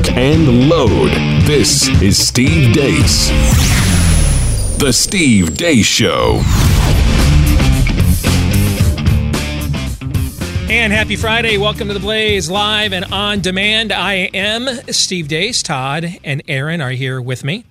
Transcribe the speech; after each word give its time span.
lock, 0.00 0.16
and 0.16 0.68
load. 0.68 1.10
This 1.46 1.88
is 2.00 2.16
Steve 2.16 2.72
Deace. 2.72 3.28
The 4.78 4.92
Steve 4.92 5.50
Deace 5.50 5.84
Show. 5.84 6.40
And 10.70 10.92
happy 10.92 11.16
Friday. 11.16 11.58
Welcome 11.58 11.88
to 11.88 11.94
the 11.94 12.00
Blaze 12.00 12.50
live 12.50 12.92
and 12.92 13.04
on 13.06 13.40
demand. 13.40 13.92
I 13.92 14.14
am 14.34 14.68
Steve 14.88 15.26
Deace. 15.28 15.62
Todd 15.62 16.18
and 16.24 16.42
Aaron 16.48 16.80
are 16.80 16.90
here 16.90 17.20
with 17.20 17.44
me. 17.44 17.64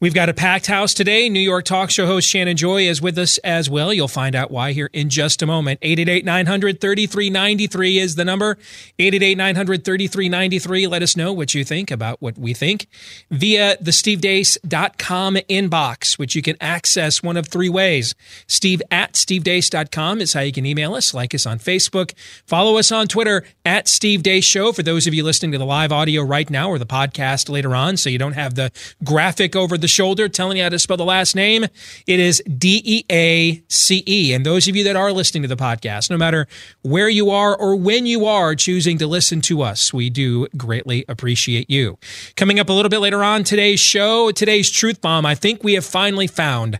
We've 0.00 0.14
got 0.14 0.28
a 0.28 0.34
packed 0.34 0.68
house 0.68 0.94
today. 0.94 1.28
New 1.28 1.40
York 1.40 1.64
talk 1.64 1.90
show 1.90 2.06
host 2.06 2.28
Shannon 2.28 2.56
Joy 2.56 2.82
is 2.82 3.02
with 3.02 3.18
us 3.18 3.36
as 3.38 3.68
well. 3.68 3.92
You'll 3.92 4.06
find 4.06 4.36
out 4.36 4.48
why 4.48 4.72
here 4.72 4.88
in 4.92 5.10
just 5.10 5.42
a 5.42 5.46
moment. 5.46 5.80
888-900-3393 5.80 8.00
is 8.00 8.14
the 8.14 8.24
number. 8.24 8.56
888-900-3393. 9.00 10.88
Let 10.88 11.02
us 11.02 11.16
know 11.16 11.32
what 11.32 11.52
you 11.52 11.64
think 11.64 11.90
about 11.90 12.22
what 12.22 12.38
we 12.38 12.54
think 12.54 12.86
via 13.28 13.76
the 13.80 13.90
stevedeace.com 13.90 15.34
inbox, 15.34 16.16
which 16.16 16.36
you 16.36 16.42
can 16.42 16.54
access 16.60 17.20
one 17.20 17.36
of 17.36 17.48
three 17.48 17.68
ways. 17.68 18.14
Steve 18.46 18.80
at 18.92 19.14
stevedeace.com 19.14 20.20
is 20.20 20.32
how 20.32 20.42
you 20.42 20.52
can 20.52 20.64
email 20.64 20.94
us, 20.94 21.12
like 21.12 21.34
us 21.34 21.44
on 21.44 21.58
Facebook, 21.58 22.14
follow 22.46 22.78
us 22.78 22.92
on 22.92 23.08
Twitter 23.08 23.42
at 23.64 23.88
Steve 23.88 24.22
Deace 24.22 24.44
Show 24.44 24.72
for 24.72 24.84
those 24.84 25.08
of 25.08 25.14
you 25.14 25.24
listening 25.24 25.50
to 25.50 25.58
the 25.58 25.66
live 25.66 25.90
audio 25.90 26.22
right 26.22 26.48
now 26.48 26.70
or 26.70 26.78
the 26.78 26.86
podcast 26.86 27.48
later 27.48 27.74
on 27.74 27.96
so 27.96 28.08
you 28.08 28.18
don't 28.18 28.34
have 28.34 28.54
the 28.54 28.70
graphic 29.02 29.56
over 29.56 29.76
the 29.76 29.87
the 29.88 29.92
shoulder 29.92 30.28
telling 30.28 30.58
you 30.58 30.62
how 30.62 30.68
to 30.68 30.78
spell 30.78 30.98
the 30.98 31.04
last 31.04 31.34
name. 31.34 31.64
It 32.06 32.20
is 32.20 32.42
D 32.46 32.82
E 32.84 33.04
A 33.10 33.62
C 33.68 34.04
E. 34.06 34.34
And 34.34 34.44
those 34.44 34.68
of 34.68 34.76
you 34.76 34.84
that 34.84 34.96
are 34.96 35.12
listening 35.12 35.42
to 35.42 35.48
the 35.48 35.56
podcast, 35.56 36.10
no 36.10 36.18
matter 36.18 36.46
where 36.82 37.08
you 37.08 37.30
are 37.30 37.56
or 37.56 37.74
when 37.74 38.04
you 38.04 38.26
are 38.26 38.54
choosing 38.54 38.98
to 38.98 39.06
listen 39.06 39.40
to 39.42 39.62
us, 39.62 39.92
we 39.92 40.10
do 40.10 40.46
greatly 40.58 41.06
appreciate 41.08 41.70
you. 41.70 41.98
Coming 42.36 42.60
up 42.60 42.68
a 42.68 42.72
little 42.72 42.90
bit 42.90 42.98
later 42.98 43.24
on 43.24 43.44
today's 43.44 43.80
show, 43.80 44.30
today's 44.30 44.70
Truth 44.70 45.00
Bomb, 45.00 45.24
I 45.24 45.34
think 45.34 45.64
we 45.64 45.72
have 45.72 45.86
finally 45.86 46.26
found 46.26 46.78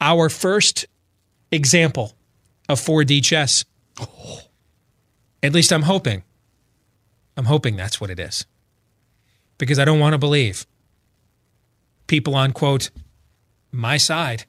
our 0.00 0.28
first 0.28 0.86
example 1.50 2.14
of 2.68 2.78
4D 2.78 3.24
chess. 3.24 3.64
At 5.42 5.52
least 5.52 5.72
I'm 5.72 5.82
hoping. 5.82 6.22
I'm 7.36 7.46
hoping 7.46 7.74
that's 7.74 8.00
what 8.00 8.10
it 8.10 8.20
is. 8.20 8.46
Because 9.58 9.80
I 9.80 9.84
don't 9.84 9.98
want 9.98 10.14
to 10.14 10.18
believe 10.18 10.66
people 12.08 12.34
on 12.34 12.52
quote 12.52 12.90
my 13.70 13.96
side 13.96 14.44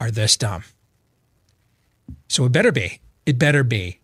are 0.00 0.10
this 0.10 0.36
dumb. 0.36 0.64
So 2.28 2.44
it 2.46 2.52
better 2.52 2.72
be. 2.72 3.00
It 3.26 3.38
better 3.38 3.62
be 3.62 4.00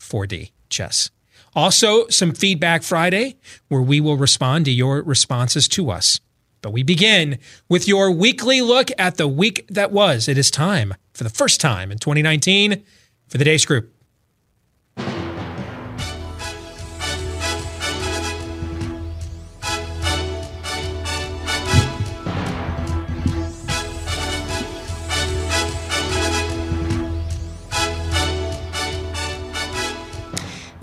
4D 0.00 0.50
chess. 0.68 1.10
Also, 1.54 2.06
some 2.08 2.32
feedback 2.32 2.82
Friday 2.82 3.36
where 3.68 3.80
we 3.80 4.00
will 4.00 4.16
respond 4.16 4.66
to 4.66 4.70
your 4.70 5.02
responses 5.02 5.68
to 5.68 5.90
us. 5.90 6.20
But 6.60 6.72
we 6.72 6.82
begin 6.82 7.38
with 7.68 7.88
your 7.88 8.10
weekly 8.10 8.60
look 8.60 8.90
at 8.98 9.16
the 9.16 9.28
week 9.28 9.66
that 9.68 9.92
was. 9.92 10.28
It 10.28 10.36
is 10.36 10.50
time 10.50 10.94
for 11.14 11.24
the 11.24 11.30
first 11.30 11.60
time 11.60 11.90
in 11.90 11.98
2019 11.98 12.84
for 13.28 13.38
the 13.38 13.44
Deace 13.44 13.64
Group. 13.64 13.95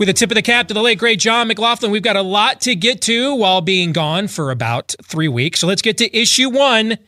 With 0.04 0.10
a 0.10 0.12
tip 0.12 0.30
of 0.30 0.34
the 0.34 0.42
cap 0.42 0.68
to 0.68 0.74
the 0.74 0.82
late, 0.82 0.98
great 0.98 1.18
John 1.18 1.48
McLaughlin, 1.48 1.90
we've 1.90 2.02
got 2.02 2.14
a 2.14 2.20
lot 2.20 2.60
to 2.60 2.74
get 2.74 3.00
to 3.04 3.34
while 3.34 3.62
being 3.62 3.92
gone 3.92 4.28
for 4.28 4.50
about 4.50 4.94
three 5.02 5.28
weeks. 5.28 5.60
So 5.60 5.66
let's 5.66 5.80
get 5.80 5.96
to 5.96 6.14
issue 6.14 6.50
one. 6.50 6.98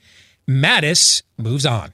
Mattis 0.49 1.21
moves 1.37 1.67
on. 1.67 1.93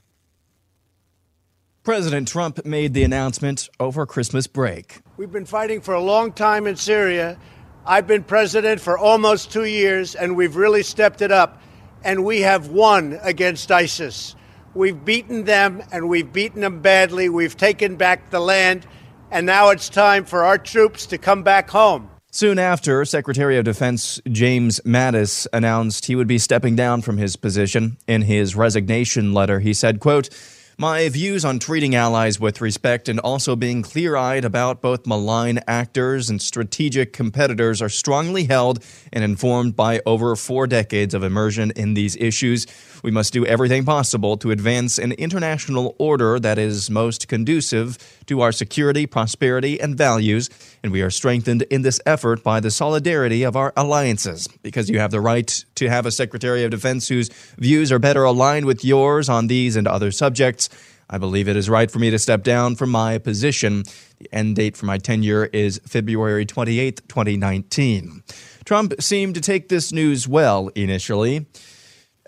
President 1.83 2.29
Trump 2.29 2.65
made 2.65 2.93
the 2.93 3.03
announcement 3.03 3.67
over 3.81 4.05
Christmas 4.05 4.47
break. 4.47 5.01
We've 5.17 5.29
been 5.29 5.45
fighting 5.45 5.81
for 5.81 5.93
a 5.93 5.99
long 5.99 6.31
time 6.31 6.67
in 6.67 6.77
Syria. 6.77 7.37
I've 7.85 8.07
been 8.07 8.23
president 8.23 8.79
for 8.79 8.97
almost 8.97 9.51
two 9.51 9.65
years, 9.65 10.15
and 10.15 10.37
we've 10.37 10.55
really 10.55 10.83
stepped 10.83 11.21
it 11.21 11.33
up. 11.33 11.61
And 12.05 12.23
we 12.23 12.39
have 12.43 12.69
won 12.69 13.19
against 13.23 13.69
ISIS. 13.73 14.37
We've 14.73 15.03
beaten 15.03 15.43
them, 15.43 15.83
and 15.91 16.07
we've 16.07 16.31
beaten 16.31 16.61
them 16.61 16.79
badly. 16.79 17.27
We've 17.27 17.57
taken 17.57 17.97
back 17.97 18.29
the 18.29 18.39
land 18.39 18.87
and 19.33 19.47
now 19.47 19.69
it's 19.69 19.89
time 19.89 20.23
for 20.23 20.43
our 20.43 20.59
troops 20.59 21.07
to 21.07 21.17
come 21.17 21.41
back 21.41 21.69
home. 21.69 22.07
Soon 22.31 22.59
after, 22.59 23.03
Secretary 23.03 23.57
of 23.57 23.65
Defense 23.65 24.21
James 24.31 24.79
Mattis 24.85 25.47
announced 25.51 26.05
he 26.05 26.15
would 26.15 26.27
be 26.27 26.37
stepping 26.37 26.75
down 26.75 27.01
from 27.01 27.17
his 27.17 27.35
position. 27.35 27.97
In 28.07 28.21
his 28.21 28.55
resignation 28.55 29.33
letter, 29.33 29.59
he 29.59 29.73
said, 29.73 29.99
quote, 29.99 30.29
my 30.77 31.07
views 31.09 31.45
on 31.45 31.59
treating 31.59 31.93
allies 31.93 32.39
with 32.39 32.59
respect 32.59 33.07
and 33.07 33.19
also 33.19 33.55
being 33.55 33.83
clear 33.83 34.15
eyed 34.15 34.43
about 34.43 34.81
both 34.81 35.05
malign 35.05 35.59
actors 35.67 36.31
and 36.31 36.41
strategic 36.41 37.13
competitors 37.13 37.79
are 37.79 37.89
strongly 37.89 38.45
held 38.45 38.83
and 39.11 39.23
informed 39.23 39.75
by 39.75 40.01
over 40.07 40.35
four 40.35 40.65
decades 40.65 41.13
of 41.13 41.23
immersion 41.23 41.71
in 41.75 41.93
these 41.93 42.15
issues. 42.15 42.65
We 43.03 43.11
must 43.11 43.33
do 43.33 43.45
everything 43.45 43.83
possible 43.83 44.37
to 44.37 44.51
advance 44.51 44.97
an 44.97 45.11
international 45.11 45.93
order 45.99 46.39
that 46.39 46.57
is 46.57 46.89
most 46.89 47.27
conducive 47.27 47.97
to 48.27 48.39
our 48.39 48.53
security, 48.53 49.05
prosperity, 49.05 49.79
and 49.79 49.97
values, 49.97 50.49
and 50.81 50.91
we 50.93 51.01
are 51.01 51.09
strengthened 51.09 51.63
in 51.63 51.81
this 51.81 51.99
effort 52.05 52.43
by 52.43 52.61
the 52.61 52.71
solidarity 52.71 53.43
of 53.43 53.57
our 53.57 53.73
alliances. 53.75 54.47
Because 54.61 54.89
you 54.89 54.99
have 54.99 55.11
the 55.11 55.19
right 55.19 55.65
to 55.75 55.89
have 55.89 56.05
a 56.05 56.11
Secretary 56.11 56.63
of 56.63 56.71
Defense 56.71 57.09
whose 57.09 57.27
views 57.57 57.91
are 57.91 57.99
better 57.99 58.23
aligned 58.23 58.65
with 58.65 58.85
yours 58.85 59.27
on 59.27 59.47
these 59.47 59.75
and 59.75 59.85
other 59.85 60.09
subjects. 60.09 60.69
I 61.09 61.17
believe 61.17 61.49
it 61.49 61.57
is 61.57 61.69
right 61.69 61.91
for 61.91 61.99
me 61.99 62.09
to 62.09 62.17
step 62.17 62.43
down 62.43 62.77
from 62.77 62.89
my 62.89 63.17
position. 63.17 63.83
The 64.19 64.33
end 64.33 64.55
date 64.55 64.77
for 64.77 64.85
my 64.85 64.97
tenure 64.97 65.49
is 65.51 65.81
February 65.85 66.45
28, 66.45 67.01
2019. 67.09 68.23
Trump 68.63 68.93
seemed 69.01 69.35
to 69.35 69.41
take 69.41 69.67
this 69.67 69.91
news 69.91 70.25
well 70.25 70.69
initially. 70.69 71.47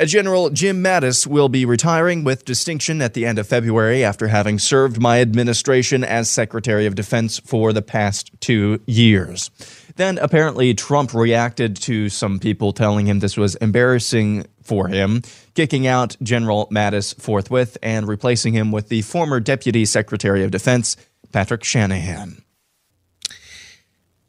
General 0.04 0.50
Jim 0.50 0.84
Mattis 0.84 1.26
will 1.26 1.48
be 1.48 1.64
retiring 1.64 2.26
with 2.26 2.44
distinction 2.44 3.02
at 3.02 3.14
the 3.14 3.26
end 3.26 3.40
of 3.40 3.48
February 3.48 4.04
after 4.04 4.28
having 4.28 4.60
served 4.60 5.00
my 5.00 5.22
administration 5.22 6.04
as 6.04 6.30
Secretary 6.30 6.86
of 6.86 6.96
Defense 6.96 7.40
for 7.40 7.72
the 7.72 7.82
past 7.82 8.30
two 8.42 8.82
years. 8.86 9.50
Then 9.96 10.18
apparently 10.18 10.74
Trump 10.74 11.14
reacted 11.14 11.78
to 11.78 12.10
some 12.10 12.40
people 12.40 12.74
telling 12.74 13.08
him 13.08 13.20
this 13.20 13.38
was 13.38 13.56
embarrassing 13.56 14.46
for 14.62 14.90
him, 14.90 15.22
kicking 15.54 15.88
out 15.88 16.18
General 16.22 16.68
Mattis 16.68 17.16
forthwith 17.20 17.78
and 17.82 18.06
replacing 18.06 18.54
him 18.54 18.74
with 18.74 18.90
the 18.90 19.02
former 19.04 19.40
Deputy 19.40 19.86
Secretary 19.86 20.44
of 20.44 20.52
Defense, 20.52 20.98
Patrick 21.32 21.64
Shanahan. 21.64 22.42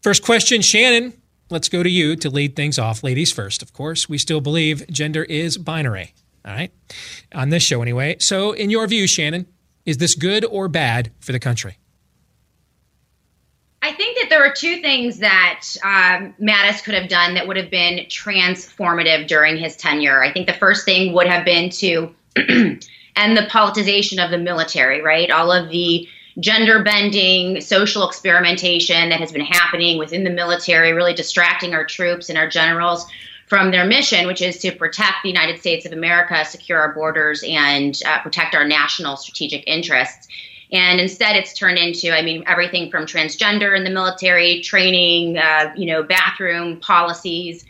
First 0.00 0.22
question, 0.22 0.62
Shannon 0.62 1.12
let's 1.50 1.68
go 1.68 1.82
to 1.82 1.90
you 1.90 2.16
to 2.16 2.30
lead 2.30 2.56
things 2.56 2.78
off. 2.78 3.02
Ladies 3.02 3.32
first, 3.32 3.62
of 3.62 3.72
course. 3.72 4.08
We 4.08 4.18
still 4.18 4.40
believe 4.40 4.86
gender 4.88 5.24
is 5.24 5.58
binary. 5.58 6.14
All 6.44 6.52
right. 6.52 6.72
On 7.34 7.48
this 7.48 7.62
show, 7.62 7.82
anyway. 7.82 8.16
So, 8.20 8.52
in 8.52 8.70
your 8.70 8.86
view, 8.86 9.06
Shannon, 9.06 9.46
is 9.84 9.98
this 9.98 10.14
good 10.14 10.44
or 10.44 10.68
bad 10.68 11.10
for 11.18 11.32
the 11.32 11.40
country? 11.40 11.78
I 13.82 13.92
think 13.92 14.18
that 14.18 14.30
there 14.30 14.44
are 14.44 14.52
two 14.52 14.80
things 14.80 15.18
that 15.18 15.62
um, 15.84 16.34
Mattis 16.40 16.82
could 16.82 16.94
have 16.94 17.08
done 17.08 17.34
that 17.34 17.46
would 17.46 17.56
have 17.56 17.70
been 17.70 18.06
transformative 18.06 19.28
during 19.28 19.56
his 19.56 19.76
tenure. 19.76 20.22
I 20.22 20.32
think 20.32 20.48
the 20.48 20.54
first 20.54 20.84
thing 20.84 21.12
would 21.12 21.28
have 21.28 21.44
been 21.44 21.70
to 21.70 22.12
end 22.36 23.36
the 23.36 23.47
politicization 23.48 24.24
of 24.24 24.30
the 24.30 24.38
military, 24.38 25.03
right? 25.03 25.30
All 25.30 25.53
of 25.53 25.71
the 25.71 26.09
gender 26.38 26.83
bending, 26.83 27.60
social 27.60 28.06
experimentation 28.06 29.09
that 29.09 29.21
has 29.21 29.33
been 29.33 29.44
happening 29.44 29.98
within 29.98 30.24
the 30.24 30.30
military, 30.30 30.92
really 30.92 31.15
distracting 31.15 31.74
our 31.74 31.84
troops 31.84 32.28
and 32.28 32.36
our 32.36 32.48
generals 32.48 33.06
from 33.47 33.71
their 33.71 33.84
mission, 33.84 34.27
which 34.27 34.42
is 34.42 34.59
to 34.59 34.72
protect 34.72 35.22
the 35.22 35.28
United 35.28 35.60
States 35.60 35.86
of 35.86 35.92
America, 35.92 36.44
secure 36.44 36.78
our 36.78 36.92
borders, 36.92 37.44
and 37.47 38.00
uh, 38.04 38.21
protect 38.21 38.54
our 38.54 38.66
national 38.66 39.16
strategic 39.16 39.66
interests. 39.66 40.28
And 40.72 41.00
instead, 41.00 41.36
it's 41.36 41.54
turned 41.54 41.78
into, 41.78 42.10
I 42.10 42.22
mean, 42.22 42.42
everything 42.47 42.91
from 42.91 43.06
transgender 43.06 43.77
in 43.77 43.84
the 43.84 43.91
military, 43.91 44.62
training, 44.62 45.38
uh, 45.38 45.72
you 45.77 45.86
know, 45.86 46.03
bathroom 46.03 46.80
policies, 46.80 47.65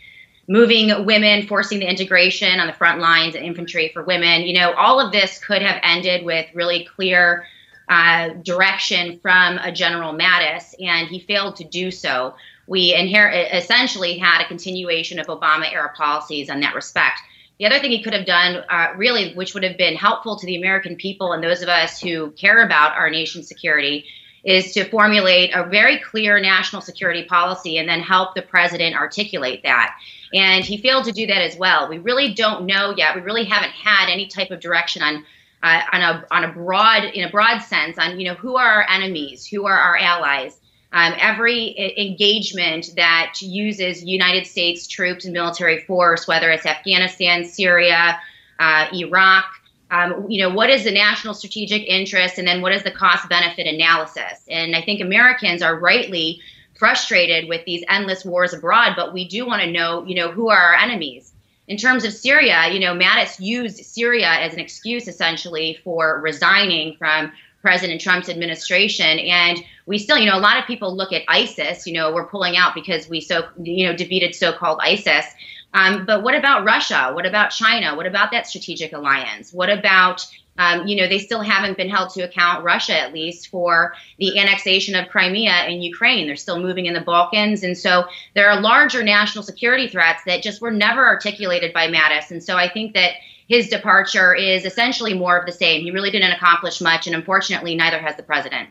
moving 0.47 1.05
women, 1.05 1.45
forcing 1.45 1.79
the 1.79 1.87
integration 1.87 2.59
on 2.59 2.65
the 2.65 2.73
front 2.73 2.99
lines 2.99 3.35
and 3.35 3.45
infantry 3.45 3.91
for 3.93 4.03
women. 4.03 4.41
You 4.41 4.53
know, 4.59 4.73
all 4.73 4.99
of 4.99 5.11
this 5.11 5.37
could 5.37 5.61
have 5.61 5.79
ended 5.83 6.25
with 6.25 6.47
really 6.55 6.85
clear 6.95 7.45
uh, 7.89 8.29
direction 8.43 9.19
from 9.19 9.57
a 9.59 9.71
General 9.71 10.13
Mattis, 10.13 10.73
and 10.79 11.07
he 11.07 11.19
failed 11.19 11.55
to 11.57 11.63
do 11.63 11.91
so. 11.91 12.35
We 12.67 12.93
inherit, 12.93 13.53
essentially 13.53 14.17
had 14.17 14.41
a 14.41 14.47
continuation 14.47 15.19
of 15.19 15.27
Obama 15.27 15.71
era 15.71 15.91
policies 15.95 16.49
on 16.49 16.59
that 16.61 16.75
respect. 16.75 17.19
The 17.59 17.65
other 17.65 17.79
thing 17.79 17.91
he 17.91 18.03
could 18.03 18.13
have 18.13 18.25
done, 18.25 18.63
uh, 18.69 18.93
really, 18.97 19.33
which 19.33 19.53
would 19.53 19.63
have 19.63 19.77
been 19.77 19.95
helpful 19.95 20.37
to 20.37 20.45
the 20.45 20.57
American 20.57 20.95
people 20.95 21.31
and 21.31 21.43
those 21.43 21.61
of 21.61 21.69
us 21.69 21.99
who 21.99 22.31
care 22.31 22.63
about 22.63 22.95
our 22.95 23.09
nation's 23.09 23.47
security, 23.47 24.05
is 24.43 24.73
to 24.73 24.85
formulate 24.89 25.53
a 25.53 25.63
very 25.63 25.97
clear 25.97 26.39
national 26.39 26.81
security 26.81 27.23
policy 27.23 27.77
and 27.77 27.89
then 27.89 27.99
help 27.99 28.35
the 28.35 28.41
president 28.41 28.95
articulate 28.95 29.61
that. 29.63 29.95
And 30.33 30.63
he 30.63 30.77
failed 30.77 31.05
to 31.05 31.11
do 31.11 31.25
that 31.27 31.41
as 31.41 31.57
well. 31.57 31.89
We 31.89 31.97
really 31.97 32.33
don't 32.33 32.65
know 32.65 32.93
yet. 32.95 33.15
We 33.15 33.21
really 33.21 33.45
haven't 33.45 33.71
had 33.71 34.09
any 34.09 34.27
type 34.27 34.51
of 34.51 34.59
direction 34.59 35.01
on 35.01 35.25
uh, 35.63 35.81
on 35.91 36.01
a 36.01 36.25
on 36.31 36.43
a 36.43 36.51
broad 36.53 37.03
in 37.03 37.23
a 37.23 37.31
broad 37.31 37.59
sense 37.59 37.97
on 37.97 38.19
you 38.19 38.27
know 38.27 38.35
who 38.35 38.57
are 38.57 38.83
our 38.83 38.89
enemies, 38.89 39.45
who 39.45 39.65
are 39.65 39.77
our 39.77 39.97
allies. 39.97 40.59
Um, 40.93 41.13
every 41.17 41.75
engagement 41.97 42.91
that 42.95 43.33
uses 43.41 44.05
United 44.05 44.47
States 44.47 44.87
troops 44.87 45.25
and 45.25 45.33
military 45.33 45.81
force, 45.81 46.27
whether 46.27 46.49
it's 46.49 46.65
Afghanistan, 46.65 47.43
Syria, 47.43 48.17
uh, 48.57 48.87
Iraq, 48.93 49.45
um, 49.91 50.25
you 50.29 50.41
know, 50.41 50.53
what 50.53 50.69
is 50.69 50.83
the 50.83 50.91
national 50.91 51.33
strategic 51.33 51.83
interest, 51.87 52.37
and 52.37 52.47
then 52.47 52.61
what 52.61 52.73
is 52.73 52.83
the 52.83 52.91
cost 52.91 53.27
benefit 53.29 53.67
analysis? 53.67 54.45
And 54.49 54.75
I 54.75 54.81
think 54.81 55.01
Americans 55.01 55.61
are 55.61 55.79
rightly 55.79 56.41
frustrated 56.77 57.47
with 57.47 57.63
these 57.65 57.83
endless 57.89 58.25
wars 58.25 58.53
abroad, 58.53 58.93
but 58.95 59.13
we 59.13 59.27
do 59.27 59.45
want 59.45 59.61
to 59.61 59.71
know, 59.71 60.05
you 60.05 60.15
know, 60.15 60.31
who 60.31 60.49
are 60.49 60.57
our 60.57 60.75
enemies. 60.75 61.33
In 61.67 61.77
terms 61.77 62.05
of 62.05 62.13
Syria, 62.13 62.69
you 62.71 62.79
know, 62.79 62.93
Mattis 62.93 63.39
used 63.39 63.83
Syria 63.85 64.29
as 64.29 64.53
an 64.53 64.59
excuse 64.59 65.07
essentially 65.07 65.79
for 65.83 66.21
resigning 66.21 66.95
from 66.97 67.31
President 67.61 67.99
Trump's 67.99 68.29
administration. 68.29 69.19
And 69.19 69.61
we 69.85 69.97
still, 69.97 70.17
you 70.17 70.29
know, 70.29 70.37
a 70.37 70.39
lot 70.39 70.57
of 70.57 70.65
people 70.65 70.95
look 70.95 71.11
at 71.11 71.23
ISIS, 71.27 71.85
you 71.85 71.93
know, 71.93 72.13
we're 72.13 72.27
pulling 72.27 72.55
out 72.55 72.73
because 72.73 73.09
we 73.09 73.19
so, 73.19 73.47
you 73.61 73.85
know, 73.85 73.95
defeated 73.95 74.35
so 74.35 74.53
called 74.53 74.79
ISIS. 74.81 75.25
Um, 75.73 76.05
but 76.05 76.23
what 76.23 76.35
about 76.35 76.63
Russia? 76.63 77.11
What 77.13 77.25
about 77.25 77.49
China? 77.49 77.95
What 77.95 78.05
about 78.05 78.31
that 78.31 78.47
strategic 78.47 78.93
alliance? 78.93 79.51
What 79.51 79.69
about, 79.69 80.25
um, 80.57 80.87
you 80.87 80.95
know, 80.95 81.07
they 81.07 81.19
still 81.19 81.41
haven't 81.41 81.77
been 81.77 81.89
held 81.89 82.09
to 82.11 82.21
account, 82.21 82.63
Russia 82.63 82.99
at 82.99 83.13
least, 83.13 83.49
for 83.49 83.93
the 84.17 84.39
annexation 84.39 84.95
of 84.95 85.09
Crimea 85.09 85.67
in 85.67 85.81
Ukraine. 85.81 86.27
They're 86.27 86.35
still 86.35 86.59
moving 86.59 86.85
in 86.85 86.93
the 86.93 87.01
Balkans. 87.01 87.63
And 87.63 87.77
so 87.77 88.05
there 88.33 88.49
are 88.49 88.59
larger 88.59 89.03
national 89.03 89.43
security 89.43 89.87
threats 89.87 90.23
that 90.25 90.41
just 90.41 90.61
were 90.61 90.71
never 90.71 91.05
articulated 91.05 91.73
by 91.73 91.87
Mattis. 91.87 92.31
And 92.31 92.43
so 92.43 92.55
I 92.55 92.69
think 92.69 92.93
that 92.93 93.11
his 93.47 93.69
departure 93.69 94.33
is 94.33 94.65
essentially 94.65 95.13
more 95.13 95.37
of 95.37 95.45
the 95.45 95.51
same. 95.51 95.81
He 95.81 95.91
really 95.91 96.11
didn't 96.11 96.33
accomplish 96.33 96.81
much, 96.81 97.07
and 97.07 97.15
unfortunately, 97.15 97.75
neither 97.75 97.99
has 97.99 98.17
the 98.17 98.23
president. 98.23 98.69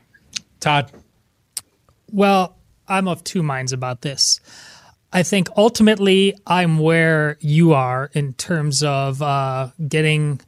Todd. 0.60 0.92
Well, 2.12 2.56
I'm 2.86 3.08
of 3.08 3.24
two 3.24 3.42
minds 3.42 3.72
about 3.72 4.02
this. 4.02 4.40
I 5.12 5.22
think 5.22 5.48
ultimately 5.56 6.34
I'm 6.46 6.78
where 6.78 7.38
you 7.40 7.72
are 7.72 8.10
in 8.12 8.34
terms 8.34 8.82
of 8.82 9.22
uh, 9.22 9.70
getting 9.88 10.40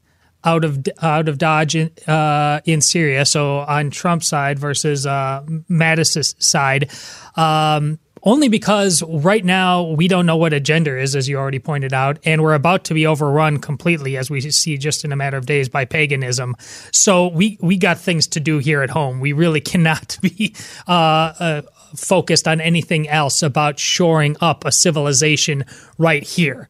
out 0.44 0.64
of 0.64 0.86
out 1.02 1.28
of 1.28 1.38
Dodge 1.38 1.76
in, 1.76 1.90
uh, 2.06 2.60
in 2.64 2.80
Syria. 2.80 3.24
So 3.24 3.58
on 3.58 3.90
Trump's 3.90 4.28
side 4.28 4.58
versus 4.58 5.06
uh, 5.06 5.44
Mattis's 5.68 6.34
side. 6.38 6.90
Um, 7.36 7.98
only 8.22 8.48
because 8.48 9.02
right 9.04 9.44
now 9.44 9.84
we 9.84 10.08
don't 10.08 10.26
know 10.26 10.36
what 10.36 10.52
a 10.52 10.60
gender 10.60 10.98
is, 10.98 11.14
as 11.14 11.28
you 11.28 11.36
already 11.38 11.58
pointed 11.58 11.92
out, 11.92 12.18
and 12.24 12.42
we're 12.42 12.54
about 12.54 12.84
to 12.84 12.94
be 12.94 13.06
overrun 13.06 13.58
completely, 13.58 14.16
as 14.16 14.30
we 14.30 14.40
see 14.40 14.76
just 14.76 15.04
in 15.04 15.12
a 15.12 15.16
matter 15.16 15.36
of 15.36 15.46
days, 15.46 15.68
by 15.68 15.84
paganism. 15.84 16.56
So 16.92 17.28
we 17.28 17.58
we 17.60 17.76
got 17.76 17.98
things 17.98 18.26
to 18.28 18.40
do 18.40 18.58
here 18.58 18.82
at 18.82 18.90
home. 18.90 19.20
We 19.20 19.32
really 19.32 19.60
cannot 19.72 20.18
be 20.20 20.54
uh, 20.86 21.32
uh, 21.38 21.62
focused 21.96 22.48
on 22.48 22.60
anything 22.60 23.08
else 23.08 23.42
about 23.42 23.78
shoring 23.78 24.36
up 24.40 24.64
a 24.64 24.72
civilization 24.72 25.64
right 25.96 26.22
here. 26.22 26.68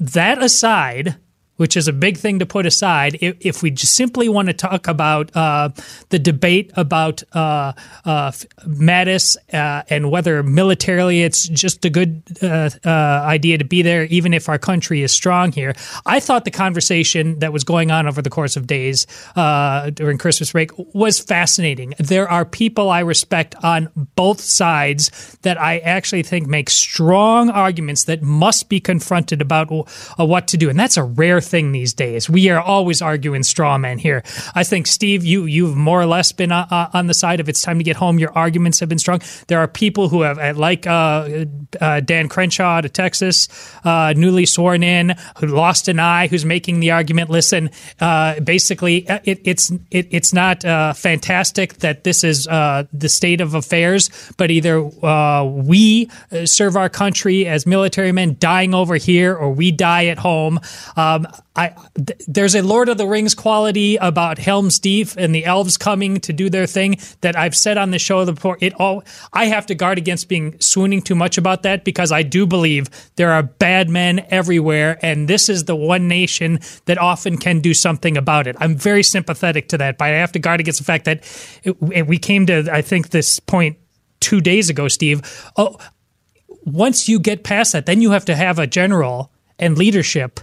That 0.00 0.42
aside, 0.42 1.16
which 1.58 1.76
is 1.76 1.86
a 1.86 1.92
big 1.92 2.16
thing 2.16 2.38
to 2.38 2.46
put 2.46 2.64
aside. 2.64 3.18
If, 3.20 3.36
if 3.40 3.62
we 3.62 3.76
simply 3.76 4.28
want 4.28 4.48
to 4.48 4.54
talk 4.54 4.88
about 4.88 5.36
uh, 5.36 5.70
the 6.08 6.18
debate 6.18 6.72
about 6.76 7.22
uh, 7.32 7.72
uh, 8.04 8.30
Mattis 8.66 9.36
uh, 9.52 9.82
and 9.90 10.10
whether 10.10 10.42
militarily 10.42 11.22
it's 11.22 11.46
just 11.48 11.84
a 11.84 11.90
good 11.90 12.22
uh, 12.42 12.70
uh, 12.84 12.88
idea 12.88 13.58
to 13.58 13.64
be 13.64 13.82
there, 13.82 14.04
even 14.04 14.32
if 14.32 14.48
our 14.48 14.58
country 14.58 15.02
is 15.02 15.12
strong 15.12 15.52
here, 15.52 15.74
I 16.06 16.20
thought 16.20 16.44
the 16.44 16.50
conversation 16.50 17.40
that 17.40 17.52
was 17.52 17.64
going 17.64 17.90
on 17.90 18.06
over 18.06 18.22
the 18.22 18.30
course 18.30 18.56
of 18.56 18.66
days 18.66 19.06
during 19.34 20.16
Christmas 20.18 20.52
break 20.52 20.70
was 20.94 21.18
fascinating. 21.18 21.94
There 21.98 22.28
are 22.30 22.44
people 22.44 22.88
I 22.90 23.00
respect 23.00 23.54
on 23.62 23.90
both 24.14 24.40
sides 24.40 25.36
that 25.42 25.60
I 25.60 25.78
actually 25.78 26.22
think 26.22 26.46
make 26.46 26.70
strong 26.70 27.50
arguments 27.50 28.04
that 28.04 28.22
must 28.22 28.68
be 28.68 28.78
confronted 28.78 29.42
about 29.42 29.68
what 30.16 30.46
to 30.48 30.56
do, 30.56 30.70
and 30.70 30.78
that's 30.78 30.96
a 30.96 31.02
rare 31.02 31.40
thing 31.48 31.72
these 31.72 31.94
days. 31.94 32.28
We 32.30 32.50
are 32.50 32.60
always 32.60 33.02
arguing 33.02 33.42
straw 33.42 33.78
men 33.78 33.98
here. 33.98 34.22
I 34.54 34.64
think 34.64 34.86
Steve, 34.86 35.24
you 35.24 35.44
you've 35.46 35.76
more 35.76 36.00
or 36.00 36.06
less 36.06 36.32
been 36.32 36.52
uh, 36.52 36.66
uh, 36.70 36.88
on 36.92 37.06
the 37.06 37.14
side 37.14 37.40
of 37.40 37.48
it's 37.48 37.62
time 37.62 37.78
to 37.78 37.84
get 37.84 37.96
home. 37.96 38.18
Your 38.18 38.32
arguments 38.36 38.80
have 38.80 38.88
been 38.88 38.98
strong. 38.98 39.20
There 39.48 39.58
are 39.58 39.68
people 39.68 40.08
who 40.08 40.22
have, 40.22 40.38
uh, 40.38 40.54
like 40.54 40.86
uh, 40.86 41.46
uh, 41.80 42.00
Dan 42.00 42.28
Crenshaw 42.28 42.80
to 42.80 42.88
Texas, 42.88 43.48
uh, 43.84 44.14
newly 44.16 44.46
sworn 44.46 44.82
in, 44.82 45.14
who 45.38 45.46
lost 45.46 45.88
an 45.88 45.98
eye, 45.98 46.28
who's 46.28 46.44
making 46.44 46.80
the 46.80 46.90
argument. 46.90 47.30
Listen, 47.30 47.70
basically, 47.98 49.06
it, 49.24 49.40
it's 49.44 49.70
it, 49.90 50.08
it's 50.10 50.32
not 50.32 50.62
fantastic 50.96 51.74
that 51.78 52.04
this 52.04 52.24
is 52.24 52.44
the 52.44 53.08
state 53.08 53.40
of 53.40 53.54
affairs, 53.54 54.10
but 54.36 54.50
either 54.50 54.82
we 55.44 56.10
serve 56.44 56.76
our 56.76 56.88
country 56.88 57.46
as 57.46 57.66
military 57.66 58.12
men 58.12 58.36
dying 58.38 58.74
over 58.74 58.96
here, 58.96 59.34
or 59.34 59.50
we 59.50 59.72
die 59.72 60.06
at 60.06 60.18
home. 60.18 60.60
Um, 60.96 61.26
I 61.56 61.74
th- 61.94 62.20
there's 62.26 62.54
a 62.54 62.62
Lord 62.62 62.88
of 62.88 62.98
the 62.98 63.06
Rings 63.06 63.34
quality 63.34 63.96
about 63.96 64.38
Helm's 64.38 64.78
Deep 64.78 65.08
and 65.16 65.34
the 65.34 65.44
elves 65.44 65.76
coming 65.76 66.20
to 66.20 66.32
do 66.32 66.48
their 66.48 66.66
thing 66.66 66.98
that 67.20 67.36
I've 67.36 67.56
said 67.56 67.76
on 67.76 67.90
the 67.90 67.98
show 67.98 68.24
before. 68.24 68.58
It 68.60 68.74
all 68.74 69.02
I 69.32 69.46
have 69.46 69.66
to 69.66 69.74
guard 69.74 69.98
against 69.98 70.28
being 70.28 70.58
swooning 70.60 71.02
too 71.02 71.14
much 71.14 71.38
about 71.38 71.62
that 71.62 71.84
because 71.84 72.12
I 72.12 72.22
do 72.22 72.46
believe 72.46 72.88
there 73.16 73.32
are 73.32 73.42
bad 73.42 73.88
men 73.88 74.24
everywhere, 74.28 74.98
and 75.02 75.28
this 75.28 75.48
is 75.48 75.64
the 75.64 75.76
one 75.76 76.08
nation 76.08 76.60
that 76.86 76.98
often 76.98 77.38
can 77.38 77.60
do 77.60 77.74
something 77.74 78.16
about 78.16 78.46
it. 78.46 78.56
I'm 78.60 78.76
very 78.76 79.02
sympathetic 79.02 79.68
to 79.68 79.78
that, 79.78 79.98
but 79.98 80.06
I 80.06 80.18
have 80.18 80.32
to 80.32 80.38
guard 80.38 80.60
against 80.60 80.78
the 80.78 80.84
fact 80.84 81.04
that 81.06 81.24
it, 81.64 82.06
we 82.06 82.18
came 82.18 82.46
to 82.46 82.68
I 82.72 82.82
think 82.82 83.10
this 83.10 83.40
point 83.40 83.78
two 84.20 84.40
days 84.40 84.70
ago, 84.70 84.88
Steve. 84.88 85.22
Oh, 85.56 85.78
once 86.64 87.08
you 87.08 87.18
get 87.18 87.44
past 87.44 87.72
that, 87.72 87.86
then 87.86 88.02
you 88.02 88.10
have 88.10 88.24
to 88.26 88.36
have 88.36 88.58
a 88.58 88.66
general 88.66 89.32
and 89.58 89.76
leadership 89.76 90.40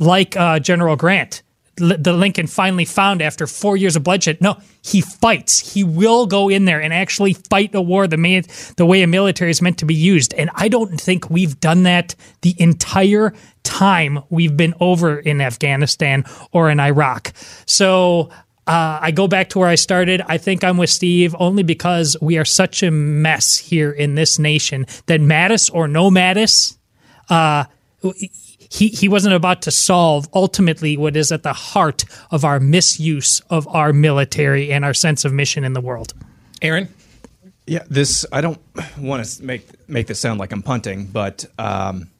like 0.00 0.36
uh, 0.36 0.58
General 0.58 0.96
Grant, 0.96 1.42
L- 1.80 1.96
the 1.98 2.12
Lincoln 2.12 2.48
finally 2.48 2.84
found 2.84 3.22
after 3.22 3.46
four 3.46 3.76
years 3.76 3.94
of 3.94 4.02
bloodshed. 4.02 4.40
No, 4.40 4.56
he 4.82 5.00
fights. 5.00 5.74
He 5.74 5.84
will 5.84 6.26
go 6.26 6.48
in 6.48 6.64
there 6.64 6.82
and 6.82 6.92
actually 6.92 7.34
fight 7.34 7.74
a 7.74 7.80
war 7.80 8.08
the, 8.08 8.16
may- 8.16 8.42
the 8.76 8.86
way 8.86 9.02
a 9.02 9.06
military 9.06 9.50
is 9.50 9.62
meant 9.62 9.78
to 9.78 9.84
be 9.84 9.94
used. 9.94 10.34
And 10.34 10.50
I 10.54 10.68
don't 10.68 11.00
think 11.00 11.30
we've 11.30 11.60
done 11.60 11.84
that 11.84 12.16
the 12.40 12.54
entire 12.58 13.32
time 13.62 14.20
we've 14.30 14.56
been 14.56 14.74
over 14.80 15.18
in 15.18 15.40
Afghanistan 15.40 16.24
or 16.50 16.70
in 16.70 16.80
Iraq. 16.80 17.32
So 17.66 18.30
uh, 18.66 18.98
I 19.02 19.10
go 19.10 19.28
back 19.28 19.50
to 19.50 19.58
where 19.58 19.68
I 19.68 19.74
started. 19.74 20.22
I 20.26 20.38
think 20.38 20.62
I'm 20.64 20.76
with 20.76 20.90
Steve 20.90 21.34
only 21.38 21.62
because 21.62 22.16
we 22.20 22.38
are 22.38 22.44
such 22.44 22.82
a 22.82 22.90
mess 22.90 23.56
here 23.56 23.90
in 23.90 24.14
this 24.14 24.38
nation 24.38 24.86
that 25.06 25.20
Mattis 25.20 25.70
or 25.72 25.88
no 25.88 26.10
Mattis, 26.10 26.76
uh, 27.28 27.64
he, 28.70 28.88
he 28.88 29.08
wasn't 29.08 29.34
about 29.34 29.62
to 29.62 29.70
solve 29.70 30.28
ultimately 30.32 30.96
what 30.96 31.16
is 31.16 31.32
at 31.32 31.42
the 31.42 31.52
heart 31.52 32.04
of 32.30 32.44
our 32.44 32.60
misuse 32.60 33.40
of 33.50 33.66
our 33.68 33.92
military 33.92 34.72
and 34.72 34.84
our 34.84 34.94
sense 34.94 35.24
of 35.24 35.32
mission 35.32 35.64
in 35.64 35.72
the 35.72 35.80
world. 35.80 36.14
Aaron? 36.62 36.88
Yeah, 37.66 37.84
this, 37.88 38.24
I 38.32 38.40
don't 38.40 38.60
want 38.98 39.24
to 39.24 39.44
make, 39.44 39.88
make 39.88 40.06
this 40.06 40.20
sound 40.20 40.38
like 40.40 40.52
I'm 40.52 40.62
punting, 40.62 41.06
but 41.06 41.46
um, 41.58 42.10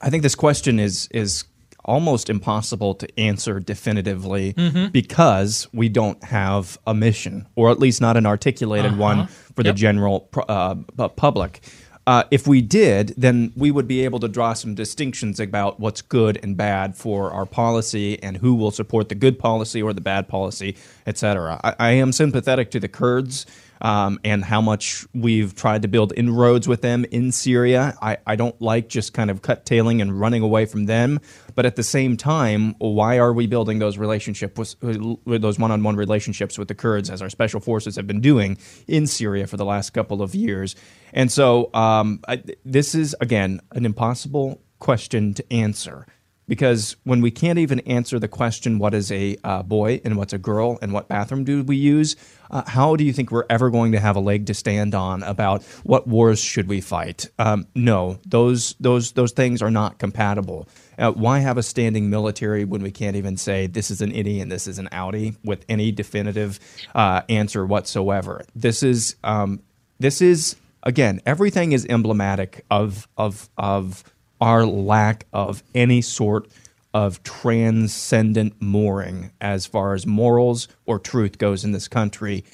I 0.00 0.10
think 0.10 0.22
this 0.22 0.34
question 0.34 0.78
is, 0.78 1.08
is 1.12 1.44
almost 1.84 2.30
impossible 2.30 2.94
to 2.94 3.20
answer 3.20 3.60
definitively 3.60 4.54
mm-hmm. 4.54 4.88
because 4.88 5.68
we 5.72 5.88
don't 5.88 6.22
have 6.24 6.78
a 6.86 6.94
mission, 6.94 7.46
or 7.56 7.70
at 7.70 7.78
least 7.78 8.00
not 8.00 8.16
an 8.16 8.26
articulated 8.26 8.92
uh-huh. 8.92 9.00
one 9.00 9.26
for 9.26 9.62
yep. 9.62 9.74
the 9.74 9.78
general 9.78 10.28
uh, 10.48 10.74
public. 11.16 11.60
Uh, 12.06 12.24
if 12.30 12.46
we 12.46 12.60
did, 12.60 13.14
then 13.16 13.50
we 13.56 13.70
would 13.70 13.88
be 13.88 14.04
able 14.04 14.20
to 14.20 14.28
draw 14.28 14.52
some 14.52 14.74
distinctions 14.74 15.40
about 15.40 15.80
what's 15.80 16.02
good 16.02 16.38
and 16.42 16.54
bad 16.54 16.94
for 16.94 17.30
our 17.30 17.46
policy 17.46 18.22
and 18.22 18.36
who 18.36 18.54
will 18.54 18.70
support 18.70 19.08
the 19.08 19.14
good 19.14 19.38
policy 19.38 19.82
or 19.82 19.94
the 19.94 20.02
bad 20.02 20.28
policy, 20.28 20.76
et 21.06 21.16
cetera. 21.16 21.58
I, 21.64 21.74
I 21.78 21.90
am 21.92 22.12
sympathetic 22.12 22.70
to 22.72 22.80
the 22.80 22.88
Kurds 22.88 23.46
um, 23.80 24.20
and 24.22 24.44
how 24.44 24.60
much 24.60 25.06
we've 25.14 25.54
tried 25.54 25.82
to 25.82 25.88
build 25.88 26.12
inroads 26.14 26.68
with 26.68 26.82
them 26.82 27.06
in 27.10 27.32
Syria. 27.32 27.96
I, 28.02 28.18
I 28.26 28.36
don't 28.36 28.60
like 28.60 28.88
just 28.88 29.14
kind 29.14 29.30
of 29.30 29.40
cut 29.40 29.64
tailing 29.64 30.02
and 30.02 30.20
running 30.20 30.42
away 30.42 30.66
from 30.66 30.84
them. 30.84 31.20
But 31.54 31.66
at 31.66 31.76
the 31.76 31.82
same 31.82 32.16
time, 32.16 32.74
why 32.78 33.18
are 33.18 33.32
we 33.32 33.46
building 33.46 33.78
those 33.78 33.96
relationships 33.98 34.76
with, 34.82 35.18
with 35.24 35.42
those 35.42 35.58
one-on-one 35.58 35.96
relationships 35.96 36.58
with 36.58 36.68
the 36.68 36.74
Kurds, 36.74 37.10
as 37.10 37.22
our 37.22 37.30
special 37.30 37.60
forces 37.60 37.96
have 37.96 38.06
been 38.06 38.20
doing 38.20 38.58
in 38.86 39.06
Syria 39.06 39.46
for 39.46 39.56
the 39.56 39.64
last 39.64 39.90
couple 39.90 40.22
of 40.22 40.34
years? 40.34 40.74
And 41.12 41.30
so 41.30 41.70
um, 41.74 42.20
I, 42.26 42.42
this 42.64 42.94
is 42.94 43.14
again 43.20 43.60
an 43.72 43.86
impossible 43.86 44.60
question 44.78 45.34
to 45.34 45.52
answer. 45.52 46.06
because 46.46 46.96
when 47.04 47.20
we 47.20 47.30
can't 47.30 47.58
even 47.58 47.80
answer 47.80 48.18
the 48.18 48.28
question, 48.28 48.78
what 48.78 48.94
is 48.94 49.10
a 49.10 49.36
uh, 49.44 49.62
boy 49.62 50.00
and 50.04 50.16
what's 50.16 50.32
a 50.32 50.38
girl 50.38 50.78
and 50.82 50.92
what 50.92 51.08
bathroom 51.08 51.44
do 51.44 51.62
we 51.62 51.76
use, 51.76 52.16
uh, 52.50 52.62
how 52.66 52.96
do 52.96 53.04
you 53.04 53.12
think 53.12 53.30
we're 53.30 53.46
ever 53.48 53.70
going 53.70 53.92
to 53.92 54.00
have 54.00 54.16
a 54.16 54.20
leg 54.20 54.46
to 54.46 54.54
stand 54.54 54.94
on 54.94 55.22
about 55.22 55.62
what 55.84 56.06
wars 56.06 56.38
should 56.38 56.68
we 56.68 56.80
fight? 56.80 57.28
Um, 57.38 57.66
no, 57.74 58.18
those, 58.26 58.74
those, 58.78 59.12
those 59.12 59.32
things 59.32 59.62
are 59.62 59.70
not 59.70 59.98
compatible. 59.98 60.68
Uh, 60.98 61.12
why 61.12 61.40
have 61.40 61.58
a 61.58 61.62
standing 61.62 62.10
military 62.10 62.64
when 62.64 62.82
we 62.82 62.90
can't 62.90 63.16
even 63.16 63.36
say 63.36 63.66
this 63.66 63.90
is 63.90 64.00
an 64.00 64.12
innie 64.12 64.40
and 64.40 64.50
this 64.50 64.66
is 64.66 64.78
an 64.78 64.88
outie 64.92 65.36
with 65.44 65.64
any 65.68 65.92
definitive 65.92 66.60
uh, 66.94 67.22
answer 67.28 67.64
whatsoever? 67.66 68.44
This 68.54 68.82
is 68.82 69.16
um, 69.24 69.62
this 69.98 70.20
is 70.20 70.56
again 70.82 71.20
everything 71.26 71.72
is 71.72 71.86
emblematic 71.88 72.64
of 72.70 73.08
of 73.16 73.48
of 73.56 74.04
our 74.40 74.66
lack 74.66 75.26
of 75.32 75.62
any 75.74 76.02
sort 76.02 76.48
of 76.92 77.22
transcendent 77.24 78.54
mooring 78.60 79.32
as 79.40 79.66
far 79.66 79.94
as 79.94 80.06
morals 80.06 80.68
or 80.86 80.98
truth 80.98 81.38
goes 81.38 81.64
in 81.64 81.72
this 81.72 81.88
country. 81.88 82.44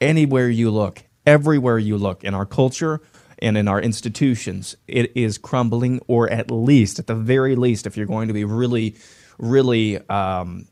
Anywhere 0.00 0.48
you 0.48 0.70
look, 0.70 1.04
everywhere 1.26 1.78
you 1.78 1.96
look 1.96 2.24
in 2.24 2.34
our 2.34 2.46
culture 2.46 3.00
and 3.40 3.56
in 3.56 3.68
our 3.68 3.80
institutions, 3.80 4.76
it 4.86 5.12
is 5.16 5.38
crumbling, 5.38 6.00
or 6.06 6.28
at 6.30 6.50
least, 6.50 6.98
at 6.98 7.06
the 7.06 7.14
very 7.14 7.56
least, 7.56 7.86
if 7.86 7.96
you're 7.96 8.06
going 8.06 8.28
to 8.28 8.34
be 8.34 8.44
really, 8.44 8.96
really, 9.38 9.98
um, 10.08 10.66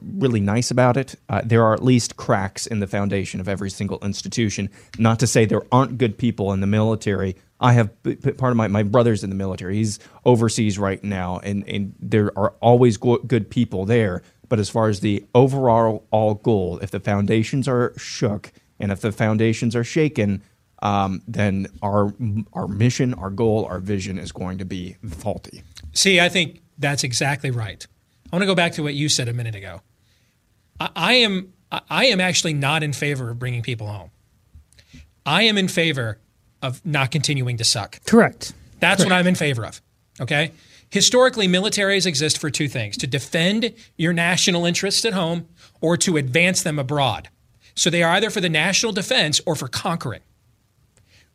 really 0.00 0.40
nice 0.40 0.70
about 0.70 0.96
it, 0.96 1.14
uh, 1.28 1.42
there 1.44 1.64
are 1.64 1.74
at 1.74 1.82
least 1.82 2.16
cracks 2.16 2.66
in 2.66 2.80
the 2.80 2.86
foundation 2.86 3.40
of 3.40 3.48
every 3.48 3.70
single 3.70 3.98
institution. 4.02 4.70
Not 4.98 5.20
to 5.20 5.26
say 5.26 5.44
there 5.44 5.66
aren't 5.70 5.98
good 5.98 6.18
people 6.18 6.52
in 6.52 6.60
the 6.60 6.66
military 6.66 7.36
I 7.60 7.72
have 7.72 7.90
part 8.02 8.52
of 8.52 8.56
my, 8.56 8.68
my 8.68 8.82
brother's 8.82 9.24
in 9.24 9.30
the 9.30 9.36
military. 9.36 9.76
He's 9.76 9.98
overseas 10.24 10.78
right 10.78 11.02
now, 11.02 11.40
and, 11.42 11.68
and 11.68 11.94
there 11.98 12.36
are 12.38 12.54
always 12.60 12.96
good 12.96 13.50
people 13.50 13.84
there. 13.84 14.22
But 14.48 14.58
as 14.58 14.70
far 14.70 14.88
as 14.88 15.00
the 15.00 15.26
overall 15.34 16.06
all 16.10 16.34
goal, 16.34 16.78
if 16.78 16.90
the 16.90 17.00
foundations 17.00 17.68
are 17.68 17.92
shook 17.98 18.52
and 18.78 18.92
if 18.92 19.00
the 19.00 19.12
foundations 19.12 19.74
are 19.74 19.84
shaken, 19.84 20.42
um, 20.80 21.22
then 21.26 21.66
our 21.82 22.12
our 22.52 22.68
mission, 22.68 23.14
our 23.14 23.30
goal, 23.30 23.66
our 23.66 23.78
vision 23.78 24.18
is 24.18 24.32
going 24.32 24.58
to 24.58 24.64
be 24.64 24.96
faulty. 25.08 25.62
See, 25.92 26.20
I 26.20 26.28
think 26.28 26.62
that's 26.78 27.04
exactly 27.04 27.50
right. 27.50 27.86
I 28.32 28.36
want 28.36 28.42
to 28.42 28.46
go 28.46 28.54
back 28.54 28.72
to 28.72 28.82
what 28.82 28.94
you 28.94 29.08
said 29.08 29.28
a 29.28 29.32
minute 29.32 29.54
ago. 29.54 29.80
I, 30.78 30.90
I 30.94 31.12
am 31.14 31.52
I 31.90 32.06
am 32.06 32.20
actually 32.20 32.54
not 32.54 32.82
in 32.82 32.92
favor 32.92 33.30
of 33.30 33.38
bringing 33.38 33.62
people 33.62 33.88
home. 33.88 34.10
I 35.26 35.42
am 35.42 35.58
in 35.58 35.68
favor 35.68 36.18
of 36.62 36.84
not 36.84 37.10
continuing 37.10 37.56
to 37.58 37.64
suck. 37.64 38.02
Correct. 38.04 38.52
That's 38.80 38.98
Correct. 39.02 39.10
what 39.10 39.16
I'm 39.16 39.26
in 39.26 39.34
favor 39.34 39.66
of. 39.66 39.80
Okay? 40.20 40.52
Historically, 40.90 41.46
militaries 41.46 42.06
exist 42.06 42.38
for 42.38 42.50
two 42.50 42.68
things 42.68 42.96
to 42.96 43.06
defend 43.06 43.74
your 43.96 44.12
national 44.12 44.64
interests 44.64 45.04
at 45.04 45.12
home 45.12 45.46
or 45.80 45.96
to 45.98 46.16
advance 46.16 46.62
them 46.62 46.78
abroad. 46.78 47.28
So 47.74 47.90
they 47.90 48.02
are 48.02 48.12
either 48.12 48.30
for 48.30 48.40
the 48.40 48.48
national 48.48 48.92
defense 48.92 49.40
or 49.44 49.54
for 49.54 49.68
conquering. 49.68 50.22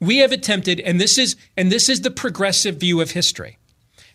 We 0.04 0.18
have 0.18 0.34
attempted, 0.34 0.82
and 0.82 1.00
this 1.00 1.18
is 1.18 1.38
and 1.56 1.72
this 1.72 1.88
is 1.88 2.02
the 2.02 2.12
progressive 2.12 2.76
view 2.76 3.00
of 3.00 3.12
history, 3.12 3.58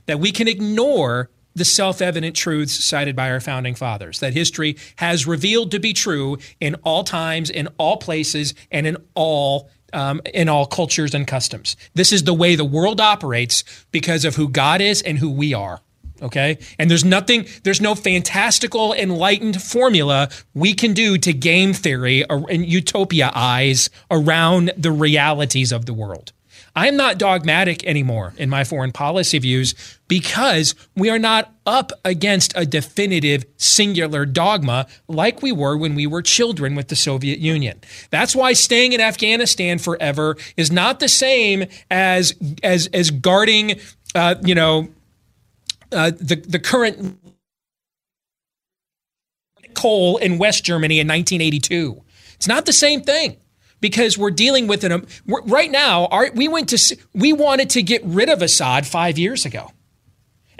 that 0.06 0.20
we 0.20 0.32
can 0.32 0.46
ignore 0.46 1.30
the 1.54 1.64
self-evident 1.64 2.36
truths 2.36 2.84
cited 2.84 3.16
by 3.16 3.30
our 3.30 3.40
founding 3.40 3.74
fathers 3.74 4.20
that 4.20 4.34
history 4.34 4.76
has 4.96 5.26
revealed 5.26 5.70
to 5.70 5.80
be 5.80 5.92
true 5.92 6.38
in 6.60 6.74
all 6.84 7.04
times 7.04 7.50
in 7.50 7.68
all 7.78 7.96
places 7.96 8.54
and 8.70 8.86
in 8.86 8.96
all 9.14 9.70
um, 9.92 10.20
in 10.34 10.48
all 10.48 10.66
cultures 10.66 11.14
and 11.14 11.26
customs. 11.26 11.74
This 11.94 12.12
is 12.12 12.24
the 12.24 12.34
way 12.34 12.54
the 12.54 12.64
world 12.64 13.00
operates 13.00 13.64
because 13.90 14.26
of 14.26 14.36
who 14.36 14.48
God 14.48 14.82
is 14.82 15.00
and 15.00 15.18
who 15.18 15.30
we 15.30 15.54
are. 15.54 15.80
Okay. 16.20 16.58
And 16.78 16.90
there's 16.90 17.04
nothing, 17.04 17.46
there's 17.62 17.80
no 17.80 17.94
fantastical, 17.94 18.92
enlightened 18.92 19.62
formula 19.62 20.28
we 20.54 20.74
can 20.74 20.92
do 20.92 21.18
to 21.18 21.32
game 21.32 21.72
theory 21.72 22.24
or 22.28 22.50
and 22.50 22.66
utopia 22.66 23.30
eyes 23.34 23.90
around 24.10 24.72
the 24.76 24.90
realities 24.90 25.72
of 25.72 25.86
the 25.86 25.94
world. 25.94 26.32
I'm 26.78 26.96
not 26.96 27.18
dogmatic 27.18 27.84
anymore 27.84 28.34
in 28.36 28.48
my 28.48 28.62
foreign 28.62 28.92
policy 28.92 29.38
views 29.40 29.74
because 30.06 30.76
we 30.94 31.10
are 31.10 31.18
not 31.18 31.52
up 31.66 31.90
against 32.04 32.52
a 32.54 32.64
definitive 32.64 33.44
singular 33.56 34.24
dogma 34.24 34.86
like 35.08 35.42
we 35.42 35.50
were 35.50 35.76
when 35.76 35.96
we 35.96 36.06
were 36.06 36.22
children 36.22 36.76
with 36.76 36.86
the 36.86 36.94
Soviet 36.94 37.40
Union. 37.40 37.80
That's 38.10 38.36
why 38.36 38.52
staying 38.52 38.92
in 38.92 39.00
Afghanistan 39.00 39.78
forever 39.78 40.36
is 40.56 40.70
not 40.70 41.00
the 41.00 41.08
same 41.08 41.64
as 41.90 42.34
as 42.62 42.86
as 42.94 43.10
guarding 43.10 43.80
uh, 44.14 44.36
you 44.44 44.54
know 44.54 44.88
uh, 45.92 46.10
the 46.10 46.36
the 46.36 46.58
current 46.58 47.18
coal 49.74 50.16
in 50.16 50.38
West 50.38 50.64
Germany 50.64 50.98
in 50.98 51.06
1982. 51.06 52.02
It's 52.34 52.48
not 52.48 52.66
the 52.66 52.72
same 52.72 53.02
thing 53.02 53.36
because 53.80 54.18
we're 54.18 54.30
dealing 54.30 54.66
with 54.66 54.84
an 54.84 55.06
right 55.26 55.70
now. 55.70 56.06
Our, 56.06 56.30
we 56.34 56.48
went 56.48 56.68
to 56.70 56.96
we 57.14 57.32
wanted 57.32 57.70
to 57.70 57.82
get 57.82 58.02
rid 58.04 58.28
of 58.28 58.42
Assad 58.42 58.86
five 58.86 59.18
years 59.18 59.44
ago. 59.44 59.70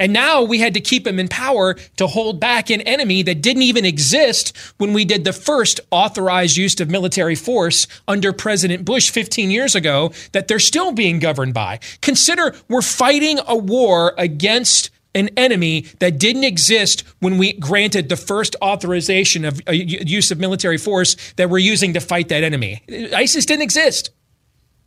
And 0.01 0.13
now 0.13 0.43
we 0.43 0.61
had 0.61 0.75
to 0.75 0.81
keep 0.81 1.07
him 1.07 1.19
in 1.19 1.27
power 1.27 1.75
to 1.97 2.07
hold 2.07 2.39
back 2.39 2.71
an 2.71 2.81
enemy 2.83 3.23
that 3.25 3.43
didn't 3.43 3.63
even 3.63 3.85
exist 3.85 4.57
when 4.77 4.93
we 4.93 5.05
did 5.05 5.25
the 5.25 5.33
first 5.33 5.81
authorized 5.91 6.57
use 6.57 6.79
of 6.79 6.89
military 6.89 7.35
force 7.35 7.89
under 8.07 8.33
President 8.33 8.85
Bush 8.85 9.11
15 9.11 9.51
years 9.51 9.75
ago 9.75 10.13
that 10.33 10.47
they're 10.47 10.61
still 10.61 10.93
being 10.93 11.19
governed 11.19 11.53
by. 11.53 11.81
Consider 12.01 12.55
we're 12.69 12.81
fighting 12.81 13.41
a 13.49 13.57
war 13.57 14.15
against 14.17 14.91
an 15.19 15.31
enemy 15.37 15.87
that 15.99 16.19
didn't 16.19 16.45
exist 16.45 17.05
when 17.21 17.39
we 17.39 17.53
granted 17.55 18.09
the 18.09 18.17
first 18.17 18.57
authorization 18.63 19.45
of 19.45 19.61
uh, 19.69 19.73
use 19.73 20.31
of 20.31 20.39
military 20.39 20.79
force 20.79 21.17
that 21.37 21.51
we're 21.51 21.59
using 21.59 21.93
to 21.95 22.01
fight 22.01 22.29
that 22.29 22.43
enemy. 22.43 22.83
ISIS 23.15 23.45
didn't 23.45 23.63
exist. 23.63 24.11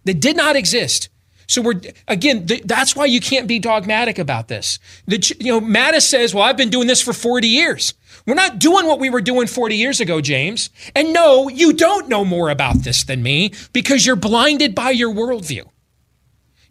They 0.06 0.14
did 0.14 0.38
not 0.38 0.56
exist. 0.56 1.10
So 1.48 1.62
we're 1.62 1.82
again. 2.08 2.48
Th- 2.48 2.64
that's 2.64 2.96
why 2.96 3.06
you 3.06 3.20
can't 3.20 3.46
be 3.46 3.60
dogmatic 3.60 4.18
about 4.18 4.48
this. 4.48 4.80
The, 5.06 5.36
you 5.40 5.52
know, 5.52 5.60
Mattis 5.60 6.04
says, 6.04 6.34
"Well, 6.34 6.46
I've 6.46 6.56
been 6.56 6.70
doing 6.70 6.88
this 6.88 7.02
for 7.02 7.12
40 7.12 7.48
years." 7.48 7.94
We're 8.26 8.36
not 8.36 8.60
doing 8.60 8.86
what 8.86 9.00
we 9.00 9.10
were 9.10 9.22
doing 9.22 9.48
40 9.48 9.76
years 9.76 10.00
ago, 10.00 10.22
James. 10.22 10.70
And 10.96 11.12
no, 11.12 11.50
you 11.50 11.74
don't 11.74 12.08
know 12.08 12.24
more 12.24 12.50
about 12.50 12.84
this 12.84 13.04
than 13.04 13.24
me 13.24 13.52
because 13.74 14.06
you're 14.06 14.16
blinded 14.16 14.76
by 14.76 14.92
your 14.92 15.14
worldview. 15.14 15.68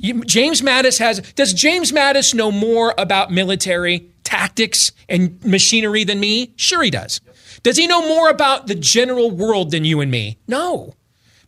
James 0.01 0.63
Mattis 0.63 0.99
has. 0.99 1.21
Does 1.35 1.53
James 1.53 1.93
Mattis 1.93 2.35
know 2.35 2.51
more 2.51 2.95
about 2.97 3.31
military 3.31 4.11
tactics 4.25 4.93
and 5.09 5.45
machinery 5.45 6.05
than 6.05 6.21
me? 6.21 6.53
Sure, 6.57 6.83
he 6.83 6.91
does. 6.91 7.21
Does 7.63 7.77
he 7.77 7.87
know 7.87 8.07
more 8.09 8.31
about 8.31 8.67
the 8.67 8.75
general 8.75 9.31
world 9.31 9.71
than 9.71 9.85
you 9.85 10.01
and 10.01 10.11
me? 10.11 10.39
No. 10.49 10.95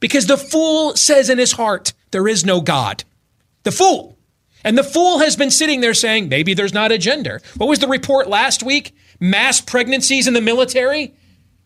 Because 0.01 0.27
the 0.27 0.37
fool 0.37 0.97
says 0.97 1.31
in 1.31 1.39
his 1.39 1.53
heart, 1.53 1.93
there 2.11 2.29
is 2.29 2.45
no 2.45 2.61
God. 2.61 3.05
The 3.63 3.73
fool. 3.73 4.19
And 4.65 4.77
the 4.77 4.85
fool 4.85 5.21
has 5.21 5.37
been 5.37 5.51
sitting 5.51 5.81
there 5.81 5.95
saying, 5.95 6.29
maybe 6.29 6.55
there's 6.55 6.75
not 6.75 6.93
a 6.93 6.99
gender. 6.99 7.41
What 7.57 7.69
was 7.69 7.79
the 7.79 7.89
report 7.89 8.29
last 8.29 8.63
week? 8.63 8.95
Mass 9.19 9.61
pregnancies 9.61 10.27
in 10.27 10.35
the 10.35 10.41
military? 10.41 11.15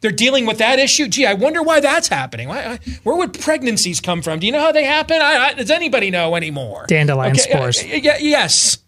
They're 0.00 0.10
dealing 0.10 0.46
with 0.46 0.58
that 0.58 0.78
issue. 0.78 1.08
Gee, 1.08 1.26
I 1.26 1.34
wonder 1.34 1.62
why 1.62 1.80
that's 1.80 2.08
happening. 2.08 2.48
Why, 2.48 2.78
where 3.02 3.16
would 3.16 3.38
pregnancies 3.38 4.00
come 4.00 4.22
from? 4.22 4.38
Do 4.38 4.46
you 4.46 4.52
know 4.52 4.60
how 4.60 4.72
they 4.72 4.84
happen? 4.84 5.20
I, 5.20 5.36
I, 5.36 5.54
does 5.54 5.70
anybody 5.70 6.10
know 6.10 6.36
anymore? 6.36 6.84
Dandelion 6.88 7.32
okay, 7.32 7.40
spores. 7.40 7.82
Uh, 7.82 7.86
yeah, 8.02 8.18
yes. 8.18 8.78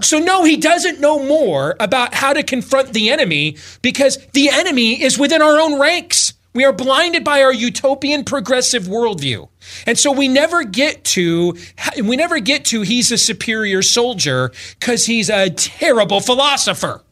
So, 0.00 0.18
no, 0.18 0.44
he 0.44 0.56
doesn't 0.56 1.00
know 1.00 1.24
more 1.24 1.76
about 1.80 2.14
how 2.14 2.32
to 2.32 2.42
confront 2.42 2.92
the 2.92 3.10
enemy 3.10 3.56
because 3.82 4.18
the 4.32 4.48
enemy 4.50 5.02
is 5.02 5.18
within 5.18 5.42
our 5.42 5.58
own 5.58 5.80
ranks. 5.80 6.34
We 6.54 6.64
are 6.64 6.72
blinded 6.72 7.24
by 7.24 7.42
our 7.42 7.52
utopian 7.52 8.24
progressive 8.24 8.84
worldview. 8.84 9.48
And 9.86 9.98
so 9.98 10.10
we 10.10 10.28
never 10.28 10.64
get 10.64 11.04
to, 11.04 11.56
we 12.02 12.16
never 12.16 12.40
get 12.40 12.64
to 12.66 12.82
he's 12.82 13.12
a 13.12 13.18
superior 13.18 13.82
soldier 13.82 14.52
because 14.78 15.06
he's 15.06 15.30
a 15.30 15.50
terrible 15.50 16.20
philosopher. 16.20 17.02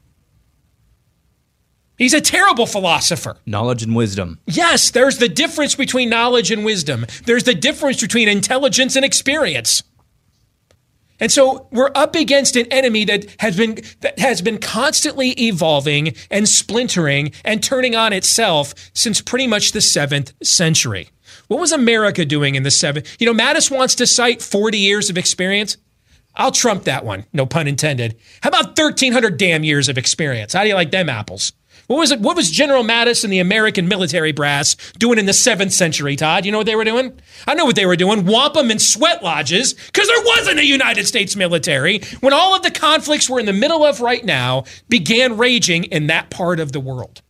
He's 1.96 2.14
a 2.14 2.20
terrible 2.20 2.66
philosopher. 2.66 3.38
Knowledge 3.46 3.82
and 3.82 3.96
wisdom. 3.96 4.38
Yes, 4.46 4.90
there's 4.90 5.18
the 5.18 5.28
difference 5.28 5.74
between 5.74 6.10
knowledge 6.10 6.50
and 6.50 6.64
wisdom. 6.64 7.06
There's 7.24 7.44
the 7.44 7.54
difference 7.54 8.00
between 8.00 8.28
intelligence 8.28 8.96
and 8.96 9.04
experience. 9.04 9.82
And 11.18 11.32
so 11.32 11.68
we're 11.72 11.92
up 11.94 12.14
against 12.14 12.56
an 12.56 12.66
enemy 12.70 13.04
that 13.06 13.26
has 13.40 13.56
been 13.56 13.78
that 14.00 14.18
has 14.18 14.42
been 14.42 14.58
constantly 14.58 15.30
evolving 15.30 16.14
and 16.30 16.46
splintering 16.46 17.32
and 17.44 17.62
turning 17.62 17.96
on 17.96 18.12
itself 18.12 18.74
since 18.92 19.22
pretty 19.22 19.46
much 19.46 19.72
the 19.72 19.78
7th 19.78 20.34
century. 20.44 21.08
What 21.48 21.60
was 21.60 21.72
America 21.72 22.26
doing 22.26 22.54
in 22.54 22.64
the 22.64 22.70
7th? 22.70 23.16
You 23.18 23.32
know, 23.32 23.44
Mattis 23.44 23.70
wants 23.70 23.94
to 23.96 24.06
cite 24.06 24.42
40 24.42 24.78
years 24.78 25.08
of 25.08 25.16
experience. 25.16 25.78
I'll 26.34 26.52
trump 26.52 26.84
that 26.84 27.04
one, 27.04 27.24
no 27.32 27.46
pun 27.46 27.66
intended. 27.66 28.16
How 28.42 28.48
about 28.48 28.78
1300 28.78 29.38
damn 29.38 29.64
years 29.64 29.88
of 29.88 29.96
experience? 29.96 30.52
How 30.52 30.62
do 30.62 30.68
you 30.68 30.74
like 30.74 30.90
them 30.90 31.08
apples? 31.08 31.52
What 31.86 31.98
was 31.98 32.10
it? 32.10 32.20
What 32.20 32.36
was 32.36 32.50
General 32.50 32.82
Mattis 32.82 33.22
and 33.22 33.32
the 33.32 33.38
American 33.38 33.86
military 33.86 34.32
brass 34.32 34.74
doing 34.98 35.18
in 35.18 35.26
the 35.26 35.32
seventh 35.32 35.72
century, 35.72 36.16
Todd? 36.16 36.44
You 36.44 36.52
know 36.52 36.58
what 36.58 36.66
they 36.66 36.74
were 36.74 36.84
doing? 36.84 37.18
I 37.46 37.54
know 37.54 37.64
what 37.64 37.76
they 37.76 37.86
were 37.86 37.96
doing. 37.96 38.26
Wampum 38.26 38.70
and 38.70 38.82
sweat 38.82 39.22
lodges, 39.22 39.74
because 39.74 40.08
there 40.08 40.24
wasn't 40.24 40.58
a 40.58 40.64
United 40.64 41.06
States 41.06 41.36
military 41.36 42.00
when 42.20 42.32
all 42.32 42.54
of 42.54 42.62
the 42.62 42.70
conflicts 42.70 43.30
we're 43.30 43.40
in 43.40 43.46
the 43.46 43.52
middle 43.52 43.84
of 43.84 44.00
right 44.00 44.24
now 44.24 44.64
began 44.88 45.36
raging 45.36 45.84
in 45.84 46.08
that 46.08 46.30
part 46.30 46.58
of 46.58 46.72
the 46.72 46.80
world. 46.80 47.22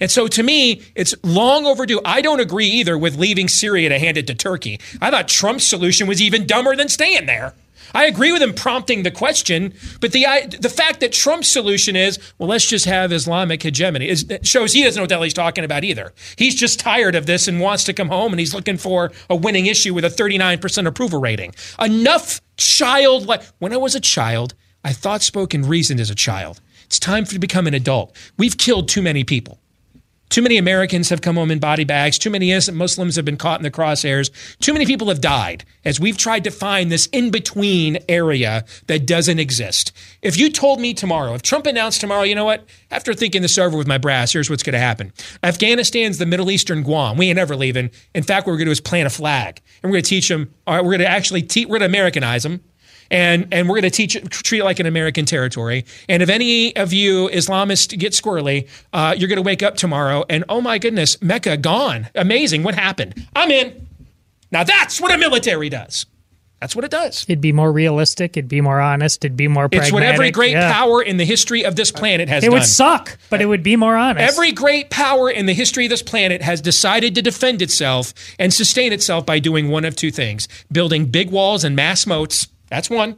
And 0.00 0.10
so 0.10 0.28
to 0.28 0.42
me, 0.42 0.82
it's 0.94 1.14
long 1.22 1.66
overdue. 1.66 2.00
I 2.02 2.22
don't 2.22 2.40
agree 2.40 2.68
either 2.68 2.96
with 2.96 3.18
leaving 3.18 3.48
Syria 3.48 3.90
to 3.90 3.98
hand 3.98 4.16
it 4.16 4.26
to 4.28 4.34
Turkey. 4.34 4.80
I 5.02 5.10
thought 5.10 5.28
Trump's 5.28 5.66
solution 5.66 6.06
was 6.06 6.22
even 6.22 6.46
dumber 6.46 6.74
than 6.74 6.88
staying 6.88 7.26
there. 7.26 7.54
I 7.94 8.06
agree 8.06 8.32
with 8.32 8.42
him 8.42 8.54
prompting 8.54 9.02
the 9.02 9.10
question, 9.10 9.74
but 10.00 10.12
the 10.12 10.26
the 10.58 10.68
fact 10.68 11.00
that 11.00 11.12
Trump's 11.12 11.48
solution 11.48 11.96
is, 11.96 12.18
well, 12.38 12.48
let's 12.48 12.66
just 12.66 12.84
have 12.84 13.12
Islamic 13.12 13.62
hegemony 13.62 14.08
is, 14.08 14.26
shows 14.42 14.72
he 14.72 14.82
doesn't 14.82 14.98
know 14.98 15.04
what 15.04 15.08
the 15.08 15.14
hell 15.16 15.22
he's 15.22 15.34
talking 15.34 15.64
about 15.64 15.84
either. 15.84 16.12
He's 16.36 16.54
just 16.54 16.80
tired 16.80 17.14
of 17.14 17.26
this 17.26 17.48
and 17.48 17.60
wants 17.60 17.84
to 17.84 17.92
come 17.92 18.08
home, 18.08 18.32
and 18.32 18.40
he's 18.40 18.54
looking 18.54 18.76
for 18.76 19.12
a 19.28 19.36
winning 19.36 19.66
issue 19.66 19.94
with 19.94 20.04
a 20.04 20.08
39% 20.08 20.86
approval 20.86 21.20
rating. 21.20 21.54
Enough 21.80 22.40
child. 22.56 23.26
Like 23.26 23.42
When 23.58 23.72
I 23.72 23.76
was 23.76 23.94
a 23.94 24.00
child, 24.00 24.54
I 24.84 24.92
thought, 24.92 25.22
spoke, 25.22 25.54
and 25.54 25.66
reasoned 25.66 26.00
as 26.00 26.10
a 26.10 26.14
child. 26.14 26.60
It's 26.84 26.98
time 26.98 27.24
for 27.24 27.32
to 27.34 27.38
become 27.38 27.66
an 27.66 27.74
adult. 27.74 28.16
We've 28.36 28.56
killed 28.56 28.88
too 28.88 29.02
many 29.02 29.24
people. 29.24 29.60
Too 30.30 30.42
many 30.42 30.58
Americans 30.58 31.08
have 31.08 31.22
come 31.22 31.34
home 31.34 31.50
in 31.50 31.58
body 31.58 31.82
bags. 31.82 32.16
Too 32.16 32.30
many 32.30 32.52
innocent 32.52 32.76
Muslims 32.76 33.16
have 33.16 33.24
been 33.24 33.36
caught 33.36 33.58
in 33.58 33.64
the 33.64 33.70
crosshairs. 33.70 34.30
Too 34.60 34.72
many 34.72 34.86
people 34.86 35.08
have 35.08 35.20
died 35.20 35.64
as 35.84 35.98
we've 35.98 36.16
tried 36.16 36.44
to 36.44 36.52
find 36.52 36.90
this 36.90 37.06
in 37.06 37.30
between 37.30 37.98
area 38.08 38.64
that 38.86 39.06
doesn't 39.06 39.40
exist. 39.40 39.90
If 40.22 40.38
you 40.38 40.48
told 40.48 40.80
me 40.80 40.94
tomorrow, 40.94 41.34
if 41.34 41.42
Trump 41.42 41.66
announced 41.66 42.00
tomorrow, 42.00 42.22
you 42.22 42.36
know 42.36 42.44
what? 42.44 42.64
After 42.92 43.12
thinking 43.12 43.42
this 43.42 43.58
over 43.58 43.76
with 43.76 43.88
my 43.88 43.98
brass, 43.98 44.32
here's 44.32 44.48
what's 44.48 44.62
going 44.62 44.74
to 44.74 44.78
happen. 44.78 45.12
Afghanistan's 45.42 46.18
the 46.18 46.26
Middle 46.26 46.48
Eastern 46.52 46.84
Guam. 46.84 47.16
We 47.16 47.28
ain't 47.28 47.38
ever 47.38 47.56
leaving. 47.56 47.90
In 48.14 48.22
fact, 48.22 48.46
what 48.46 48.52
we're 48.52 48.58
going 48.58 48.66
to 48.66 48.70
do 48.70 48.72
is 48.72 48.80
plant 48.80 49.08
a 49.08 49.10
flag. 49.10 49.60
And 49.82 49.90
we're 49.90 49.96
going 49.96 50.04
to 50.04 50.08
teach 50.08 50.28
them, 50.28 50.54
all 50.64 50.76
right, 50.76 50.84
we're 50.84 50.92
going 50.92 51.00
to 51.00 51.08
actually 51.08 51.42
teach, 51.42 51.66
we're 51.66 51.80
going 51.80 51.90
to 51.90 51.98
Americanize 51.98 52.44
them 52.44 52.62
and 53.10 53.48
and 53.52 53.68
we're 53.68 53.80
going 53.80 53.90
to 53.90 53.96
teach 53.96 54.16
treat 54.30 54.60
it 54.60 54.64
like 54.64 54.80
an 54.80 54.86
American 54.86 55.24
territory. 55.24 55.84
And 56.08 56.22
if 56.22 56.28
any 56.28 56.74
of 56.76 56.92
you 56.92 57.28
Islamists 57.28 57.96
get 57.98 58.12
squirrely, 58.12 58.68
uh, 58.92 59.14
you're 59.16 59.28
going 59.28 59.36
to 59.36 59.42
wake 59.42 59.62
up 59.62 59.76
tomorrow 59.76 60.24
and 60.28 60.44
oh 60.48 60.60
my 60.60 60.78
goodness, 60.78 61.20
Mecca 61.22 61.56
gone. 61.56 62.08
Amazing, 62.14 62.62
what 62.62 62.74
happened? 62.74 63.26
I'm 63.34 63.50
in. 63.50 63.88
Now 64.50 64.64
that's 64.64 65.00
what 65.00 65.12
a 65.12 65.18
military 65.18 65.68
does. 65.68 66.06
That's 66.60 66.76
what 66.76 66.84
it 66.84 66.90
does. 66.90 67.24
It'd 67.26 67.40
be 67.40 67.52
more 67.52 67.72
realistic. 67.72 68.36
It'd 68.36 68.46
be 68.46 68.60
more 68.60 68.80
honest. 68.80 69.24
It'd 69.24 69.34
be 69.34 69.48
more 69.48 69.70
pragmatic. 69.70 69.86
It's 69.86 69.92
what 69.94 70.02
every 70.02 70.30
great 70.30 70.52
yeah. 70.52 70.70
power 70.70 71.00
in 71.00 71.16
the 71.16 71.24
history 71.24 71.64
of 71.64 71.74
this 71.74 71.90
planet 71.90 72.28
has 72.28 72.44
it 72.44 72.48
done. 72.48 72.54
It 72.54 72.60
would 72.60 72.68
suck, 72.68 73.18
but 73.30 73.40
it 73.40 73.46
would 73.46 73.62
be 73.62 73.76
more 73.76 73.96
honest. 73.96 74.30
Every 74.30 74.52
great 74.52 74.90
power 74.90 75.30
in 75.30 75.46
the 75.46 75.54
history 75.54 75.86
of 75.86 75.90
this 75.90 76.02
planet 76.02 76.42
has 76.42 76.60
decided 76.60 77.14
to 77.14 77.22
defend 77.22 77.62
itself 77.62 78.12
and 78.38 78.52
sustain 78.52 78.92
itself 78.92 79.24
by 79.24 79.38
doing 79.38 79.70
one 79.70 79.86
of 79.86 79.96
two 79.96 80.10
things 80.10 80.48
building 80.70 81.06
big 81.06 81.30
walls 81.30 81.64
and 81.64 81.74
mass 81.74 82.06
moats 82.06 82.48
that's 82.70 82.88
one. 82.88 83.16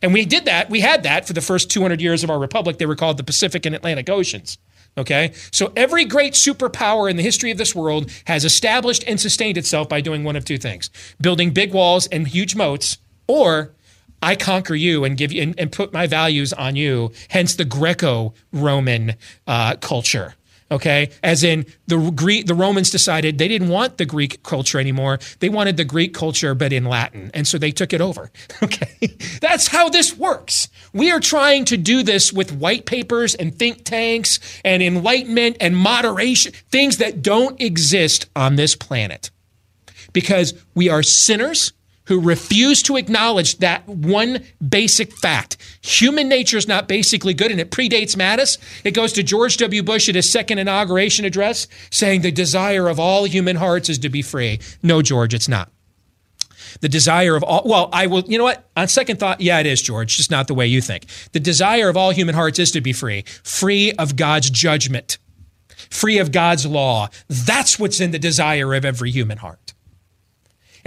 And 0.00 0.12
we 0.12 0.24
did 0.24 0.44
that. 0.44 0.70
We 0.70 0.80
had 0.80 1.02
that 1.02 1.26
for 1.26 1.32
the 1.32 1.40
first 1.40 1.70
200 1.70 2.00
years 2.00 2.24
of 2.24 2.30
our 2.30 2.38
republic. 2.38 2.78
They 2.78 2.86
were 2.86 2.96
called 2.96 3.16
the 3.16 3.24
Pacific 3.24 3.66
and 3.66 3.74
Atlantic 3.74 4.08
Oceans. 4.08 4.58
Okay? 4.96 5.32
So 5.50 5.72
every 5.76 6.04
great 6.04 6.34
superpower 6.34 7.10
in 7.10 7.16
the 7.16 7.22
history 7.22 7.50
of 7.50 7.58
this 7.58 7.74
world 7.74 8.10
has 8.26 8.44
established 8.44 9.04
and 9.06 9.20
sustained 9.20 9.58
itself 9.58 9.88
by 9.88 10.00
doing 10.00 10.24
one 10.24 10.36
of 10.36 10.44
two 10.44 10.58
things 10.58 10.90
building 11.20 11.50
big 11.50 11.72
walls 11.72 12.06
and 12.08 12.26
huge 12.26 12.54
moats, 12.54 12.98
or 13.26 13.74
I 14.22 14.34
conquer 14.34 14.74
you 14.74 15.04
and 15.04 15.16
give 15.16 15.32
you 15.32 15.42
and, 15.42 15.58
and 15.58 15.70
put 15.70 15.92
my 15.92 16.06
values 16.06 16.52
on 16.52 16.74
you, 16.74 17.12
hence 17.28 17.54
the 17.54 17.64
Greco 17.64 18.34
Roman 18.52 19.14
uh, 19.46 19.76
culture 19.76 20.34
okay? 20.70 21.10
As 21.22 21.42
in 21.44 21.66
the 21.86 22.10
greek 22.10 22.46
the 22.46 22.54
romans 22.54 22.90
decided 22.90 23.38
they 23.38 23.48
didn't 23.48 23.68
want 23.68 23.98
the 23.98 24.04
greek 24.04 24.42
culture 24.42 24.78
anymore. 24.78 25.18
They 25.40 25.48
wanted 25.48 25.76
the 25.76 25.84
greek 25.84 26.14
culture 26.14 26.54
but 26.54 26.72
in 26.72 26.84
latin. 26.84 27.30
And 27.34 27.46
so 27.46 27.58
they 27.58 27.70
took 27.70 27.92
it 27.92 28.00
over 28.00 28.30
okay? 28.62 29.16
That's 29.40 29.68
how 29.68 29.88
this 29.88 30.16
works. 30.16 30.68
We 30.92 31.10
are 31.10 31.20
trying 31.20 31.64
to 31.66 31.76
do 31.76 32.02
this 32.02 32.32
with 32.32 32.52
white 32.52 32.86
papers 32.86 33.34
and 33.34 33.54
think 33.54 33.84
tanks 33.84 34.38
and 34.64 34.82
enlightenment 34.82 35.56
and 35.60 35.76
moderation 35.76 36.52
things 36.70 36.98
that 36.98 37.22
don't 37.22 37.60
exist 37.60 38.26
on 38.34 38.56
this 38.56 38.74
planet. 38.74 39.30
Because 40.12 40.54
we 40.74 40.88
are 40.88 41.02
sinners 41.02 41.72
who 42.08 42.20
refuse 42.20 42.82
to 42.82 42.96
acknowledge 42.96 43.58
that 43.58 43.86
one 43.86 44.42
basic 44.66 45.12
fact. 45.12 45.56
Human 45.82 46.28
nature 46.28 46.56
is 46.56 46.66
not 46.66 46.88
basically 46.88 47.34
good, 47.34 47.50
and 47.50 47.60
it 47.60 47.70
predates 47.70 48.16
Mattis. 48.16 48.58
It 48.82 48.92
goes 48.92 49.12
to 49.12 49.22
George 49.22 49.58
W. 49.58 49.82
Bush 49.82 50.08
at 50.08 50.14
his 50.14 50.30
second 50.30 50.58
inauguration 50.58 51.24
address, 51.24 51.66
saying 51.90 52.22
the 52.22 52.32
desire 52.32 52.88
of 52.88 52.98
all 52.98 53.24
human 53.24 53.56
hearts 53.56 53.88
is 53.88 53.98
to 53.98 54.08
be 54.08 54.22
free. 54.22 54.58
No, 54.82 55.02
George, 55.02 55.34
it's 55.34 55.48
not. 55.48 55.70
The 56.80 56.88
desire 56.88 57.36
of 57.36 57.42
all, 57.42 57.62
well, 57.64 57.90
I 57.92 58.06
will, 58.06 58.22
you 58.26 58.38
know 58.38 58.44
what? 58.44 58.68
On 58.76 58.88
second 58.88 59.18
thought, 59.18 59.40
yeah, 59.40 59.58
it 59.60 59.66
is, 59.66 59.82
George, 59.82 60.16
just 60.16 60.30
not 60.30 60.48
the 60.48 60.54
way 60.54 60.66
you 60.66 60.80
think. 60.80 61.06
The 61.32 61.40
desire 61.40 61.88
of 61.88 61.96
all 61.96 62.10
human 62.10 62.34
hearts 62.34 62.58
is 62.58 62.70
to 62.72 62.80
be 62.80 62.92
free, 62.92 63.24
free 63.42 63.92
of 63.92 64.16
God's 64.16 64.48
judgment, 64.48 65.18
free 65.90 66.18
of 66.18 66.32
God's 66.32 66.64
law. 66.64 67.08
That's 67.28 67.78
what's 67.78 68.00
in 68.00 68.12
the 68.12 68.18
desire 68.18 68.74
of 68.74 68.84
every 68.84 69.10
human 69.10 69.38
heart. 69.38 69.74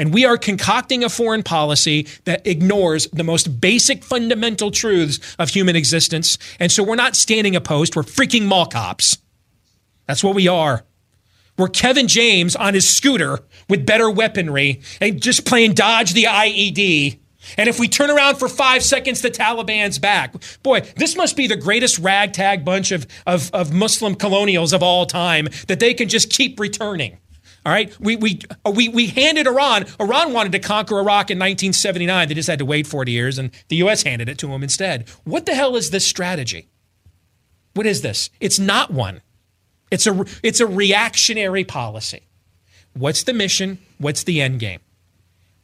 And 0.01 0.11
we 0.11 0.25
are 0.25 0.35
concocting 0.35 1.03
a 1.03 1.09
foreign 1.09 1.43
policy 1.43 2.07
that 2.25 2.47
ignores 2.47 3.05
the 3.13 3.23
most 3.23 3.61
basic 3.61 4.03
fundamental 4.03 4.71
truths 4.71 5.19
of 5.37 5.49
human 5.49 5.75
existence. 5.75 6.39
And 6.59 6.71
so 6.71 6.81
we're 6.81 6.95
not 6.95 7.15
standing 7.15 7.55
opposed, 7.55 7.95
we're 7.95 8.01
freaking 8.01 8.47
mall 8.47 8.65
cops. 8.65 9.19
That's 10.07 10.23
what 10.23 10.33
we 10.33 10.47
are. 10.47 10.85
We're 11.55 11.67
Kevin 11.67 12.07
James 12.07 12.55
on 12.55 12.73
his 12.73 12.89
scooter 12.89 13.41
with 13.69 13.85
better 13.85 14.09
weaponry 14.09 14.81
and 14.99 15.21
just 15.21 15.45
playing 15.45 15.73
dodge 15.73 16.13
the 16.13 16.23
IED. 16.23 17.19
And 17.59 17.69
if 17.69 17.79
we 17.79 17.87
turn 17.87 18.09
around 18.09 18.37
for 18.37 18.49
five 18.49 18.81
seconds, 18.81 19.21
the 19.21 19.29
Taliban's 19.29 19.99
back. 19.99 20.33
Boy, 20.63 20.81
this 20.95 21.15
must 21.15 21.37
be 21.37 21.45
the 21.45 21.55
greatest 21.55 21.99
ragtag 21.99 22.65
bunch 22.65 22.91
of, 22.91 23.05
of, 23.27 23.51
of 23.53 23.71
Muslim 23.71 24.15
colonials 24.15 24.73
of 24.73 24.81
all 24.81 25.05
time 25.05 25.47
that 25.67 25.79
they 25.79 25.93
can 25.93 26.09
just 26.09 26.31
keep 26.31 26.59
returning. 26.59 27.19
All 27.63 27.71
right, 27.71 27.95
we 27.99 28.15
we 28.15 28.39
uh, 28.65 28.71
we 28.71 28.89
we 28.89 29.07
handed 29.07 29.45
Iran. 29.45 29.85
Iran 29.99 30.33
wanted 30.33 30.51
to 30.53 30.59
conquer 30.59 30.97
Iraq 30.97 31.29
in 31.29 31.37
1979. 31.37 32.27
They 32.27 32.33
just 32.33 32.49
had 32.49 32.59
to 32.59 32.65
wait 32.65 32.87
40 32.87 33.11
years, 33.11 33.37
and 33.37 33.51
the 33.67 33.75
U.S. 33.77 34.01
handed 34.01 34.29
it 34.29 34.39
to 34.39 34.47
them 34.47 34.63
instead. 34.63 35.07
What 35.25 35.45
the 35.45 35.53
hell 35.53 35.75
is 35.75 35.91
this 35.91 36.05
strategy? 36.05 36.69
What 37.73 37.85
is 37.85 38.01
this? 38.01 38.31
It's 38.39 38.57
not 38.57 38.91
one. 38.91 39.21
It's 39.91 40.07
a 40.07 40.25
it's 40.41 40.59
a 40.59 40.65
reactionary 40.65 41.63
policy. 41.63 42.27
What's 42.93 43.23
the 43.23 43.33
mission? 43.33 43.77
What's 43.99 44.23
the 44.23 44.41
end 44.41 44.59
game? 44.59 44.79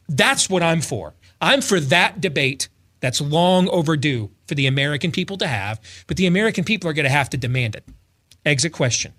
That's 0.07 0.49
what 0.49 0.61
I'm 0.61 0.81
for. 0.81 1.15
I'm 1.41 1.61
for 1.61 1.79
that 1.79 2.21
debate 2.21 2.69
that's 2.99 3.21
long 3.21 3.69
overdue 3.69 4.31
for 4.47 4.55
the 4.55 4.67
American 4.67 5.11
people 5.11 5.37
to 5.37 5.47
have, 5.47 5.79
but 6.07 6.17
the 6.17 6.27
American 6.27 6.63
people 6.63 6.89
are 6.89 6.93
going 6.93 7.05
to 7.05 7.09
have 7.09 7.29
to 7.31 7.37
demand 7.37 7.75
it. 7.75 7.85
Exit 8.45 8.71
question. 8.71 9.13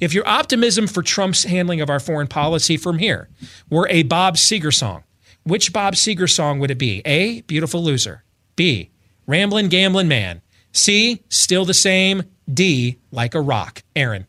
If 0.00 0.14
your 0.14 0.26
optimism 0.26 0.86
for 0.86 1.02
Trump's 1.02 1.44
handling 1.44 1.80
of 1.80 1.90
our 1.90 2.00
foreign 2.00 2.26
policy 2.26 2.76
from 2.76 2.98
here 2.98 3.28
were 3.70 3.88
a 3.88 4.02
Bob 4.02 4.36
Seger 4.36 4.72
song, 4.72 5.04
which 5.44 5.72
Bob 5.72 5.94
Seger 5.94 6.30
song 6.30 6.58
would 6.58 6.70
it 6.70 6.78
be? 6.78 7.02
A. 7.04 7.42
Beautiful 7.42 7.82
Loser. 7.82 8.24
B. 8.56 8.90
Ramblin' 9.26 9.68
Gamblin' 9.68 10.08
Man. 10.08 10.42
C. 10.72 11.22
Still 11.28 11.64
the 11.64 11.74
same. 11.74 12.24
D. 12.52 12.98
Like 13.10 13.34
a 13.34 13.40
Rock. 13.40 13.82
Aaron. 13.96 14.26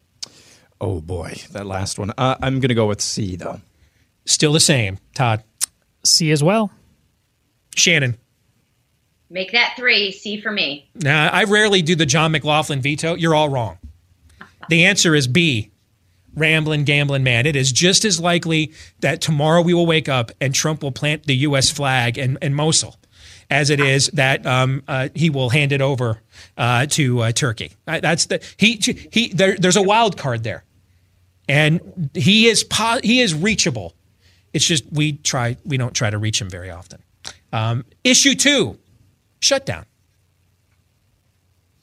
Oh 0.81 0.99
boy, 1.01 1.35
that 1.51 1.65
last 1.65 1.97
one. 1.97 2.11
Uh, 2.17 2.35
I'm 2.41 2.59
going 2.59 2.69
to 2.69 2.75
go 2.75 2.87
with 2.87 3.01
C 3.01 3.35
though. 3.35 3.61
Still 4.25 4.53
the 4.53 4.59
same. 4.59 4.97
Todd. 5.13 5.43
C 6.03 6.31
as 6.31 6.43
well. 6.43 6.71
Shannon. 7.75 8.17
Make 9.29 9.51
that 9.53 9.73
three. 9.75 10.11
C 10.11 10.39
for 10.39 10.51
me. 10.51 10.89
Now, 10.95 11.29
I 11.31 11.45
rarely 11.45 11.81
do 11.81 11.95
the 11.95 12.05
John 12.05 12.31
McLaughlin 12.31 12.81
veto. 12.81 13.15
You're 13.15 13.35
all 13.35 13.49
wrong. 13.49 13.77
The 14.69 14.85
answer 14.85 15.15
is 15.15 15.27
B. 15.27 15.71
Rambling, 16.35 16.83
gambling 16.83 17.23
man. 17.23 17.45
It 17.45 17.55
is 17.55 17.71
just 17.71 18.03
as 18.03 18.19
likely 18.19 18.73
that 18.99 19.21
tomorrow 19.21 19.61
we 19.61 19.73
will 19.73 19.85
wake 19.85 20.09
up 20.09 20.31
and 20.41 20.53
Trump 20.53 20.83
will 20.83 20.91
plant 20.91 21.23
the 21.23 21.35
U.S. 21.37 21.71
flag 21.71 22.17
in, 22.17 22.37
in 22.41 22.53
Mosul 22.53 22.97
as 23.49 23.69
it 23.69 23.79
is 23.79 24.07
that 24.09 24.45
um, 24.45 24.83
uh, 24.87 25.09
he 25.13 25.29
will 25.29 25.49
hand 25.49 25.71
it 25.71 25.81
over 25.81 26.19
uh, 26.57 26.85
to 26.87 27.21
uh, 27.21 27.31
Turkey. 27.31 27.71
Uh, 27.87 27.99
that's 27.99 28.25
the 28.25 28.43
he 28.57 28.79
he. 29.11 29.29
There, 29.29 29.55
there's 29.55 29.77
a 29.77 29.81
wild 29.81 30.17
card 30.17 30.43
there, 30.43 30.63
and 31.47 32.09
he 32.13 32.47
is 32.47 32.63
po- 32.63 32.99
he 33.03 33.21
is 33.21 33.33
reachable. 33.33 33.93
It's 34.53 34.65
just 34.65 34.85
we 34.91 35.13
try 35.13 35.57
we 35.65 35.77
don't 35.77 35.93
try 35.93 36.09
to 36.09 36.17
reach 36.17 36.41
him 36.41 36.49
very 36.49 36.71
often. 36.71 37.01
Um, 37.51 37.85
issue 38.03 38.35
two, 38.35 38.77
shutdown. 39.39 39.85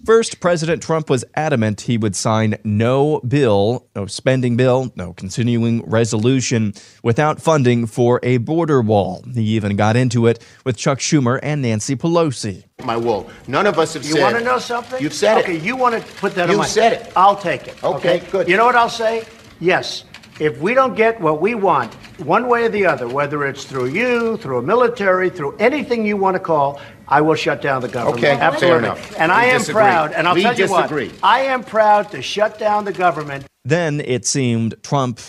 First, 0.05 0.41
President 0.41 0.83
Trump 0.83 1.09
was 1.09 1.25
adamant 1.37 1.83
he 1.83 1.97
would 1.97 2.17
sign 2.17 2.57
no 2.65 3.21
bill, 3.21 3.87
no 3.95 4.07
spending 4.07 4.57
bill, 4.57 4.93
no 4.97 5.13
continuing 5.13 5.81
resolution 5.89 6.73
without 7.05 7.41
funding 7.41 7.87
for 7.87 8.19
a 8.25 8.39
border 8.39 8.81
wall. 8.83 9.25
He 9.33 9.43
even 9.55 9.77
got 9.77 9.95
into 9.95 10.27
it 10.27 10.45
with 10.65 10.77
Chuck 10.77 10.99
Schumer 10.99 11.39
and 11.41 11.63
Nancy 11.63 11.95
Pelosi. 11.95 12.65
My 12.83 12.97
wall. 12.97 13.31
None 13.47 13.65
of 13.69 13.79
us 13.79 13.95
have 13.95 14.03
You 14.03 14.15
said. 14.15 14.19
You 14.19 14.25
want 14.25 14.39
to 14.39 14.45
know 14.45 14.59
something? 14.59 15.01
You've 15.01 15.15
said 15.15 15.39
okay, 15.39 15.57
it. 15.57 15.63
you 15.63 15.77
want 15.77 15.95
to 15.95 16.13
put 16.15 16.35
that 16.35 16.49
on 16.49 16.51
You 16.51 16.59
my 16.59 16.67
said 16.67 16.95
it. 16.95 17.13
I'll 17.15 17.37
take 17.37 17.69
it. 17.69 17.85
Okay, 17.85 18.25
good. 18.29 18.49
You 18.49 18.57
know 18.57 18.65
what 18.65 18.75
I'll 18.75 18.91
say? 18.91 19.25
Yes. 19.61 20.05
If 20.43 20.59
we 20.59 20.75
don't 20.75 20.97
get 20.97 21.21
what 21.21 21.41
we 21.41 21.55
want, 21.55 21.95
one 22.19 22.49
way 22.49 22.65
or 22.65 22.69
the 22.69 22.85
other, 22.85 23.07
whether 23.07 23.47
it's 23.47 23.63
through 23.63 23.91
you, 23.91 24.37
through 24.39 24.59
a 24.59 24.63
military, 24.63 25.31
through 25.31 25.57
anything 25.59 26.05
you 26.05 26.17
want 26.17 26.35
to 26.35 26.41
call, 26.41 26.81
I 27.07 27.21
will 27.21 27.37
shut 27.37 27.63
down 27.63 27.81
the 27.81 27.87
government. 27.87 28.19
Okay, 28.19 28.35
fair 28.35 28.43
absolutely. 28.43 28.79
enough. 28.89 29.21
And 29.21 29.31
We 29.31 29.37
I 29.37 29.45
am 29.45 29.59
disagree. 29.59 29.83
proud, 29.83 30.13
and 30.15 30.27
I'll 30.27 30.35
We 30.35 30.43
tell 30.43 30.53
you 30.55 30.67
disagree. 30.67 31.09
what, 31.11 31.19
I 31.23 31.41
am 31.43 31.63
proud 31.63 32.11
to 32.11 32.21
shut 32.23 32.59
down 32.59 32.85
the 32.85 32.93
government. 32.93 33.45
Then 33.65 34.01
it 34.01 34.27
seemed 34.27 34.75
Trump 34.83 35.21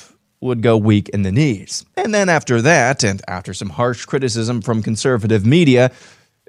would 0.42 0.64
go 0.64 0.78
weak 0.78 1.10
in 1.10 1.22
the 1.22 1.32
knees. 1.32 1.86
And 1.96 2.12
then 2.12 2.28
after 2.28 2.60
that, 2.64 3.04
and 3.04 3.22
after 3.28 3.54
some 3.54 3.70
harsh 3.70 4.06
criticism 4.06 4.64
from 4.64 4.82
conservative 4.82 5.46
media, 5.46 5.92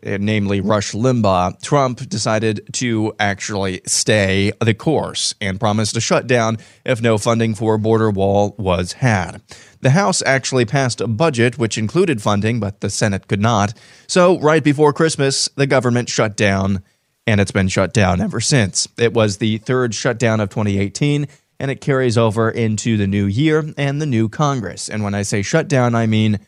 Uh, 0.05 0.19
namely 0.21 0.61
Rush 0.61 0.93
Limbaugh, 0.93 1.61
Trump 1.63 2.09
decided 2.09 2.69
to 2.75 3.15
actually 3.19 3.81
stay 3.87 4.53
the 4.61 4.75
course 4.75 5.35
and 5.41 5.59
promised 5.59 5.97
a 5.97 6.01
shutdown 6.01 6.59
if 6.85 7.01
no 7.01 7.17
funding 7.17 7.55
for 7.55 7.75
a 7.75 7.79
border 7.79 8.11
wall 8.11 8.55
was 8.59 8.95
had. 8.95 9.41
The 9.81 9.91
House 9.91 10.23
actually 10.27 10.67
passed 10.67 11.01
a 11.01 11.07
budget 11.07 11.59
which 11.59 11.79
included 11.79 12.21
funding, 12.21 12.61
but 12.61 12.81
the 12.81 12.91
Senate 12.91 13.29
could 13.29 13.41
not. 13.41 13.73
So, 14.07 14.39
right 14.41 14.63
before 14.63 14.93
Christmas, 14.93 15.49
the 15.57 15.67
government 15.67 16.09
shut 16.09 16.37
down, 16.37 16.83
and 17.27 17.41
it's 17.41 17.51
been 17.51 17.69
shut 17.69 17.95
down 17.95 18.21
ever 18.21 18.41
since. 18.41 18.87
It 18.99 19.15
was 19.15 19.39
the 19.39 19.59
third 19.59 19.95
shutdown 19.95 20.41
of 20.41 20.51
2018 20.51 21.27
and 21.61 21.71
it 21.71 21.81
carries 21.81 22.19
over 22.19 22.51
into 22.51 22.97
the 22.97 23.07
new 23.07 23.27
year 23.27 23.65
and 23.79 24.01
the 24.01 24.07
new 24.07 24.29
Congress. 24.29 24.89
And 24.89 25.03
when 25.03 25.15
I 25.15 25.23
say 25.23 25.43
shut 25.43 25.69
down, 25.69 25.95
I 25.95 26.07
mean 26.07 26.41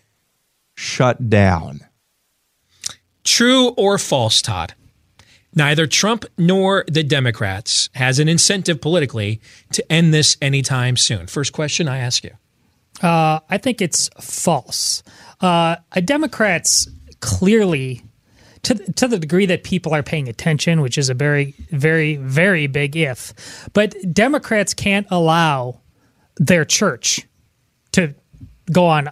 shut 0.74 1.30
down. 1.30 1.85
True 3.26 3.68
or 3.70 3.98
false, 3.98 4.40
Todd? 4.40 4.74
Neither 5.54 5.86
Trump 5.86 6.24
nor 6.38 6.84
the 6.86 7.02
Democrats 7.02 7.90
has 7.94 8.18
an 8.18 8.28
incentive 8.28 8.80
politically 8.80 9.40
to 9.72 9.92
end 9.92 10.14
this 10.14 10.36
anytime 10.40 10.96
soon. 10.96 11.26
First 11.26 11.52
question 11.52 11.88
I 11.88 11.98
ask 11.98 12.22
you. 12.24 12.30
Uh, 13.02 13.40
I 13.50 13.58
think 13.58 13.82
it's 13.82 14.08
false. 14.20 15.02
Uh, 15.40 15.76
Democrats 16.04 16.88
clearly, 17.20 18.02
to 18.62 18.74
to 18.92 19.08
the 19.08 19.18
degree 19.18 19.46
that 19.46 19.64
people 19.64 19.94
are 19.94 20.02
paying 20.02 20.28
attention, 20.28 20.80
which 20.80 20.96
is 20.96 21.08
a 21.08 21.14
very, 21.14 21.54
very, 21.70 22.16
very 22.16 22.66
big 22.66 22.96
if, 22.96 23.68
but 23.72 23.94
Democrats 24.12 24.72
can't 24.72 25.06
allow 25.10 25.80
their 26.36 26.64
church 26.64 27.26
to 27.92 28.14
go 28.70 28.86
on 28.86 29.10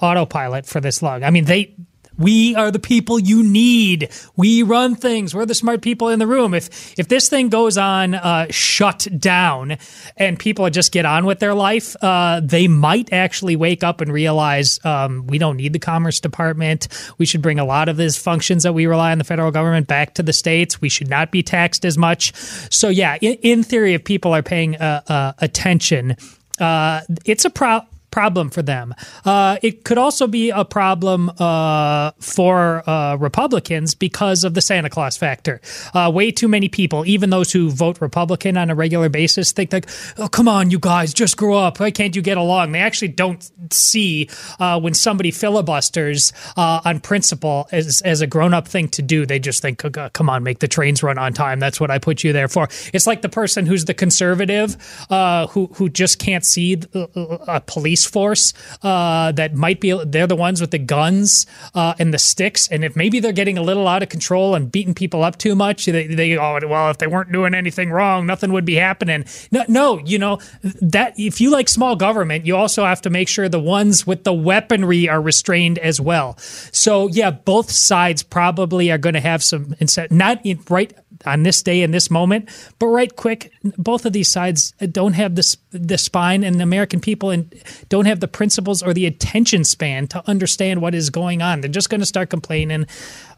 autopilot 0.00 0.66
for 0.66 0.80
this 0.80 1.02
long. 1.02 1.22
I 1.22 1.30
mean, 1.30 1.44
they. 1.44 1.74
We 2.18 2.54
are 2.54 2.70
the 2.70 2.78
people 2.78 3.18
you 3.18 3.42
need. 3.42 4.10
We 4.36 4.62
run 4.62 4.94
things. 4.94 5.34
We're 5.34 5.46
the 5.46 5.54
smart 5.54 5.82
people 5.82 6.08
in 6.08 6.18
the 6.18 6.26
room. 6.26 6.54
If 6.54 6.98
if 6.98 7.08
this 7.08 7.28
thing 7.28 7.48
goes 7.48 7.78
on 7.78 8.14
uh, 8.14 8.46
shut 8.50 9.06
down 9.18 9.78
and 10.16 10.38
people 10.38 10.68
just 10.70 10.92
get 10.92 11.04
on 11.04 11.26
with 11.26 11.38
their 11.38 11.54
life, 11.54 11.96
uh, 12.02 12.40
they 12.42 12.68
might 12.68 13.12
actually 13.12 13.56
wake 13.56 13.82
up 13.82 14.00
and 14.00 14.12
realize 14.12 14.84
um, 14.84 15.26
we 15.26 15.38
don't 15.38 15.56
need 15.56 15.72
the 15.72 15.78
Commerce 15.78 16.20
Department. 16.20 16.88
We 17.18 17.26
should 17.26 17.42
bring 17.42 17.58
a 17.58 17.64
lot 17.64 17.88
of 17.88 17.96
these 17.96 18.16
functions 18.16 18.62
that 18.62 18.72
we 18.72 18.86
rely 18.86 19.12
on 19.12 19.18
the 19.18 19.24
federal 19.24 19.50
government 19.50 19.86
back 19.86 20.14
to 20.14 20.22
the 20.22 20.32
states. 20.32 20.80
We 20.80 20.88
should 20.88 21.08
not 21.08 21.30
be 21.30 21.42
taxed 21.42 21.84
as 21.84 21.98
much. 21.98 22.34
So 22.70 22.88
yeah, 22.88 23.16
in, 23.20 23.34
in 23.42 23.62
theory, 23.62 23.94
if 23.94 24.04
people 24.04 24.34
are 24.34 24.42
paying 24.42 24.76
uh, 24.76 25.02
uh, 25.08 25.32
attention, 25.38 26.16
uh, 26.60 27.00
it's 27.24 27.44
a 27.44 27.50
problem 27.50 27.88
problem 28.12 28.50
for 28.50 28.62
them. 28.62 28.94
Uh, 29.24 29.56
it 29.62 29.82
could 29.82 29.98
also 29.98 30.28
be 30.28 30.50
a 30.50 30.64
problem 30.64 31.32
uh, 31.38 32.12
for 32.20 32.88
uh, 32.88 33.16
Republicans 33.16 33.96
because 33.96 34.44
of 34.44 34.54
the 34.54 34.60
Santa 34.60 34.88
Claus 34.88 35.16
factor. 35.16 35.60
Uh, 35.92 36.12
way 36.14 36.30
too 36.30 36.46
many 36.46 36.68
people, 36.68 37.04
even 37.06 37.30
those 37.30 37.50
who 37.50 37.70
vote 37.70 38.00
Republican 38.00 38.56
on 38.56 38.70
a 38.70 38.74
regular 38.76 39.08
basis, 39.08 39.50
think 39.50 39.72
like, 39.72 39.88
"Oh, 40.18 40.28
come 40.28 40.46
on, 40.46 40.70
you 40.70 40.78
guys, 40.78 41.12
just 41.12 41.36
grow 41.36 41.56
up. 41.56 41.80
Why 41.80 41.90
can't 41.90 42.14
you 42.14 42.22
get 42.22 42.36
along?" 42.36 42.72
They 42.72 42.80
actually 42.80 43.08
don't 43.08 43.50
see 43.72 44.28
uh, 44.60 44.78
when 44.78 44.94
somebody 44.94 45.32
filibusters 45.32 46.32
uh, 46.56 46.82
on 46.84 47.00
principle 47.00 47.68
as 47.72 48.02
as 48.02 48.20
a 48.20 48.26
grown 48.26 48.54
up 48.54 48.68
thing 48.68 48.88
to 48.90 49.02
do. 49.02 49.26
They 49.26 49.38
just 49.38 49.62
think, 49.62 49.84
"Oh, 49.84 50.10
"Come 50.12 50.28
on, 50.30 50.42
make 50.44 50.60
the 50.60 50.68
trains 50.68 51.02
run 51.02 51.18
on 51.18 51.32
time." 51.32 51.58
That's 51.58 51.80
what 51.80 51.90
I 51.90 51.98
put 51.98 52.22
you 52.22 52.32
there 52.32 52.48
for. 52.48 52.68
It's 52.92 53.06
like 53.06 53.22
the 53.22 53.30
person 53.30 53.66
who's 53.66 53.86
the 53.86 53.94
conservative 53.94 54.76
who 55.08 55.70
who 55.74 55.88
just 55.88 56.18
can't 56.18 56.44
see 56.44 56.78
a 56.94 57.62
police 57.66 58.01
force 58.04 58.52
uh, 58.82 59.32
that 59.32 59.54
might 59.54 59.80
be 59.80 59.92
they're 60.04 60.26
the 60.26 60.36
ones 60.36 60.60
with 60.60 60.70
the 60.70 60.78
guns 60.78 61.46
uh, 61.74 61.94
and 61.98 62.12
the 62.12 62.18
sticks 62.18 62.68
and 62.68 62.84
if 62.84 62.96
maybe 62.96 63.20
they're 63.20 63.32
getting 63.32 63.58
a 63.58 63.62
little 63.62 63.88
out 63.88 64.02
of 64.02 64.08
control 64.08 64.54
and 64.54 64.72
beating 64.72 64.94
people 64.94 65.22
up 65.24 65.36
too 65.38 65.54
much 65.54 65.86
they, 65.86 66.06
they 66.06 66.36
oh 66.36 66.58
well 66.66 66.90
if 66.90 66.98
they 66.98 67.06
weren't 67.06 67.32
doing 67.32 67.54
anything 67.54 67.90
wrong 67.90 68.26
nothing 68.26 68.52
would 68.52 68.64
be 68.64 68.74
happening 68.74 69.24
no, 69.50 69.64
no 69.68 69.98
you 69.98 70.18
know 70.18 70.38
that 70.80 71.14
if 71.18 71.40
you 71.40 71.50
like 71.50 71.68
small 71.68 71.96
government 71.96 72.46
you 72.46 72.56
also 72.56 72.84
have 72.84 73.00
to 73.02 73.10
make 73.10 73.28
sure 73.28 73.48
the 73.48 73.60
ones 73.60 74.06
with 74.06 74.24
the 74.24 74.32
weaponry 74.32 75.08
are 75.08 75.20
restrained 75.20 75.78
as 75.78 76.00
well 76.00 76.36
so 76.38 77.08
yeah 77.08 77.30
both 77.30 77.70
sides 77.70 78.22
probably 78.22 78.90
are 78.90 78.98
going 78.98 79.14
to 79.14 79.20
have 79.20 79.42
some 79.42 79.74
not 80.10 80.40
in, 80.44 80.60
right 80.68 80.92
on 81.26 81.42
this 81.42 81.62
day 81.62 81.82
in 81.82 81.90
this 81.90 82.10
moment. 82.10 82.48
But 82.78 82.86
right 82.86 83.14
quick, 83.14 83.51
both 83.78 84.06
of 84.06 84.12
these 84.12 84.28
sides 84.28 84.72
don't 84.90 85.12
have 85.14 85.34
the 85.34 85.56
the 85.70 85.98
spine, 85.98 86.44
and 86.44 86.58
the 86.58 86.62
American 86.62 87.00
people 87.00 87.30
and 87.30 87.52
don't 87.88 88.06
have 88.06 88.20
the 88.20 88.28
principles 88.28 88.82
or 88.82 88.92
the 88.92 89.06
attention 89.06 89.64
span 89.64 90.06
to 90.08 90.28
understand 90.28 90.82
what 90.82 90.94
is 90.94 91.10
going 91.10 91.42
on. 91.42 91.60
They're 91.60 91.70
just 91.70 91.90
going 91.90 92.00
to 92.00 92.06
start 92.06 92.30
complaining. 92.30 92.86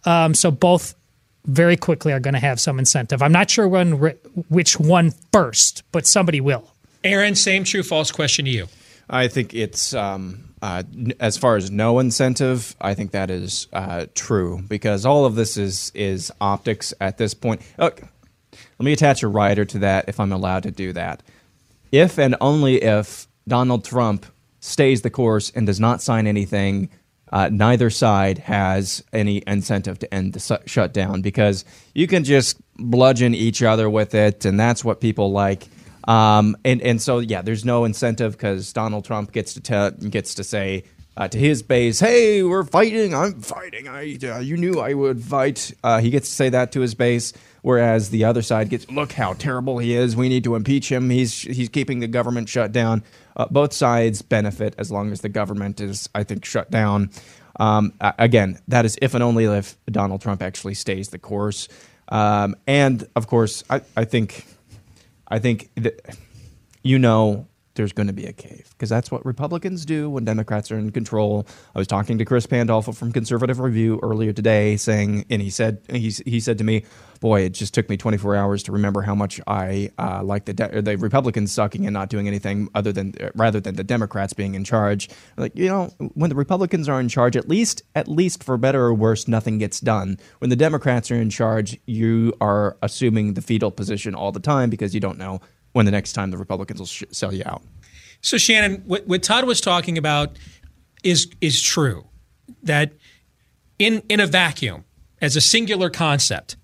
Um, 0.04 0.34
so 0.34 0.50
both 0.50 0.94
very 1.46 1.76
quickly 1.76 2.12
are 2.12 2.20
going 2.20 2.34
to 2.34 2.40
have 2.40 2.58
some 2.58 2.78
incentive. 2.78 3.22
I'm 3.22 3.32
not 3.32 3.50
sure 3.50 3.68
when 3.68 3.92
which 4.48 4.78
one 4.80 5.12
first, 5.32 5.82
but 5.92 6.06
somebody 6.06 6.40
will. 6.40 6.70
Aaron, 7.02 7.34
same 7.34 7.64
true 7.64 7.82
false 7.82 8.10
question 8.10 8.46
to 8.46 8.50
you. 8.50 8.68
I 9.10 9.28
think 9.28 9.52
it's 9.52 9.92
um, 9.92 10.54
uh, 10.62 10.82
as 11.20 11.36
far 11.36 11.56
as 11.56 11.70
no 11.70 11.98
incentive. 11.98 12.74
I 12.80 12.94
think 12.94 13.10
that 13.10 13.30
is 13.30 13.68
uh, 13.72 14.06
true 14.14 14.62
because 14.66 15.04
all 15.04 15.26
of 15.26 15.34
this 15.34 15.58
is 15.58 15.92
is 15.94 16.32
optics 16.40 16.94
at 17.00 17.18
this 17.18 17.34
point. 17.34 17.60
Look, 17.76 18.02
let 18.78 18.84
me 18.84 18.92
attach 18.92 19.22
a 19.22 19.28
rider 19.28 19.64
to 19.64 19.78
that 19.80 20.06
if 20.08 20.18
I'm 20.20 20.32
allowed 20.32 20.64
to 20.64 20.70
do 20.70 20.92
that. 20.92 21.22
If 21.92 22.18
and 22.18 22.36
only 22.40 22.82
if 22.82 23.28
Donald 23.46 23.84
Trump 23.84 24.26
stays 24.60 25.02
the 25.02 25.10
course 25.10 25.50
and 25.50 25.66
does 25.66 25.78
not 25.78 26.02
sign 26.02 26.26
anything, 26.26 26.88
uh, 27.32 27.48
neither 27.52 27.90
side 27.90 28.38
has 28.38 29.02
any 29.12 29.42
incentive 29.46 29.98
to 29.98 30.14
end 30.14 30.32
the 30.32 30.40
su- 30.40 30.58
shutdown 30.66 31.20
because 31.20 31.64
you 31.94 32.06
can 32.06 32.24
just 32.24 32.60
bludgeon 32.76 33.34
each 33.34 33.62
other 33.62 33.88
with 33.88 34.14
it, 34.14 34.44
and 34.44 34.58
that's 34.58 34.84
what 34.84 35.00
people 35.00 35.32
like. 35.32 35.68
Um, 36.06 36.56
and 36.64 36.82
and 36.82 37.00
so 37.00 37.18
yeah, 37.18 37.42
there's 37.42 37.64
no 37.64 37.84
incentive 37.84 38.32
because 38.32 38.72
Donald 38.72 39.04
Trump 39.04 39.32
gets 39.32 39.54
to 39.54 39.60
tell 39.60 39.90
gets 39.90 40.34
to 40.34 40.44
say 40.44 40.84
uh, 41.16 41.28
to 41.28 41.38
his 41.38 41.62
base, 41.62 42.00
"Hey, 42.00 42.42
we're 42.42 42.64
fighting. 42.64 43.14
I'm 43.14 43.40
fighting. 43.40 43.88
I 43.88 44.18
uh, 44.22 44.38
you 44.38 44.56
knew 44.56 44.80
I 44.80 44.94
would 44.94 45.22
fight." 45.22 45.72
Uh, 45.82 46.00
he 46.00 46.10
gets 46.10 46.28
to 46.28 46.34
say 46.34 46.48
that 46.50 46.72
to 46.72 46.80
his 46.80 46.94
base, 46.94 47.32
whereas 47.64 48.10
the 48.10 48.24
other 48.24 48.42
side 48.42 48.68
gets, 48.68 48.88
"Look 48.90 49.12
how 49.12 49.32
terrible 49.32 49.78
he 49.78 49.94
is. 49.94 50.14
We 50.14 50.28
need 50.28 50.44
to 50.44 50.54
impeach 50.54 50.92
him. 50.92 51.08
He's 51.08 51.40
he's 51.40 51.70
keeping 51.70 52.00
the 52.00 52.06
government 52.06 52.48
shut 52.48 52.72
down." 52.72 53.02
Uh, 53.36 53.46
both 53.50 53.72
sides 53.72 54.20
benefit 54.22 54.74
as 54.78 54.92
long 54.92 55.10
as 55.10 55.22
the 55.22 55.30
government 55.30 55.80
is, 55.80 56.08
I 56.14 56.22
think, 56.24 56.44
shut 56.44 56.70
down. 56.70 57.10
Um, 57.58 57.94
again, 58.00 58.58
that 58.68 58.84
is 58.84 58.98
if 59.00 59.14
and 59.14 59.22
only 59.22 59.46
if 59.46 59.76
Donald 59.86 60.20
Trump 60.20 60.42
actually 60.42 60.74
stays 60.74 61.08
the 61.08 61.18
course. 61.18 61.68
Um, 62.08 62.54
and 62.66 63.08
of 63.16 63.26
course, 63.26 63.64
I, 63.70 63.80
I 63.96 64.04
think. 64.04 64.46
I 65.26 65.38
think 65.38 65.70
that 65.76 66.16
you 66.82 66.98
know 66.98 67.48
there's 67.74 67.92
going 67.92 68.06
to 68.06 68.12
be 68.12 68.26
a 68.26 68.32
cave 68.32 68.68
because 68.70 68.88
that's 68.88 69.10
what 69.10 69.24
Republicans 69.24 69.84
do 69.84 70.08
when 70.08 70.24
Democrats 70.24 70.70
are 70.70 70.78
in 70.78 70.90
control. 70.90 71.46
I 71.74 71.78
was 71.78 71.86
talking 71.86 72.18
to 72.18 72.24
Chris 72.24 72.46
Pandolfo 72.46 72.92
from 72.92 73.12
Conservative 73.12 73.60
Review 73.60 74.00
earlier 74.02 74.32
today, 74.32 74.76
saying, 74.76 75.26
and 75.30 75.42
he 75.42 75.50
said 75.50 75.80
he 75.90 76.10
he 76.24 76.40
said 76.40 76.58
to 76.58 76.64
me, 76.64 76.84
"Boy, 77.20 77.42
it 77.42 77.50
just 77.50 77.74
took 77.74 77.88
me 77.88 77.96
24 77.96 78.36
hours 78.36 78.62
to 78.64 78.72
remember 78.72 79.02
how 79.02 79.14
much 79.14 79.40
I 79.46 79.90
uh, 79.98 80.22
like 80.22 80.44
the 80.44 80.54
de- 80.54 80.82
the 80.82 80.96
Republicans 80.96 81.52
sucking 81.52 81.86
and 81.86 81.92
not 81.92 82.08
doing 82.08 82.28
anything 82.28 82.68
other 82.74 82.92
than 82.92 83.14
uh, 83.20 83.30
rather 83.34 83.60
than 83.60 83.76
the 83.76 83.84
Democrats 83.84 84.32
being 84.32 84.54
in 84.54 84.64
charge." 84.64 85.08
Like 85.36 85.56
you 85.56 85.68
know, 85.68 85.90
when 86.14 86.30
the 86.30 86.36
Republicans 86.36 86.88
are 86.88 87.00
in 87.00 87.08
charge, 87.08 87.36
at 87.36 87.48
least 87.48 87.82
at 87.94 88.08
least 88.08 88.44
for 88.44 88.56
better 88.56 88.84
or 88.84 88.94
worse, 88.94 89.26
nothing 89.26 89.58
gets 89.58 89.80
done. 89.80 90.18
When 90.38 90.50
the 90.50 90.56
Democrats 90.56 91.10
are 91.10 91.16
in 91.16 91.30
charge, 91.30 91.78
you 91.86 92.34
are 92.40 92.76
assuming 92.82 93.34
the 93.34 93.42
fetal 93.42 93.70
position 93.70 94.14
all 94.14 94.32
the 94.32 94.40
time 94.40 94.70
because 94.70 94.94
you 94.94 95.00
don't 95.00 95.18
know 95.18 95.40
when 95.74 95.84
the 95.84 95.92
next 95.92 96.14
time 96.14 96.30
the 96.30 96.38
Republicans 96.38 96.80
will 96.80 96.86
sh- 96.86 97.02
sell 97.10 97.34
you 97.34 97.42
out. 97.44 97.62
So 98.22 98.38
Shannon, 98.38 98.82
what, 98.86 99.06
what 99.06 99.22
Todd 99.22 99.44
was 99.44 99.60
talking 99.60 99.98
about 99.98 100.38
is 101.02 101.28
is 101.42 101.60
true. 101.60 102.06
That 102.62 102.94
in 103.78 104.02
in 104.08 104.20
a 104.20 104.26
vacuum, 104.26 104.84
as 105.20 105.36
a 105.36 105.40
singular 105.42 105.90
concept, 105.90 106.56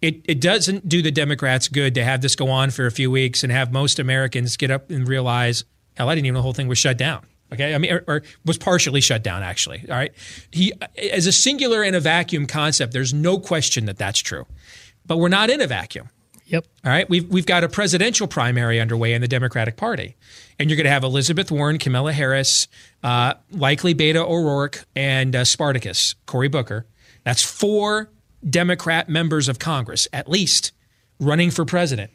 it, 0.00 0.20
it 0.26 0.40
doesn't 0.40 0.88
do 0.88 1.02
the 1.02 1.10
Democrats 1.10 1.66
good 1.66 1.94
to 1.96 2.04
have 2.04 2.20
this 2.20 2.36
go 2.36 2.48
on 2.48 2.70
for 2.70 2.86
a 2.86 2.92
few 2.92 3.10
weeks 3.10 3.42
and 3.42 3.50
have 3.50 3.72
most 3.72 3.98
Americans 3.98 4.56
get 4.56 4.70
up 4.70 4.90
and 4.90 5.08
realize, 5.08 5.64
hell, 5.96 6.08
I 6.08 6.14
didn't 6.14 6.26
even 6.26 6.34
know 6.34 6.38
the 6.38 6.42
whole 6.42 6.52
thing 6.52 6.68
was 6.68 6.78
shut 6.78 6.96
down. 6.98 7.26
Okay, 7.52 7.74
I 7.74 7.78
mean, 7.78 7.92
or, 7.92 8.04
or, 8.06 8.22
was 8.44 8.58
partially 8.58 9.00
shut 9.00 9.22
down 9.24 9.42
actually. 9.42 9.84
All 9.88 9.96
right, 9.96 10.12
he 10.50 10.72
as 11.10 11.26
a 11.26 11.32
singular 11.32 11.82
in 11.82 11.94
a 11.94 12.00
vacuum 12.00 12.46
concept. 12.46 12.92
There's 12.92 13.14
no 13.14 13.38
question 13.38 13.86
that 13.86 13.96
that's 13.96 14.18
true, 14.18 14.46
but 15.06 15.16
we're 15.16 15.30
not 15.30 15.48
in 15.48 15.62
a 15.62 15.66
vacuum. 15.66 16.10
Yep. 16.48 16.66
All 16.82 16.90
right, 16.90 17.08
we've 17.10 17.28
we've 17.28 17.44
got 17.44 17.62
a 17.62 17.68
presidential 17.68 18.26
primary 18.26 18.80
underway 18.80 19.12
in 19.12 19.20
the 19.20 19.28
Democratic 19.28 19.76
Party, 19.76 20.16
and 20.58 20.70
you're 20.70 20.78
going 20.78 20.84
to 20.84 20.90
have 20.90 21.04
Elizabeth 21.04 21.50
Warren, 21.50 21.76
Kamala 21.78 22.12
Harris, 22.12 22.68
uh, 23.02 23.34
likely 23.50 23.94
Beto 23.94 24.26
O'Rourke, 24.26 24.86
and 24.96 25.36
uh, 25.36 25.44
Spartacus 25.44 26.14
Cory 26.24 26.48
Booker. 26.48 26.86
That's 27.22 27.42
four 27.42 28.10
Democrat 28.48 29.10
members 29.10 29.48
of 29.48 29.58
Congress 29.58 30.08
at 30.10 30.28
least 30.28 30.72
running 31.20 31.50
for 31.50 31.66
president 31.66 32.10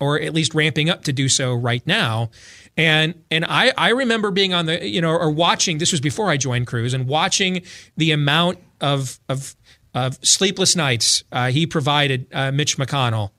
or 0.00 0.20
at 0.20 0.34
least 0.34 0.54
ramping 0.54 0.88
up 0.90 1.04
to 1.04 1.12
do 1.12 1.28
so 1.28 1.54
right 1.54 1.86
now. 1.86 2.30
And 2.76 3.14
and 3.30 3.44
I, 3.44 3.72
I 3.76 3.90
remember 3.90 4.32
being 4.32 4.54
on 4.54 4.66
the 4.66 4.88
you 4.88 5.00
know 5.00 5.10
or 5.10 5.30
watching 5.30 5.78
this 5.78 5.92
was 5.92 6.00
before 6.00 6.30
I 6.30 6.36
joined 6.36 6.66
Cruz 6.66 6.94
and 6.94 7.06
watching 7.06 7.62
the 7.96 8.10
amount 8.10 8.58
of 8.80 9.20
of, 9.28 9.54
of 9.94 10.18
sleepless 10.26 10.74
nights 10.74 11.22
uh, 11.30 11.50
he 11.50 11.66
provided 11.66 12.26
uh, 12.32 12.50
Mitch 12.50 12.76
McConnell 12.76 13.30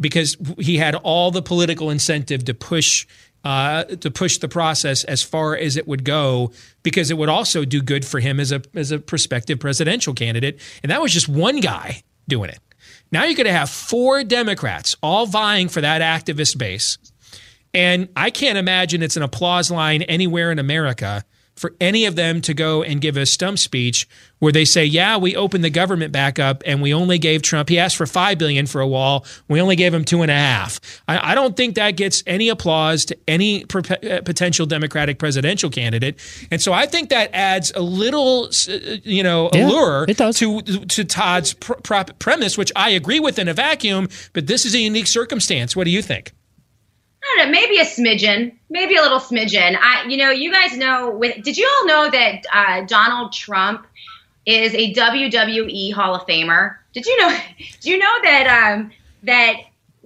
because 0.00 0.36
he 0.58 0.78
had 0.78 0.94
all 0.96 1.30
the 1.30 1.42
political 1.42 1.90
incentive 1.90 2.44
to 2.44 2.54
push 2.54 3.06
uh, 3.42 3.84
to 3.84 4.10
push 4.10 4.36
the 4.38 4.48
process 4.48 5.02
as 5.04 5.22
far 5.22 5.56
as 5.56 5.78
it 5.78 5.88
would 5.88 6.04
go 6.04 6.52
because 6.82 7.10
it 7.10 7.16
would 7.16 7.30
also 7.30 7.64
do 7.64 7.80
good 7.80 8.04
for 8.04 8.20
him 8.20 8.38
as 8.38 8.52
a 8.52 8.62
as 8.74 8.90
a 8.90 8.98
prospective 8.98 9.58
presidential 9.58 10.12
candidate 10.12 10.60
and 10.82 10.90
that 10.90 11.00
was 11.00 11.12
just 11.12 11.28
one 11.28 11.60
guy 11.60 12.02
doing 12.28 12.50
it 12.50 12.60
now 13.12 13.24
you're 13.24 13.34
going 13.34 13.46
to 13.46 13.52
have 13.52 13.70
four 13.70 14.22
Democrats 14.24 14.96
all 15.02 15.26
vying 15.26 15.68
for 15.68 15.80
that 15.80 16.00
activist 16.02 16.58
base. 16.58 16.98
And 17.72 18.08
I 18.16 18.30
can't 18.30 18.58
imagine 18.58 19.02
it's 19.02 19.16
an 19.16 19.22
applause 19.22 19.70
line 19.70 20.02
anywhere 20.02 20.50
in 20.50 20.58
America 20.58 21.24
for 21.60 21.74
any 21.78 22.06
of 22.06 22.16
them 22.16 22.40
to 22.40 22.54
go 22.54 22.82
and 22.82 23.02
give 23.02 23.18
a 23.18 23.26
stump 23.26 23.58
speech 23.58 24.08
where 24.38 24.50
they 24.50 24.64
say, 24.64 24.82
"Yeah, 24.82 25.18
we 25.18 25.36
opened 25.36 25.62
the 25.62 25.68
government 25.68 26.10
back 26.10 26.38
up, 26.38 26.62
and 26.64 26.80
we 26.80 26.94
only 26.94 27.18
gave 27.18 27.42
Trump. 27.42 27.68
He 27.68 27.78
asked 27.78 27.96
for 27.96 28.06
five 28.06 28.38
billion 28.38 28.66
for 28.66 28.80
a 28.80 28.86
wall. 28.88 29.26
We 29.46 29.60
only 29.60 29.76
gave 29.76 29.92
him 29.92 30.02
two 30.02 30.22
and 30.22 30.30
a 30.30 30.34
half." 30.34 30.80
I, 31.06 31.32
I 31.32 31.34
don't 31.34 31.58
think 31.58 31.74
that 31.74 31.90
gets 31.96 32.22
any 32.26 32.48
applause 32.48 33.04
to 33.04 33.18
any 33.28 33.64
uh, 33.64 34.22
potential 34.24 34.64
Democratic 34.64 35.18
presidential 35.18 35.68
candidate, 35.68 36.18
and 36.50 36.62
so 36.62 36.72
I 36.72 36.86
think 36.86 37.10
that 37.10 37.28
adds 37.34 37.72
a 37.76 37.82
little, 37.82 38.44
uh, 38.46 38.96
you 39.04 39.22
know, 39.22 39.50
yeah, 39.52 39.66
allure 39.66 40.06
to 40.06 40.62
to 40.62 41.04
Todd's 41.04 41.52
pr- 41.52 41.74
pr- 41.74 42.12
premise, 42.18 42.56
which 42.56 42.72
I 42.74 42.88
agree 42.90 43.20
with 43.20 43.38
in 43.38 43.48
a 43.48 43.54
vacuum. 43.54 44.08
But 44.32 44.46
this 44.46 44.64
is 44.64 44.74
a 44.74 44.78
unique 44.78 45.08
circumstance. 45.08 45.76
What 45.76 45.84
do 45.84 45.90
you 45.90 46.00
think? 46.00 46.32
I 47.30 47.36
don't 47.36 47.46
know, 47.46 47.60
maybe 47.60 47.78
a 47.78 47.84
smidgen, 47.84 48.52
maybe 48.68 48.96
a 48.96 49.02
little 49.02 49.20
smidgen. 49.20 49.76
I, 49.80 50.06
you 50.08 50.16
know, 50.16 50.30
you 50.30 50.52
guys 50.52 50.76
know. 50.76 51.10
With 51.10 51.42
did 51.42 51.56
you 51.56 51.68
all 51.68 51.86
know 51.86 52.10
that 52.10 52.44
uh, 52.52 52.86
Donald 52.86 53.32
Trump 53.32 53.86
is 54.46 54.74
a 54.74 54.92
WWE 54.92 55.92
Hall 55.92 56.14
of 56.14 56.26
Famer? 56.26 56.76
Did 56.92 57.06
you 57.06 57.16
know? 57.18 57.36
Do 57.80 57.90
you 57.90 57.98
know 57.98 58.14
that 58.22 58.74
um, 58.74 58.90
that 59.22 59.56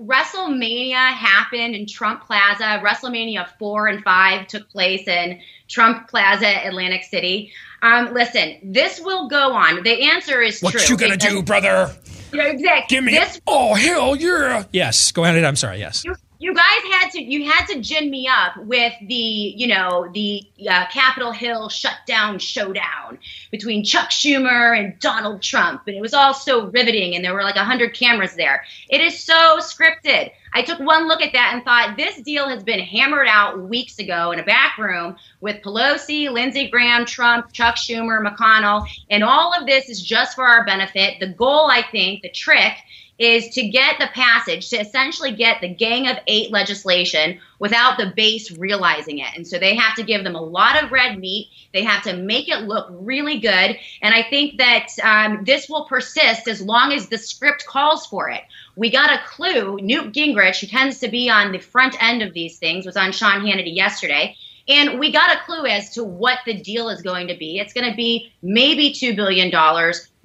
WrestleMania 0.01 1.13
happened 1.13 1.75
in 1.75 1.87
Trump 1.87 2.25
Plaza? 2.25 2.83
WrestleMania 2.85 3.49
four 3.59 3.89
and 3.89 4.03
five 4.05 4.47
took 4.47 4.69
place 4.69 5.07
in 5.09 5.41
Trump 5.69 6.09
Plaza, 6.09 6.67
Atlantic 6.67 7.05
City. 7.05 7.53
Um, 7.81 8.13
listen, 8.13 8.59
this 8.63 9.01
will 9.01 9.29
go 9.29 9.53
on. 9.53 9.83
The 9.83 10.11
answer 10.11 10.41
is 10.41 10.61
what 10.61 10.73
true. 10.73 10.81
What 10.81 10.91
you 10.91 10.97
gonna 10.97 11.17
do, 11.17 11.43
brother? 11.43 11.95
You 12.33 12.39
know, 12.39 12.47
exactly. 12.47 12.97
Give 12.97 13.05
me. 13.05 13.13
This, 13.13 13.41
oh 13.47 13.75
hell 13.75 14.17
yeah! 14.17 14.65
Yes, 14.73 15.13
go 15.13 15.25
ahead. 15.25 15.43
I'm 15.45 15.57
sorry. 15.57 15.79
Yes. 15.79 16.05
You, 16.05 16.15
you 16.39 16.53
guys 16.53 16.83
had 16.93 17.11
to 17.11 17.23
you 17.23 17.49
had 17.51 17.67
to 17.67 17.81
gin 17.81 18.11
me 18.11 18.29
up 18.29 18.57
with 18.57 18.93
the 19.07 19.15
you 19.15 19.67
know 19.67 20.09
the 20.13 20.43
uh, 20.69 20.87
Capitol 20.87 21.33
Hill 21.33 21.69
shutdown 21.69 22.39
showdown 22.39 23.19
between 23.51 23.85
Chuck 23.85 24.11
Schumer 24.11 24.79
and 24.79 24.99
Donald 24.99 25.43
Trump, 25.43 25.83
and 25.87 25.97
it 25.97 26.01
was 26.01 26.15
all 26.15 26.35
so 26.35 26.67
riveting, 26.67 27.15
and 27.15 27.25
there 27.25 27.35
were 27.35 27.43
like 27.43 27.57
a 27.57 27.65
hundred 27.65 27.95
cameras 27.95 28.35
there. 28.35 28.65
It 28.89 29.01
is 29.01 29.23
so 29.23 29.59
scripted. 29.59 30.33
I 30.53 30.63
took 30.63 30.79
one 30.79 31.09
look 31.09 31.21
at 31.21 31.33
that 31.33 31.53
and 31.55 31.65
thought 31.65 31.97
this 31.97 32.21
deal 32.23 32.49
has 32.49 32.63
been 32.63 32.79
hammered 32.79 33.27
out 33.29 33.61
weeks 33.61 33.99
ago 33.99 34.31
in 34.31 34.39
a 34.39 34.45
back 34.45 34.79
room 34.79 35.17
with 35.41 35.63
Pelosi, 35.63 36.31
Lindsey 36.31 36.69
Graham, 36.69 37.05
Trump, 37.05 37.53
Chuck 37.53 37.75
Schumer, 37.75 38.25
McConnell, 38.25 38.87
and 39.11 39.25
all 39.25 39.53
of 39.53 39.67
this 39.67 39.89
is 39.89 40.01
just 40.01 40.37
for 40.37 40.47
our 40.47 40.65
benefit. 40.65 41.19
The 41.19 41.29
goal, 41.29 41.67
I 41.71 41.83
think, 41.83 42.23
the 42.23 42.29
trick 42.29 42.75
is 43.19 43.49
to 43.51 43.69
get 43.69 43.99
the 43.99 44.09
passage 44.09 44.69
to 44.71 44.77
essentially 44.77 45.33
get 45.33 45.61
the 45.61 45.69
gang 45.69 46.09
of 46.09 46.17
eight 46.27 46.51
legislation 46.51 47.39
without 47.61 47.97
the 47.97 48.13
base 48.17 48.51
realizing 48.59 49.19
it. 49.19 49.29
And 49.37 49.47
so 49.47 49.59
they 49.59 49.77
have 49.77 49.95
to 49.97 50.03
give 50.03 50.25
them 50.25 50.35
a 50.35 50.43
lot 50.43 50.83
of 50.83 50.91
red 50.91 51.19
meat. 51.19 51.49
They 51.73 51.85
have 51.85 52.03
to 52.05 52.17
make 52.17 52.49
it 52.49 52.63
look 52.63 52.89
really 52.91 53.39
good. 53.39 53.79
And 54.03 54.15
i 54.15 54.23
think 54.23 54.59
that 54.59 54.89
um, 55.03 55.45
this 55.45 55.69
will 55.69 55.85
persist 55.85 56.49
as 56.49 56.61
long 56.61 56.93
as 56.93 57.09
the 57.09 57.19
script 57.19 57.67
calls 57.67 58.07
for 58.07 58.29
it. 58.29 58.43
We 58.77 58.91
got 58.91 59.11
a 59.11 59.23
clue. 59.27 59.79
Newt 59.81 60.13
gingrich 60.13 60.61
who 60.61 60.67
tends 60.67 60.99
to 60.99 61.09
be 61.09 61.31
on 61.31 61.53
the 61.53 61.59
front 61.59 61.97
end 62.03 62.23
of 62.23 62.35
these 62.35 62.59
things 62.59 62.85
was 62.85 62.97
on 62.97 63.13
sean 63.13 63.43
hannity 63.43 63.75
yesterday. 63.75 64.37
And 64.67 64.99
we 64.99 65.13
got 65.13 65.37
a 65.37 65.41
clue 65.45 65.67
as 65.67 65.91
to 65.91 66.03
what 66.03 66.39
the 66.47 66.55
deal 66.55 66.89
is 66.89 67.03
going 67.03 67.29
to 67.29 67.37
be. 67.37 67.59
It's 67.59 67.75
going 67.75 67.89
to 67.89 67.97
be 67.97 68.33
maybe 68.43 68.93
$2 68.93 69.15
billion 69.15 69.51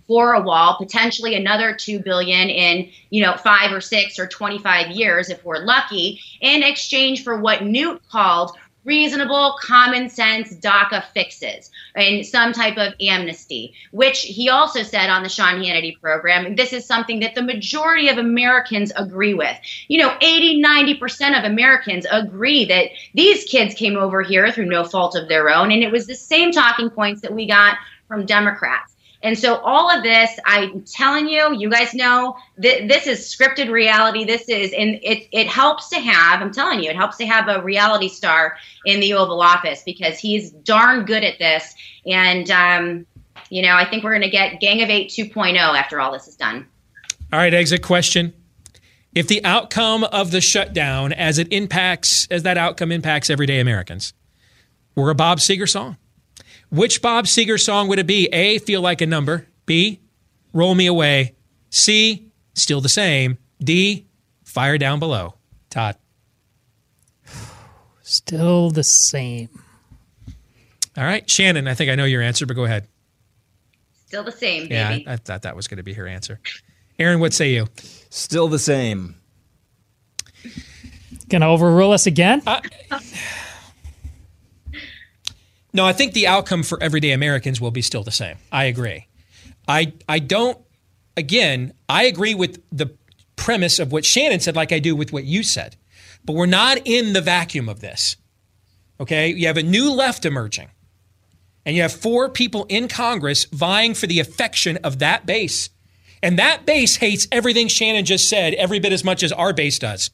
for 0.10 0.34
a 0.34 0.42
wall, 0.42 0.76
potentially 0.80 1.36
another 1.36 1.72
2 1.72 2.00
billion 2.00 2.50
in, 2.50 2.90
you 3.12 3.22
know, 3.22 3.38
5 3.38 3.72
or 3.72 3.80
6 3.80 4.18
or 4.18 4.26
25 4.26 4.88
years 4.88 5.30
if 5.30 5.46
we're 5.46 5.64
lucky, 5.64 6.20
in 6.42 6.64
exchange 6.64 7.24
for 7.24 7.40
what 7.40 7.64
Newt 7.64 8.02
called 8.10 8.58
reasonable 8.86 9.56
common 9.62 10.10
sense 10.10 10.56
DACA 10.56 11.04
fixes 11.14 11.70
and 11.94 12.26
some 12.26 12.54
type 12.54 12.78
of 12.78 12.96
amnesty, 13.00 13.76
which 13.92 14.22
he 14.22 14.50
also 14.50 14.82
said 14.82 15.12
on 15.12 15.22
the 15.22 15.30
Sean 15.30 15.62
Hannity 15.62 16.00
program. 16.02 16.56
This 16.56 16.74
is 16.74 16.88
something 16.88 17.20
that 17.20 17.36
the 17.36 17.44
majority 17.44 18.10
of 18.10 18.18
Americans 18.18 18.92
agree 18.96 19.36
with. 19.36 19.56
You 19.90 20.00
know, 20.00 20.18
80, 20.22 20.64
90% 20.64 21.38
of 21.38 21.44
Americans 21.44 22.08
agree 22.10 22.66
that 22.66 22.90
these 23.14 23.44
kids 23.44 23.76
came 23.76 23.96
over 23.96 24.24
here 24.24 24.52
through 24.52 24.66
no 24.66 24.84
fault 24.84 25.16
of 25.16 25.28
their 25.28 25.52
own. 25.52 25.72
And 25.72 25.84
it 25.84 25.92
was 25.92 26.08
the 26.08 26.16
same 26.16 26.52
talking 26.52 26.90
points 26.90 27.22
that 27.22 27.34
we 27.34 27.46
got 27.46 27.78
from 28.08 28.26
Democrats. 28.26 28.96
And 29.22 29.38
so 29.38 29.58
all 29.58 29.92
of 29.92 30.02
this, 30.02 30.32
I'm 30.46 30.84
telling 30.84 31.28
you, 31.28 31.54
you 31.54 31.70
guys 31.70 31.94
know 31.94 32.38
that 32.58 32.88
this 32.88 33.06
is 33.06 33.20
scripted 33.20 33.70
reality. 33.70 34.24
This 34.24 34.48
is, 34.48 34.72
and 34.72 35.00
it 35.04 35.28
it 35.32 35.48
helps 35.48 35.90
to 35.90 36.00
have. 36.00 36.42
I'm 36.42 36.54
telling 36.54 36.82
you, 36.82 36.90
it 36.90 36.96
helps 36.96 37.18
to 37.18 37.26
have 37.26 37.50
a 37.50 37.62
reality 37.62 38.08
star 38.08 38.58
in 38.86 39.02
the 39.02 39.14
Oval 39.14 39.42
Office 39.42 39.84
because 39.84 40.18
he's 40.18 40.52
darn 40.52 41.06
good 41.06 41.26
at 41.26 41.38
this. 41.38 41.76
And 42.06 42.50
um, 42.50 43.06
you 43.50 43.62
know, 43.62 43.76
I 43.76 43.90
think 43.90 44.04
we're 44.04 44.12
going 44.12 44.22
to 44.22 44.30
get 44.30 44.62
Gang 44.62 44.82
of 44.82 44.90
Eight 44.90 45.10
2.0 45.10 45.58
after 45.58 46.00
all 46.00 46.12
this 46.12 46.28
is 46.28 46.36
done. 46.36 46.68
All 47.34 47.40
right, 47.40 47.54
exit 47.54 47.84
question. 47.84 48.34
If 49.14 49.28
the 49.28 49.44
outcome 49.44 50.04
of 50.06 50.32
the 50.32 50.40
shutdown, 50.40 51.14
as 51.14 51.40
it 51.40 51.52
impacts, 51.52 52.28
as 52.30 52.44
that 52.44 52.58
outcome 52.58 52.92
impacts 52.92 53.30
everyday 53.30 53.60
Americans, 53.60 54.14
we're 54.96 55.10
a 55.10 55.16
Bob 55.16 55.40
Seger 55.40 55.68
song. 55.68 55.98
Which 56.70 57.02
Bob 57.02 57.26
Seger 57.26 57.60
song 57.60 57.88
would 57.88 58.00
it 58.00 58.08
be? 58.08 58.28
A, 58.28 58.60
Feel 58.60 58.82
Like 58.82 59.02
a 59.02 59.06
Number. 59.08 59.48
B, 59.66 60.00
Roll 60.54 60.76
Me 60.76 60.86
Away. 60.88 61.36
C, 61.70 62.32
Still 62.54 62.82
the 62.82 62.90
Same. 62.90 63.38
D, 63.64 64.06
Fire 64.44 64.78
Down 64.78 65.00
Below. 65.00 65.36
Todd. 65.70 65.96
Still 68.02 68.72
the 68.72 68.84
same. 68.84 69.50
All 70.98 71.04
right. 71.04 71.30
Shannon, 71.30 71.68
I 71.68 71.74
think 71.76 71.92
I 71.92 71.96
know 71.96 72.06
your 72.06 72.22
answer, 72.22 72.46
but 72.46 72.56
go 72.56 72.66
ahead. 72.66 72.88
Still 74.08 74.24
the 74.24 74.32
same, 74.32 74.64
baby. 74.64 74.74
Yeah, 74.74 75.12
I, 75.12 75.14
I 75.14 75.16
thought 75.18 75.44
that 75.44 75.56
was 75.56 75.68
going 75.68 75.78
to 75.78 75.84
be 75.84 75.94
her 75.94 76.08
answer. 76.08 76.40
Aaron, 76.98 77.20
what 77.20 77.34
say 77.34 77.52
you? 77.54 77.68
Still 78.10 78.48
the 78.48 78.58
same. 78.60 79.16
Gonna 81.30 81.48
overrule 81.48 81.92
us 81.92 82.08
again? 82.08 82.42
Uh, 82.48 82.60
no, 85.74 85.86
I 85.86 85.94
think 85.94 86.14
the 86.14 86.28
outcome 86.28 86.64
for 86.64 86.82
everyday 86.82 87.12
Americans 87.12 87.62
will 87.62 87.72
be 87.72 87.82
still 87.82 88.04
the 88.04 88.12
same. 88.12 88.38
I 88.52 88.66
agree. 88.66 89.08
I 89.68 89.94
I 90.08 90.20
don't 90.20 90.60
again, 91.16 91.74
I 91.88 92.06
agree 92.06 92.34
with 92.34 92.62
the 92.72 92.96
premise 93.36 93.80
of 93.80 93.92
what 93.92 94.06
Shannon 94.06 94.40
said 94.40 94.56
like 94.56 94.72
I 94.72 94.80
do 94.80 94.96
with 94.96 95.14
what 95.14 95.24
you 95.24 95.44
said. 95.44 95.76
But 96.26 96.34
we're 96.34 96.46
not 96.48 96.80
in 96.86 97.14
the 97.14 97.22
vacuum 97.22 97.70
of 97.70 97.80
this. 97.80 98.18
Okay? 99.00 99.30
You 99.30 99.48
have 99.48 99.58
a 99.58 99.64
new 99.64 99.92
left 99.92 100.26
emerging. 100.26 100.70
And 101.66 101.76
you 101.76 101.82
have 101.84 101.94
four 101.94 102.30
people 102.30 102.66
in 102.68 102.88
Congress 102.88 103.46
vying 103.46 103.94
for 103.94 104.08
the 104.08 104.20
affection 104.20 104.78
of 104.78 105.00
that 105.00 105.26
base. 105.26 105.70
And 106.22 106.38
that 106.40 106.66
base 106.66 106.98
hates 106.98 107.28
everything 107.32 107.68
Shannon 107.68 108.06
just 108.06 108.28
said 108.28 108.54
every 108.56 108.80
bit 108.80 108.92
as 108.92 109.04
much 109.04 109.24
as 109.24 109.32
our 109.32 109.54
base 109.54 109.80
does. 109.80 110.10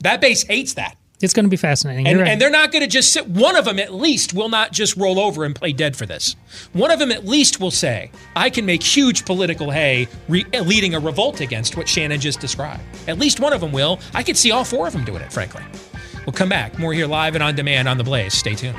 That 0.00 0.20
base 0.20 0.42
hates 0.42 0.74
that. 0.74 0.97
It's 1.20 1.34
going 1.34 1.44
to 1.44 1.50
be 1.50 1.56
fascinating. 1.56 2.06
And, 2.06 2.20
right. 2.20 2.28
and, 2.28 2.40
they're 2.40 2.48
not 2.48 2.70
going 2.70 2.82
to 2.82 2.88
just 2.88 3.12
sit. 3.12 3.26
One 3.26 3.56
of 3.56 3.64
them, 3.64 3.80
at 3.80 3.92
least, 3.92 4.34
will 4.34 4.48
not 4.48 4.70
just 4.70 4.96
roll 4.96 5.18
over 5.18 5.44
and 5.44 5.54
play 5.54 5.72
dead 5.72 5.96
for 5.96 6.06
this. 6.06 6.36
One 6.72 6.92
of 6.92 7.00
them, 7.00 7.10
at 7.10 7.26
least, 7.26 7.60
will 7.60 7.72
say, 7.72 8.12
I 8.36 8.50
can 8.50 8.64
make 8.64 8.82
huge 8.82 9.24
political 9.26 9.70
hay 9.70 10.06
re- 10.28 10.46
leading 10.62 10.94
a 10.94 11.00
revolt 11.00 11.40
against 11.40 11.76
what 11.76 11.88
Shannon 11.88 12.20
just 12.20 12.38
described. 12.38 12.82
At 13.08 13.18
least 13.18 13.40
one 13.40 13.52
of 13.52 13.60
them 13.60 13.72
will. 13.72 13.98
I 14.14 14.22
could 14.22 14.36
see 14.36 14.52
all 14.52 14.64
four 14.64 14.86
of 14.86 14.92
them 14.92 15.04
doing 15.04 15.22
it, 15.22 15.32
frankly. 15.32 15.62
We'll 16.24 16.34
come 16.34 16.48
back. 16.48 16.78
More 16.78 16.92
here 16.92 17.06
live 17.06 17.34
and 17.34 17.42
on 17.42 17.56
demand 17.56 17.88
on 17.88 17.98
The 17.98 18.04
Blaze. 18.04 18.34
Stay 18.34 18.54
tuned. 18.54 18.76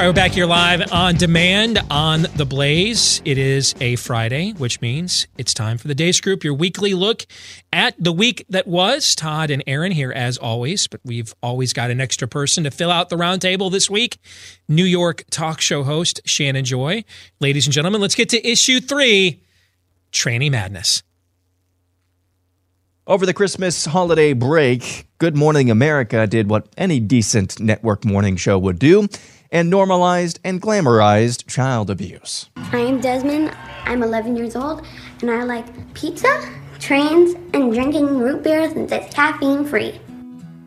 Right, 0.00 0.06
we're 0.06 0.14
back 0.14 0.32
here 0.32 0.46
live 0.46 0.90
on 0.92 1.16
demand 1.16 1.78
on 1.90 2.22
The 2.34 2.46
Blaze. 2.46 3.20
It 3.26 3.36
is 3.36 3.74
a 3.82 3.96
Friday, 3.96 4.52
which 4.52 4.80
means 4.80 5.26
it's 5.36 5.52
time 5.52 5.76
for 5.76 5.88
the 5.88 5.94
Deace 5.94 6.22
Group, 6.22 6.42
your 6.42 6.54
weekly 6.54 6.94
look 6.94 7.26
at 7.70 8.02
the 8.02 8.10
week 8.10 8.46
that 8.48 8.66
was. 8.66 9.14
Todd 9.14 9.50
and 9.50 9.62
Aaron 9.66 9.92
here 9.92 10.10
as 10.10 10.38
always, 10.38 10.86
but 10.86 11.02
we've 11.04 11.34
always 11.42 11.74
got 11.74 11.90
an 11.90 12.00
extra 12.00 12.26
person 12.26 12.64
to 12.64 12.70
fill 12.70 12.90
out 12.90 13.10
the 13.10 13.16
roundtable 13.16 13.70
this 13.70 13.90
week. 13.90 14.16
New 14.68 14.86
York 14.86 15.24
talk 15.30 15.60
show 15.60 15.82
host 15.82 16.22
Shannon 16.24 16.64
Joy. 16.64 17.04
Ladies 17.38 17.66
and 17.66 17.74
gentlemen, 17.74 18.00
let's 18.00 18.14
get 18.14 18.30
to 18.30 18.48
issue 18.48 18.80
three 18.80 19.42
Tranny 20.12 20.50
Madness. 20.50 21.02
Over 23.06 23.26
the 23.26 23.34
Christmas 23.34 23.84
holiday 23.84 24.32
break, 24.32 25.08
Good 25.18 25.36
Morning 25.36 25.70
America 25.70 26.26
did 26.26 26.48
what 26.48 26.68
any 26.78 27.00
decent 27.00 27.60
network 27.60 28.06
morning 28.06 28.36
show 28.36 28.58
would 28.58 28.78
do 28.78 29.06
and 29.52 29.70
normalized 29.70 30.38
and 30.44 30.60
glamorized 30.60 31.46
child 31.46 31.90
abuse. 31.90 32.48
I 32.56 32.78
am 32.78 33.00
Desmond. 33.00 33.56
I'm 33.84 34.02
11 34.02 34.36
years 34.36 34.56
old, 34.56 34.86
and 35.20 35.30
I 35.30 35.42
like 35.44 35.66
pizza, 35.94 36.48
trains, 36.78 37.34
and 37.52 37.72
drinking 37.72 38.18
root 38.18 38.42
beer 38.42 38.68
since 38.70 38.92
it's 38.92 39.14
caffeine 39.14 39.64
free. 39.64 40.00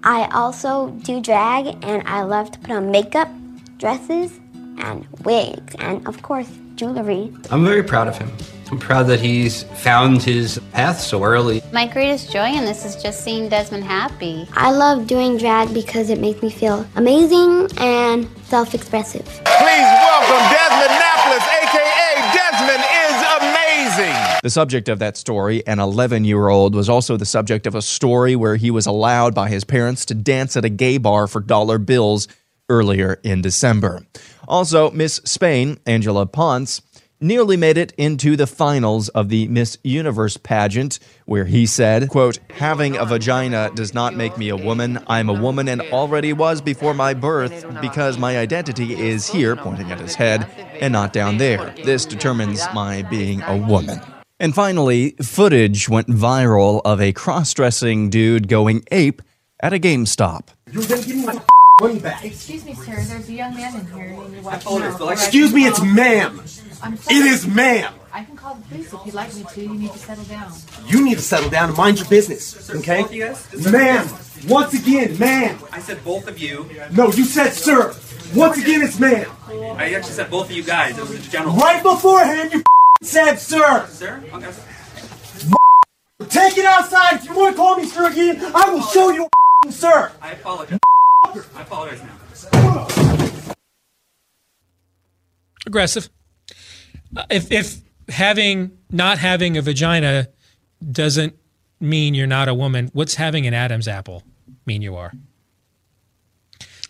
I 0.03 0.27
also 0.33 0.89
do 1.03 1.21
drag, 1.21 1.77
and 1.83 2.07
I 2.07 2.23
love 2.23 2.51
to 2.51 2.59
put 2.59 2.71
on 2.71 2.91
makeup, 2.91 3.29
dresses, 3.77 4.39
and 4.77 5.07
wigs, 5.23 5.75
and 5.79 6.05
of 6.07 6.21
course, 6.21 6.49
jewelry. 6.75 7.31
I'm 7.51 7.63
very 7.63 7.83
proud 7.83 8.07
of 8.07 8.17
him. 8.17 8.31
I'm 8.73 8.79
proud 8.79 9.03
that 9.03 9.19
he's 9.19 9.61
found 9.83 10.23
his 10.23 10.59
path 10.71 10.99
so 10.99 11.23
early. 11.23 11.61
My 11.71 11.85
greatest 11.85 12.31
joy 12.31 12.47
in 12.47 12.65
this 12.65 12.85
is 12.85 12.95
just 12.95 13.23
seeing 13.23 13.47
Desmond 13.47 13.83
happy. 13.83 14.47
I 14.53 14.71
love 14.71 15.05
doing 15.05 15.37
drag 15.37 15.71
because 15.75 16.09
it 16.09 16.19
makes 16.19 16.41
me 16.41 16.49
feel 16.49 16.83
amazing 16.95 17.67
and 17.77 18.27
self 18.45 18.73
expressive. 18.73 19.25
Please 19.25 19.89
welcome 20.01 20.41
Desmond 20.49 20.89
Napoles, 20.89 21.45
aka 21.61 22.15
Desmond 22.33 22.83
is 23.05 23.15
amazing. 23.43 24.39
The 24.41 24.49
subject 24.49 24.89
of 24.89 24.97
that 24.97 25.17
story, 25.17 25.61
an 25.67 25.77
11 25.77 26.25
year 26.25 26.47
old, 26.47 26.73
was 26.73 26.89
also 26.89 27.15
the 27.15 27.27
subject 27.27 27.67
of 27.67 27.75
a 27.75 27.81
story 27.83 28.35
where 28.35 28.55
he 28.55 28.71
was 28.71 28.87
allowed 28.87 29.35
by 29.35 29.49
his 29.49 29.63
parents 29.63 30.03
to 30.05 30.15
dance 30.15 30.57
at 30.57 30.65
a 30.65 30.69
gay 30.69 30.97
bar 30.97 31.27
for 31.27 31.41
dollar 31.41 31.77
bills 31.77 32.27
earlier 32.69 33.19
in 33.23 33.43
December. 33.43 34.03
Also, 34.47 34.89
Miss 34.89 35.21
Spain, 35.25 35.77
Angela 35.85 36.25
Ponce, 36.25 36.81
nearly 37.23 37.57
made 37.57 37.77
it 37.77 37.93
into 37.97 38.35
the 38.35 38.45
finals 38.45 39.09
of 39.09 39.29
the 39.29 39.47
Miss 39.47 39.77
Universe 39.83 40.37
pageant, 40.37 40.99
where 41.25 41.45
he 41.45 41.65
said, 41.65 42.09
quote, 42.09 42.37
having 42.51 42.97
a 42.97 43.05
vagina 43.05 43.71
does 43.73 43.93
not 43.93 44.13
make 44.13 44.37
me 44.37 44.49
a 44.49 44.57
woman. 44.57 44.99
I'm 45.07 45.29
a 45.29 45.33
woman 45.33 45.67
and 45.69 45.81
already 45.81 46.33
was 46.33 46.61
before 46.61 46.93
my 46.93 47.13
birth 47.13 47.65
because 47.81 48.17
my 48.17 48.37
identity 48.37 48.93
is 48.93 49.27
here, 49.27 49.55
pointing 49.55 49.91
at 49.91 49.99
his 49.99 50.15
head, 50.15 50.47
and 50.81 50.91
not 50.91 51.13
down 51.13 51.37
there. 51.37 51.73
This 51.83 52.05
determines 52.05 52.61
my 52.73 53.01
being 53.03 53.41
a 53.43 53.57
woman. 53.57 54.01
And 54.39 54.53
finally, 54.53 55.11
footage 55.21 55.87
went 55.87 56.07
viral 56.07 56.81
of 56.83 56.99
a 56.99 57.13
cross-dressing 57.13 58.09
dude 58.09 58.49
going 58.49 58.83
ape 58.91 59.21
at 59.61 59.71
a 59.71 59.79
GameStop. 59.79 60.49
You're 60.69 60.83
gonna 60.83 61.01
give 61.01 61.15
me 61.15 61.25
my 61.25 61.41
money 61.79 61.99
back. 61.99 62.25
Excuse 62.25 62.65
me, 62.65 62.73
sir. 62.73 62.95
There's 62.95 63.29
a 63.29 63.33
young 63.33 63.55
man 63.55 63.79
in 63.79 63.85
here. 63.85 64.07
You 64.07 64.27
need 64.27 64.37
to 64.37 64.41
watch 64.41 64.65
him 64.65 64.83
out. 65.01 65.11
Excuse 65.13 65.53
me, 65.53 65.65
it's 65.65 65.81
ma'am. 65.81 66.41
I'm 66.83 66.97
sorry. 66.97 67.17
It 67.17 67.25
is 67.25 67.47
ma'am. 67.47 67.93
I 68.11 68.23
can 68.25 68.35
call 68.35 68.55
the 68.55 68.61
police 68.67 68.93
if 68.93 69.05
you'd 69.05 69.15
like 69.15 69.33
me 69.35 69.43
to. 69.43 69.61
You 69.61 69.73
need 69.73 69.91
to 69.91 69.97
settle 69.97 70.23
down. 70.25 70.51
You 70.85 71.03
need 71.03 71.15
to 71.15 71.21
settle 71.23 71.49
down 71.49 71.69
and 71.69 71.77
mind 71.77 71.97
your 71.99 72.07
business, 72.09 72.69
okay? 72.69 73.01
Both? 73.03 73.71
Ma'am, 73.71 74.07
once 74.47 74.73
again, 74.73 75.17
ma'am. 75.17 75.57
I 75.71 75.79
said 75.79 76.03
both 76.03 76.27
of 76.27 76.37
you. 76.37 76.69
No, 76.91 77.05
you 77.11 77.23
said 77.23 77.51
sir. 77.53 77.95
Once 78.35 78.57
again, 78.57 78.81
it's 78.81 78.99
ma'am. 78.99 79.29
I 79.47 79.93
actually 79.93 80.13
said 80.13 80.29
both 80.29 80.49
of 80.49 80.55
you 80.55 80.63
guys. 80.63 80.97
It 80.97 81.01
was 81.01 81.11
a 81.11 81.29
general. 81.31 81.55
Right 81.55 81.81
beforehand, 81.81 82.51
you 82.53 82.63
said 83.01 83.37
sir. 83.37 83.87
Sir? 83.87 84.23
Okay. 84.33 84.51
Take 86.29 86.57
it 86.57 86.65
outside. 86.65 87.15
If 87.15 87.25
you 87.25 87.35
want 87.35 87.55
to 87.55 87.57
call 87.57 87.77
me 87.77 87.85
sir 87.85 88.11
again, 88.11 88.39
I 88.53 88.69
will 88.69 88.81
show 88.81 89.09
you, 89.11 89.27
sir. 89.69 90.11
I 90.21 90.31
apologize. 90.33 90.79
I 91.55 91.61
apologize 91.61 92.01
now. 92.03 92.87
Aggressive. 95.65 96.09
If, 97.29 97.51
if 97.51 97.81
having, 98.09 98.77
not 98.89 99.17
having 99.17 99.57
a 99.57 99.61
vagina 99.61 100.27
doesn't 100.91 101.35
mean 101.79 102.13
you're 102.13 102.27
not 102.27 102.47
a 102.47 102.53
woman, 102.53 102.89
what's 102.93 103.15
having 103.15 103.47
an 103.47 103.53
Adam's 103.53 103.87
apple 103.87 104.23
mean 104.65 104.81
you 104.81 104.95
are? 104.95 105.11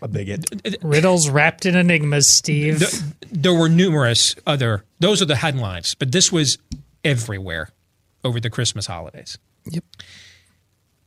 A 0.02 0.08
bigot. 0.08 0.46
Riddles 0.84 1.30
wrapped 1.30 1.66
in 1.66 1.76
enigmas, 1.76 2.28
Steve. 2.28 2.80
Th- 2.80 3.02
there 3.32 3.54
were 3.54 3.70
numerous 3.70 4.36
other, 4.46 4.84
those 5.00 5.22
are 5.22 5.26
the 5.26 5.38
headlines, 5.38 5.96
but 5.96 6.12
this 6.12 6.32
was 6.32 6.58
everywhere 7.04 7.70
over 8.24 8.40
the 8.40 8.50
Christmas 8.50 8.88
holidays. 8.88 9.38
Yep. 9.70 9.84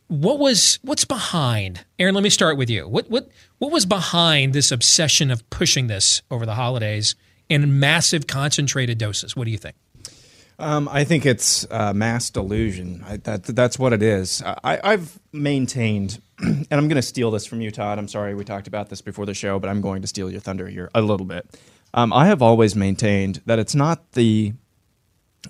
What 0.08 0.38
was 0.38 0.78
what's 0.82 1.04
behind? 1.04 1.84
Aaron, 1.98 2.14
let 2.14 2.22
me 2.22 2.30
start 2.30 2.56
with 2.56 2.70
you. 2.70 2.86
What 2.86 3.10
what 3.10 3.28
what 3.58 3.72
was 3.72 3.84
behind 3.84 4.52
this 4.52 4.70
obsession 4.70 5.32
of 5.32 5.48
pushing 5.50 5.88
this 5.88 6.22
over 6.30 6.46
the 6.46 6.54
holidays 6.54 7.16
in 7.48 7.78
massive 7.78 8.26
concentrated 8.26 8.98
doses? 8.98 9.36
What 9.36 9.44
do 9.44 9.50
you 9.50 9.58
think? 9.58 9.76
Um, 10.58 10.88
I 10.90 11.04
think 11.04 11.26
it's 11.26 11.66
uh, 11.70 11.92
mass 11.92 12.30
delusion. 12.30 13.04
I, 13.06 13.18
that 13.18 13.44
that's 13.44 13.78
what 13.78 13.92
it 13.92 14.02
is. 14.02 14.42
I, 14.42 14.80
I've 14.82 15.18
maintained, 15.32 16.20
and 16.38 16.66
I'm 16.70 16.88
going 16.88 16.96
to 16.96 17.02
steal 17.02 17.30
this 17.30 17.46
from 17.46 17.60
you, 17.60 17.70
Todd. 17.70 17.98
I'm 17.98 18.08
sorry 18.08 18.34
we 18.34 18.44
talked 18.44 18.66
about 18.66 18.88
this 18.88 19.02
before 19.02 19.26
the 19.26 19.34
show, 19.34 19.58
but 19.58 19.68
I'm 19.68 19.82
going 19.82 20.00
to 20.02 20.08
steal 20.08 20.30
your 20.30 20.40
thunder 20.40 20.66
here 20.66 20.90
a 20.94 21.02
little 21.02 21.26
bit. 21.26 21.60
Um, 21.92 22.12
I 22.12 22.26
have 22.26 22.40
always 22.42 22.74
maintained 22.74 23.42
that 23.46 23.58
it's 23.58 23.74
not 23.74 24.12
the 24.12 24.54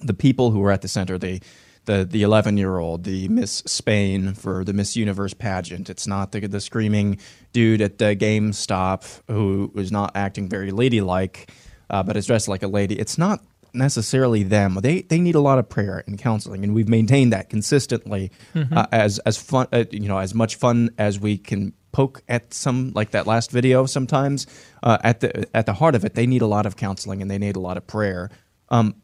the 0.03 0.15
people 0.15 0.51
who 0.51 0.63
are 0.65 0.73
at 0.73 0.83
the 0.83 0.89
center, 0.89 1.19
the 1.19 1.41
the 1.87 2.05
the 2.05 2.23
11 2.23 2.57
year 2.57 2.79
old, 2.79 3.05
the 3.05 3.29
Miss 3.29 3.63
Spain 3.67 4.35
for 4.35 4.65
the 4.65 4.73
Miss 4.73 4.97
Universe 4.97 5.35
pageant. 5.35 5.89
It's 5.89 6.07
not 6.07 6.33
the 6.33 6.47
the 6.47 6.61
screaming 6.61 7.19
dude 7.53 7.81
at 7.81 7.99
the 7.99 8.17
GameStop 8.17 9.23
who 9.29 9.73
is 9.77 9.93
not 9.93 10.17
acting 10.17 10.49
very 10.49 10.73
ladylike, 10.73 11.51
uh, 11.91 12.03
but 12.03 12.17
is 12.17 12.27
dressed 12.27 12.49
like 12.49 12.63
a 12.63 12.69
lady. 12.69 12.99
It's 12.99 13.19
not 13.19 13.45
necessarily 13.75 14.43
them. 14.43 14.79
They 14.83 15.03
they 15.03 15.21
need 15.21 15.35
a 15.35 15.41
lot 15.41 15.59
of 15.59 15.69
prayer 15.69 16.03
and 16.07 16.19
counseling, 16.19 16.65
and 16.65 16.75
we've 16.75 16.89
maintained 16.89 17.33
that 17.33 17.51
consistently 17.51 18.31
Mhm. 18.55 18.75
uh, 18.77 18.87
as 18.93 19.19
as 19.21 19.37
fun 19.37 19.67
uh, 19.73 19.85
you 19.91 20.09
know 20.09 20.19
as 20.19 20.35
much 20.35 20.57
fun 20.57 20.91
as 20.99 21.21
we 21.21 21.37
can 21.39 21.73
poke 21.93 22.23
at 22.29 22.53
some 22.55 22.93
like 22.95 23.11
that 23.11 23.27
last 23.27 23.51
video. 23.51 23.87
Sometimes 23.87 24.47
uh, 24.83 24.99
at 25.03 25.21
the 25.21 25.47
at 25.57 25.67
the 25.67 25.75
heart 25.75 25.95
of 25.95 26.05
it, 26.05 26.15
they 26.15 26.27
need 26.27 26.43
a 26.43 26.47
lot 26.47 26.67
of 26.67 26.77
counseling 26.77 27.21
and 27.23 27.31
they 27.31 27.39
need 27.39 27.57
a 27.57 27.61
lot 27.61 27.77
of 27.77 27.87
prayer. 27.87 28.31
Um, 28.69 28.95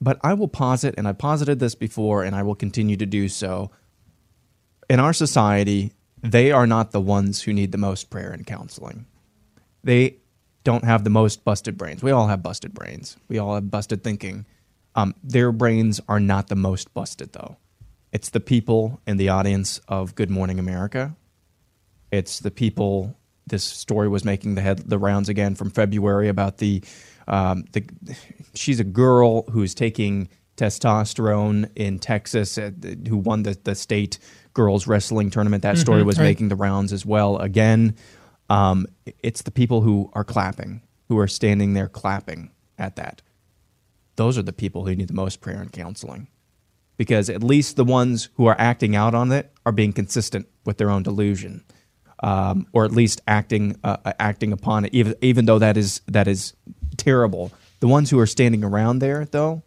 but 0.00 0.18
I 0.22 0.32
will 0.34 0.48
posit, 0.48 0.94
and 0.96 1.06
I 1.06 1.12
posited 1.12 1.58
this 1.58 1.74
before, 1.74 2.24
and 2.24 2.34
I 2.34 2.42
will 2.42 2.54
continue 2.54 2.96
to 2.96 3.06
do 3.06 3.28
so. 3.28 3.70
In 4.88 4.98
our 4.98 5.12
society, 5.12 5.92
they 6.22 6.50
are 6.52 6.66
not 6.66 6.90
the 6.92 7.00
ones 7.00 7.42
who 7.42 7.52
need 7.52 7.70
the 7.70 7.78
most 7.78 8.10
prayer 8.10 8.30
and 8.30 8.46
counseling. 8.46 9.04
They 9.84 10.16
don't 10.64 10.84
have 10.84 11.04
the 11.04 11.10
most 11.10 11.44
busted 11.44 11.76
brains. 11.78 12.02
We 12.02 12.10
all 12.10 12.26
have 12.28 12.42
busted 12.42 12.74
brains. 12.74 13.16
We 13.28 13.38
all 13.38 13.54
have 13.54 13.70
busted 13.70 14.02
thinking. 14.04 14.44
Um, 14.94 15.14
their 15.22 15.52
brains 15.52 16.00
are 16.08 16.20
not 16.20 16.48
the 16.48 16.56
most 16.56 16.92
busted, 16.94 17.32
though. 17.32 17.56
It's 18.12 18.30
the 18.30 18.40
people 18.40 19.00
in 19.06 19.16
the 19.16 19.28
audience 19.28 19.80
of 19.88 20.14
Good 20.14 20.30
Morning 20.30 20.58
America. 20.58 21.14
It's 22.10 22.40
the 22.40 22.50
people. 22.50 23.16
This 23.46 23.62
story 23.64 24.08
was 24.08 24.24
making 24.24 24.54
the 24.56 24.60
head 24.60 24.78
the 24.78 24.98
rounds 24.98 25.28
again 25.28 25.54
from 25.54 25.70
February 25.70 26.28
about 26.28 26.58
the 26.58 26.82
um, 27.28 27.64
the. 27.72 27.84
She's 28.54 28.80
a 28.80 28.84
girl 28.84 29.42
who's 29.50 29.74
taking 29.74 30.28
testosterone 30.56 31.70
in 31.76 31.98
Texas, 31.98 32.58
uh, 32.58 32.70
who 33.08 33.16
won 33.16 33.44
the 33.44 33.56
the 33.64 33.74
state 33.74 34.18
girls 34.54 34.86
wrestling 34.86 35.30
tournament. 35.30 35.62
That 35.62 35.78
story 35.78 36.02
Mhm, 36.02 36.06
was 36.06 36.18
right. 36.18 36.24
making 36.24 36.48
the 36.48 36.56
rounds 36.56 36.92
as 36.92 37.06
well. 37.06 37.38
Again, 37.38 37.94
um, 38.50 38.86
it's 39.22 39.42
the 39.42 39.50
people 39.50 39.80
who 39.80 40.10
are 40.12 40.24
clapping, 40.24 40.82
who 41.08 41.18
are 41.18 41.28
standing 41.28 41.72
there 41.72 41.88
clapping 41.88 42.50
at 42.76 42.96
that. 42.96 43.22
Those 44.16 44.36
are 44.36 44.44
the 44.44 44.52
people 44.52 44.84
who 44.84 44.94
need 44.94 45.08
the 45.08 45.14
most 45.14 45.40
prayer 45.40 45.62
and 45.62 45.72
counseling, 45.72 46.28
because 46.98 47.30
at 47.30 47.42
least 47.42 47.76
the 47.76 47.84
ones 47.84 48.28
who 48.34 48.44
are 48.44 48.56
acting 48.58 48.94
out 48.94 49.14
on 49.14 49.32
it 49.32 49.50
are 49.64 49.72
being 49.72 49.94
consistent 49.94 50.46
with 50.66 50.76
their 50.76 50.90
own 50.90 51.02
delusion. 51.02 51.64
um, 52.22 52.66
or 52.72 52.84
at 52.84 52.92
least 52.92 53.20
acting 53.26 53.76
uh, 53.82 54.12
acting 54.18 54.52
upon 54.52 54.84
it, 54.84 54.94
even 54.94 55.14
even 55.20 55.46
though 55.46 55.58
that 55.58 55.76
is 55.76 56.00
that 56.06 56.28
is 56.28 56.54
terrible. 56.96 57.52
The 57.80 57.88
ones 57.88 58.10
who 58.10 58.18
are 58.18 58.26
standing 58.26 58.62
around 58.62 58.98
there, 58.98 59.24
though, 59.24 59.62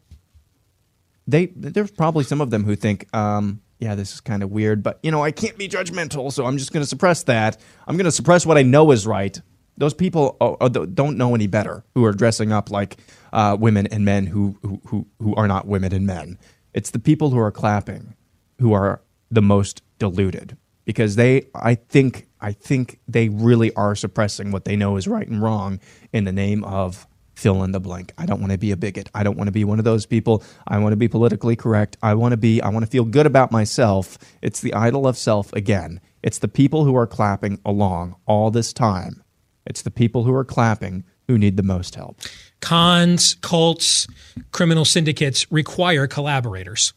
they 1.28 1.48
there's 1.48 1.92
probably 1.92 2.24
some 2.24 2.42
of 2.42 2.52
them 2.52 2.64
who 2.64 2.76
think, 2.76 3.14
um, 3.16 3.62
yeah, 3.84 3.96
this 3.96 4.14
is 4.14 4.22
kind 4.22 4.44
of 4.44 4.50
weird, 4.50 4.82
but 4.82 4.98
you 5.04 5.12
know, 5.12 5.22
I 5.22 5.32
can't 5.32 5.58
be 5.58 5.68
judgmental, 5.68 6.32
so 6.32 6.46
I'm 6.46 6.58
just 6.58 6.72
going 6.72 6.84
to 6.84 6.88
suppress 6.88 7.24
that. 7.24 7.60
I'm 7.86 7.98
going 7.98 8.06
to 8.06 8.12
suppress 8.12 8.46
what 8.46 8.58
I 8.58 8.64
know 8.64 8.92
is 8.92 9.06
right. 9.06 9.40
Those 9.76 9.94
people 9.94 10.38
oh, 10.40 10.56
oh, 10.62 10.70
don't 10.70 11.18
know 11.18 11.36
any 11.36 11.48
better 11.48 11.84
who 11.94 12.06
are 12.06 12.14
dressing 12.14 12.54
up 12.54 12.72
like 12.72 12.98
uh, 13.34 13.58
women 13.60 13.88
and 13.88 14.06
men 14.06 14.28
who, 14.28 14.58
who 14.62 14.82
who 14.88 15.08
who 15.20 15.36
are 15.36 15.48
not 15.48 15.68
women 15.68 15.94
and 15.94 16.08
men. 16.08 16.38
It's 16.74 16.92
the 16.92 17.00
people 17.00 17.32
who 17.32 17.40
are 17.40 17.52
clapping 17.52 18.16
who 18.60 18.72
are 18.72 19.02
the 19.30 19.42
most 19.42 19.82
deluded 20.00 20.56
because 20.86 21.16
they 21.18 21.48
I 21.54 21.76
think 21.76 22.28
I 22.40 22.54
think 22.54 23.00
they 23.08 23.28
really 23.28 23.74
are 23.74 23.96
suppressing 23.96 24.52
what 24.52 24.64
they 24.64 24.78
know 24.78 24.96
is 24.96 25.08
right 25.08 25.28
and 25.28 25.42
wrong 25.42 25.80
in 26.14 26.24
the 26.24 26.32
name 26.32 26.64
of 26.64 27.06
fill 27.34 27.64
in 27.64 27.72
the 27.72 27.80
blank. 27.80 28.14
I 28.18 28.26
don't 28.26 28.40
want 28.40 28.52
to 28.52 28.58
be 28.58 28.72
a 28.72 28.78
bigot. 28.78 29.10
I 29.14 29.24
don't 29.24 29.38
want 29.38 29.48
to 29.48 29.52
be 29.52 29.64
one 29.64 29.80
of 29.80 29.86
those 29.86 30.06
people. 30.06 30.44
I 30.68 30.78
want 30.80 30.94
to 30.94 30.98
be 30.98 31.08
politically 31.08 31.56
correct. 31.56 31.98
I 32.02 32.14
want 32.14 32.32
to 32.34 32.38
be 32.38 32.62
I 32.62 32.70
want 32.70 32.86
to 32.86 32.92
feel 32.92 33.06
good 33.06 33.26
about 33.26 33.52
myself. 33.52 34.18
It's 34.42 34.62
the 34.62 34.74
idol 34.74 35.08
of 35.08 35.18
self 35.18 35.52
again. 35.54 36.00
It's 36.22 36.40
the 36.40 36.48
people 36.48 36.86
who 36.86 36.96
are 36.96 37.08
clapping 37.08 37.60
along 37.66 38.16
all 38.26 38.52
this 38.52 38.74
time. 38.74 39.24
It's 39.66 39.82
the 39.82 39.92
people 39.92 40.24
who 40.24 40.34
are 40.34 40.46
clapping 40.46 41.04
who 41.28 41.38
need 41.38 41.58
the 41.58 41.64
most 41.64 41.96
help. 41.96 42.20
Cons, 42.60 43.36
cults, 43.36 44.08
criminal 44.52 44.86
syndicates 44.86 45.52
require 45.52 46.08
collaborators. 46.08 46.94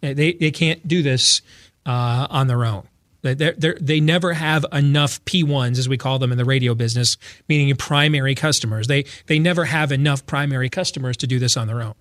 They, 0.00 0.32
they 0.32 0.50
can't 0.50 0.86
do 0.86 1.02
this 1.02 1.42
uh, 1.86 2.26
on 2.30 2.46
their 2.46 2.64
own. 2.64 2.87
They're, 3.22 3.52
they're, 3.52 3.76
they 3.80 4.00
never 4.00 4.34
have 4.34 4.64
enough 4.72 5.24
P1s, 5.24 5.78
as 5.78 5.88
we 5.88 5.98
call 5.98 6.18
them 6.18 6.30
in 6.30 6.38
the 6.38 6.44
radio 6.44 6.74
business, 6.74 7.16
meaning 7.48 7.74
primary 7.76 8.34
customers. 8.34 8.86
They, 8.86 9.04
they 9.26 9.38
never 9.38 9.64
have 9.64 9.90
enough 9.90 10.24
primary 10.26 10.68
customers 10.68 11.16
to 11.18 11.26
do 11.26 11.38
this 11.38 11.56
on 11.56 11.66
their 11.66 11.82
own. 11.82 11.94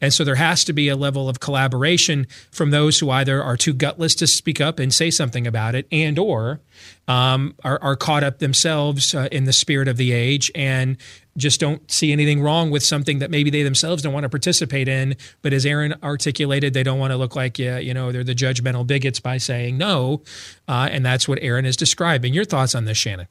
And 0.00 0.12
so 0.12 0.24
there 0.24 0.36
has 0.36 0.64
to 0.64 0.72
be 0.72 0.88
a 0.88 0.96
level 0.96 1.28
of 1.28 1.40
collaboration 1.40 2.26
from 2.50 2.70
those 2.70 2.98
who 2.98 3.10
either 3.10 3.42
are 3.42 3.56
too 3.56 3.72
gutless 3.72 4.14
to 4.16 4.26
speak 4.26 4.60
up 4.60 4.78
and 4.78 4.92
say 4.92 5.10
something 5.10 5.46
about 5.46 5.74
it, 5.74 5.86
and 5.90 6.18
or 6.18 6.60
um, 7.08 7.54
are, 7.64 7.78
are, 7.82 7.96
caught 7.96 8.24
up 8.24 8.38
themselves 8.40 9.14
uh, 9.14 9.28
in 9.30 9.44
the 9.44 9.52
spirit 9.52 9.88
of 9.88 9.96
the 9.96 10.12
age 10.12 10.50
and 10.54 10.96
just 11.36 11.60
don't 11.60 11.88
see 11.90 12.12
anything 12.12 12.42
wrong 12.42 12.70
with 12.70 12.82
something 12.82 13.20
that 13.20 13.30
maybe 13.30 13.50
they 13.50 13.62
themselves 13.62 14.02
don't 14.02 14.12
want 14.12 14.24
to 14.24 14.28
participate 14.28 14.88
in. 14.88 15.14
But 15.42 15.52
as 15.52 15.64
Aaron 15.64 15.94
articulated, 16.02 16.74
they 16.74 16.82
don't 16.82 16.98
want 16.98 17.12
to 17.12 17.16
look 17.16 17.36
like 17.36 17.58
yeah, 17.58 17.78
you 17.78 17.94
know 17.94 18.10
they're 18.12 18.24
the 18.24 18.34
judgmental 18.34 18.86
bigots 18.86 19.20
by 19.20 19.38
saying 19.38 19.78
no, 19.78 20.22
uh, 20.66 20.88
and 20.90 21.04
that's 21.04 21.28
what 21.28 21.38
Aaron 21.42 21.64
is 21.64 21.76
describing. 21.76 22.34
Your 22.34 22.44
thoughts 22.44 22.74
on 22.74 22.84
this, 22.84 22.98
Shannon? 22.98 23.28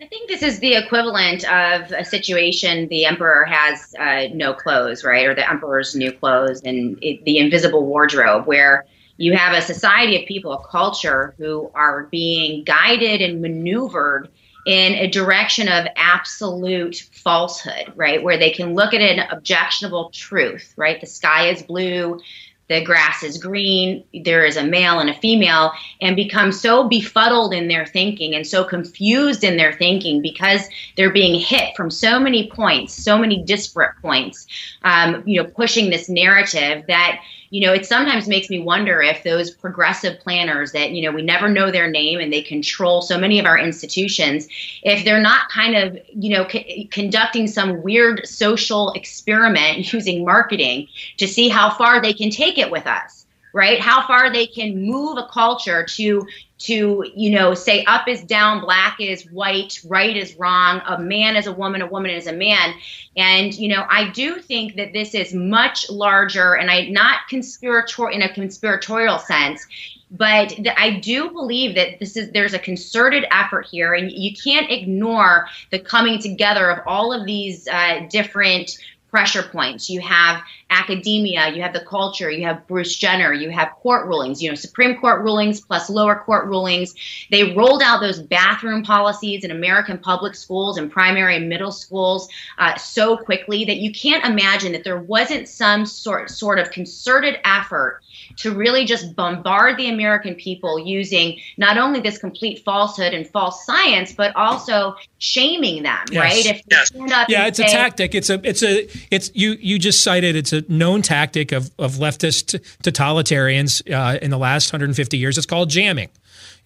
I 0.00 0.06
think 0.06 0.28
this 0.28 0.42
is 0.42 0.60
the 0.60 0.74
equivalent 0.74 1.42
of 1.50 1.90
a 1.90 2.04
situation 2.04 2.86
the 2.86 3.04
emperor 3.04 3.44
has 3.44 3.96
uh, 3.98 4.28
no 4.32 4.54
clothes, 4.54 5.02
right? 5.02 5.26
Or 5.26 5.34
the 5.34 5.48
emperor's 5.48 5.96
new 5.96 6.12
clothes 6.12 6.62
and 6.62 6.96
it, 7.02 7.24
the 7.24 7.38
invisible 7.38 7.84
wardrobe, 7.84 8.46
where 8.46 8.86
you 9.16 9.36
have 9.36 9.56
a 9.56 9.60
society 9.60 10.20
of 10.20 10.28
people, 10.28 10.52
a 10.52 10.64
culture 10.68 11.34
who 11.36 11.68
are 11.74 12.04
being 12.04 12.62
guided 12.62 13.20
and 13.20 13.42
maneuvered 13.42 14.28
in 14.66 14.94
a 14.94 15.10
direction 15.10 15.66
of 15.66 15.88
absolute 15.96 17.08
falsehood, 17.10 17.92
right? 17.96 18.22
Where 18.22 18.38
they 18.38 18.50
can 18.50 18.74
look 18.74 18.94
at 18.94 19.00
an 19.00 19.26
objectionable 19.30 20.10
truth, 20.10 20.74
right? 20.76 21.00
The 21.00 21.06
sky 21.08 21.48
is 21.48 21.64
blue, 21.64 22.20
the 22.68 22.84
grass 22.84 23.22
is 23.22 23.38
green, 23.38 24.04
there 24.24 24.44
is 24.44 24.56
a 24.56 24.64
male 24.64 25.00
and 25.00 25.08
a 25.08 25.14
female, 25.14 25.72
and 26.00 26.14
become 26.14 26.52
so 26.52 26.88
befuddled 26.88 27.54
in 27.54 27.68
their 27.68 27.86
thinking 27.86 28.34
and 28.34 28.46
so 28.46 28.62
confused 28.62 29.42
in 29.42 29.56
their 29.56 29.72
thinking 29.72 30.20
because 30.20 30.62
they're 30.96 31.12
being 31.12 31.40
hit 31.40 31.74
from 31.76 31.90
so 31.90 32.20
many 32.20 32.50
points, 32.50 32.92
so 32.92 33.18
many 33.18 33.42
disparate 33.42 33.96
points, 34.02 34.46
um, 34.82 35.22
you 35.26 35.42
know, 35.42 35.48
pushing 35.48 35.90
this 35.90 36.08
narrative 36.08 36.84
that 36.88 37.20
you 37.50 37.66
know, 37.66 37.72
it 37.72 37.86
sometimes 37.86 38.28
makes 38.28 38.50
me 38.50 38.58
wonder 38.58 39.00
if 39.00 39.22
those 39.22 39.50
progressive 39.50 40.20
planners 40.20 40.72
that, 40.72 40.92
you 40.92 41.02
know, 41.02 41.10
we 41.10 41.22
never 41.22 41.48
know 41.48 41.70
their 41.70 41.90
name 41.90 42.20
and 42.20 42.32
they 42.32 42.42
control 42.42 43.00
so 43.02 43.18
many 43.18 43.38
of 43.38 43.46
our 43.46 43.58
institutions, 43.58 44.48
if 44.82 45.04
they're 45.04 45.20
not 45.20 45.48
kind 45.48 45.74
of, 45.74 45.98
you 46.12 46.30
know, 46.30 46.46
c- 46.48 46.88
conducting 46.90 47.46
some 47.46 47.82
weird 47.82 48.26
social 48.26 48.92
experiment 48.92 49.92
using 49.92 50.24
marketing 50.24 50.88
to 51.16 51.26
see 51.26 51.48
how 51.48 51.70
far 51.70 52.00
they 52.00 52.12
can 52.12 52.30
take 52.30 52.58
it 52.58 52.70
with 52.70 52.86
us 52.86 53.26
right? 53.54 53.80
How 53.80 54.06
far 54.06 54.30
they 54.32 54.46
can 54.46 54.82
move 54.82 55.18
a 55.18 55.26
culture 55.26 55.84
to 55.84 56.26
to 56.58 57.04
you 57.14 57.30
know 57.30 57.54
say 57.54 57.84
up 57.84 58.08
is 58.08 58.22
down 58.22 58.60
black 58.60 58.96
is 59.00 59.30
white 59.30 59.80
right 59.86 60.16
is 60.16 60.36
wrong 60.36 60.82
a 60.86 60.98
man 60.98 61.36
is 61.36 61.46
a 61.46 61.52
woman 61.52 61.82
a 61.82 61.86
woman 61.86 62.10
is 62.10 62.26
a 62.26 62.32
man. 62.32 62.74
And 63.16 63.54
you 63.54 63.68
know 63.68 63.86
i 63.88 64.10
do 64.10 64.40
think 64.40 64.76
that 64.76 64.92
this 64.92 65.14
is 65.14 65.32
much 65.32 65.88
larger 65.90 66.54
and 66.54 66.70
i 66.70 66.88
not 66.88 67.20
conspiratorial 67.28 68.14
in 68.14 68.22
a 68.22 68.32
conspiratorial 68.32 69.18
sense 69.18 69.66
but 70.10 70.54
I 70.76 71.00
do 71.00 71.30
believe 71.30 71.74
that 71.74 71.98
this 71.98 72.16
is 72.16 72.30
there's 72.30 72.54
a 72.54 72.58
concerted 72.58 73.26
effort 73.30 73.66
here, 73.66 73.92
and 73.92 74.10
you 74.10 74.34
can't 74.34 74.70
ignore 74.70 75.48
the 75.70 75.78
coming 75.78 76.18
together 76.18 76.70
of 76.70 76.86
all 76.86 77.12
of 77.12 77.26
these 77.26 77.68
uh, 77.68 78.06
different 78.10 78.78
pressure 79.10 79.42
points. 79.42 79.88
You 79.88 80.00
have 80.00 80.42
academia, 80.70 81.48
you 81.54 81.62
have 81.62 81.72
the 81.72 81.80
culture, 81.80 82.30
you 82.30 82.44
have 82.46 82.66
Bruce 82.66 82.94
Jenner, 82.96 83.32
you 83.32 83.50
have 83.50 83.70
court 83.82 84.06
rulings, 84.06 84.42
you 84.42 84.50
know, 84.50 84.54
Supreme 84.54 84.98
Court 84.98 85.22
rulings 85.22 85.60
plus 85.60 85.88
lower 85.88 86.16
court 86.16 86.46
rulings. 86.46 86.94
They 87.30 87.54
rolled 87.54 87.82
out 87.82 88.00
those 88.00 88.20
bathroom 88.20 88.82
policies 88.82 89.44
in 89.44 89.50
American 89.50 89.98
public 89.98 90.34
schools 90.34 90.76
and 90.76 90.90
primary 90.90 91.36
and 91.36 91.48
middle 91.48 91.72
schools 91.72 92.28
uh, 92.58 92.76
so 92.76 93.16
quickly 93.16 93.64
that 93.64 93.76
you 93.76 93.92
can't 93.92 94.24
imagine 94.24 94.72
that 94.72 94.84
there 94.84 95.00
wasn't 95.00 95.48
some 95.48 95.86
sort 95.86 96.30
sort 96.30 96.58
of 96.58 96.70
concerted 96.70 97.38
effort 97.44 98.02
to 98.36 98.54
really 98.54 98.84
just 98.84 99.16
bombard 99.16 99.76
the 99.76 99.88
American 99.88 100.34
people 100.34 100.78
using 100.78 101.38
not 101.56 101.76
only 101.78 102.00
this 102.00 102.18
complete 102.18 102.64
falsehood 102.64 103.12
and 103.12 103.26
false 103.28 103.64
science, 103.64 104.12
but 104.12 104.34
also 104.36 104.94
shaming 105.18 105.82
them, 105.82 105.98
yes. 106.10 106.22
right? 106.22 106.46
If 106.46 106.62
yes. 106.70 106.92
yeah, 107.28 107.46
it's 107.46 107.58
say, 107.58 107.64
a 107.64 107.68
tactic. 107.68 108.14
It's 108.14 108.30
a 108.30 108.40
it's 108.48 108.62
a 108.62 108.88
it's 109.10 109.30
you 109.34 109.56
you 109.60 109.78
just 109.78 110.02
cited 110.02 110.36
it's 110.36 110.52
a 110.52 110.62
known 110.68 111.02
tactic 111.02 111.52
of 111.52 111.70
of 111.78 111.94
leftist 111.94 112.58
totalitarians 112.82 113.82
uh, 113.92 114.18
in 114.20 114.30
the 114.30 114.38
last 114.38 114.72
150 114.72 115.16
years. 115.16 115.36
It's 115.36 115.46
called 115.46 115.70
jamming. 115.70 116.08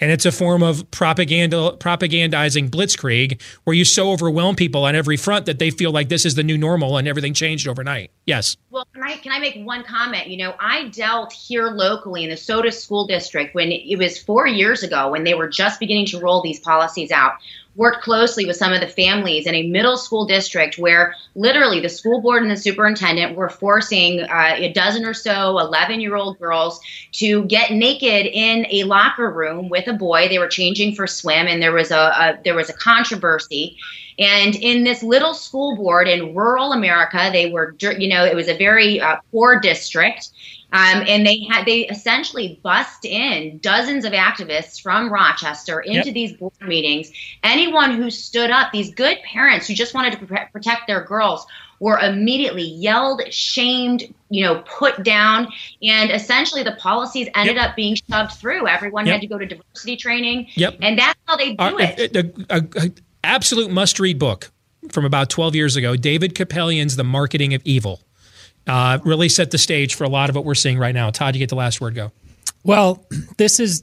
And 0.01 0.11
it's 0.11 0.27
a 0.27 0.33
form 0.33 0.63
of 0.63 0.91
propaganda 0.91 1.77
propagandizing 1.79 2.71
blitzkrieg 2.71 3.41
where 3.65 3.75
you 3.75 3.85
so 3.85 4.11
overwhelm 4.11 4.57
people 4.57 4.85
on 4.85 4.97
every 4.97 5.17
front 5.17 5.47
that 5.47 5.61
they 5.61 5.71
feel 5.71 5.93
like 5.93 6.09
this 6.09 6.27
is 6.27 6.35
the 6.35 6.43
new 6.43 6.59
normal 6.59 6.97
and 6.97 7.07
everything 7.07 7.35
changed 7.35 7.69
overnight. 7.69 8.11
Yes. 8.27 8.57
Well 8.71 8.87
can 8.93 9.03
i 9.03 9.17
can 9.17 9.33
i 9.33 9.39
make 9.39 9.57
one 9.65 9.85
comment? 9.85 10.27
You 10.27 10.39
know 10.39 10.55
i 10.59 10.89
dealt 10.89 11.33
here 11.33 11.69
locally 11.69 12.25
in 12.25 12.31
the 12.31 12.37
Sodus 12.37 12.83
school 12.83 13.07
district 13.07 13.55
when 13.55 13.71
it 13.71 13.97
was 13.97 14.19
four 14.19 14.47
years 14.47 14.83
ago 14.83 15.11
when 15.11 15.25
they 15.25 15.35
were 15.35 15.49
just 15.49 15.79
beginning 15.79 16.07
to 16.07 16.19
roll 16.19 16.43
these 16.43 16.59
policies 16.59 17.11
out 17.11 17.35
worked 17.75 18.03
closely 18.03 18.45
with 18.45 18.57
some 18.57 18.73
of 18.73 18.81
the 18.81 18.87
families 18.87 19.47
in 19.47 19.55
a 19.55 19.67
middle 19.69 19.97
school 19.97 20.27
district 20.27 20.79
where 20.79 21.15
literally 21.35 21.81
the 21.81 21.89
school 21.89 22.21
board 22.21 22.43
and 22.43 22.51
the 22.51 22.57
superintendent 22.57 23.37
were 23.37 23.49
forcing 23.49 24.21
uh, 24.21 24.55
a 24.57 24.73
dozen 24.73 25.05
or 25.05 25.15
so 25.15 25.59
11 25.59 26.01
year 26.01 26.15
old 26.15 26.39
girls 26.39 26.81
to 27.13 27.45
get 27.45 27.73
naked 27.73 28.27
in 28.27 28.67
a 28.71 28.85
locker 28.85 29.31
room 29.31 29.69
with 29.69 29.87
a 29.87 29.93
boy 29.93 30.29
they 30.29 30.39
were 30.39 30.49
changing 30.49 30.95
for 30.95 31.07
swim 31.07 31.47
and 31.47 31.63
there 31.63 31.73
was 31.73 31.91
a, 31.91 31.97
a 31.97 32.39
there 32.45 32.55
was 32.55 32.69
a 32.69 32.75
controversy 32.75 33.77
and 34.19 34.55
in 34.57 34.85
this 34.85 35.03
little 35.03 35.35
school 35.35 35.77
board 35.77 36.07
in 36.07 36.35
rural 36.35 36.73
America, 36.73 37.31
they 37.33 37.51
were, 37.51 37.75
you 37.81 38.09
know, 38.09 38.25
it 38.25 38.35
was 38.35 38.49
a 38.49 38.57
very 38.57 39.01
uh, 39.01 39.17
poor 39.31 39.59
district. 39.59 40.29
Um, 40.73 41.05
and 41.07 41.27
they 41.27 41.47
had 41.51 41.67
they 41.67 41.87
essentially 41.89 42.59
bust 42.63 43.05
in 43.05 43.59
dozens 43.59 44.05
of 44.05 44.13
activists 44.13 44.81
from 44.81 45.13
Rochester 45.13 45.81
into 45.81 46.07
yep. 46.07 46.15
these 46.15 46.33
board 46.33 46.53
meetings. 46.63 47.13
Anyone 47.43 47.93
who 47.93 48.11
stood 48.11 48.51
up, 48.51 48.73
these 48.73 48.93
good 48.95 49.19
parents 49.23 49.69
who 49.69 49.75
just 49.75 49.93
wanted 49.93 50.19
to 50.19 50.49
protect 50.53 50.87
their 50.87 51.05
girls, 51.05 51.47
were 51.83 51.99
immediately 51.99 52.63
yelled, 52.63 53.21
shamed, 53.33 54.05
you 54.31 54.45
know, 54.45 54.63
put 54.67 55.03
down, 55.03 55.49
and 55.83 56.13
essentially 56.13 56.63
the 56.63 56.77
policies 56.77 57.29
ended 57.35 57.57
yep. 57.57 57.71
up 57.71 57.77
being 57.77 57.97
shoved 58.09 58.33
through. 58.35 58.69
Everyone 58.69 59.05
yep. 59.05 59.15
had 59.15 59.21
to 59.23 59.27
go 59.27 59.37
to 59.37 59.45
diversity 59.45 59.97
training, 59.97 60.47
yep. 60.55 60.77
and 60.81 60.97
that's 60.97 61.19
how 61.27 61.37
they 61.37 61.55
do 61.55 61.65
uh, 61.65 61.73
it. 61.81 62.17
A, 62.17 62.33
a, 62.51 62.87
a, 62.87 62.91
absolute 63.25 63.69
must 63.69 63.99
read 63.99 64.17
book 64.17 64.53
from 64.93 65.05
about 65.05 65.29
12 65.29 65.57
years 65.57 65.75
ago 65.75 65.97
David 65.97 66.37
Kupelian's 66.37 66.95
The 66.95 67.05
Marketing 67.05 67.53
of 67.53 67.63
Evil. 67.65 68.01
Uh, 68.67 68.99
really 69.05 69.29
set 69.29 69.51
the 69.51 69.59
stage 69.59 69.95
for 69.95 70.05
a 70.05 70.09
lot 70.09 70.31
of 70.31 70.37
what 70.37 70.45
we're 70.45 70.55
seeing 70.55 70.79
right 70.79 70.95
now. 70.95 71.11
Todd, 71.11 71.35
you 71.35 71.41
get 71.41 71.49
the 71.49 71.57
last 71.57 71.81
word. 71.81 71.95
Go. 71.95 72.13
Well, 72.63 73.05
this 73.37 73.59
is 73.59 73.83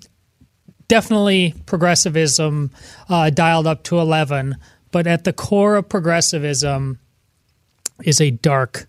definitely 0.88 1.54
progressivism 1.66 2.72
uh, 3.10 3.30
dialed 3.30 3.68
up 3.68 3.84
to 3.84 4.00
11, 4.00 4.56
but 4.92 5.08
at 5.08 5.24
the 5.24 5.34
core 5.34 5.76
of 5.76 5.90
progressivism 5.90 7.00
is 8.04 8.22
a 8.22 8.32
dark 8.32 8.88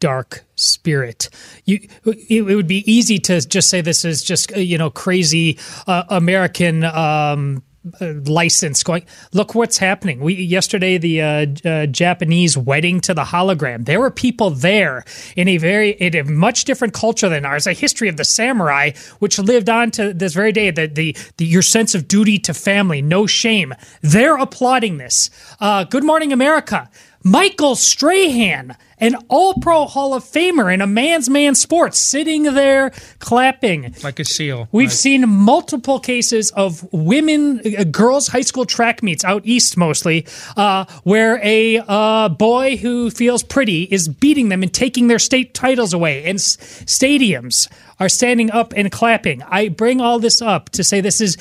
dark 0.00 0.44
spirit. 0.54 1.30
You, 1.64 1.88
it, 2.04 2.42
would 2.42 2.66
be 2.66 2.90
easy 2.90 3.18
to 3.20 3.40
just 3.40 3.70
say 3.70 3.80
this 3.80 4.04
is 4.04 4.22
just 4.22 4.52
uh, 4.52 4.58
you 4.58 4.76
know 4.76 4.90
crazy 4.90 5.58
uh, 5.86 6.04
American. 6.08 6.84
Um, 6.84 7.62
license 8.00 8.82
going 8.82 9.04
look 9.32 9.54
what's 9.54 9.78
happening. 9.78 10.20
We 10.20 10.34
yesterday 10.34 10.96
the 10.96 11.22
uh, 11.22 11.46
uh, 11.64 11.86
japanese 11.86 12.56
wedding 12.56 13.00
to 13.02 13.14
the 13.14 13.24
hologram. 13.24 13.84
There 13.84 14.00
were 14.00 14.10
people 14.10 14.50
there 14.50 15.04
in 15.36 15.48
a 15.48 15.58
very 15.58 15.90
in 15.90 16.16
a 16.16 16.24
much 16.24 16.64
different 16.64 16.94
culture 16.94 17.28
than 17.28 17.44
ours 17.44 17.66
a 17.66 17.72
history 17.72 18.08
of 18.08 18.16
the 18.16 18.24
samurai 18.24 18.92
which 19.18 19.38
lived 19.38 19.68
on 19.68 19.90
to 19.92 20.14
this 20.14 20.32
very 20.32 20.52
day 20.52 20.70
the, 20.70 20.86
the, 20.86 21.16
the 21.36 21.44
your 21.44 21.62
sense 21.62 21.94
of 21.94 22.08
duty 22.08 22.38
to 22.38 22.54
family 22.54 23.02
no 23.02 23.26
shame. 23.26 23.74
They're 24.00 24.36
applauding 24.36 24.96
this. 24.98 25.30
Uh, 25.60 25.84
good 25.84 26.04
morning 26.04 26.32
america 26.32 26.88
Michael 27.26 27.74
Strahan, 27.74 28.76
an 28.98 29.16
All 29.28 29.54
Pro 29.54 29.86
Hall 29.86 30.12
of 30.12 30.22
Famer 30.24 30.72
in 30.72 30.82
a 30.82 30.86
man's 30.86 31.30
man 31.30 31.54
sports, 31.54 31.98
sitting 31.98 32.42
there 32.42 32.90
clapping. 33.18 33.94
Like 34.04 34.20
a 34.20 34.26
seal. 34.26 34.68
We've 34.72 34.88
Right. 34.88 34.94
seen 34.96 35.26
multiple 35.28 35.98
cases 36.00 36.50
of 36.50 36.86
women, 36.92 37.62
uh, 37.78 37.84
girls' 37.84 38.28
high 38.28 38.42
school 38.42 38.66
track 38.66 39.02
meets 39.02 39.24
out 39.24 39.40
east 39.46 39.78
mostly, 39.78 40.26
uh, 40.56 40.84
where 41.04 41.40
a 41.42 41.78
uh, 41.88 42.28
boy 42.28 42.76
who 42.76 43.10
feels 43.10 43.42
pretty 43.42 43.84
is 43.84 44.06
beating 44.06 44.50
them 44.50 44.62
and 44.62 44.72
taking 44.72 45.08
their 45.08 45.18
state 45.18 45.54
titles 45.54 45.94
away, 45.94 46.24
and 46.24 46.38
s- 46.38 46.58
stadiums 46.84 47.68
are 47.98 48.10
standing 48.10 48.50
up 48.50 48.74
and 48.76 48.92
clapping. 48.92 49.42
I 49.48 49.68
bring 49.68 49.98
all 49.98 50.18
this 50.18 50.42
up 50.42 50.68
to 50.70 50.84
say 50.84 51.00
this 51.00 51.22
is 51.22 51.38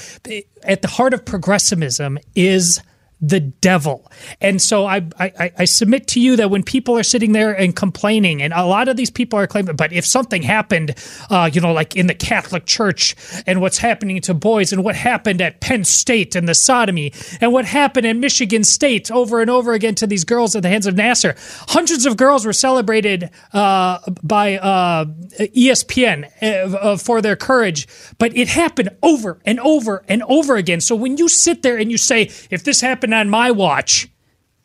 at 0.63 0.81
the 0.81 0.87
heart 0.87 1.13
of 1.13 1.25
progressivism 1.25 2.19
is 2.35 2.79
the 3.23 3.39
devil. 3.39 4.11
And 4.41 4.61
so 4.61 4.85
I, 4.85 5.07
I 5.17 5.51
I 5.59 5.65
submit 5.65 6.07
to 6.07 6.19
you 6.19 6.35
that 6.35 6.49
when 6.49 6.61
people 6.61 6.97
are 6.97 7.03
sitting 7.03 7.31
there 7.31 7.53
and 7.53 7.73
complaining, 7.73 8.41
and 8.41 8.51
a 8.51 8.65
lot 8.65 8.89
of 8.89 8.97
these 8.97 9.09
people 9.09 9.39
are 9.39 9.47
claiming, 9.47 9.77
but 9.77 9.93
if 9.93 10.05
something 10.05 10.41
happened, 10.41 10.93
uh, 11.29 11.49
you 11.51 11.61
know, 11.61 11.71
like 11.71 11.95
in 11.95 12.07
the 12.07 12.13
Catholic 12.13 12.65
Church, 12.65 13.15
and 13.47 13.61
what's 13.61 13.77
happening 13.77 14.19
to 14.21 14.33
boys, 14.33 14.73
and 14.73 14.83
what 14.83 14.95
happened 14.95 15.41
at 15.41 15.61
Penn 15.61 15.85
State 15.85 16.35
and 16.35 16.49
the 16.49 16.53
sodomy, 16.53 17.13
and 17.39 17.53
what 17.53 17.63
happened 17.63 18.05
in 18.05 18.19
Michigan 18.19 18.65
State 18.65 19.09
over 19.09 19.39
and 19.39 19.49
over 19.49 19.71
again 19.71 19.95
to 19.95 20.07
these 20.07 20.25
girls 20.25 20.53
at 20.53 20.61
the 20.61 20.69
hands 20.69 20.85
of 20.85 20.95
Nassar, 20.95 21.37
hundreds 21.69 22.05
of 22.05 22.17
girls 22.17 22.45
were 22.45 22.51
celebrated 22.51 23.29
uh, 23.53 23.99
by 24.21 24.57
uh, 24.57 25.05
ESPN 25.39 26.29
uh, 26.41 26.45
uh, 26.75 26.97
for 26.97 27.21
their 27.21 27.37
courage, 27.37 27.87
but 28.17 28.35
it 28.35 28.49
happened 28.49 28.89
over 29.01 29.39
and 29.45 29.61
over 29.61 30.03
and 30.09 30.23
over 30.23 30.57
again. 30.57 30.81
So 30.81 30.93
when 30.93 31.15
you 31.15 31.29
sit 31.29 31.61
there 31.61 31.77
and 31.77 31.89
you 31.89 31.97
say, 31.97 32.29
if 32.49 32.65
this 32.65 32.81
happened 32.81 33.12
on 33.13 33.29
my 33.29 33.51
watch, 33.51 34.09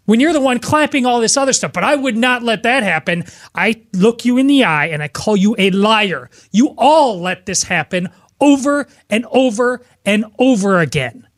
when 0.05 0.21
you're 0.21 0.33
the 0.33 0.41
one 0.41 0.59
clapping 0.59 1.05
all 1.05 1.21
this 1.21 1.37
other 1.37 1.53
stuff, 1.53 1.73
but 1.73 1.85
I 1.85 1.95
would 1.95 2.17
not 2.17 2.43
let 2.43 2.63
that 2.63 2.83
happen, 2.83 3.25
I 3.55 3.83
look 3.93 4.25
you 4.25 4.39
in 4.39 4.47
the 4.47 4.65
eye 4.65 4.87
and 4.87 5.03
I 5.03 5.09
call 5.09 5.37
you 5.37 5.55
a 5.59 5.71
liar. 5.71 6.31
You 6.51 6.75
all 6.79 7.21
let 7.21 7.45
this 7.45 7.65
happen 7.65 8.09
over 8.41 8.87
and 9.11 9.27
over 9.31 9.83
and 10.07 10.25
over 10.39 10.81
again. 10.81 11.29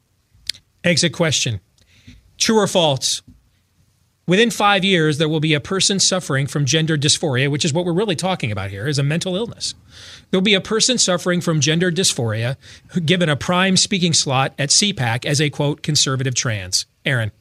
Exit 0.84 1.12
question. 1.12 1.60
True 2.38 2.58
or 2.58 2.66
false? 2.66 3.22
Within 4.28 4.52
five 4.52 4.84
years, 4.84 5.18
there 5.18 5.28
will 5.28 5.40
be 5.40 5.54
a 5.54 5.60
person 5.60 5.98
suffering 5.98 6.46
from 6.46 6.64
gender 6.64 6.96
dysphoria, 6.96 7.50
which 7.50 7.64
is 7.64 7.72
what 7.72 7.84
we're 7.84 7.92
really 7.92 8.14
talking 8.14 8.52
about 8.52 8.70
here, 8.70 8.86
is 8.86 9.00
a 9.00 9.02
mental 9.02 9.34
illness. 9.34 9.74
There'll 10.30 10.42
be 10.42 10.54
a 10.54 10.60
person 10.60 10.98
suffering 10.98 11.40
from 11.40 11.60
gender 11.60 11.90
dysphoria 11.90 12.56
given 13.04 13.28
a 13.28 13.34
prime 13.34 13.76
speaking 13.76 14.12
slot 14.12 14.54
at 14.56 14.68
CPAC 14.68 15.24
as 15.24 15.40
a 15.40 15.50
quote 15.50 15.82
conservative 15.82 16.36
trans. 16.36 16.86
Aaron. 17.04 17.32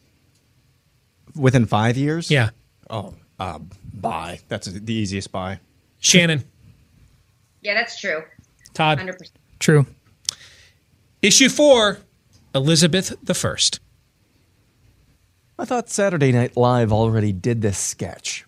Within 1.35 1.65
five 1.65 1.97
years? 1.97 2.31
Yeah. 2.31 2.49
Oh, 2.89 3.13
uh, 3.39 3.59
buy. 3.93 4.39
That's 4.47 4.67
the 4.67 4.93
easiest 4.93 5.31
buy. 5.31 5.59
Shannon. 5.99 6.43
Yeah, 7.61 7.73
that's 7.73 7.99
true. 7.99 8.23
Todd. 8.73 8.99
100%. 8.99 9.31
True. 9.59 9.85
Issue 11.21 11.49
four 11.49 11.99
Elizabeth 12.55 13.15
the 13.21 13.33
First. 13.33 13.79
I 15.57 15.65
thought 15.65 15.89
Saturday 15.89 16.31
Night 16.31 16.55
Live 16.55 16.93
already 16.93 17.33
did 17.33 17.61
this 17.61 17.77
sketch. 17.77 18.45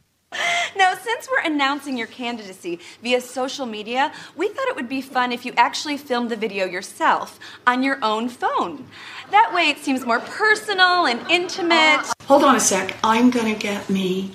Now, 0.77 0.95
since 0.95 1.27
we're 1.29 1.51
announcing 1.51 1.97
your 1.97 2.07
candidacy 2.07 2.79
via 3.03 3.19
social 3.19 3.65
media, 3.65 4.13
we 4.37 4.47
thought 4.47 4.69
it 4.69 4.75
would 4.77 4.87
be 4.87 5.01
fun 5.01 5.33
if 5.33 5.45
you 5.45 5.53
actually 5.57 5.97
filmed 5.97 6.31
the 6.31 6.37
video 6.37 6.65
yourself 6.65 7.37
on 7.67 7.83
your 7.83 7.99
own 8.01 8.29
phone. 8.29 8.87
That 9.31 9.53
way 9.53 9.69
it 9.69 9.77
seems 9.77 10.05
more 10.05 10.19
personal 10.19 11.05
and 11.05 11.19
intimate. 11.31 12.05
Hold 12.25 12.43
on 12.43 12.55
a 12.57 12.59
sec. 12.59 12.97
I'm 13.03 13.29
gonna 13.29 13.55
get 13.55 13.89
me 13.89 14.31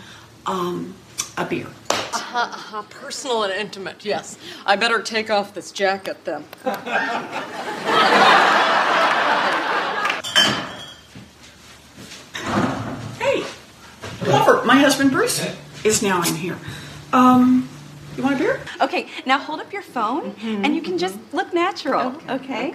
um, 0.46 0.94
a 1.36 1.44
beer. 1.44 1.66
Uh-huh, 1.90 2.38
uh-huh. 2.38 2.82
Personal 2.88 3.42
and 3.44 3.52
intimate, 3.52 4.04
yes. 4.06 4.38
I 4.64 4.76
better 4.76 5.02
take 5.02 5.28
off 5.30 5.52
this 5.54 5.70
jacket 5.70 6.24
then. 6.24 6.44
Hey, 13.18 13.44
Glover, 14.22 14.64
my 14.64 14.76
husband 14.78 15.10
Bruce 15.10 15.44
is 15.84 16.02
now 16.02 16.22
in 16.22 16.34
here. 16.36 16.58
Um, 17.12 17.68
you 18.16 18.22
want 18.22 18.36
a 18.36 18.38
beer? 18.38 18.60
Okay, 18.80 19.08
now 19.24 19.38
hold 19.38 19.58
up 19.60 19.72
your 19.72 19.82
phone 19.82 20.34
and 20.42 20.74
you 20.76 20.80
can 20.82 20.96
just 20.96 21.18
look 21.32 21.52
natural, 21.52 22.14
okay? 22.28 22.74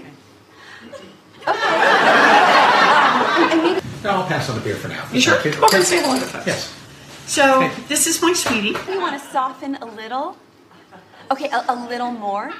I'll 4.03 4.27
pass 4.27 4.49
on 4.49 4.55
the 4.55 4.61
beer 4.61 4.75
for 4.75 4.87
now. 4.87 5.05
You 5.11 5.21
sure? 5.21 5.37
Okay. 5.39 5.51
Come 5.51 5.63
over 5.63 5.77
and 5.77 5.85
say 5.85 6.01
hello 6.01 6.19
to 6.19 6.25
folks. 6.25 6.47
Yes. 6.47 6.77
So, 7.27 7.69
this 7.87 8.07
is 8.07 8.21
my 8.21 8.33
sweetie. 8.33 8.75
You 8.91 8.99
want 8.99 9.21
to 9.21 9.27
soften 9.29 9.75
a 9.75 9.85
little? 9.85 10.37
Okay, 11.31 11.49
a, 11.49 11.63
a 11.69 11.87
little 11.87 12.11
more. 12.11 12.51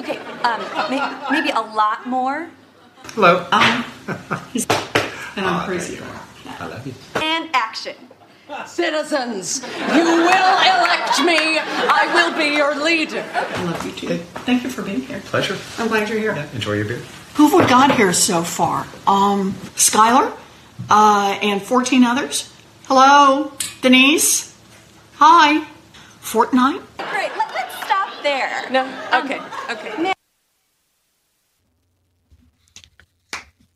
Okay, 0.00 0.16
um, 0.18 0.60
may, 0.90 1.00
maybe 1.30 1.50
a 1.50 1.60
lot 1.60 2.06
more. 2.06 2.48
Hello. 3.08 3.46
Um, 3.52 3.84
he's, 4.52 4.66
and 5.36 5.44
I'm 5.46 5.66
crazy. 5.66 5.98
I 6.46 6.66
love 6.66 6.86
you. 6.86 6.94
And 7.20 7.50
action. 7.52 7.96
Citizens, 8.66 9.62
you 9.62 10.04
will 10.04 10.54
elect 10.70 11.18
me. 11.24 11.58
I 11.58 12.10
will 12.14 12.36
be 12.38 12.56
your 12.56 12.74
leader. 12.82 13.24
I 13.34 13.64
love 13.64 13.84
you 13.86 13.92
too. 13.92 14.18
Thank 14.44 14.64
you 14.64 14.70
for 14.70 14.82
being 14.82 15.00
here. 15.00 15.20
Pleasure. 15.26 15.56
I'm 15.78 15.88
glad 15.88 16.08
you're 16.08 16.18
here. 16.18 16.48
Enjoy 16.54 16.74
your 16.74 16.84
beer. 16.84 17.02
Who've 17.34 17.52
we 17.52 17.66
got 17.66 17.96
here 17.96 18.12
so 18.12 18.42
far? 18.44 18.86
Um, 19.06 19.54
Skylar, 19.74 20.32
uh, 20.88 21.38
and 21.42 21.60
14 21.60 22.04
others. 22.04 22.52
Hello, 22.84 23.52
Denise. 23.82 24.56
Hi. 25.14 25.66
Fortnite. 26.22 26.82
Great, 26.96 27.30
let, 27.36 27.54
let's 27.54 27.74
stop 27.84 28.08
there. 28.22 28.70
No, 28.70 28.84
okay, 29.12 29.40
okay. 29.70 30.12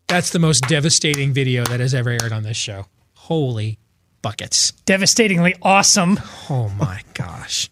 That's 0.07 0.31
the 0.31 0.39
most 0.39 0.63
devastating 0.69 1.33
video 1.33 1.65
that 1.65 1.81
has 1.81 1.95
ever 1.95 2.11
aired 2.11 2.33
on 2.33 2.43
this 2.43 2.57
show. 2.57 2.87
Holy 3.15 3.79
buckets. 4.23 4.71
Devastatingly 4.87 5.55
awesome. 5.63 6.19
Oh 6.49 6.69
my 6.79 7.03
gosh. 7.15 7.71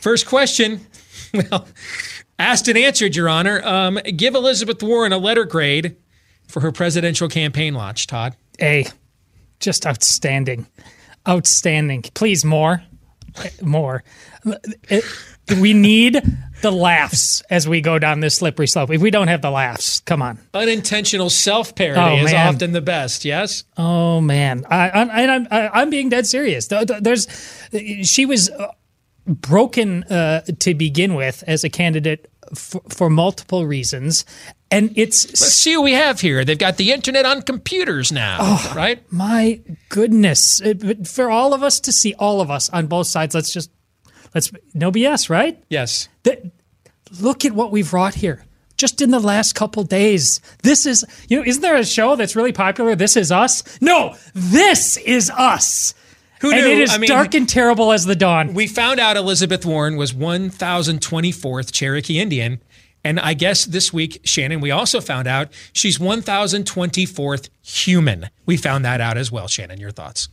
First 0.00 0.26
question. 0.26 0.80
Well, 1.50 1.66
asked 2.38 2.68
and 2.68 2.76
answered, 2.78 3.16
Your 3.16 3.28
Honor. 3.28 3.62
Um, 3.64 3.98
give 4.16 4.34
Elizabeth 4.34 4.82
Warren 4.82 5.12
a 5.12 5.18
letter 5.18 5.44
grade 5.44 5.96
for 6.48 6.60
her 6.60 6.72
presidential 6.72 7.28
campaign 7.28 7.74
launch, 7.74 8.06
Todd. 8.06 8.36
A. 8.60 8.86
Just 9.60 9.86
outstanding. 9.86 10.66
Outstanding. 11.28 12.02
Please, 12.14 12.44
more. 12.44 12.82
More. 13.62 14.04
It- 14.88 15.04
we 15.60 15.74
need 15.74 16.22
the 16.62 16.72
laughs 16.72 17.42
as 17.50 17.68
we 17.68 17.82
go 17.82 17.98
down 17.98 18.20
this 18.20 18.36
slippery 18.36 18.66
slope. 18.66 18.90
If 18.90 19.02
we 19.02 19.10
don't 19.10 19.28
have 19.28 19.42
the 19.42 19.50
laughs, 19.50 20.00
come 20.00 20.22
on. 20.22 20.38
Unintentional 20.54 21.28
self 21.28 21.74
parody 21.74 22.22
Oh, 22.22 22.24
is 22.24 22.32
often 22.32 22.72
the 22.72 22.80
best, 22.80 23.26
yes? 23.26 23.64
Oh 23.76 24.22
man, 24.22 24.64
I, 24.70 24.88
I, 24.88 25.02
and 25.20 25.30
I'm 25.30 25.48
I, 25.50 25.68
I'm 25.82 25.90
being 25.90 26.08
dead 26.08 26.26
serious. 26.26 26.68
Th- 26.68 26.86
th- 26.86 27.02
There's, 27.02 27.28
she 28.08 28.24
was 28.24 28.48
uh, 28.48 28.68
broken 29.26 30.04
uh, 30.04 30.42
to 30.60 30.74
begin 30.74 31.14
with 31.14 31.42
as 31.46 31.64
a 31.64 31.70
candidate 31.70 32.30
f- 32.52 32.76
for 32.90 33.08
multiple 33.10 33.66
reasons, 33.66 34.24
and 34.70 34.92
it's 34.96 35.26
Let's 35.26 35.40
see 35.54 35.76
what 35.76 35.84
we 35.84 35.92
have 35.92 36.20
here. 36.20 36.44
They've 36.44 36.58
got 36.58 36.76
the 36.76 36.92
internet 36.92 37.24
on 37.24 37.42
computers 37.42 38.12
now, 38.12 38.38
Oh. 38.40 38.72
right? 38.76 39.00
my 39.12 39.60
goodness 39.88 40.60
It- 40.60 40.80
but 40.80 41.08
for 41.08 41.30
all 41.30 41.54
of 41.54 41.62
us 41.62 41.80
to 41.80 41.92
see 41.92 42.14
all 42.18 42.40
of 42.40 42.50
us 42.50 42.68
on 42.70 42.86
both 42.86 43.06
sides. 43.06 43.34
Let's 43.34 43.52
just 43.52 43.70
let's 44.34 44.50
no 44.74 44.90
BS, 44.90 45.30
right? 45.30 45.62
Yes. 45.70 46.08
Th- 46.24 46.40
look 47.20 47.44
at 47.44 47.52
what 47.52 47.70
we've 47.70 47.92
wrought 47.92 48.14
here. 48.16 48.44
Just 48.76 49.00
in 49.00 49.10
the 49.12 49.20
last 49.20 49.54
couple 49.54 49.84
days, 49.84 50.40
this 50.64 50.84
is 50.84 51.04
you 51.28 51.38
know, 51.38 51.44
isn't 51.46 51.62
there 51.62 51.76
a 51.76 51.84
show 51.86 52.16
that's 52.16 52.34
really 52.34 52.52
popular? 52.52 52.96
This 52.96 53.16
is 53.16 53.30
us. 53.30 53.62
No, 53.80 54.16
this 54.34 54.96
is 54.98 55.30
us. 55.30 55.94
Who 56.44 56.50
and 56.52 56.60
it 56.60 56.78
is 56.80 56.90
I 56.90 56.98
mean- 56.98 57.08
dark 57.08 57.34
and 57.34 57.48
terrible 57.48 57.90
as 57.90 58.04
the 58.04 58.14
dawn. 58.14 58.52
We 58.52 58.66
found 58.66 59.00
out 59.00 59.16
Elizabeth 59.16 59.64
Warren 59.64 59.96
was 59.96 60.12
1024th 60.12 61.72
Cherokee 61.72 62.18
Indian. 62.20 62.60
And 63.02 63.18
I 63.18 63.32
guess 63.32 63.64
this 63.64 63.94
week, 63.94 64.20
Shannon, 64.24 64.60
we 64.60 64.70
also 64.70 65.00
found 65.00 65.26
out 65.26 65.48
she's 65.72 65.98
1024th 65.98 67.48
human. 67.62 68.28
We 68.44 68.58
found 68.58 68.84
that 68.84 69.00
out 69.00 69.16
as 69.16 69.32
well. 69.32 69.48
Shannon, 69.48 69.80
your 69.80 69.90
thoughts? 69.90 70.28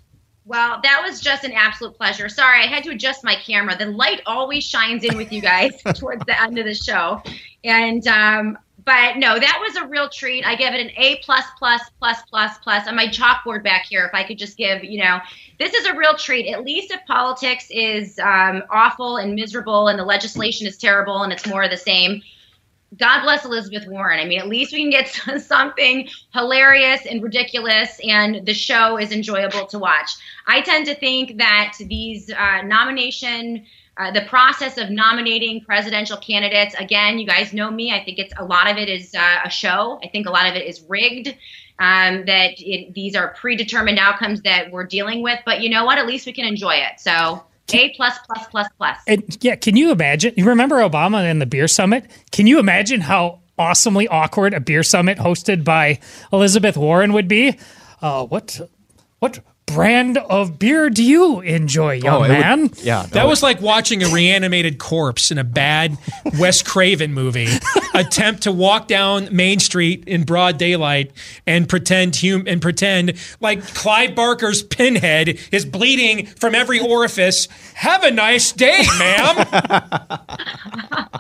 Well, 0.46 0.82
that 0.84 1.02
was 1.06 1.22
just 1.22 1.46
an 1.46 1.54
absolute 1.54 1.96
pleasure. 1.96 2.28
Sorry, 2.28 2.62
I 2.62 2.68
had 2.68 2.84
to 2.84 2.90
adjust 2.90 3.24
my 3.24 3.36
camera. 3.36 3.78
The 3.78 3.86
light 3.86 4.22
always 4.26 4.66
shines 4.66 5.06
in 5.06 5.16
with 5.16 5.32
you 5.32 5.40
guys 5.42 5.82
towards 5.96 6.26
the 6.26 6.42
end 6.42 6.58
of 6.58 6.66
the 6.66 6.74
show, 6.74 7.22
and 7.64 8.06
um, 8.08 8.58
but 8.86 9.18
no, 9.18 9.38
that 9.38 9.60
was 9.62 9.76
a 9.76 9.88
real 9.88 10.10
treat. 10.10 10.46
I 10.46 10.56
give 10.56 10.74
it 10.74 10.80
an 10.80 10.92
A 10.98 11.18
plus 11.18 11.46
plus 11.58 11.82
plus 12.00 12.22
plus 12.30 12.58
plus 12.60 12.88
on 12.88 12.96
my 12.96 13.08
chalkboard 13.08 13.64
back 13.64 13.86
here. 13.86 14.06
If 14.06 14.14
I 14.14 14.24
could 14.24 14.38
just 14.38 14.58
give, 14.58 14.84
you 14.84 15.04
know, 15.04 15.20
this 15.60 15.74
is 15.74 15.86
a 15.86 15.96
real 15.96 16.16
treat. 16.16 16.52
At 16.52 16.64
least 16.64 16.92
if 16.92 17.06
politics 17.06 17.68
is 17.70 18.18
um, 18.20 18.64
awful 18.70 19.18
and 19.18 19.36
miserable 19.36 19.88
and 19.88 20.00
the 20.00 20.06
legislation 20.06 20.68
is 20.68 20.78
terrible 20.78 21.24
and 21.24 21.32
it's 21.32 21.48
more 21.48 21.64
of 21.64 21.72
the 21.72 21.78
same. 21.78 22.22
God 22.98 23.22
bless 23.24 23.46
Elizabeth 23.46 23.88
Warren. 23.88 24.20
I 24.20 24.26
mean, 24.26 24.40
at 24.40 24.50
least 24.50 24.74
we 24.74 24.80
can 24.80 24.90
get 24.90 25.08
something 25.42 26.10
hilarious 26.34 27.06
and 27.06 27.24
ridiculous, 27.24 28.00
and 28.06 28.46
the 28.46 28.54
show 28.54 28.98
is 28.98 29.14
enjoyable 29.14 29.66
to 29.68 29.80
watch. 29.80 30.12
I 30.46 30.60
tend 30.62 30.88
to 30.88 30.96
think 30.96 31.38
that 31.38 31.76
these 31.80 32.30
uh, 32.30 32.64
nomination, 32.64 33.66
uh, 33.98 34.12
the 34.12 34.22
process 34.22 34.78
of 34.78 34.90
nominating 34.90 35.62
presidential 35.62 36.18
candidates, 36.18 36.74
again, 36.76 37.20
you 37.20 37.28
guys 37.28 37.54
know 37.54 37.70
me. 37.70 37.92
I 37.92 38.04
think 38.04 38.20
it's 38.20 38.34
a 38.38 38.46
lot 38.46 38.70
of 38.70 38.78
it 38.78 38.90
is 38.90 39.14
uh, 39.14 39.40
a 39.44 39.50
show. 39.50 40.00
I 40.04 40.08
think 40.08 40.28
a 40.28 40.32
lot 40.32 40.48
of 40.48 40.56
it 40.56 40.66
is 40.66 40.82
rigged. 40.88 41.36
Um, 41.80 42.26
that 42.26 42.54
it, 42.60 42.94
these 42.94 43.16
are 43.16 43.30
predetermined 43.30 43.98
outcomes 43.98 44.42
that 44.42 44.72
we're 44.72 44.86
dealing 44.86 45.24
with, 45.24 45.40
but 45.46 45.62
you 45.62 45.70
know 45.70 45.84
what? 45.84 45.98
At 45.98 46.06
least 46.06 46.28
we 46.28 46.34
can 46.34 46.46
enjoy 46.46 46.76
it. 46.76 47.00
So 47.00 47.44
a 47.74 47.90
plus 47.96 48.18
plus 48.20 48.48
plus 48.48 48.68
plus. 48.78 48.98
And 49.08 49.38
yeah, 49.42 49.56
can 49.56 49.76
you 49.76 49.92
imagine? 49.92 50.34
You 50.38 50.46
remember 50.46 50.78
Obama 50.78 51.24
and 51.30 51.42
the 51.42 51.46
beer 51.46 51.68
summit? 51.68 52.06
Can 52.32 52.48
you 52.48 52.60
imagine 52.60 53.02
how 53.02 53.40
awesomely 53.58 54.08
awkward 54.08 54.54
a 54.54 54.60
beer 54.60 54.84
summit 54.84 55.18
hosted 55.18 55.64
by 55.64 56.00
Elizabeth 56.32 56.78
Warren 56.78 57.14
would 57.14 57.28
be? 57.28 57.58
Uh, 58.02 58.26
what 58.26 58.60
what 59.20 59.40
brand 59.74 60.18
of 60.18 60.58
beer 60.60 60.90
do 60.90 61.04
you 61.04 61.40
enjoy, 61.42 61.94
young 61.94 62.22
Oh, 62.22 62.24
it 62.24 62.30
would- 62.30 62.40
man? 62.40 62.70
yeah, 62.78 63.06
That 63.12 63.28
was 63.28 63.42
like 63.44 63.62
watching 63.62 64.04
a 64.04 64.08
reanimated 64.10 64.78
corpse 64.78 65.32
in 65.32 65.38
a 65.38 65.44
bad 65.44 65.98
Wes 66.40 66.62
Craven 66.62 67.14
movie 67.14 67.48
attempt 67.94 68.44
to 68.44 68.52
walk 68.52 68.88
down 68.88 69.30
Main 69.36 69.60
Street 69.60 70.04
in 70.08 70.24
broad 70.24 70.58
daylight 70.58 71.12
and 71.48 71.68
pretend 71.70 72.16
hum- 72.18 72.46
and 72.48 72.62
pretend 72.62 73.14
like 73.40 73.64
Clive 73.74 74.16
Barker's 74.16 74.64
pinhead 74.64 75.40
is 75.52 75.66
bleeding 75.66 76.26
from 76.26 76.56
every 76.56 76.80
orifice. 76.80 77.48
Have 77.76 78.04
a 78.04 78.12
nice 78.12 78.52
day, 78.52 78.84
ma'am. 79.00 80.18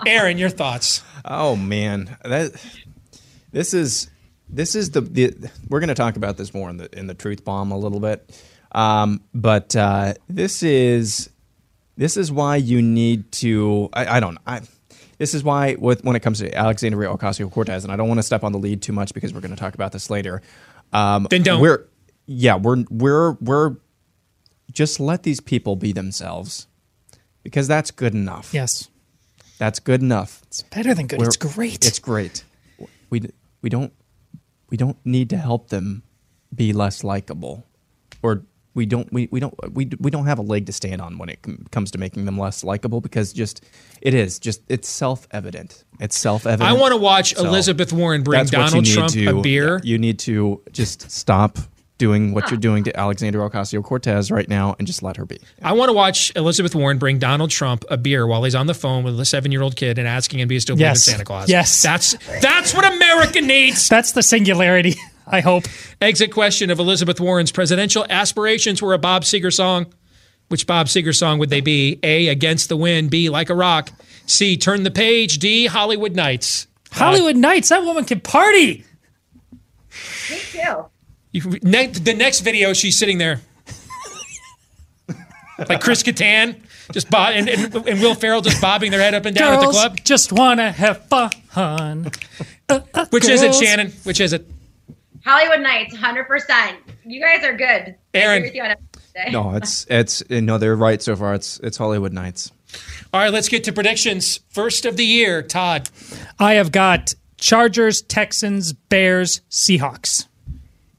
Aaron, 0.05 0.37
your 0.37 0.49
thoughts? 0.49 1.01
Oh 1.25 1.55
man, 1.55 2.17
that 2.23 2.51
this 3.51 3.73
is 3.73 4.09
this 4.51 4.75
is 4.75 4.91
the, 4.91 5.01
the 5.01 5.51
we're 5.69 5.79
going 5.79 5.87
to 5.89 5.95
talk 5.95 6.15
about 6.17 6.37
this 6.37 6.53
more 6.53 6.69
in 6.69 6.77
the 6.77 6.97
in 6.97 7.07
the 7.07 7.13
truth 7.13 7.43
bomb 7.45 7.71
a 7.71 7.77
little 7.77 7.99
bit, 7.99 8.29
um, 8.73 9.21
but 9.33 9.75
uh, 9.75 10.13
this 10.29 10.63
is 10.63 11.29
this 11.97 12.17
is 12.17 12.31
why 12.31 12.55
you 12.57 12.81
need 12.81 13.31
to. 13.33 13.89
I, 13.93 14.17
I 14.17 14.19
don't. 14.19 14.37
I 14.45 14.61
this 15.17 15.33
is 15.33 15.43
why 15.43 15.75
with 15.79 16.03
when 16.03 16.15
it 16.15 16.21
comes 16.21 16.39
to 16.39 16.53
Alexandria 16.55 17.09
Ocasio 17.09 17.51
Cortez, 17.51 17.83
and 17.83 17.93
I 17.93 17.95
don't 17.95 18.07
want 18.07 18.17
to 18.19 18.23
step 18.23 18.43
on 18.43 18.51
the 18.51 18.59
lead 18.59 18.81
too 18.81 18.93
much 18.93 19.13
because 19.13 19.33
we're 19.33 19.41
going 19.41 19.53
to 19.55 19.59
talk 19.59 19.75
about 19.75 19.91
this 19.91 20.09
later. 20.09 20.41
Um, 20.93 21.27
Then 21.29 21.43
don't. 21.43 21.61
We're 21.61 21.87
yeah, 22.25 22.55
we're 22.55 22.83
we're 22.89 23.33
we're 23.33 23.75
just 24.71 24.99
let 24.99 25.23
these 25.23 25.39
people 25.39 25.75
be 25.75 25.91
themselves 25.91 26.67
because 27.43 27.67
that's 27.67 27.91
good 27.91 28.13
enough. 28.13 28.53
Yes. 28.53 28.89
That's 29.57 29.79
good 29.79 30.01
enough. 30.01 30.41
It's 30.47 30.63
better 30.63 30.93
than 30.93 31.07
good. 31.07 31.19
We're- 31.19 31.27
it's 31.27 31.37
great. 31.37 31.85
It's 31.85 31.99
great. 31.99 32.43
We 33.11 33.29
we 33.61 33.69
don't 33.69 33.93
we 34.71 34.77
don't 34.77 34.97
need 35.05 35.29
to 35.29 35.37
help 35.37 35.69
them 35.69 36.01
be 36.55 36.73
less 36.73 37.03
likable, 37.03 37.65
or 38.23 38.43
we 38.73 38.85
don't 38.85 39.11
we, 39.11 39.27
we 39.31 39.39
don't 39.39 39.53
we, 39.73 39.89
we 39.99 40.09
don't 40.09 40.25
have 40.25 40.39
a 40.39 40.41
leg 40.41 40.65
to 40.65 40.71
stand 40.71 41.01
on 41.01 41.17
when 41.17 41.29
it 41.29 41.41
com- 41.41 41.65
comes 41.71 41.91
to 41.91 41.97
making 41.97 42.25
them 42.25 42.37
less 42.39 42.63
likable 42.63 43.01
because 43.01 43.33
just 43.33 43.63
it 44.01 44.13
is 44.13 44.39
just 44.39 44.61
it's 44.69 44.87
self 44.87 45.27
evident. 45.31 45.83
It's 45.99 46.17
self 46.17 46.47
evident. 46.47 46.69
I 46.69 46.79
want 46.79 46.93
to 46.93 46.97
watch 46.97 47.37
Elizabeth 47.37 47.93
Warren 47.93 48.23
bring 48.23 48.45
Donald 48.45 48.85
Trump 48.85 49.15
a 49.15 49.41
beer. 49.41 49.81
You 49.83 49.97
need 49.97 50.19
to 50.19 50.61
just 50.71 51.11
stop 51.11 51.59
doing 52.01 52.33
what 52.33 52.49
you're 52.49 52.57
ah. 52.57 52.61
doing 52.61 52.83
to 52.83 52.99
Alexandra 52.99 53.47
Ocasio 53.47 53.83
Cortez 53.83 54.31
right 54.31 54.49
now 54.49 54.75
and 54.79 54.87
just 54.87 55.03
let 55.03 55.17
her 55.17 55.25
be. 55.25 55.39
I 55.61 55.73
want 55.73 55.89
to 55.89 55.93
watch 55.93 56.31
Elizabeth 56.35 56.73
Warren 56.73 56.97
bring 56.97 57.19
Donald 57.19 57.51
Trump 57.51 57.85
a 57.91 57.97
beer 57.97 58.25
while 58.25 58.43
he's 58.43 58.55
on 58.55 58.65
the 58.65 58.73
phone 58.73 59.03
with 59.03 59.19
a 59.19 59.25
seven-year-old 59.25 59.75
kid 59.75 59.99
and 59.99 60.07
asking 60.07 60.39
him 60.39 60.47
if 60.47 60.49
he's 60.49 60.63
still 60.63 60.75
believe 60.75 60.87
in 60.87 60.91
Yes. 60.93 61.03
Santa 61.03 61.23
Claus. 61.23 61.47
Yes. 61.47 61.81
that's 61.83 62.17
that's 62.41 62.73
what 62.73 62.91
America 62.91 63.39
needs. 63.39 63.87
That's 63.87 64.13
the 64.13 64.23
singularity. 64.23 64.95
I 65.27 65.41
hope. 65.41 65.65
Exit 66.01 66.33
question 66.33 66.71
of 66.71 66.79
Elizabeth 66.79 67.19
Warren's 67.19 67.51
presidential 67.51 68.03
aspirations 68.09 68.81
were 68.81 68.93
a 68.93 68.97
Bob 68.97 69.21
Seger 69.21 69.53
song. 69.53 69.93
Which 70.47 70.65
Bob 70.65 70.87
Seger 70.87 71.15
song 71.15 71.37
would 71.37 71.51
they 71.51 71.61
be? 71.61 71.99
A. 72.01 72.29
Against 72.29 72.67
the 72.67 72.75
Wind. 72.75 73.11
B. 73.11 73.29
Like 73.29 73.51
a 73.51 73.55
Rock. 73.55 73.91
C. 74.25 74.57
Turn 74.57 74.81
the 74.81 74.91
Page. 74.91 75.37
D. 75.37 75.67
Hollywood 75.67 76.15
Nights. 76.15 76.65
Hollywood 76.91 77.37
Nights. 77.37 77.69
That 77.69 77.83
woman 77.83 78.05
can 78.05 78.19
party. 78.21 78.83
Me 80.29 80.37
too. 80.51 80.85
You, 81.31 81.57
ne- 81.63 81.87
the 81.87 82.13
next 82.13 82.41
video, 82.41 82.73
she's 82.73 82.97
sitting 82.99 83.17
there, 83.17 83.39
like 85.69 85.81
Chris 85.81 86.03
Kattan, 86.03 86.55
just 86.91 87.09
bo- 87.09 87.17
and, 87.17 87.47
and, 87.47 87.73
and 87.87 88.01
Will 88.01 88.15
Ferrell 88.15 88.41
just 88.41 88.61
bobbing 88.61 88.91
their 88.91 88.99
head 88.99 89.13
up 89.13 89.25
and 89.25 89.35
down 89.35 89.53
at 89.53 89.61
the 89.61 89.67
club. 89.67 89.97
just 90.03 90.31
wanna 90.33 90.71
have 90.71 91.05
fun. 91.07 91.31
Uh, 91.55 92.79
uh, 92.93 93.05
Which 93.11 93.27
is 93.29 93.41
it, 93.43 93.53
Shannon? 93.55 93.91
Which 94.03 94.19
is 94.19 94.33
it? 94.33 94.45
Hollywood 95.25 95.61
Nights, 95.61 95.95
100%. 95.95 96.75
You 97.05 97.21
guys 97.21 97.43
are 97.43 97.55
good. 97.55 97.67
I 97.67 97.95
Aaron. 98.13 98.37
agree 98.37 98.49
with 98.49 98.55
you 98.55 98.63
on. 98.63 98.75
No, 99.31 99.55
it's 99.55 99.85
it's 99.89 100.23
no, 100.29 100.57
they're 100.57 100.75
right 100.75 101.01
so 101.01 101.15
far. 101.17 101.33
It's 101.33 101.59
it's 101.59 101.75
Hollywood 101.77 102.13
Nights. 102.13 102.51
All 103.13 103.19
right, 103.21 103.31
let's 103.31 103.49
get 103.49 103.65
to 103.65 103.73
predictions. 103.73 104.39
First 104.49 104.85
of 104.85 104.95
the 104.95 105.05
year, 105.05 105.41
Todd. 105.41 105.89
I 106.39 106.53
have 106.53 106.71
got 106.71 107.13
Chargers, 107.37 108.01
Texans, 108.01 108.71
Bears, 108.71 109.41
Seahawks. 109.49 110.27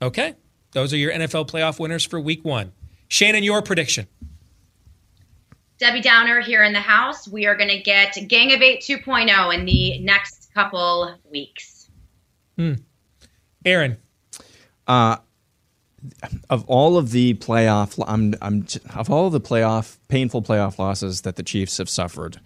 Okay, 0.02 0.34
those 0.72 0.92
are 0.92 0.96
your 0.96 1.12
NFL 1.12 1.48
playoff 1.48 1.78
winners 1.78 2.04
for 2.04 2.20
Week 2.20 2.44
One. 2.44 2.72
Shannon, 3.06 3.44
your 3.44 3.62
prediction. 3.62 4.08
Debbie 5.78 6.00
Downer 6.00 6.40
here 6.40 6.64
in 6.64 6.72
the 6.72 6.80
house. 6.80 7.28
We 7.28 7.46
are 7.46 7.54
going 7.54 7.70
to 7.70 7.80
get 7.80 8.18
Gang 8.26 8.52
of 8.52 8.60
Eight 8.62 8.80
2.0 8.80 9.54
in 9.54 9.64
the 9.64 10.00
next 10.00 10.50
couple 10.54 11.14
weeks. 11.30 11.88
Hmm. 12.56 12.74
Aaron. 13.64 13.96
Uh, 14.88 15.18
of 16.50 16.64
all 16.68 16.98
of 16.98 17.12
the 17.12 17.34
playoff, 17.34 18.02
I'm, 18.04 18.34
I'm 18.42 18.66
of 18.96 19.08
all 19.08 19.28
of 19.28 19.32
the 19.32 19.40
playoff 19.40 19.98
painful 20.08 20.42
playoff 20.42 20.80
losses 20.80 21.20
that 21.20 21.36
the 21.36 21.44
Chiefs 21.44 21.78
have 21.78 21.88
suffered, 21.88 22.40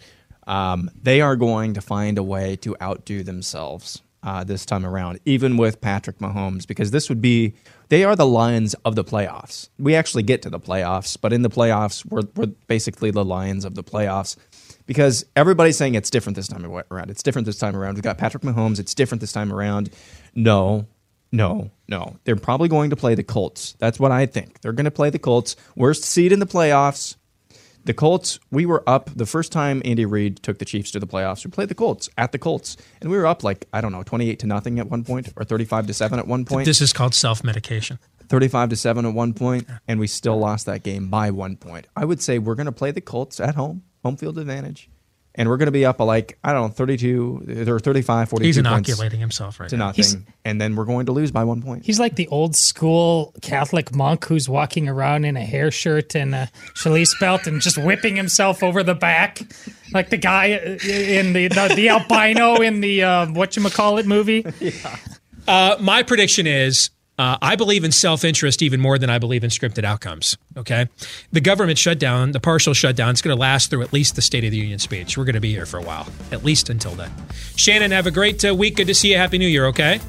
um, 0.46 0.90
they 1.02 1.22
are 1.22 1.36
going 1.36 1.72
to 1.72 1.80
find 1.80 2.18
a 2.18 2.22
way 2.22 2.56
to 2.56 2.76
outdo 2.82 3.22
themselves 3.22 4.02
uh, 4.26 4.42
this 4.42 4.66
time 4.66 4.84
around, 4.84 5.20
even 5.24 5.56
with 5.56 5.80
Patrick 5.80 6.18
Mahomes, 6.18 6.66
because 6.66 6.90
this 6.90 7.08
would 7.08 7.20
be 7.22 7.54
they 7.90 8.02
are 8.02 8.16
the 8.16 8.26
Lions 8.26 8.74
of 8.84 8.96
the 8.96 9.04
playoffs. 9.04 9.68
We 9.78 9.94
actually 9.94 10.24
get 10.24 10.42
to 10.42 10.50
the 10.50 10.58
playoffs, 10.58 11.16
but 11.18 11.32
in 11.32 11.42
the 11.42 11.48
playoffs, 11.48 12.04
we're, 12.04 12.24
we're 12.34 12.52
basically 12.66 13.12
the 13.12 13.24
Lions 13.24 13.64
of 13.64 13.76
the 13.76 13.84
playoffs 13.84 14.36
because 14.86 15.24
everybody's 15.36 15.76
saying 15.76 15.94
it's 15.94 16.10
different 16.10 16.34
this 16.34 16.48
time 16.48 16.66
around. 16.66 17.08
It's 17.08 17.22
different 17.22 17.46
this 17.46 17.58
time 17.58 17.76
around. 17.76 17.94
We've 17.94 18.02
got 18.02 18.18
Patrick 18.18 18.42
Mahomes. 18.42 18.80
It's 18.80 18.94
different 18.94 19.20
this 19.20 19.32
time 19.32 19.52
around. 19.52 19.90
No, 20.34 20.88
no, 21.30 21.70
no. 21.86 22.16
They're 22.24 22.34
probably 22.34 22.68
going 22.68 22.90
to 22.90 22.96
play 22.96 23.14
the 23.14 23.22
Colts. 23.22 23.76
That's 23.78 24.00
what 24.00 24.10
I 24.10 24.26
think. 24.26 24.60
They're 24.60 24.72
going 24.72 24.86
to 24.86 24.90
play 24.90 25.10
the 25.10 25.20
Colts. 25.20 25.54
Worst 25.76 26.04
seed 26.04 26.32
in 26.32 26.40
the 26.40 26.46
playoffs. 26.46 27.14
The 27.86 27.94
Colts, 27.94 28.40
we 28.50 28.66
were 28.66 28.82
up 28.88 29.10
the 29.14 29.26
first 29.26 29.52
time 29.52 29.80
Andy 29.84 30.04
Reid 30.04 30.42
took 30.42 30.58
the 30.58 30.64
Chiefs 30.64 30.90
to 30.90 30.98
the 30.98 31.06
playoffs. 31.06 31.44
We 31.44 31.52
played 31.52 31.68
the 31.68 31.74
Colts 31.76 32.10
at 32.18 32.32
the 32.32 32.38
Colts, 32.38 32.76
and 33.00 33.12
we 33.12 33.16
were 33.16 33.26
up 33.26 33.44
like 33.44 33.68
I 33.72 33.80
don't 33.80 33.92
know, 33.92 34.02
twenty-eight 34.02 34.40
to 34.40 34.46
nothing 34.48 34.80
at 34.80 34.90
one 34.90 35.04
point, 35.04 35.32
or 35.36 35.44
thirty-five 35.44 35.86
to 35.86 35.94
seven 35.94 36.18
at 36.18 36.26
one 36.26 36.44
point. 36.44 36.66
This 36.66 36.80
is 36.80 36.92
called 36.92 37.14
self-medication. 37.14 38.00
35 38.28 38.70
to 38.70 38.76
7 38.76 39.06
at 39.06 39.14
one 39.14 39.32
point, 39.34 39.68
and 39.86 40.00
we 40.00 40.08
still 40.08 40.36
lost 40.36 40.66
that 40.66 40.82
game 40.82 41.08
by 41.08 41.30
one 41.30 41.56
point. 41.56 41.86
I 41.94 42.04
would 42.04 42.20
say 42.20 42.40
we're 42.40 42.56
going 42.56 42.66
to 42.66 42.72
play 42.72 42.90
the 42.90 43.00
Colts 43.00 43.38
at 43.38 43.54
home, 43.54 43.84
home 44.02 44.16
field 44.16 44.36
advantage, 44.36 44.90
and 45.36 45.48
we're 45.48 45.56
going 45.58 45.66
to 45.66 45.72
be 45.72 45.84
up 45.84 46.00
a 46.00 46.04
like, 46.04 46.38
I 46.42 46.52
don't 46.52 46.62
know, 46.68 46.74
32 46.74 47.66
or 47.68 47.78
35, 47.78 48.28
42 48.30 48.46
He's 48.46 48.56
points 48.56 48.68
inoculating 48.88 49.20
himself 49.20 49.60
right 49.60 49.68
to 49.68 49.76
now. 49.76 49.86
nothing. 49.86 49.96
He's- 49.96 50.16
and 50.44 50.60
then 50.60 50.76
we're 50.76 50.84
going 50.84 51.06
to 51.06 51.12
lose 51.12 51.30
by 51.32 51.44
one 51.44 51.60
point. 51.62 51.84
He's 51.84 51.98
like 51.98 52.14
the 52.16 52.28
old 52.28 52.54
school 52.56 53.34
Catholic 53.42 53.94
monk 53.94 54.24
who's 54.26 54.48
walking 54.48 54.88
around 54.88 55.24
in 55.24 55.36
a 55.36 55.44
hair 55.44 55.70
shirt 55.70 56.14
and 56.14 56.34
a 56.34 56.48
cilice 56.74 57.14
belt 57.18 57.46
and 57.46 57.60
just 57.60 57.76
whipping 57.78 58.14
himself 58.16 58.62
over 58.62 58.82
the 58.82 58.94
back, 58.94 59.40
like 59.92 60.10
the 60.10 60.16
guy 60.16 60.46
in 60.46 61.32
the 61.32 61.48
the, 61.48 61.72
the 61.74 61.88
albino 61.88 62.56
in 62.62 62.80
the 62.80 63.02
uh, 63.02 63.26
what 63.26 63.56
you 63.56 63.68
call 63.70 63.98
it 63.98 64.06
movie. 64.06 64.44
Uh, 65.48 65.76
my 65.80 66.02
prediction 66.02 66.44
is 66.44 66.90
uh, 67.18 67.38
I 67.40 67.56
believe 67.56 67.84
in 67.84 67.92
self 67.92 68.24
interest 68.24 68.62
even 68.62 68.80
more 68.80 68.98
than 68.98 69.10
I 69.10 69.18
believe 69.18 69.44
in 69.44 69.50
scripted 69.50 69.84
outcomes. 69.84 70.36
Okay. 70.56 70.88
The 71.32 71.40
government 71.40 71.78
shutdown, 71.78 72.32
the 72.32 72.40
partial 72.40 72.74
shutdown, 72.74 73.14
is 73.14 73.22
going 73.22 73.34
to 73.34 73.40
last 73.40 73.70
through 73.70 73.82
at 73.82 73.92
least 73.92 74.16
the 74.16 74.22
State 74.22 74.44
of 74.44 74.50
the 74.50 74.58
Union 74.58 74.78
speech. 74.78 75.16
We're 75.16 75.24
going 75.24 75.34
to 75.34 75.40
be 75.40 75.52
here 75.52 75.66
for 75.66 75.78
a 75.78 75.82
while, 75.82 76.06
at 76.32 76.44
least 76.44 76.68
until 76.68 76.92
then. 76.92 77.10
Shannon, 77.56 77.90
have 77.90 78.06
a 78.06 78.10
great 78.10 78.44
uh, 78.44 78.54
week. 78.54 78.76
Good 78.76 78.88
to 78.88 78.94
see 78.94 79.12
you. 79.12 79.16
Happy 79.16 79.38
New 79.38 79.48
Year, 79.48 79.66
okay? 79.66 80.00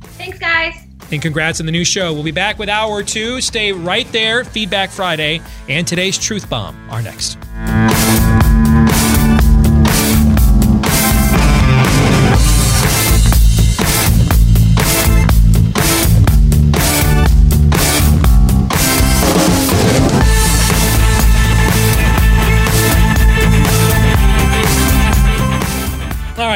Thanks, 0.00 0.38
guys. 0.38 0.74
And 1.10 1.22
congrats 1.22 1.60
on 1.60 1.66
the 1.66 1.72
new 1.72 1.84
show. 1.84 2.12
We'll 2.12 2.24
be 2.24 2.32
back 2.32 2.58
with 2.58 2.68
hour 2.68 3.02
two. 3.02 3.40
Stay 3.40 3.72
right 3.72 4.10
there. 4.12 4.44
Feedback 4.44 4.90
Friday 4.90 5.40
and 5.68 5.86
today's 5.86 6.18
Truth 6.18 6.50
Bomb 6.50 6.76
are 6.90 7.02
next. 7.02 7.38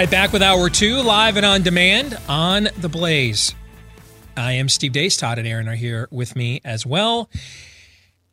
Right, 0.01 0.11
back 0.11 0.32
with 0.32 0.40
hour 0.40 0.70
two, 0.70 1.03
live 1.03 1.36
and 1.36 1.44
on 1.44 1.61
demand 1.61 2.16
on 2.26 2.70
The 2.78 2.88
Blaze. 2.88 3.55
I 4.34 4.53
am 4.53 4.70
Steve 4.70 4.92
Deace. 4.92 5.18
Todd 5.18 5.38
and 5.38 5.46
Aaron 5.46 5.68
are 5.68 5.74
here 5.74 6.09
with 6.11 6.34
me 6.34 6.62
as 6.64 6.86
well. 6.86 7.28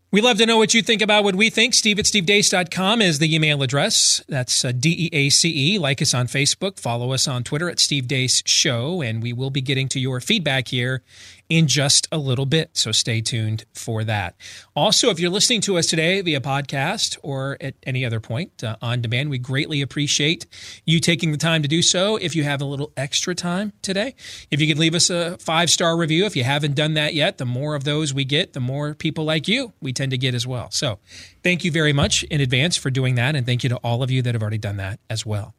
We 0.10 0.22
love 0.22 0.38
to 0.38 0.46
know 0.46 0.58
what 0.58 0.74
you 0.74 0.82
think 0.82 1.02
about 1.02 1.26
what 1.26 1.36
we 1.36 1.50
think. 1.50 1.74
Steve 1.74 2.00
at 2.00 2.06
stevedeace.com 2.06 3.02
is 3.02 3.20
the 3.20 3.36
email 3.36 3.62
address. 3.62 4.24
That's 4.30 4.64
uh, 4.64 4.72
D 4.72 4.96
E 4.98 5.10
A 5.12 5.30
C 5.30 5.74
E. 5.74 5.78
Like 5.78 6.02
us 6.02 6.14
on 6.14 6.28
Facebook. 6.28 6.80
Follow 6.80 7.12
us 7.12 7.28
on 7.28 7.44
Twitter 7.44 7.70
at 7.70 7.82
Steve 7.82 8.06
Deace 8.06 8.42
Show. 8.46 9.02
And 9.02 9.22
we 9.22 9.34
will 9.34 9.50
be 9.50 9.60
getting 9.60 9.90
to 9.90 10.00
your 10.00 10.22
feedback 10.22 10.70
here 10.70 11.04
in 11.50 11.68
just 11.68 12.08
a 12.12 12.18
little 12.18 12.46
bit. 12.46 12.72
So 12.74 12.92
stay 12.92 13.22
tuned 13.22 13.66
for 13.74 14.04
that. 14.04 14.36
Also, 14.76 15.10
if 15.10 15.20
you're 15.20 15.30
listening 15.30 15.62
to 15.62 15.78
us 15.78 15.88
today 15.88 16.22
via 16.22 16.42
podcast 16.42 17.18
or 17.24 17.58
at 17.62 17.76
any 17.84 18.06
other 18.06 18.20
point 18.20 18.64
uh, 18.64 18.76
on 18.82 19.02
demand, 19.02 19.30
we 19.30 19.38
greatly 19.38 19.82
appreciate 19.82 20.46
you 20.86 21.00
taking 21.00 21.32
the 21.32 21.38
time 21.38 21.62
to 21.62 21.68
do 21.68 21.82
so. 21.82 22.18
If 22.18 22.36
you 22.36 22.44
have 22.44 22.62
a 22.62 22.66
little 22.66 22.92
extra 22.98 23.34
time 23.34 23.74
today, 23.82 24.16
if 24.52 24.60
you 24.60 24.68
could 24.68 24.80
leave 24.80 24.96
us 24.96 25.10
a 25.10 25.38
five 25.38 25.70
star 25.70 25.98
review, 25.98 26.26
if 26.26 26.36
you 26.36 26.44
haven't 26.44 26.76
done 26.76 26.94
that 26.96 27.14
yet, 27.14 27.38
the 27.38 27.46
more 27.46 27.76
of 27.76 27.84
those 27.84 28.14
we 28.14 28.26
get, 28.26 28.54
the 28.54 28.60
more 28.60 28.94
people 28.94 29.24
like 29.24 29.48
you 29.48 29.74
we 29.82 29.94
tend 29.94 30.12
to 30.12 30.18
get 30.18 30.34
as 30.34 30.46
well. 30.46 30.70
So 30.72 31.00
thank 31.44 31.64
you 31.64 31.72
very 31.72 31.94
much 31.94 32.24
in 32.24 32.42
advance 32.42 32.78
for 32.78 32.90
doing 32.90 33.16
that. 33.16 33.36
And 33.36 33.46
thank 33.46 33.64
you 33.64 33.70
to 33.70 33.78
all 33.78 34.04
of 34.04 34.12
you 34.12 34.22
that 34.24 34.36
have 34.36 34.42
already 34.42 34.58
done 34.58 34.78
that 34.78 35.00
as 35.10 35.26
well. 35.26 35.57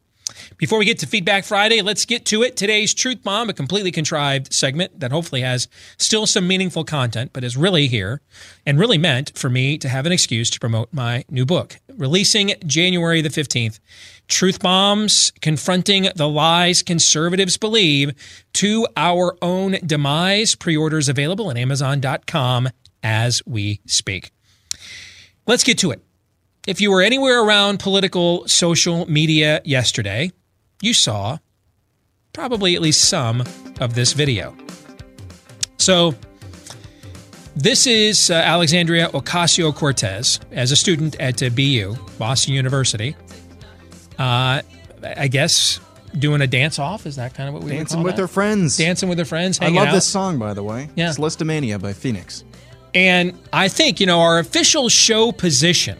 Before 0.57 0.79
we 0.79 0.85
get 0.85 0.99
to 0.99 1.07
Feedback 1.07 1.43
Friday, 1.43 1.81
let's 1.81 2.05
get 2.05 2.25
to 2.25 2.43
it. 2.43 2.55
Today's 2.55 2.93
Truth 2.93 3.23
Bomb, 3.23 3.49
a 3.49 3.53
completely 3.53 3.91
contrived 3.91 4.53
segment 4.53 4.99
that 4.99 5.11
hopefully 5.11 5.41
has 5.41 5.67
still 5.97 6.25
some 6.25 6.47
meaningful 6.47 6.83
content, 6.83 7.31
but 7.33 7.43
is 7.43 7.57
really 7.57 7.87
here 7.87 8.21
and 8.65 8.79
really 8.79 8.97
meant 8.97 9.37
for 9.37 9.49
me 9.49 9.77
to 9.77 9.89
have 9.89 10.05
an 10.05 10.11
excuse 10.11 10.49
to 10.49 10.59
promote 10.59 10.89
my 10.91 11.23
new 11.29 11.45
book, 11.45 11.79
releasing 11.95 12.53
January 12.65 13.21
the 13.21 13.29
15th. 13.29 13.79
Truth 14.27 14.59
Bombs 14.61 15.31
Confronting 15.41 16.09
the 16.15 16.29
Lies 16.29 16.83
Conservatives 16.83 17.57
Believe 17.57 18.13
to 18.53 18.87
Our 18.95 19.35
Own 19.41 19.77
Demise. 19.85 20.55
Pre 20.55 20.77
orders 20.77 21.09
available 21.09 21.49
at 21.49 21.57
Amazon.com 21.57 22.69
as 23.01 23.41
we 23.45 23.81
speak. 23.87 24.31
Let's 25.47 25.63
get 25.63 25.79
to 25.79 25.91
it. 25.91 26.03
If 26.67 26.81
you 26.81 26.91
were 26.91 27.01
anywhere 27.01 27.41
around 27.43 27.79
political 27.79 28.47
social 28.47 29.09
media 29.09 29.61
yesterday, 29.63 30.31
you 30.81 30.93
saw 30.93 31.37
probably 32.33 32.75
at 32.75 32.81
least 32.81 33.09
some 33.09 33.43
of 33.79 33.95
this 33.95 34.13
video. 34.13 34.55
So, 35.77 36.13
this 37.55 37.87
is 37.87 38.29
uh, 38.29 38.35
Alexandria 38.35 39.09
Ocasio 39.09 39.73
Cortez 39.73 40.39
as 40.51 40.71
a 40.71 40.75
student 40.75 41.15
at 41.19 41.41
uh, 41.41 41.49
BU, 41.49 41.95
Boston 42.17 42.53
University. 42.53 43.15
Uh, 44.17 44.61
I 45.03 45.27
guess 45.29 45.79
doing 46.17 46.41
a 46.41 46.47
dance 46.47 46.79
off 46.79 47.05
is 47.05 47.15
that 47.15 47.33
kind 47.33 47.47
of 47.47 47.53
what 47.53 47.63
we 47.63 47.71
Dancing 47.71 48.03
with 48.03 48.15
that? 48.15 48.21
her 48.21 48.27
friends. 48.27 48.77
Dancing 48.77 49.09
with 49.09 49.17
her 49.17 49.25
friends. 49.25 49.59
I 49.61 49.69
love 49.69 49.89
out. 49.89 49.93
this 49.93 50.05
song, 50.05 50.37
by 50.37 50.53
the 50.53 50.63
way. 50.63 50.89
Yeah. 50.95 51.09
It's 51.09 51.17
Lisztomania 51.17 51.81
by 51.81 51.93
Phoenix. 51.93 52.43
And 52.93 53.37
I 53.53 53.67
think, 53.67 53.99
you 53.99 54.05
know, 54.05 54.19
our 54.19 54.39
official 54.39 54.89
show 54.89 55.31
position 55.31 55.97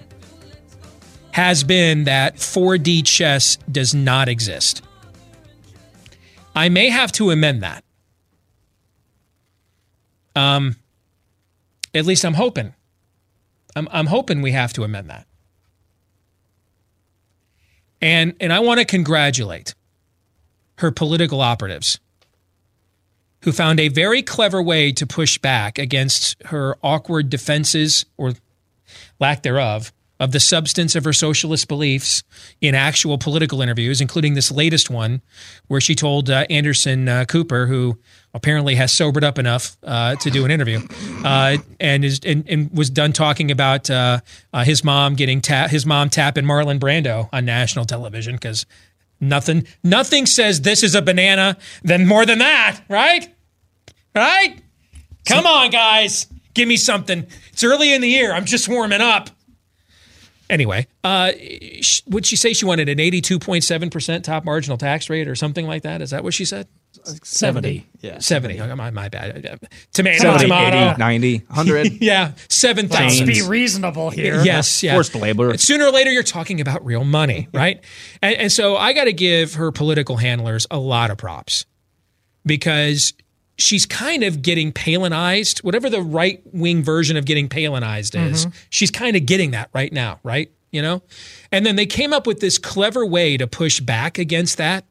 has 1.40 1.64
been 1.64 2.04
that 2.04 2.36
4D 2.36 3.06
chess 3.06 3.58
does 3.72 3.96
not 3.96 4.28
exist. 4.28 4.82
I 6.54 6.68
may 6.68 6.90
have 6.90 7.14
to 7.14 7.32
amend 7.32 7.64
that. 7.64 7.86
Um, 10.36 10.76
at 11.94 12.06
least 12.06 12.26
I'm 12.26 12.34
hoping. 12.34 12.74
I'm, 13.74 13.88
I'm 13.90 14.08
hoping 14.08 14.42
we 14.42 14.52
have 14.52 14.74
to 14.74 14.84
amend 14.84 15.10
that. 15.10 15.28
And 18.02 18.36
and 18.42 18.52
I 18.52 18.60
want 18.60 18.82
to 18.82 18.86
congratulate 18.86 19.74
her 20.80 20.92
political 20.92 21.40
operatives 21.40 22.00
who 23.44 23.54
found 23.54 23.80
a 23.80 23.88
very 23.88 24.22
clever 24.22 24.62
way 24.62 24.92
to 24.92 25.08
push 25.08 25.38
back 25.38 25.80
against 25.80 26.42
her 26.48 26.78
awkward 26.84 27.30
defenses 27.30 28.06
or 28.18 28.34
lack 29.22 29.44
thereof 29.44 29.94
of 30.20 30.32
the 30.32 30.40
substance 30.40 30.96
of 30.96 31.06
her 31.06 31.14
socialist 31.14 31.68
beliefs 31.68 32.24
in 32.60 32.76
actual 32.76 33.18
political 33.18 33.62
interviews, 33.62 34.02
including 34.02 34.34
this 34.34 34.52
latest 34.52 34.90
one 34.90 35.22
where 35.68 35.80
she 35.80 35.96
told 35.96 36.30
uh, 36.30 36.46
Anderson 36.50 37.08
uh, 37.08 37.26
Cooper, 37.26 37.68
who 37.68 37.98
apparently 38.34 38.76
has 38.76 38.92
sobered 38.92 39.24
up 39.24 39.40
enough 39.40 39.78
uh, 39.84 40.16
to 40.18 40.30
do 40.30 40.44
an 40.46 40.52
interview, 40.52 40.82
uh, 41.24 41.58
and 41.80 42.04
is 42.04 42.20
and, 42.26 42.48
and 42.50 42.70
was 42.76 42.90
done 42.90 43.14
talking 43.14 43.50
about 43.50 43.90
uh, 43.90 44.20
uh, 44.54 44.64
his 44.64 44.84
mom 44.84 45.16
getting 45.16 45.42
ta- 45.42 45.68
his 45.68 45.86
mom 45.86 46.10
tapping 46.10 46.44
Marlon 46.44 46.80
Brando 46.80 47.30
on 47.32 47.46
national 47.46 47.86
television 47.86 48.36
because 48.36 48.66
nothing 49.22 49.66
nothing 49.84 50.26
says 50.26 50.62
this 50.62 50.84
is 50.84 50.96
a 50.96 51.02
banana 51.02 51.58
than 51.84 52.06
more 52.06 52.26
than 52.26 52.40
that, 52.40 52.82
right? 52.90 53.34
Right? 54.14 54.62
Come 55.26 55.46
on, 55.46 55.70
guys, 55.70 56.28
give 56.54 56.68
me 56.68 56.76
something. 56.76 57.26
It's 57.54 57.64
early 57.64 57.94
in 57.94 58.02
the 58.02 58.10
year. 58.10 58.34
I'm 58.34 58.46
just 58.46 58.68
warming 58.68 59.02
up. 59.02 59.30
Anyway, 60.50 60.88
uh, 61.04 61.32
sh- 61.82 62.02
would 62.08 62.26
she 62.26 62.36
say 62.36 62.54
she 62.54 62.66
wanted 62.66 62.90
an 62.90 62.98
82.7% 62.98 64.24
top 64.24 64.44
marginal 64.44 64.78
tax 64.78 65.10
rate 65.10 65.28
or 65.28 65.36
something 65.36 65.68
like 65.68 65.84
that? 65.84 66.02
Is 66.02 66.10
that 66.10 66.24
what 66.24 66.34
she 66.34 66.44
said? 66.44 66.68
70. 67.04 67.88
Yeah. 68.02 68.18
70. 68.18 68.60
Oh, 68.60 68.76
my, 68.76 68.90
my 68.90 69.10
bad. 69.10 69.60
Tomato, 69.94 70.22
70, 70.24 70.44
tomato. 70.46 70.92
80, 70.92 71.00
90, 71.00 71.38
100. 71.38 71.88
yeah, 72.02 72.32
7,000. 72.48 73.28
Let's 73.28 73.40
be 73.40 73.48
reasonable 73.48 74.10
here. 74.10 74.44
Yes, 74.44 74.82
yeah. 74.82 74.94
Forced 74.96 75.16
labor. 75.16 75.56
Sooner 75.58 75.86
or 75.86 75.92
later, 75.92 76.12
you're 76.12 76.24
talking 76.24 76.60
about 76.62 76.84
real 76.84 77.04
money, 77.06 77.48
right? 77.54 77.84
and, 78.22 78.36
and 78.36 78.52
so 78.52 78.76
I 78.76 78.94
got 78.94 79.04
to 79.06 79.14
give 79.14 79.54
her 79.54 79.72
political 79.72 80.18
handlers 80.18 80.66
a 80.72 80.80
lot 80.80 81.12
of 81.12 81.18
props 81.18 81.66
because 82.44 83.14
she's 83.60 83.86
kind 83.86 84.24
of 84.24 84.42
getting 84.42 84.72
Palinized, 84.72 85.60
whatever 85.64 85.90
the 85.90 86.02
right 86.02 86.42
wing 86.52 86.82
version 86.84 87.18
of 87.18 87.26
getting 87.26 87.48
Palinized 87.48 88.20
is. 88.32 88.46
Mhm. 88.48 88.54
She's 88.72 88.90
kind 88.90 89.16
of 89.16 89.26
getting 89.28 89.52
that 89.52 89.70
right 89.74 89.94
now, 89.94 90.20
right? 90.24 90.50
You 90.72 90.82
know? 90.82 91.04
And 91.52 91.66
then 91.66 91.76
they 91.76 91.86
came 91.86 92.14
up 92.14 92.26
with 92.26 92.40
this 92.40 92.58
clever 92.58 93.06
way 93.06 93.38
to 93.38 93.46
push 93.46 93.80
back 93.80 94.18
against 94.18 94.58
that 94.58 94.86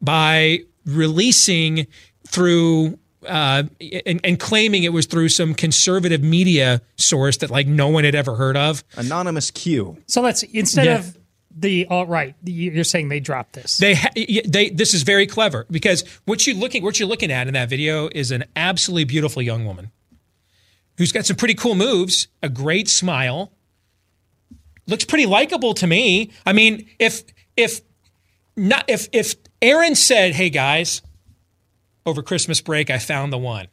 by 0.00 0.60
releasing 0.86 1.86
through 2.26 2.98
uh, 3.28 3.64
and, 4.06 4.18
and 4.24 4.40
claiming 4.40 4.82
it 4.84 4.94
was 4.94 5.04
through 5.04 5.28
some 5.28 5.52
conservative 5.52 6.22
media 6.22 6.80
source 6.96 7.36
that 7.36 7.50
like 7.50 7.66
no 7.66 7.88
one 7.88 8.02
had 8.04 8.14
ever 8.14 8.34
heard 8.34 8.56
of. 8.56 8.82
Anonymous 8.96 9.50
Q. 9.50 9.98
So 10.06 10.22
let's 10.22 10.42
instead 10.42 10.86
Yeah. 10.86 10.98
of 11.00 11.18
the 11.60 11.86
alt 11.86 12.08
right, 12.08 12.34
you're 12.44 12.84
saying 12.84 13.08
they 13.08 13.20
dropped 13.20 13.52
this. 13.52 13.78
They 13.78 13.94
ha- 13.94 14.10
they 14.14 14.70
this 14.70 14.94
is 14.94 15.02
very 15.02 15.26
clever 15.26 15.66
because 15.70 16.04
what 16.24 16.46
you 16.46 16.54
looking 16.54 16.82
what 16.82 16.98
you're 16.98 17.08
looking 17.08 17.30
at 17.30 17.46
in 17.46 17.54
that 17.54 17.68
video 17.68 18.08
is 18.12 18.30
an 18.30 18.44
absolutely 18.56 19.04
beautiful 19.04 19.42
young 19.42 19.64
woman 19.64 19.90
who's 20.96 21.12
got 21.12 21.24
some 21.26 21.36
pretty 21.36 21.54
cool 21.54 21.74
moves, 21.74 22.28
a 22.42 22.48
great 22.48 22.88
smile, 22.88 23.52
looks 24.86 25.04
pretty 25.04 25.26
likable 25.26 25.72
to 25.74 25.86
me. 25.86 26.30
I 26.44 26.52
mean, 26.52 26.88
if 26.98 27.24
if 27.56 27.80
not 28.56 28.84
if 28.88 29.08
if 29.12 29.36
Aaron 29.62 29.94
said, 29.94 30.32
"Hey 30.34 30.50
guys, 30.50 31.02
over 32.04 32.22
Christmas 32.22 32.60
break 32.60 32.90
I 32.90 32.98
found 32.98 33.32
the 33.32 33.38
one," 33.38 33.68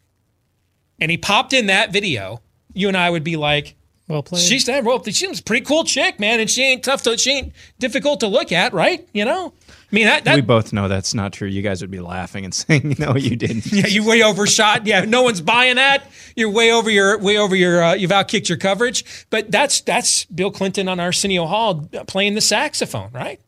and 1.00 1.12
he 1.12 1.18
popped 1.18 1.54
in 1.54 1.68
that 1.68 1.92
video, 1.92 2.42
you 2.74 2.88
and 2.88 2.98
I 2.98 3.10
would 3.10 3.24
be 3.24 3.36
like, 3.36 3.76
"Well 4.08 4.24
played." 4.24 4.44
She's 4.44 4.66
that 4.66 4.84
well, 4.84 5.04
she's 5.04 5.40
a 5.40 5.44
pretty 5.44 5.66
cool 5.66 5.84
chick, 5.84 6.20
man, 6.20 6.40
and 6.40 6.50
she 6.50 6.64
ain't 6.64 6.84
tough 6.84 7.04
to 7.04 7.18
she 7.18 7.32
ain't 7.32 7.54
difficult 7.80 8.20
to 8.22 8.28
look 8.28 8.52
at, 8.52 8.74
right? 8.74 9.08
You 9.14 9.26
know, 9.26 9.54
I 9.70 9.96
mean 9.96 10.06
that, 10.06 10.24
that 10.26 10.36
we 10.36 10.42
both 10.42 10.74
know 10.74 10.88
that's 10.88 11.14
not 11.14 11.34
true. 11.34 11.48
You 11.48 11.62
guys 11.62 11.82
would 11.82 11.92
be 11.92 12.00
laughing 12.00 12.46
and 12.46 12.54
saying, 12.54 12.96
"No, 13.00 13.16
you 13.16 13.36
didn't." 13.36 13.66
yeah, 13.72 13.88
you 13.88 14.06
way 14.06 14.24
overshot. 14.24 14.86
Yeah, 14.86 15.06
no 15.06 15.24
one's 15.24 15.42
buying 15.42 15.76
that. 15.76 16.10
You're 16.36 16.52
way 16.52 16.72
over 16.72 16.90
your 16.90 17.18
way 17.20 17.38
over 17.38 17.56
your. 17.56 17.84
Uh, 17.84 17.94
you've 17.94 18.12
outkicked 18.12 18.50
your 18.50 18.58
coverage. 18.58 19.28
But 19.30 19.52
that's 19.52 19.82
that's 19.82 20.26
Bill 20.26 20.52
Clinton 20.52 20.88
on 20.88 21.00
Arsenio 21.00 21.46
Hall 21.46 21.90
playing 22.08 22.36
the 22.36 22.42
saxophone, 22.42 23.12
right? 23.12 23.40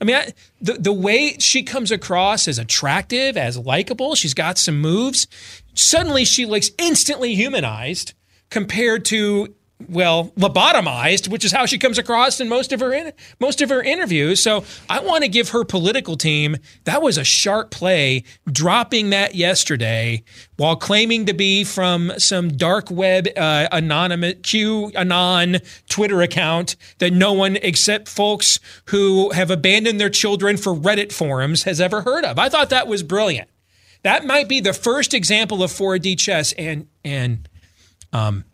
I 0.00 0.04
mean, 0.04 0.16
I, 0.16 0.32
the 0.60 0.74
the 0.74 0.92
way 0.92 1.36
she 1.38 1.62
comes 1.62 1.90
across 1.90 2.46
as 2.46 2.58
attractive, 2.58 3.36
as 3.36 3.58
likable, 3.58 4.14
she's 4.14 4.34
got 4.34 4.58
some 4.58 4.80
moves. 4.80 5.26
Suddenly, 5.74 6.24
she 6.24 6.46
looks 6.46 6.70
instantly 6.78 7.34
humanized 7.34 8.14
compared 8.50 9.04
to 9.06 9.54
well 9.86 10.32
lobotomized, 10.36 11.28
which 11.28 11.44
is 11.44 11.52
how 11.52 11.64
she 11.66 11.78
comes 11.78 11.98
across 11.98 12.40
in 12.40 12.48
most 12.48 12.72
of 12.72 12.80
her 12.80 12.92
in, 12.92 13.12
most 13.38 13.60
of 13.60 13.68
her 13.68 13.82
interviews. 13.82 14.42
So 14.42 14.64
I 14.88 15.00
want 15.00 15.22
to 15.22 15.28
give 15.28 15.50
her 15.50 15.64
political 15.64 16.16
team 16.16 16.56
that 16.84 17.00
was 17.00 17.16
a 17.16 17.24
sharp 17.24 17.70
play, 17.70 18.24
dropping 18.50 19.10
that 19.10 19.34
yesterday 19.34 20.24
while 20.56 20.76
claiming 20.76 21.26
to 21.26 21.32
be 21.32 21.62
from 21.64 22.12
some 22.18 22.48
dark 22.48 22.90
web 22.90 23.28
uh, 23.36 23.68
anonymous 23.70 24.34
Q 24.42 24.90
anon 24.94 25.58
Twitter 25.88 26.22
account 26.22 26.76
that 26.98 27.12
no 27.12 27.32
one 27.32 27.56
except 27.62 28.08
folks 28.08 28.58
who 28.86 29.30
have 29.30 29.50
abandoned 29.50 30.00
their 30.00 30.10
children 30.10 30.56
for 30.56 30.74
Reddit 30.74 31.12
forums 31.12 31.62
has 31.62 31.80
ever 31.80 32.02
heard 32.02 32.24
of. 32.24 32.38
I 32.38 32.48
thought 32.48 32.70
that 32.70 32.88
was 32.88 33.02
brilliant. 33.02 33.48
That 34.02 34.24
might 34.24 34.48
be 34.48 34.60
the 34.60 34.72
first 34.72 35.14
example 35.14 35.62
of 35.62 35.70
4D 35.70 36.18
chess, 36.18 36.52
and 36.52 36.88
and 37.04 37.48
um 38.12 38.44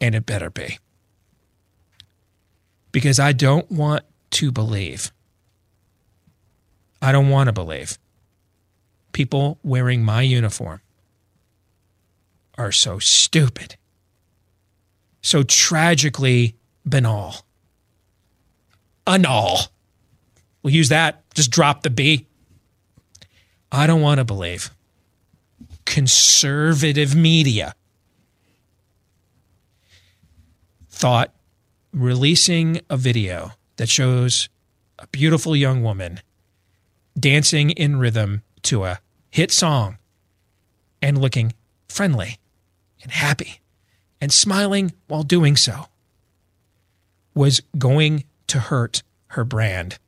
and 0.00 0.14
it 0.14 0.26
better 0.26 0.50
be. 0.50 0.78
Because 2.92 3.18
I 3.18 3.32
don't 3.32 3.70
want 3.70 4.04
to 4.32 4.50
believe. 4.52 5.12
I 7.00 7.12
don't 7.12 7.28
want 7.28 7.48
to 7.48 7.52
believe. 7.52 7.98
People 9.12 9.58
wearing 9.62 10.04
my 10.04 10.22
uniform 10.22 10.80
are 12.58 12.72
so 12.72 12.98
stupid, 12.98 13.76
so 15.22 15.42
tragically 15.42 16.56
banal. 16.84 17.46
Anal. 19.08 19.58
We'll 20.62 20.74
use 20.74 20.88
that, 20.88 21.22
just 21.34 21.50
drop 21.50 21.82
the 21.82 21.90
B. 21.90 22.26
I 23.70 23.86
don't 23.86 24.00
want 24.00 24.18
to 24.18 24.24
believe. 24.24 24.70
Conservative 25.84 27.14
media 27.14 27.74
thought 30.96 31.30
releasing 31.92 32.80
a 32.88 32.96
video 32.96 33.52
that 33.76 33.86
shows 33.86 34.48
a 34.98 35.06
beautiful 35.08 35.54
young 35.54 35.82
woman 35.82 36.20
dancing 37.20 37.68
in 37.70 37.98
rhythm 37.98 38.42
to 38.62 38.84
a 38.84 38.98
hit 39.30 39.50
song 39.50 39.98
and 41.02 41.20
looking 41.20 41.52
friendly 41.86 42.38
and 43.02 43.12
happy 43.12 43.60
and 44.22 44.32
smiling 44.32 44.90
while 45.06 45.22
doing 45.22 45.54
so 45.54 45.84
was 47.34 47.60
going 47.76 48.24
to 48.46 48.58
hurt 48.58 49.02
her 49.28 49.44
brand 49.44 49.98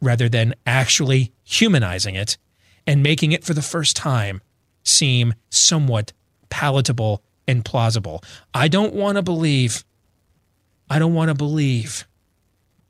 rather 0.00 0.30
than 0.30 0.54
actually 0.64 1.30
humanizing 1.44 2.14
it 2.14 2.38
and 2.86 3.02
making 3.02 3.32
it 3.32 3.44
for 3.44 3.52
the 3.52 3.60
first 3.60 3.96
time 3.96 4.40
seem 4.82 5.34
somewhat 5.50 6.14
palatable 6.48 7.22
and 7.46 7.66
plausible. 7.66 8.24
I 8.54 8.68
don't 8.68 8.94
want 8.94 9.16
to 9.16 9.22
believe 9.22 9.84
I 10.90 10.98
don't 10.98 11.14
want 11.14 11.28
to 11.28 11.34
believe 11.34 12.06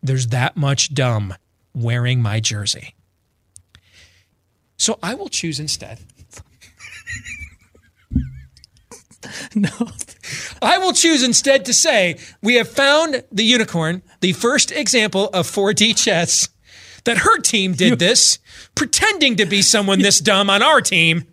there's 0.02 0.28
that 0.28 0.56
much 0.56 0.94
dumb 0.94 1.34
wearing 1.74 2.20
my 2.20 2.40
jersey. 2.40 2.94
So 4.76 4.98
I 5.02 5.14
will 5.14 5.28
choose 5.28 5.60
instead. 5.60 6.00
no. 9.54 9.68
I 10.60 10.78
will 10.78 10.92
choose 10.92 11.22
instead 11.22 11.64
to 11.66 11.72
say 11.72 12.18
we 12.42 12.56
have 12.56 12.68
found 12.68 13.22
the 13.30 13.44
unicorn, 13.44 14.02
the 14.20 14.32
first 14.32 14.72
example 14.72 15.28
of 15.28 15.46
4D 15.46 15.96
chess, 15.96 16.48
that 17.04 17.18
her 17.18 17.38
team 17.38 17.74
did 17.74 17.98
this, 17.98 18.38
pretending 18.74 19.36
to 19.36 19.46
be 19.46 19.62
someone 19.62 20.00
this 20.00 20.18
dumb 20.18 20.50
on 20.50 20.62
our 20.62 20.80
team. 20.80 21.26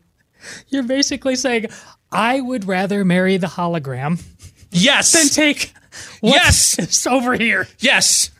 You're 0.67 0.83
basically 0.83 1.35
saying, 1.35 1.67
I 2.11 2.41
would 2.41 2.65
rather 2.65 3.05
marry 3.05 3.37
the 3.37 3.47
hologram. 3.47 4.23
Yes. 4.71 5.11
Than 5.11 5.27
take 5.27 5.73
yes 6.21 6.77
it's 6.79 7.05
over 7.07 7.33
here. 7.35 7.67
Yes. 7.79 8.31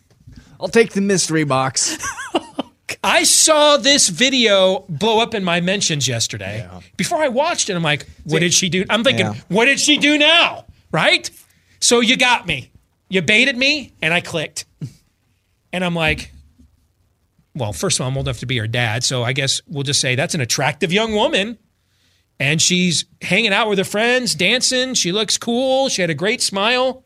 I'll 0.60 0.68
take 0.68 0.92
the 0.94 1.02
mystery 1.02 1.44
box. 1.44 1.98
Oh, 2.36 2.72
I 3.04 3.24
saw 3.24 3.78
this 3.78 4.10
video 4.10 4.84
blow 4.90 5.20
up 5.20 5.34
in 5.34 5.44
my 5.44 5.62
mentions 5.62 6.08
yesterday. 6.08 6.68
Before 6.98 7.20
I 7.24 7.28
watched 7.30 7.70
it, 7.70 7.76
I'm 7.76 7.84
like, 7.84 8.08
what 8.26 8.40
did 8.40 8.54
she 8.54 8.68
do? 8.68 8.84
I'm 8.90 9.04
thinking, 9.04 9.28
Yeah. 9.28 9.36
what 9.48 9.66
did 9.66 9.80
she 9.80 9.98
do 9.98 10.18
now? 10.18 10.66
Right? 10.92 11.30
So 11.80 12.00
you 12.02 12.18
got 12.18 12.46
me. 12.48 12.72
You 13.08 13.22
baited 13.22 13.56
me, 13.58 13.94
and 14.02 14.12
I 14.14 14.22
clicked. 14.22 14.66
And 15.72 15.86
I'm 15.86 15.94
like, 15.96 16.32
well, 17.56 17.74
first 17.74 18.00
of 18.00 18.04
all, 18.04 18.10
I'm 18.12 18.18
old 18.18 18.28
enough 18.28 18.40
to 18.40 18.46
be 18.48 18.58
her 18.58 18.68
dad. 18.68 19.04
So 19.04 19.24
I 19.24 19.34
guess 19.34 19.62
we'll 19.68 19.84
just 19.84 20.02
say 20.02 20.16
that's 20.16 20.34
an 20.36 20.42
attractive 20.42 20.92
young 20.92 21.14
woman. 21.14 21.58
And 22.40 22.62
she's 22.62 23.06
hanging 23.22 23.54
out 23.54 23.70
with 23.70 23.78
her 23.78 23.84
friends, 23.86 24.34
dancing. 24.34 24.94
She 24.96 25.12
looks 25.12 25.38
cool. 25.38 25.90
She 25.90 26.02
had 26.02 26.10
a 26.10 26.16
great 26.16 26.42
smile. 26.42 27.04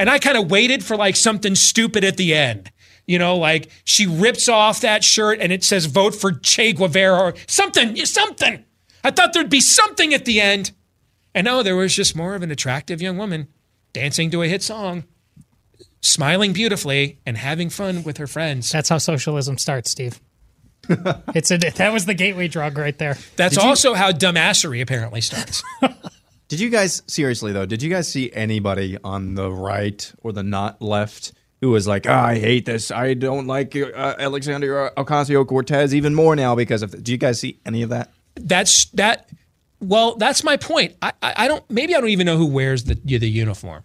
And 0.00 0.08
I 0.08 0.18
kind 0.18 0.38
of 0.38 0.50
waited 0.50 0.82
for 0.82 0.96
like 0.96 1.14
something 1.14 1.54
stupid 1.54 2.04
at 2.04 2.16
the 2.16 2.34
end. 2.34 2.72
You 3.06 3.18
know, 3.18 3.36
like 3.36 3.68
she 3.84 4.06
rips 4.06 4.48
off 4.48 4.80
that 4.80 5.04
shirt 5.04 5.40
and 5.40 5.52
it 5.52 5.62
says 5.62 5.84
vote 5.84 6.14
for 6.14 6.32
Che 6.32 6.72
Guevara 6.72 7.18
or 7.18 7.34
something, 7.46 7.94
something. 8.06 8.64
I 9.04 9.10
thought 9.10 9.34
there'd 9.34 9.50
be 9.50 9.60
something 9.60 10.14
at 10.14 10.24
the 10.24 10.40
end. 10.40 10.72
And 11.34 11.44
no, 11.44 11.62
there 11.62 11.76
was 11.76 11.94
just 11.94 12.16
more 12.16 12.34
of 12.34 12.42
an 12.42 12.50
attractive 12.50 13.02
young 13.02 13.18
woman 13.18 13.48
dancing 13.92 14.30
to 14.30 14.40
a 14.40 14.48
hit 14.48 14.62
song, 14.62 15.04
smiling 16.00 16.54
beautifully 16.54 17.20
and 17.26 17.36
having 17.36 17.68
fun 17.68 18.02
with 18.02 18.16
her 18.16 18.26
friends. 18.26 18.72
That's 18.72 18.88
how 18.88 18.96
socialism 18.96 19.58
starts, 19.58 19.90
Steve. 19.90 20.18
it's 21.34 21.50
a 21.50 21.58
that 21.58 21.92
was 21.92 22.06
the 22.06 22.14
gateway 22.14 22.48
drug 22.48 22.78
right 22.78 22.96
there. 22.96 23.18
That's 23.36 23.54
Did 23.54 23.64
you- 23.64 23.68
also 23.68 23.92
how 23.92 24.12
dumbassery 24.12 24.80
apparently 24.80 25.20
starts. 25.20 25.62
Did 26.50 26.58
you 26.58 26.68
guys 26.68 27.00
seriously 27.06 27.52
though? 27.52 27.64
Did 27.64 27.80
you 27.80 27.88
guys 27.88 28.08
see 28.08 28.32
anybody 28.32 28.98
on 29.04 29.36
the 29.36 29.52
right 29.52 30.12
or 30.20 30.32
the 30.32 30.42
not 30.42 30.82
left 30.82 31.32
who 31.60 31.70
was 31.70 31.86
like, 31.86 32.06
"Ah, 32.08 32.26
"I 32.26 32.40
hate 32.40 32.66
this. 32.66 32.90
I 32.90 33.14
don't 33.14 33.46
like 33.46 33.76
uh, 33.76 34.16
Alexandria 34.18 34.90
Ocasio 34.96 35.46
Cortez 35.46 35.94
even 35.94 36.12
more 36.12 36.34
now 36.34 36.56
because 36.56 36.82
of." 36.82 37.04
Do 37.04 37.12
you 37.12 37.18
guys 37.18 37.38
see 37.38 37.60
any 37.64 37.82
of 37.82 37.90
that? 37.90 38.10
That's 38.34 38.86
that. 38.86 39.30
Well, 39.78 40.16
that's 40.16 40.42
my 40.42 40.56
point. 40.56 40.96
I, 41.00 41.12
I, 41.22 41.34
I 41.36 41.48
don't. 41.48 41.62
Maybe 41.70 41.94
I 41.94 42.00
don't 42.00 42.10
even 42.10 42.26
know 42.26 42.36
who 42.36 42.46
wears 42.46 42.82
the 42.82 42.96
the 42.96 43.30
uniform. 43.30 43.84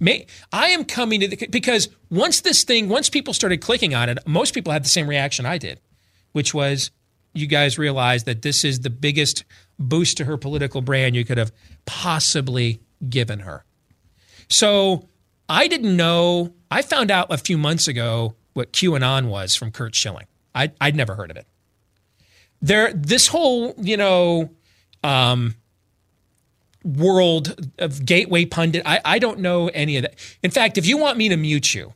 May, 0.00 0.26
I 0.50 0.68
am 0.68 0.86
coming 0.86 1.20
to 1.20 1.28
the 1.28 1.46
because 1.48 1.90
once 2.10 2.40
this 2.40 2.64
thing, 2.64 2.88
once 2.88 3.10
people 3.10 3.34
started 3.34 3.58
clicking 3.58 3.94
on 3.94 4.08
it, 4.08 4.26
most 4.26 4.54
people 4.54 4.72
had 4.72 4.86
the 4.86 4.88
same 4.88 5.06
reaction 5.06 5.44
I 5.44 5.58
did, 5.58 5.82
which 6.32 6.54
was 6.54 6.92
you 7.34 7.46
guys 7.46 7.76
realize 7.76 8.24
that 8.24 8.40
this 8.40 8.64
is 8.64 8.80
the 8.80 8.90
biggest 8.90 9.44
boost 9.78 10.16
to 10.16 10.24
her 10.24 10.36
political 10.36 10.80
brand 10.80 11.14
you 11.14 11.24
could 11.24 11.38
have 11.38 11.52
possibly 11.84 12.80
given 13.08 13.40
her. 13.40 13.64
So 14.48 15.08
I 15.48 15.68
didn't 15.68 15.96
know. 15.96 16.54
I 16.70 16.82
found 16.82 17.10
out 17.10 17.32
a 17.32 17.38
few 17.38 17.58
months 17.58 17.88
ago 17.88 18.34
what 18.54 18.72
QAnon 18.72 19.28
was 19.28 19.54
from 19.54 19.70
Curt 19.70 19.94
Schilling. 19.94 20.26
I, 20.54 20.72
I'd 20.80 20.96
never 20.96 21.14
heard 21.14 21.30
of 21.30 21.36
it. 21.36 21.46
There, 22.62 22.92
this 22.92 23.28
whole 23.28 23.74
you 23.78 23.96
know 23.96 24.50
um, 25.04 25.56
world 26.82 27.70
of 27.78 28.04
gateway 28.06 28.44
pundit. 28.44 28.82
I, 28.86 29.00
I 29.04 29.18
don't 29.18 29.40
know 29.40 29.68
any 29.68 29.96
of 29.96 30.02
that. 30.02 30.14
In 30.42 30.50
fact, 30.50 30.78
if 30.78 30.86
you 30.86 30.96
want 30.96 31.18
me 31.18 31.28
to 31.28 31.36
mute 31.36 31.74
you, 31.74 31.94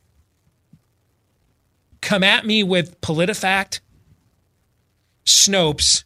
come 2.01 2.23
at 2.23 2.45
me 2.45 2.61
with 2.63 2.99
PolitiFact, 3.01 3.79
Snopes, 5.25 6.03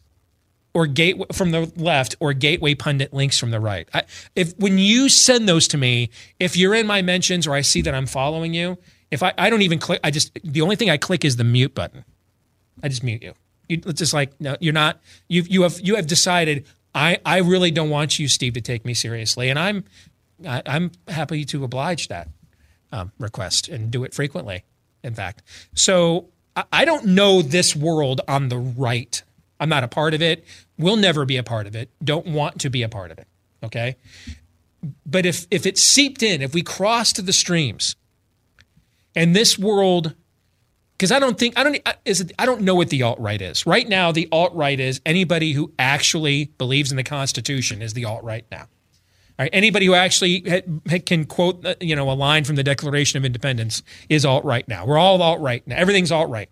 or 0.76 0.86
gateway 0.86 1.24
from 1.32 1.52
the 1.52 1.72
left, 1.76 2.16
or 2.20 2.34
gateway 2.34 2.74
pundit 2.74 3.10
links 3.10 3.38
from 3.38 3.50
the 3.50 3.58
right. 3.58 3.88
I, 3.94 4.02
if 4.34 4.54
when 4.58 4.76
you 4.76 5.08
send 5.08 5.48
those 5.48 5.66
to 5.68 5.78
me, 5.78 6.10
if 6.38 6.54
you're 6.54 6.74
in 6.74 6.86
my 6.86 7.00
mentions 7.00 7.46
or 7.46 7.54
I 7.54 7.62
see 7.62 7.80
that 7.80 7.94
I'm 7.94 8.04
following 8.04 8.52
you, 8.52 8.76
if 9.10 9.22
I, 9.22 9.32
I 9.38 9.48
don't 9.48 9.62
even 9.62 9.78
click, 9.78 10.00
I 10.04 10.10
just 10.10 10.38
the 10.44 10.60
only 10.60 10.76
thing 10.76 10.90
I 10.90 10.98
click 10.98 11.24
is 11.24 11.36
the 11.36 11.44
mute 11.44 11.74
button. 11.74 12.04
I 12.82 12.88
just 12.88 13.02
mute 13.02 13.22
you. 13.22 13.32
You 13.70 13.80
it's 13.86 14.00
just 14.00 14.12
like 14.12 14.38
no, 14.38 14.58
you're 14.60 14.74
not. 14.74 15.00
You 15.28 15.44
you 15.48 15.62
have 15.62 15.80
you 15.80 15.96
have 15.96 16.06
decided. 16.06 16.66
I 16.94 17.20
I 17.24 17.38
really 17.38 17.70
don't 17.70 17.88
want 17.88 18.18
you, 18.18 18.28
Steve, 18.28 18.52
to 18.52 18.60
take 18.60 18.84
me 18.84 18.92
seriously, 18.92 19.48
and 19.48 19.58
I'm 19.58 19.82
I, 20.46 20.60
I'm 20.66 20.90
happy 21.08 21.46
to 21.46 21.64
oblige 21.64 22.08
that 22.08 22.28
um, 22.92 23.12
request 23.18 23.66
and 23.66 23.90
do 23.90 24.04
it 24.04 24.12
frequently. 24.12 24.64
In 25.02 25.14
fact, 25.14 25.42
so 25.72 26.28
I, 26.54 26.64
I 26.70 26.84
don't 26.84 27.06
know 27.06 27.40
this 27.40 27.74
world 27.74 28.20
on 28.28 28.50
the 28.50 28.58
right. 28.58 29.22
I'm 29.58 29.68
not 29.68 29.84
a 29.84 29.88
part 29.88 30.14
of 30.14 30.22
it. 30.22 30.44
Will 30.78 30.96
never 30.96 31.24
be 31.24 31.36
a 31.36 31.42
part 31.42 31.66
of 31.66 31.74
it. 31.74 31.90
Don't 32.02 32.26
want 32.26 32.60
to 32.60 32.70
be 32.70 32.82
a 32.82 32.88
part 32.88 33.10
of 33.10 33.18
it. 33.18 33.26
Okay, 33.62 33.96
but 35.04 35.26
if 35.26 35.46
if 35.50 35.66
it 35.66 35.78
seeped 35.78 36.22
in, 36.22 36.42
if 36.42 36.54
we 36.54 36.62
crossed 36.62 37.24
the 37.24 37.32
streams, 37.32 37.96
and 39.14 39.34
this 39.34 39.58
world 39.58 40.14
because 40.96 41.12
I 41.12 41.18
don't 41.18 41.38
think 41.38 41.58
I 41.58 41.62
don't 41.62 41.78
is 42.04 42.20
it, 42.20 42.32
I 42.38 42.46
don't 42.46 42.62
know 42.62 42.74
what 42.74 42.90
the 42.90 43.02
alt 43.02 43.18
right 43.18 43.40
is 43.40 43.66
right 43.66 43.88
now. 43.88 44.12
The 44.12 44.28
alt 44.32 44.54
right 44.54 44.78
is 44.78 45.00
anybody 45.04 45.52
who 45.52 45.72
actually 45.78 46.46
believes 46.58 46.90
in 46.90 46.96
the 46.96 47.02
Constitution 47.02 47.82
is 47.82 47.94
the 47.94 48.04
alt 48.04 48.22
right 48.22 48.44
now. 48.50 48.68
All 49.38 49.44
right, 49.44 49.50
anybody 49.52 49.84
who 49.84 49.94
actually 49.94 50.40
can 51.04 51.26
quote 51.26 51.64
uh, 51.66 51.74
you 51.80 51.94
know 51.94 52.10
a 52.10 52.14
line 52.14 52.44
from 52.44 52.56
the 52.56 52.62
Declaration 52.62 53.18
of 53.18 53.24
Independence 53.24 53.82
is 54.08 54.24
alt 54.24 54.44
right 54.44 54.66
now. 54.68 54.86
We're 54.86 54.98
all 54.98 55.20
alt 55.20 55.40
right 55.40 55.66
now. 55.66 55.76
Everything's 55.76 56.12
alt 56.12 56.30
right. 56.30 56.48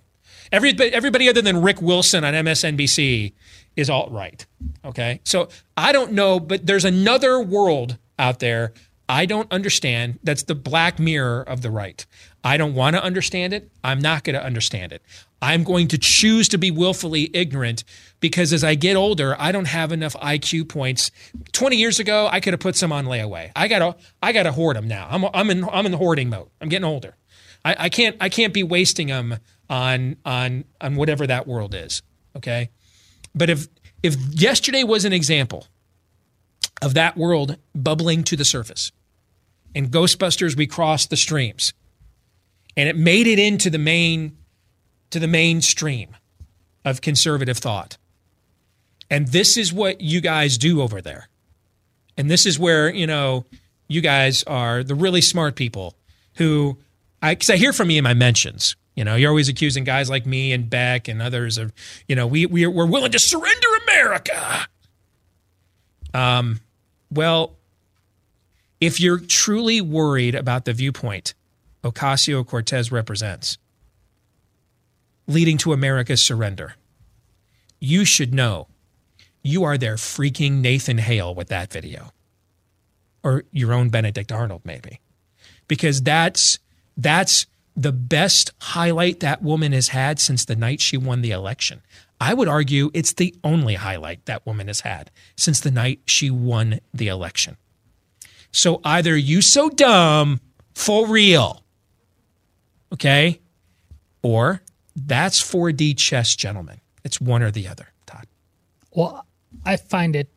Everybody, 0.52 0.92
everybody 0.92 1.28
other 1.28 1.42
than 1.42 1.62
Rick 1.62 1.80
Wilson 1.82 2.24
on 2.24 2.34
MSNBC 2.34 3.32
is 3.76 3.90
alt 3.90 4.10
right. 4.12 4.44
Okay, 4.84 5.20
so 5.24 5.48
I 5.76 5.92
don't 5.92 6.12
know, 6.12 6.38
but 6.40 6.66
there's 6.66 6.84
another 6.84 7.40
world 7.40 7.98
out 8.18 8.38
there 8.38 8.72
I 9.08 9.26
don't 9.26 9.50
understand. 9.52 10.18
That's 10.22 10.44
the 10.44 10.54
black 10.54 10.98
mirror 10.98 11.42
of 11.42 11.60
the 11.60 11.70
right. 11.70 12.04
I 12.42 12.56
don't 12.56 12.74
want 12.74 12.96
to 12.96 13.02
understand 13.02 13.52
it. 13.52 13.70
I'm 13.82 13.98
not 13.98 14.24
going 14.24 14.34
to 14.34 14.42
understand 14.42 14.92
it. 14.92 15.02
I'm 15.42 15.62
going 15.62 15.88
to 15.88 15.98
choose 15.98 16.48
to 16.50 16.58
be 16.58 16.70
willfully 16.70 17.30
ignorant 17.34 17.84
because 18.20 18.52
as 18.52 18.64
I 18.64 18.76
get 18.76 18.96
older, 18.96 19.36
I 19.38 19.52
don't 19.52 19.66
have 19.66 19.92
enough 19.92 20.14
IQ 20.14 20.70
points. 20.70 21.10
20 21.52 21.76
years 21.76 21.98
ago, 21.98 22.28
I 22.30 22.40
could 22.40 22.54
have 22.54 22.60
put 22.60 22.76
some 22.76 22.92
on 22.92 23.04
layaway. 23.04 23.50
I 23.54 23.68
got 23.68 23.80
to 23.80 23.96
I 24.22 24.32
got 24.32 24.44
to 24.44 24.52
hoard 24.52 24.76
them 24.76 24.88
now. 24.88 25.06
I'm 25.10 25.24
I'm 25.34 25.50
in 25.50 25.68
I'm 25.70 25.84
in 25.84 25.92
the 25.92 25.98
hoarding 25.98 26.30
mode. 26.30 26.48
I'm 26.62 26.70
getting 26.70 26.86
older. 26.86 27.14
I, 27.62 27.76
I 27.78 27.88
can't 27.90 28.16
I 28.20 28.30
can't 28.30 28.54
be 28.54 28.62
wasting 28.62 29.08
them 29.08 29.36
on 29.74 30.16
on 30.24 30.64
on 30.80 30.94
whatever 30.94 31.26
that 31.26 31.48
world 31.48 31.74
is. 31.74 32.02
Okay, 32.36 32.70
but 33.34 33.50
if 33.50 33.66
if 34.02 34.16
yesterday 34.30 34.84
was 34.84 35.04
an 35.04 35.12
example 35.12 35.66
of 36.80 36.94
that 36.94 37.16
world 37.16 37.56
bubbling 37.74 38.22
to 38.24 38.36
the 38.36 38.44
surface, 38.44 38.92
and 39.74 39.90
Ghostbusters 39.90 40.56
we 40.56 40.68
crossed 40.68 41.10
the 41.10 41.16
streams, 41.16 41.72
and 42.76 42.88
it 42.88 42.96
made 42.96 43.26
it 43.26 43.40
into 43.40 43.68
the 43.68 43.78
main 43.78 44.36
to 45.10 45.18
the 45.18 45.26
mainstream 45.26 46.16
of 46.84 47.00
conservative 47.00 47.58
thought. 47.58 47.98
And 49.10 49.28
this 49.28 49.56
is 49.56 49.72
what 49.72 50.00
you 50.00 50.20
guys 50.20 50.56
do 50.56 50.82
over 50.82 51.00
there. 51.00 51.28
And 52.16 52.30
this 52.30 52.46
is 52.46 52.58
where, 52.58 52.92
you 52.92 53.06
know, 53.06 53.44
you 53.88 54.00
guys 54.00 54.44
are 54.44 54.84
the 54.84 54.94
really 54.94 55.20
smart 55.20 55.56
people 55.56 55.94
who 56.36 56.78
I 57.20 57.34
cuz 57.34 57.50
I 57.50 57.56
hear 57.56 57.72
from 57.72 57.90
you 57.90 57.98
in 57.98 58.04
my 58.04 58.14
mentions. 58.14 58.76
You 58.94 59.04
know, 59.04 59.16
you're 59.16 59.30
always 59.30 59.48
accusing 59.48 59.84
guys 59.84 60.08
like 60.08 60.24
me 60.24 60.52
and 60.52 60.70
Beck 60.70 61.08
and 61.08 61.20
others 61.20 61.58
of, 61.58 61.72
you 62.06 62.14
know, 62.14 62.26
we 62.26 62.46
we 62.46 62.66
we're 62.66 62.86
willing 62.86 63.12
to 63.12 63.18
surrender 63.18 63.66
America. 63.84 64.66
Um, 66.12 66.60
well, 67.10 67.56
if 68.80 69.00
you're 69.00 69.18
truly 69.18 69.80
worried 69.80 70.34
about 70.34 70.64
the 70.64 70.72
viewpoint 70.72 71.34
Ocasio 71.82 72.46
Cortez 72.46 72.92
represents, 72.92 73.58
leading 75.26 75.58
to 75.58 75.72
America's 75.72 76.20
surrender, 76.20 76.74
you 77.80 78.04
should 78.04 78.32
know 78.32 78.68
you 79.42 79.64
are 79.64 79.76
their 79.76 79.96
freaking 79.96 80.60
Nathan 80.60 80.98
Hale 80.98 81.34
with 81.34 81.48
that 81.48 81.72
video. 81.72 82.12
Or 83.22 83.44
your 83.52 83.72
own 83.72 83.88
Benedict 83.88 84.30
Arnold, 84.30 84.62
maybe. 84.64 85.00
Because 85.66 86.02
that's 86.02 86.58
that's 86.96 87.46
the 87.76 87.92
best 87.92 88.52
highlight 88.60 89.20
that 89.20 89.42
woman 89.42 89.72
has 89.72 89.88
had 89.88 90.18
since 90.20 90.44
the 90.44 90.56
night 90.56 90.80
she 90.80 90.96
won 90.96 91.22
the 91.22 91.32
election. 91.32 91.82
I 92.20 92.32
would 92.34 92.48
argue 92.48 92.90
it's 92.94 93.12
the 93.12 93.34
only 93.42 93.74
highlight 93.74 94.26
that 94.26 94.46
woman 94.46 94.68
has 94.68 94.80
had 94.80 95.10
since 95.36 95.60
the 95.60 95.70
night 95.70 96.00
she 96.06 96.30
won 96.30 96.80
the 96.92 97.08
election. 97.08 97.56
So 98.52 98.80
either 98.84 99.16
you 99.16 99.42
so 99.42 99.68
dumb 99.68 100.40
for 100.74 101.06
real, 101.06 101.64
okay, 102.92 103.40
or 104.22 104.62
that's 104.94 105.42
4D 105.42 105.96
chess, 105.98 106.36
gentlemen. 106.36 106.80
It's 107.02 107.20
one 107.20 107.42
or 107.42 107.50
the 107.50 107.66
other, 107.66 107.88
Todd. 108.06 108.26
Well, 108.92 109.26
I 109.64 109.76
find 109.76 110.14
it 110.14 110.30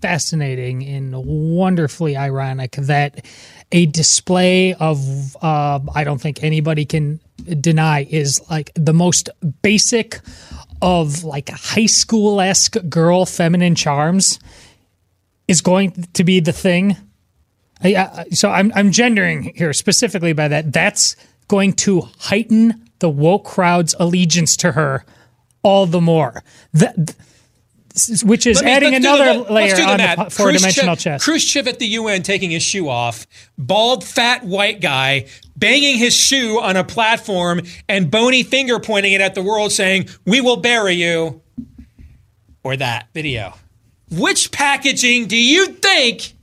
fascinating 0.00 0.84
and 0.84 1.14
wonderfully 1.16 2.16
ironic 2.16 2.72
that 2.72 3.24
a 3.72 3.86
display 3.86 4.74
of 4.74 5.36
uh, 5.42 5.80
I 5.94 6.04
don't 6.04 6.20
think 6.20 6.42
anybody 6.42 6.84
can 6.84 7.20
deny 7.60 8.04
is 8.04 8.40
like 8.50 8.72
the 8.74 8.92
most 8.92 9.28
basic 9.62 10.20
of 10.82 11.24
like 11.24 11.48
high 11.50 11.86
school 11.86 12.40
esque 12.40 12.76
girl 12.88 13.26
feminine 13.26 13.74
charms 13.74 14.38
is 15.48 15.60
going 15.60 15.90
to 16.14 16.24
be 16.24 16.40
the 16.40 16.52
thing. 16.52 16.96
I, 17.82 17.96
I, 17.96 18.24
so 18.30 18.50
I'm 18.50 18.72
I'm 18.74 18.92
gendering 18.92 19.52
here 19.54 19.72
specifically 19.72 20.32
by 20.32 20.48
that. 20.48 20.72
That's 20.72 21.16
going 21.48 21.72
to 21.72 22.02
heighten 22.18 22.88
the 23.00 23.08
woke 23.08 23.44
crowd's 23.44 23.94
allegiance 23.98 24.56
to 24.58 24.72
her 24.72 25.04
all 25.62 25.86
the 25.86 26.00
more. 26.00 26.42
That, 26.72 27.14
which 28.24 28.46
is 28.46 28.62
me- 28.62 28.70
adding 28.70 28.94
another 28.94 29.44
the- 29.44 29.52
layer 29.52 29.74
the 29.76 29.82
on 29.82 29.98
the 29.98 30.30
four 30.30 30.52
dimensional 30.52 30.94
Khrushchev- 30.94 30.98
chess. 30.98 31.24
Khrushchev 31.24 31.66
at 31.68 31.78
the 31.78 31.86
UN 31.86 32.22
taking 32.22 32.50
his 32.50 32.62
shoe 32.62 32.88
off, 32.88 33.26
bald, 33.58 34.04
fat, 34.04 34.44
white 34.44 34.80
guy 34.80 35.26
banging 35.56 35.98
his 35.98 36.14
shoe 36.14 36.60
on 36.60 36.76
a 36.76 36.84
platform 36.84 37.60
and 37.88 38.10
bony 38.10 38.42
finger 38.42 38.78
pointing 38.78 39.12
it 39.12 39.20
at 39.20 39.34
the 39.34 39.42
world 39.42 39.72
saying, 39.72 40.08
We 40.24 40.40
will 40.40 40.56
bury 40.56 40.94
you. 40.94 41.42
Or 42.62 42.76
that 42.76 43.08
video. 43.14 43.54
Which 44.10 44.50
packaging 44.52 45.26
do 45.26 45.36
you 45.36 45.66
think 45.68 46.34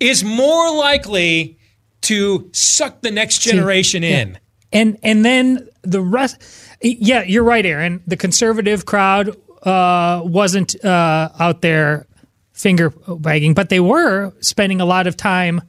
is 0.00 0.24
more 0.24 0.74
likely 0.76 1.58
to 2.02 2.48
suck 2.52 3.00
the 3.02 3.10
next 3.10 3.38
generation 3.40 4.02
in? 4.02 4.38
And 4.72 4.98
and 5.02 5.24
then 5.24 5.68
the 5.82 6.00
rest. 6.00 6.42
Yeah, 6.82 7.22
you're 7.22 7.44
right, 7.44 7.64
Aaron. 7.66 8.02
The 8.06 8.16
conservative 8.16 8.86
crowd 8.86 9.36
uh, 9.62 10.22
wasn't 10.24 10.82
uh, 10.84 11.30
out 11.38 11.60
there 11.60 12.06
finger 12.52 12.92
wagging, 13.06 13.54
but 13.54 13.68
they 13.68 13.80
were 13.80 14.32
spending 14.40 14.80
a 14.80 14.84
lot 14.84 15.06
of 15.06 15.16
time 15.16 15.62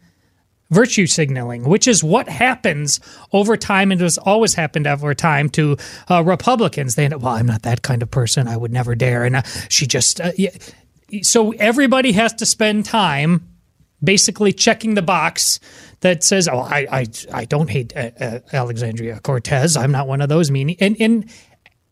virtue 0.70 1.06
signaling, 1.06 1.66
which 1.66 1.88
is 1.88 2.04
what 2.04 2.30
happens 2.30 3.00
over 3.34 3.58
time 3.58 3.92
and 3.92 4.00
has 4.02 4.18
always 4.18 4.54
happened 4.54 4.88
over 4.88 5.14
time 5.14 5.50
to 5.50 5.78
uh, 6.10 6.24
Republicans. 6.24 6.96
They 6.96 7.06
end 7.06 7.14
up, 7.14 7.22
well, 7.22 7.36
I'm 7.36 7.46
not 7.46 7.64
that 7.64 7.82
kind 7.82 8.02
of 8.02 8.10
person. 8.10 8.48
I 8.48 8.58
would 8.58 8.72
never 8.72 8.96
dare. 8.96 9.26
And 9.26 9.36
uh, 9.38 9.42
she 9.70 9.86
just, 9.86 10.22
uh, 10.22 10.32
yeah. 10.38 10.52
so 11.22 11.52
everybody 11.52 12.14
has 12.14 12.34
to 12.36 12.46
spend 12.46 12.86
time 12.86 13.48
basically 14.04 14.54
checking 14.54 14.96
the 14.96 15.02
box 15.02 15.60
that 16.02 16.24
says, 16.24 16.48
"Oh, 16.48 16.60
I 16.60 16.88
I, 16.92 17.06
I 17.32 17.46
don't 17.46 17.70
hate 17.70 17.96
uh, 17.96 18.12
uh, 18.20 18.40
Alexandria 18.52 19.20
Cortez. 19.22 19.78
I'm 19.78 19.92
not 19.92 20.08
one 20.08 20.22
of 20.22 20.30
those 20.30 20.50
meanie." 20.50 20.78
And 20.80 20.98
and 21.00 21.30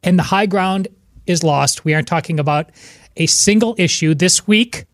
and 0.04 0.18
the 0.18 0.24
high 0.24 0.46
ground 0.46 0.88
is 1.30 1.44
lost. 1.44 1.86
We 1.86 1.94
aren't 1.94 2.08
talking 2.08 2.40
about 2.40 2.70
a 3.18 3.26
single 3.26 3.76
issue 3.78 4.14
this 4.14 4.48
week. 4.48 4.86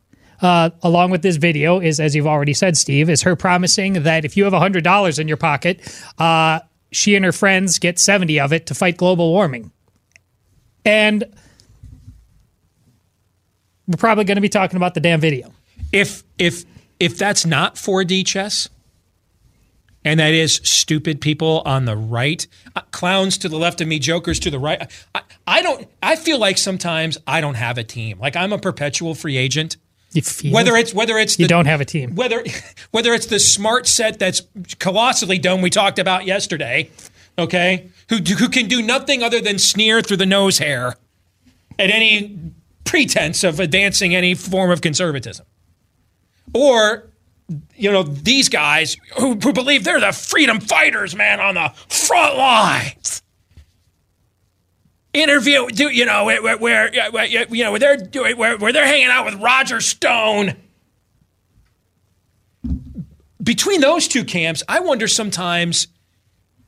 Uh, 0.42 0.70
along 0.84 1.12
with 1.12 1.22
this 1.22 1.38
video 1.38 1.80
is, 1.80 2.00
as 2.00 2.14
you've 2.14 2.28
already 2.28 2.54
said, 2.54 2.76
Steve, 2.76 3.10
is 3.10 3.22
her 3.22 3.36
promising 3.36 4.04
that 4.04 4.26
if 4.26 4.36
you 4.36 4.44
have 4.44 4.54
hundred 4.54 4.84
dollars 4.84 5.18
in 5.18 5.28
your 5.28 5.38
pocket, 5.38 5.80
uh, 6.18 6.60
she 6.92 7.16
and 7.16 7.24
her 7.24 7.32
friends 7.32 7.80
get 7.80 7.98
seventy 7.98 8.40
of 8.40 8.52
it 8.52 8.66
to 8.68 8.76
fight 8.76 8.98
global 8.98 9.32
warming. 9.32 9.72
And 10.84 11.24
we're 13.88 13.98
probably 13.98 14.26
going 14.26 14.36
to 14.36 14.42
be 14.42 14.50
talking 14.50 14.78
about 14.78 14.94
the 14.94 15.00
damn 15.00 15.22
video. 15.22 15.52
If 15.92 16.24
if 16.38 16.66
if 17.00 17.18
that's 17.18 17.46
not 17.46 17.76
4D 17.76 18.26
chess, 18.26 18.70
and 20.06 20.20
that 20.22 20.34
is 20.34 20.62
stupid 20.64 21.20
people 21.20 21.64
on 21.66 21.84
the 21.84 21.98
right, 21.98 22.48
uh, 22.76 22.82
clowns 22.92 23.38
to 23.40 23.50
the 23.50 23.58
left 23.58 23.82
of 23.82 23.88
me, 23.88 24.00
jokers 24.00 24.40
to 24.40 24.52
the 24.52 24.60
right. 24.60 24.90
I, 25.14 25.22
I 25.46 25.62
don't. 25.62 25.88
I 26.02 26.16
feel 26.16 26.38
like 26.40 26.58
sometimes 26.58 27.18
I 27.28 27.42
don't 27.42 27.56
have 27.56 27.78
a 27.78 27.84
team. 27.84 28.20
Like 28.20 28.38
I'm 28.38 28.54
a 28.54 28.58
perpetual 28.58 29.16
free 29.16 29.36
agent. 29.36 29.76
You 30.14 30.22
feel 30.22 30.54
Whether 30.54 30.76
it's 30.78 30.94
whether 30.94 31.18
it's 31.18 31.38
you 31.38 31.48
don't 31.48 31.66
have 31.66 31.82
a 31.82 31.86
team. 31.86 32.16
whether 32.16 32.42
whether 32.92 33.14
it's 33.14 33.26
the 33.26 33.40
smart 33.40 33.88
set 33.88 34.18
that's 34.20 34.44
colossally 34.80 35.38
dumb 35.40 35.62
we 35.62 35.70
talked 35.70 36.00
about 36.00 36.26
yesterday, 36.26 36.90
okay, 37.38 37.90
who 38.10 38.18
who 38.18 38.48
can 38.48 38.68
do 38.68 38.82
nothing 38.82 39.24
other 39.24 39.42
than 39.42 39.60
sneer 39.60 40.02
through 40.02 40.18
the 40.18 40.26
nose 40.26 40.60
hair 40.60 40.96
at 41.78 41.90
any 41.90 42.40
pretense 42.86 43.44
of 43.44 43.60
advancing 43.60 44.16
any 44.16 44.36
form 44.36 44.72
of 44.72 44.80
conservatism, 44.80 45.46
or 46.54 47.10
you 47.76 47.92
know 47.92 48.04
these 48.04 48.50
guys 48.50 48.98
who, 49.18 49.36
who 49.36 49.54
believe 49.54 49.84
they're 49.84 50.00
the 50.00 50.12
freedom 50.12 50.60
fighters, 50.60 51.16
man, 51.16 51.40
on 51.40 51.56
the 51.56 51.70
front 51.88 52.38
lines. 52.38 53.22
Interview, 55.14 55.68
do 55.68 55.90
you 55.90 56.06
know 56.06 56.26
where, 56.26 56.58
where, 56.58 56.94
you 57.48 57.64
know 57.64 57.72
where 57.72 57.80
they're 57.80 57.98
doing 57.98 58.36
where, 58.38 58.58
where 58.58 58.74
they're 58.74 58.86
hanging 58.86 59.08
out 59.08 59.26
with 59.26 59.36
Roger 59.36 59.80
Stone 59.80 60.56
between 63.46 63.80
those 63.80 64.08
two 64.08 64.26
camps, 64.26 64.64
I 64.68 64.80
wonder 64.82 65.08
sometimes 65.08 65.88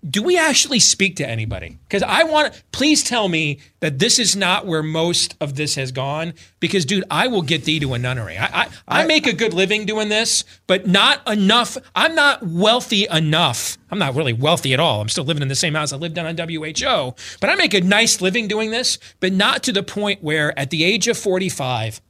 do 0.07 0.21
we 0.21 0.37
actually 0.37 0.79
speak 0.79 1.15
to 1.17 1.27
anybody? 1.27 1.77
Because 1.87 2.03
I 2.03 2.23
want, 2.23 2.63
please 2.71 3.03
tell 3.03 3.27
me 3.27 3.59
that 3.79 3.99
this 3.99 4.19
is 4.19 4.35
not 4.35 4.65
where 4.65 4.83
most 4.83 5.35
of 5.41 5.55
this 5.55 5.75
has 5.75 5.91
gone. 5.91 6.33
Because, 6.59 6.85
dude, 6.85 7.03
I 7.09 7.27
will 7.27 7.41
get 7.41 7.65
thee 7.65 7.79
to 7.79 7.93
a 7.93 7.99
nunnery. 7.99 8.37
I, 8.37 8.45
I, 8.63 8.69
I 8.87 9.05
make 9.05 9.25
a 9.25 9.33
good 9.33 9.53
living 9.53 9.85
doing 9.85 10.09
this, 10.09 10.43
but 10.67 10.87
not 10.87 11.27
enough. 11.27 11.77
I'm 11.95 12.15
not 12.15 12.45
wealthy 12.45 13.07
enough. 13.11 13.77
I'm 13.89 13.99
not 13.99 14.15
really 14.15 14.33
wealthy 14.33 14.73
at 14.73 14.79
all. 14.79 15.01
I'm 15.01 15.09
still 15.09 15.23
living 15.23 15.41
in 15.41 15.47
the 15.47 15.55
same 15.55 15.73
house 15.73 15.91
I 15.91 15.97
lived 15.97 16.17
in 16.17 16.25
on 16.25 16.37
WHO, 16.37 17.15
but 17.39 17.49
I 17.49 17.55
make 17.55 17.73
a 17.73 17.81
nice 17.81 18.21
living 18.21 18.47
doing 18.47 18.71
this, 18.71 18.99
but 19.19 19.33
not 19.33 19.63
to 19.63 19.71
the 19.71 19.83
point 19.83 20.23
where 20.23 20.57
at 20.57 20.69
the 20.69 20.83
age 20.83 21.07
of 21.07 21.17
45, 21.17 22.01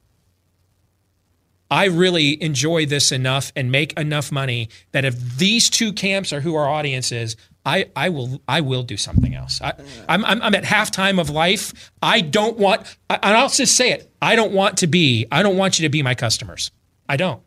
I 1.70 1.84
really 1.84 2.42
enjoy 2.42 2.86
this 2.86 3.12
enough 3.12 3.52
and 3.54 3.70
make 3.70 3.98
enough 3.98 4.32
money 4.32 4.70
that 4.92 5.04
if 5.04 5.36
these 5.36 5.68
two 5.68 5.92
camps 5.92 6.32
are 6.32 6.40
who 6.40 6.54
our 6.54 6.68
audience 6.68 7.12
is, 7.12 7.36
I, 7.66 7.90
I 7.94 8.08
will 8.08 8.40
I 8.48 8.62
will 8.62 8.82
do 8.82 8.96
something 8.96 9.34
else. 9.34 9.60
I, 9.60 9.74
I'm, 10.08 10.24
I'm, 10.24 10.40
I'm 10.40 10.54
at 10.54 10.64
halftime 10.64 11.20
of 11.20 11.28
life. 11.28 11.92
I 12.00 12.22
don't 12.22 12.56
want, 12.58 12.96
and 13.10 13.20
I'll 13.22 13.50
just 13.50 13.76
say 13.76 13.92
it. 13.92 14.10
I 14.22 14.36
don't 14.36 14.52
want 14.52 14.78
to 14.78 14.86
be. 14.86 15.26
I 15.30 15.42
don't 15.42 15.56
want 15.56 15.78
you 15.78 15.82
to 15.84 15.90
be 15.90 16.02
my 16.02 16.14
customers. 16.14 16.70
I 17.08 17.16
don't. 17.16 17.42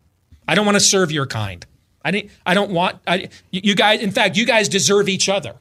I 0.47 0.55
don't 0.55 0.65
want 0.65 0.75
to 0.75 0.81
serve 0.81 1.11
your 1.11 1.25
kind. 1.25 1.65
I 2.03 2.11
didn't. 2.11 2.31
I 2.45 2.53
don't 2.53 2.71
want. 2.71 2.97
I, 3.07 3.29
you 3.51 3.73
guys. 3.73 4.01
In 4.01 4.11
fact, 4.11 4.37
you 4.37 4.45
guys 4.45 4.69
deserve 4.69 5.09
each 5.09 5.27
other. 5.27 5.55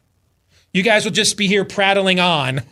You 0.72 0.82
guys 0.82 1.04
will 1.04 1.12
just 1.12 1.36
be 1.36 1.46
here 1.46 1.64
prattling 1.64 2.20
on, 2.20 2.62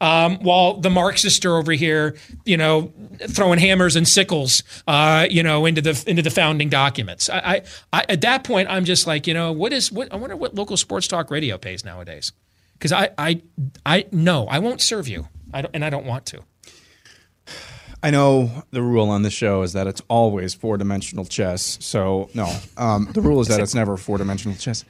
um, 0.00 0.38
while 0.38 0.74
the 0.74 0.90
Marxists 0.90 1.44
are 1.44 1.56
over 1.56 1.72
here, 1.72 2.16
you 2.44 2.56
know, 2.56 2.92
throwing 3.28 3.58
hammers 3.58 3.96
and 3.96 4.08
sickles, 4.08 4.62
uh, 4.86 5.26
you 5.30 5.42
know, 5.42 5.66
into 5.66 5.82
the 5.82 6.02
into 6.06 6.22
the 6.22 6.30
founding 6.30 6.68
documents. 6.68 7.28
I, 7.28 7.38
I, 7.38 7.62
I 7.92 8.04
at 8.08 8.20
that 8.22 8.44
point, 8.44 8.68
I'm 8.70 8.84
just 8.84 9.06
like, 9.06 9.26
you 9.26 9.34
know, 9.34 9.52
what 9.52 9.72
is 9.72 9.92
what? 9.92 10.12
I 10.12 10.16
wonder 10.16 10.36
what 10.36 10.54
local 10.54 10.76
sports 10.76 11.06
talk 11.06 11.30
radio 11.30 11.58
pays 11.58 11.84
nowadays, 11.84 12.32
because 12.74 12.92
I, 12.92 13.10
I, 13.18 13.42
I 13.84 14.06
no, 14.10 14.46
I 14.46 14.58
won't 14.58 14.80
serve 14.80 15.06
you, 15.06 15.28
I 15.52 15.62
don't, 15.62 15.74
and 15.74 15.84
I 15.84 15.90
don't 15.90 16.06
want 16.06 16.26
to. 16.26 16.42
I 18.02 18.10
know 18.10 18.64
the 18.70 18.80
rule 18.80 19.10
on 19.10 19.22
this 19.22 19.34
show 19.34 19.60
is 19.60 19.74
that 19.74 19.86
it's 19.86 20.00
always 20.08 20.54
four 20.54 20.78
dimensional 20.78 21.26
chess. 21.26 21.76
So 21.82 22.30
no, 22.32 22.50
um, 22.78 23.10
the 23.12 23.20
rule 23.20 23.40
is 23.40 23.48
that 23.48 23.60
it's 23.62 23.74
never 23.74 23.98
four 23.98 24.16
dimensional 24.16 24.56
chess. 24.56 24.84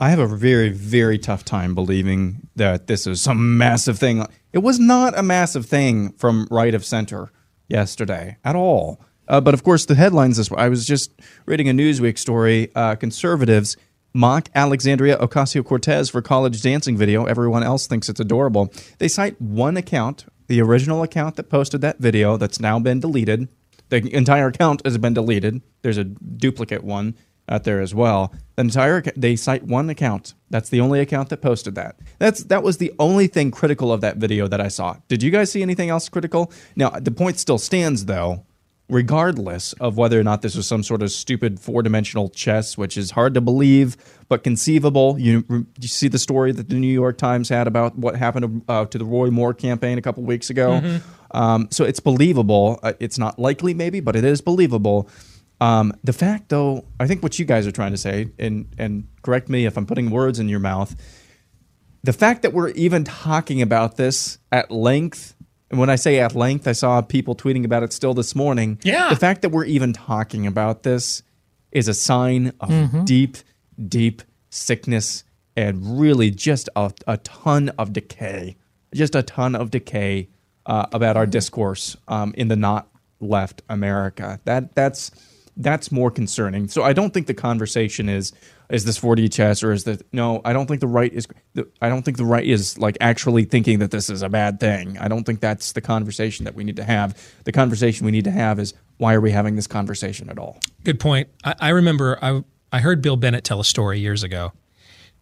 I 0.00 0.10
have 0.10 0.18
a 0.18 0.26
very 0.26 0.70
very 0.70 1.18
tough 1.18 1.44
time 1.44 1.74
believing 1.74 2.48
that 2.56 2.86
this 2.86 3.06
is 3.06 3.20
some 3.20 3.58
massive 3.58 3.98
thing. 3.98 4.26
It 4.52 4.58
was 4.58 4.78
not 4.78 5.18
a 5.18 5.22
massive 5.22 5.66
thing 5.66 6.12
from 6.12 6.48
right 6.50 6.74
of 6.74 6.84
center 6.84 7.30
yesterday 7.68 8.36
at 8.44 8.56
all. 8.56 9.00
Uh, 9.28 9.40
but 9.40 9.54
of 9.54 9.62
course, 9.62 9.86
the 9.86 9.94
headlines. 9.94 10.36
This 10.36 10.50
I 10.52 10.68
was 10.68 10.86
just 10.86 11.12
reading 11.46 11.68
a 11.68 11.72
Newsweek 11.72 12.18
story. 12.18 12.70
Uh, 12.74 12.96
conservatives 12.96 13.76
mock 14.12 14.48
Alexandria 14.54 15.16
Ocasio 15.16 15.64
Cortez 15.64 16.10
for 16.10 16.20
college 16.20 16.62
dancing 16.62 16.96
video. 16.96 17.24
Everyone 17.24 17.62
else 17.62 17.86
thinks 17.86 18.08
it's 18.08 18.20
adorable. 18.20 18.72
They 18.98 19.08
cite 19.08 19.40
one 19.40 19.76
account, 19.76 20.26
the 20.48 20.60
original 20.60 21.02
account 21.02 21.36
that 21.36 21.44
posted 21.44 21.80
that 21.80 21.98
video, 21.98 22.36
that's 22.36 22.60
now 22.60 22.78
been 22.78 23.00
deleted. 23.00 23.48
The 23.88 24.14
entire 24.14 24.48
account 24.48 24.82
has 24.84 24.98
been 24.98 25.14
deleted. 25.14 25.62
There's 25.82 25.98
a 25.98 26.04
duplicate 26.04 26.82
one 26.82 27.14
out 27.48 27.64
there 27.64 27.80
as 27.80 27.94
well. 27.94 28.32
The 28.56 28.62
entire 28.62 29.02
they 29.16 29.36
cite 29.36 29.64
one 29.64 29.90
account. 29.90 30.34
That's 30.50 30.68
the 30.68 30.80
only 30.80 31.00
account 31.00 31.28
that 31.30 31.42
posted 31.42 31.74
that. 31.74 31.96
That's 32.18 32.44
that 32.44 32.62
was 32.62 32.78
the 32.78 32.92
only 32.98 33.26
thing 33.26 33.50
critical 33.50 33.92
of 33.92 34.00
that 34.02 34.16
video 34.18 34.46
that 34.48 34.60
I 34.60 34.68
saw. 34.68 34.96
Did 35.08 35.22
you 35.22 35.30
guys 35.30 35.50
see 35.50 35.62
anything 35.62 35.90
else 35.90 36.08
critical? 36.08 36.52
Now 36.76 36.90
the 36.90 37.10
point 37.10 37.38
still 37.38 37.58
stands 37.58 38.04
though. 38.06 38.44
Regardless 38.88 39.72
of 39.74 39.96
whether 39.96 40.20
or 40.20 40.22
not 40.22 40.42
this 40.42 40.54
was 40.54 40.66
some 40.66 40.82
sort 40.82 41.02
of 41.02 41.10
stupid 41.10 41.58
four-dimensional 41.58 42.28
chess, 42.28 42.76
which 42.76 42.98
is 42.98 43.12
hard 43.12 43.32
to 43.34 43.40
believe 43.40 43.96
but 44.28 44.44
conceivable. 44.44 45.18
You, 45.18 45.44
you 45.48 45.88
see 45.88 46.08
the 46.08 46.18
story 46.18 46.52
that 46.52 46.68
the 46.68 46.74
New 46.74 46.92
York 46.92 47.16
Times 47.16 47.48
had 47.48 47.66
about 47.66 47.96
what 47.96 48.16
happened 48.16 48.64
to, 48.66 48.72
uh, 48.72 48.84
to 48.86 48.98
the 48.98 49.06
Roy 49.06 49.30
Moore 49.30 49.54
campaign 49.54 49.96
a 49.96 50.02
couple 50.02 50.24
weeks 50.24 50.50
ago. 50.50 50.80
Mhm. 50.82 51.00
Um, 51.30 51.68
so 51.70 51.84
it's 51.84 52.00
believable. 52.00 52.80
Uh, 52.82 52.92
it's 53.00 53.16
not 53.16 53.38
likely, 53.38 53.72
maybe, 53.72 54.00
but 54.00 54.14
it 54.14 54.24
is 54.24 54.42
believable. 54.42 55.08
Um, 55.62 55.92
the 56.02 56.12
fact, 56.12 56.48
though, 56.48 56.84
I 56.98 57.06
think 57.06 57.22
what 57.22 57.38
you 57.38 57.44
guys 57.44 57.66
are 57.66 57.72
trying 57.72 57.92
to 57.92 57.96
say, 57.98 58.28
and 58.38 58.66
and 58.78 59.06
correct 59.22 59.48
me 59.48 59.64
if 59.66 59.76
I'm 59.76 59.86
putting 59.86 60.10
words 60.10 60.38
in 60.40 60.48
your 60.48 60.58
mouth. 60.60 60.94
The 62.02 62.12
fact 62.12 62.42
that 62.42 62.52
we're 62.52 62.70
even 62.70 63.04
talking 63.04 63.62
about 63.62 63.96
this 63.96 64.38
at 64.50 64.70
length, 64.72 65.36
and 65.70 65.78
when 65.78 65.88
I 65.88 65.94
say 65.96 66.18
at 66.18 66.34
length, 66.34 66.66
I 66.66 66.72
saw 66.72 67.00
people 67.00 67.36
tweeting 67.36 67.64
about 67.64 67.84
it 67.84 67.92
still 67.92 68.12
this 68.12 68.34
morning. 68.34 68.78
Yeah. 68.82 69.08
The 69.08 69.16
fact 69.16 69.42
that 69.42 69.50
we're 69.50 69.66
even 69.66 69.92
talking 69.92 70.46
about 70.46 70.82
this 70.82 71.22
is 71.70 71.86
a 71.86 71.94
sign 71.94 72.52
of 72.60 72.70
Mhm. 72.70 73.04
deep, 73.04 73.36
deep 73.88 74.22
sickness 74.50 75.22
and 75.56 76.00
really 76.00 76.30
just 76.32 76.68
a, 76.74 76.92
a 77.06 77.18
ton 77.18 77.68
of 77.78 77.92
decay. 77.92 78.56
Just 78.92 79.14
a 79.14 79.22
ton 79.22 79.54
of 79.54 79.70
decay 79.70 80.28
uh, 80.66 80.86
about 80.92 81.16
our 81.16 81.26
discourse 81.26 81.96
um, 82.08 82.34
in 82.36 82.48
the 82.48 82.56
not 82.56 82.88
left 83.20 83.62
America. 83.68 84.40
That 84.44 84.74
that's 84.74 85.10
that's 85.56 85.92
more 85.92 86.10
concerning. 86.10 86.68
So 86.68 86.82
I 86.82 86.92
don't 86.92 87.12
think 87.12 87.26
the 87.26 87.34
conversation 87.34 88.08
is 88.08 88.32
is 88.70 88.86
this 88.86 88.98
4D 88.98 89.30
chess 89.30 89.62
or 89.62 89.72
is 89.72 89.84
that 89.84 90.02
no? 90.12 90.40
I 90.44 90.54
don't 90.54 90.66
think 90.66 90.80
the 90.80 90.86
right 90.86 91.12
is. 91.12 91.28
I 91.82 91.88
don't 91.90 92.02
think 92.02 92.16
the 92.16 92.24
right 92.24 92.46
is 92.46 92.78
like 92.78 92.96
actually 93.00 93.44
thinking 93.44 93.80
that 93.80 93.90
this 93.90 94.08
is 94.08 94.22
a 94.22 94.30
bad 94.30 94.60
thing. 94.60 94.96
I 94.98 95.08
don't 95.08 95.24
think 95.24 95.40
that's 95.40 95.72
the 95.72 95.82
conversation 95.82 96.44
that 96.46 96.54
we 96.54 96.64
need 96.64 96.76
to 96.76 96.84
have. 96.84 97.20
The 97.44 97.52
conversation 97.52 98.06
we 98.06 98.12
need 98.12 98.24
to 98.24 98.30
have 98.30 98.58
is 98.58 98.72
why 98.96 99.14
are 99.14 99.20
we 99.20 99.30
having 99.30 99.56
this 99.56 99.66
conversation 99.66 100.30
at 100.30 100.38
all? 100.38 100.58
Good 100.84 101.00
point. 101.00 101.28
I, 101.44 101.54
I 101.60 101.68
remember 101.70 102.18
I, 102.22 102.42
I 102.72 102.80
heard 102.80 103.02
Bill 103.02 103.16
Bennett 103.16 103.44
tell 103.44 103.60
a 103.60 103.64
story 103.64 104.00
years 104.00 104.22
ago 104.22 104.52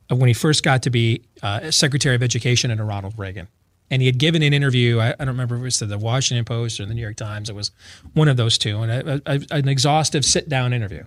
when 0.09 0.29
he 0.29 0.35
first 0.35 0.63
got 0.63 0.83
to 0.83 0.91
be 0.91 1.23
uh, 1.43 1.71
Secretary 1.71 2.15
of 2.15 2.23
Education 2.23 2.71
under 2.71 2.85
Ronald 2.85 3.15
Reagan. 3.17 3.49
And 3.93 4.01
he 4.01 4.07
had 4.07 4.19
given 4.19 4.43
an 4.43 4.53
interview. 4.53 5.01
I, 5.01 5.09
I 5.11 5.17
don't 5.25 5.29
remember 5.29 5.57
if 5.57 5.61
it 5.61 5.65
was 5.65 5.79
to 5.79 5.87
the 5.87 5.99
Washington 5.99 6.45
Post 6.45 6.79
or 6.79 6.87
the 6.87 6.95
New 6.95 7.01
York 7.03 7.17
Times. 7.17 7.51
It 7.51 7.57
was 7.57 7.73
one 8.15 8.29
of 8.29 8.37
those 8.37 8.57
two, 8.57 8.81
and 8.83 8.91
a, 8.93 9.23
a, 9.27 9.41
an 9.51 9.69
exhaustive 9.69 10.25
sit-down 10.25 10.73
interview. 10.73 11.05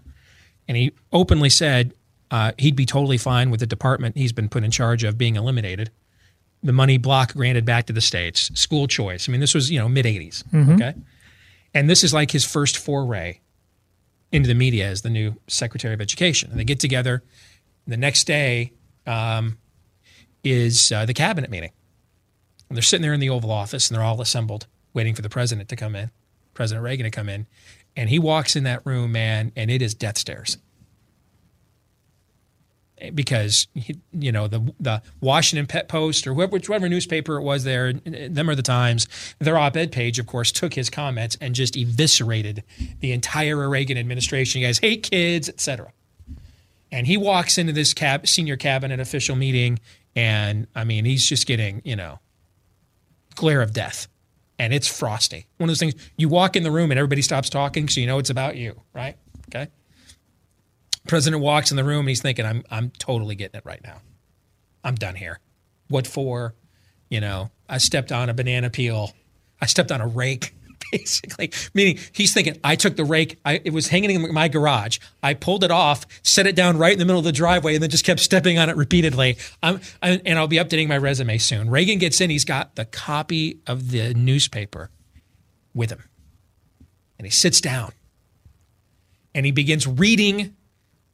And 0.67 0.75
he 0.77 0.91
openly 1.11 1.49
said 1.49 1.93
uh, 2.29 2.51
he'd 2.57 2.75
be 2.75 2.85
totally 2.85 3.17
fine 3.17 3.51
with 3.51 3.59
the 3.61 3.65
department 3.65 4.17
he's 4.17 4.33
been 4.33 4.49
put 4.49 4.63
in 4.63 4.71
charge 4.71 5.03
of 5.03 5.17
being 5.17 5.35
eliminated. 5.37 5.91
The 6.61 6.73
money 6.73 6.97
block 6.97 7.33
granted 7.33 7.65
back 7.65 7.85
to 7.87 7.93
the 7.93 8.01
states, 8.01 8.49
school 8.59 8.87
choice. 8.87 9.27
I 9.27 9.31
mean, 9.31 9.41
this 9.41 9.53
was 9.53 9.69
you 9.71 9.79
know 9.79 9.87
mid 9.89 10.05
'80s. 10.05 10.43
Mhm. 10.51 10.75
Okay, 10.75 10.93
and 11.73 11.89
this 11.89 12.03
is 12.03 12.13
like 12.13 12.31
his 12.31 12.43
first 12.45 12.77
foray 12.77 13.39
into 14.31 14.47
the 14.47 14.55
media 14.55 14.87
as 14.87 15.03
the 15.03 15.09
new 15.09 15.35
Secretary 15.47 15.93
of 15.93 16.01
Education. 16.01 16.49
And 16.51 16.59
they 16.59 16.63
get 16.63 16.79
together. 16.79 17.23
The 17.85 17.97
next 17.97 18.25
day 18.25 18.71
um, 19.05 19.57
is 20.43 20.91
uh, 20.91 21.05
the 21.05 21.13
cabinet 21.13 21.49
meeting. 21.49 21.71
And 22.73 22.77
they're 22.79 22.81
sitting 22.81 23.03
there 23.03 23.13
in 23.13 23.19
the 23.19 23.29
Oval 23.29 23.51
Office 23.51 23.87
and 23.87 23.95
they're 23.95 24.03
all 24.03 24.19
assembled, 24.19 24.65
waiting 24.95 25.13
for 25.13 25.21
the 25.21 25.29
president 25.29 25.69
to 25.69 25.75
come 25.75 25.95
in, 25.95 26.09
President 26.55 26.83
Reagan 26.83 27.03
to 27.03 27.11
come 27.11 27.29
in. 27.29 27.45
And 27.95 28.09
he 28.09 28.17
walks 28.17 28.55
in 28.55 28.63
that 28.63 28.83
room, 28.83 29.11
man, 29.11 29.51
and 29.55 29.69
it 29.69 29.79
is 29.79 29.93
death 29.93 30.17
stares. 30.17 30.57
Because 33.13 33.67
you 34.11 34.31
know 34.31 34.47
the 34.47 34.73
the 34.79 35.03
Washington 35.21 35.67
Pet 35.67 35.87
Post 35.87 36.25
or 36.25 36.33
whoever, 36.33 36.53
whichever 36.53 36.89
newspaper 36.89 37.37
it 37.37 37.43
was 37.43 37.63
there, 37.63 37.93
them 37.93 38.49
or 38.49 38.55
the 38.55 38.63
Times. 38.63 39.07
Their 39.37 39.59
op-ed 39.59 39.91
page, 39.91 40.17
of 40.17 40.25
course, 40.25 40.51
took 40.51 40.73
his 40.73 40.89
comments 40.89 41.37
and 41.39 41.53
just 41.53 41.77
eviscerated 41.77 42.63
the 43.01 43.11
entire 43.11 43.69
Reagan 43.69 43.99
administration. 43.99 44.61
You 44.61 44.67
guys 44.67 44.79
hate 44.79 45.03
kids, 45.03 45.47
etc. 45.47 45.93
And 46.91 47.05
he 47.05 47.17
walks 47.17 47.59
into 47.59 47.71
this 47.71 47.93
cab, 47.93 48.27
senior 48.27 48.57
cabinet 48.57 48.99
official 48.99 49.35
meeting, 49.35 49.79
and 50.15 50.65
I 50.73 50.85
mean, 50.85 51.05
he's 51.05 51.29
just 51.29 51.45
getting, 51.45 51.83
you 51.85 51.95
know, 51.95 52.17
glare 53.35 53.61
of 53.61 53.73
death. 53.73 54.07
And 54.59 54.73
it's 54.73 54.87
frosty. 54.87 55.47
One 55.57 55.67
of 55.67 55.71
those 55.71 55.79
things 55.79 55.95
you 56.15 56.29
walk 56.29 56.55
in 56.55 56.63
the 56.63 56.71
room 56.71 56.91
and 56.91 56.97
everybody 56.97 57.21
stops 57.21 57.49
talking, 57.49 57.89
so 57.89 57.99
you 57.99 58.07
know 58.07 58.19
it's 58.19 58.29
about 58.29 58.55
you, 58.55 58.79
right? 58.93 59.17
Okay. 59.49 59.69
President 61.07 61.41
walks 61.41 61.71
in 61.71 61.77
the 61.77 61.83
room 61.83 62.01
and 62.01 62.09
he's 62.09 62.21
thinking, 62.21 62.45
I'm 62.45 62.63
I'm 62.69 62.91
totally 62.91 63.35
getting 63.35 63.57
it 63.57 63.65
right 63.65 63.83
now. 63.83 63.97
I'm 64.83 64.95
done 64.95 65.15
here. 65.15 65.39
What 65.89 66.07
for? 66.07 66.53
You 67.09 67.19
know, 67.19 67.51
I 67.67 67.77
stepped 67.79 68.11
on 68.11 68.29
a 68.29 68.33
banana 68.33 68.69
peel. 68.69 69.13
I 69.61 69.65
stepped 69.65 69.91
on 69.91 70.01
a 70.01 70.07
rake, 70.07 70.55
basically. 70.97 71.51
Meaning 71.73 71.99
he's 72.11 72.33
thinking, 72.33 72.57
I 72.63 72.75
took 72.75 72.95
the 72.95 73.05
rake, 73.05 73.39
I, 73.43 73.61
it 73.63 73.73
was 73.73 73.87
hanging 73.87 74.11
in 74.11 74.33
my 74.33 74.47
garage. 74.47 74.99
I 75.21 75.33
pulled 75.33 75.63
it 75.63 75.71
off, 75.71 76.05
set 76.21 76.45
it 76.45 76.55
down 76.55 76.77
right 76.77 76.93
in 76.93 76.99
the 76.99 77.05
middle 77.05 77.19
of 77.19 77.25
the 77.25 77.31
driveway, 77.31 77.73
and 77.73 77.83
then 77.83 77.89
just 77.89 78.05
kept 78.05 78.19
stepping 78.19 78.59
on 78.59 78.69
it 78.69 78.75
repeatedly. 78.75 79.37
I'm, 79.61 79.81
I, 80.01 80.21
and 80.25 80.37
I'll 80.37 80.47
be 80.47 80.57
updating 80.57 80.87
my 80.87 80.97
resume 80.97 81.37
soon. 81.39 81.69
Reagan 81.69 81.97
gets 81.97 82.21
in, 82.21 82.29
he's 82.29 82.45
got 82.45 82.75
the 82.75 82.85
copy 82.85 83.59
of 83.65 83.91
the 83.91 84.13
newspaper 84.13 84.89
with 85.73 85.89
him. 85.89 86.03
And 87.17 87.25
he 87.25 87.31
sits 87.31 87.59
down 87.61 87.93
and 89.33 89.45
he 89.45 89.51
begins 89.51 89.87
reading 89.87 90.55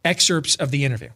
excerpts 0.03 0.55
of 0.55 0.71
the 0.71 0.83
interview. 0.83 1.09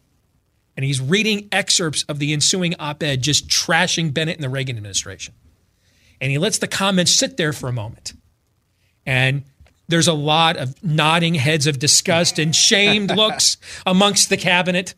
And 0.76 0.84
he's 0.84 1.00
reading 1.00 1.48
excerpts 1.52 2.04
of 2.04 2.18
the 2.18 2.32
ensuing 2.32 2.74
op 2.78 3.02
ed, 3.02 3.22
just 3.22 3.48
trashing 3.48 4.12
Bennett 4.12 4.36
and 4.36 4.42
the 4.42 4.48
Reagan 4.48 4.76
administration. 4.76 5.34
And 6.20 6.30
he 6.30 6.38
lets 6.38 6.58
the 6.58 6.66
comments 6.66 7.12
sit 7.12 7.36
there 7.36 7.52
for 7.52 7.68
a 7.68 7.72
moment. 7.72 8.14
And 9.06 9.44
there's 9.88 10.08
a 10.08 10.14
lot 10.14 10.56
of 10.56 10.82
nodding 10.82 11.34
heads 11.34 11.66
of 11.66 11.78
disgust 11.78 12.38
and 12.38 12.54
shamed 12.54 13.10
looks 13.16 13.56
amongst 13.86 14.28
the 14.28 14.36
cabinet. 14.36 14.94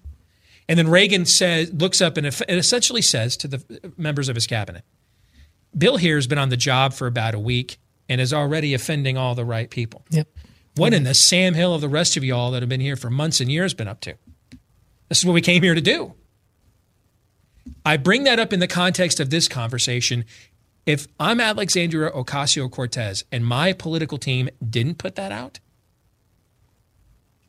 And 0.69 0.79
then 0.79 0.89
Reagan 0.89 1.27
says, 1.27 1.73
looks 1.73 2.01
up 2.01 2.17
and 2.17 2.27
essentially 2.27 3.03
says 3.03 3.37
to 3.39 3.49
the 3.49 3.93
members 3.97 4.29
of 4.29 4.35
his 4.35 4.47
cabinet, 4.47 4.85
Bill 5.77 5.97
here 5.97 6.17
has 6.17 6.27
been 6.27 6.39
on 6.39 6.49
the 6.49 6.57
job 6.57 6.95
for 6.95 7.07
about 7.07 7.35
a 7.35 7.39
week 7.39 7.79
and 8.09 8.21
is 8.21 8.33
already 8.33 8.75
offending 8.75 9.17
all 9.17 9.35
the 9.35 9.45
right 9.45 9.69
people. 9.69 10.05
Yep. 10.11 10.29
What 10.77 10.93
in 10.93 11.05
the 11.05 11.15
Sam 11.15 11.55
Hill 11.55 11.75
of 11.75 11.81
the 11.81 11.89
rest 11.89 12.17
of 12.17 12.25
y'all 12.25 12.51
that 12.51 12.63
have 12.63 12.69
been 12.69 12.81
here 12.81 12.97
for 12.97 13.11
months 13.11 13.41
and 13.41 13.51
years 13.51 13.75
been 13.75 13.89
up 13.89 14.01
to? 14.03 14.15
This 15.09 15.19
is 15.19 15.25
what 15.25 15.33
we 15.33 15.41
came 15.41 15.63
here 15.63 15.75
to 15.75 15.81
do. 15.81 16.15
I 17.85 17.97
bring 17.97 18.25
that 18.25 18.39
up 18.39 18.53
in 18.53 18.61
the 18.61 18.67
context 18.67 19.21
of 19.21 19.31
this 19.31 19.49
conversation. 19.49 20.25
If 20.87 21.09
I'm 21.19 21.41
Alexandria 21.41 22.13
Ocasio 22.13 22.71
Cortez 22.71 23.25
and 23.33 23.45
my 23.45 23.73
political 23.73 24.19
team 24.19 24.49
didn't 24.71 24.99
put 24.99 25.17
that 25.17 25.33
out, 25.33 25.59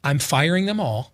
I'm 0.03 0.17
firing 0.17 0.65
them 0.65 0.79
all. 0.79 1.13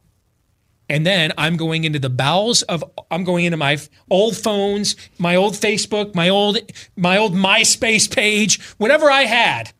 And 0.87 1.05
then 1.05 1.33
I'm 1.37 1.57
going 1.57 1.83
into 1.83 1.99
the 1.99 2.09
bowels 2.09 2.61
of 2.63 2.83
I'm 3.11 3.25
going 3.25 3.43
into 3.43 3.57
my 3.57 3.77
old 4.09 4.37
phones, 4.37 4.95
my 5.17 5.35
old 5.35 5.53
Facebook, 5.53 6.15
my 6.15 6.29
old 6.29 6.59
my 6.95 7.17
old 7.17 7.33
MySpace 7.33 8.09
page, 8.13 8.61
whatever 8.77 9.11
I 9.11 9.23
had 9.23 9.73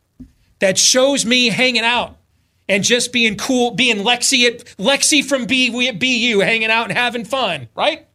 that 0.59 0.77
shows 0.77 1.25
me 1.25 1.47
hanging 1.47 1.83
out 1.83 2.17
and 2.67 2.83
just 2.83 3.13
being 3.13 3.37
cool, 3.37 3.71
being 3.71 3.97
Lexi 3.97 4.47
at 4.47 4.65
Lexi 4.77 5.23
from 5.23 5.45
B 5.45 5.69
BU, 5.69 6.39
hanging 6.39 6.71
out 6.71 6.89
and 6.89 6.97
having 6.97 7.25
fun, 7.25 7.69
right? 7.75 8.07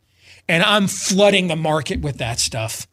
And 0.48 0.62
I'm 0.62 0.86
flooding 0.86 1.46
the 1.46 1.56
market 1.56 2.00
with 2.00 2.18
that 2.18 2.40
stuff 2.40 2.86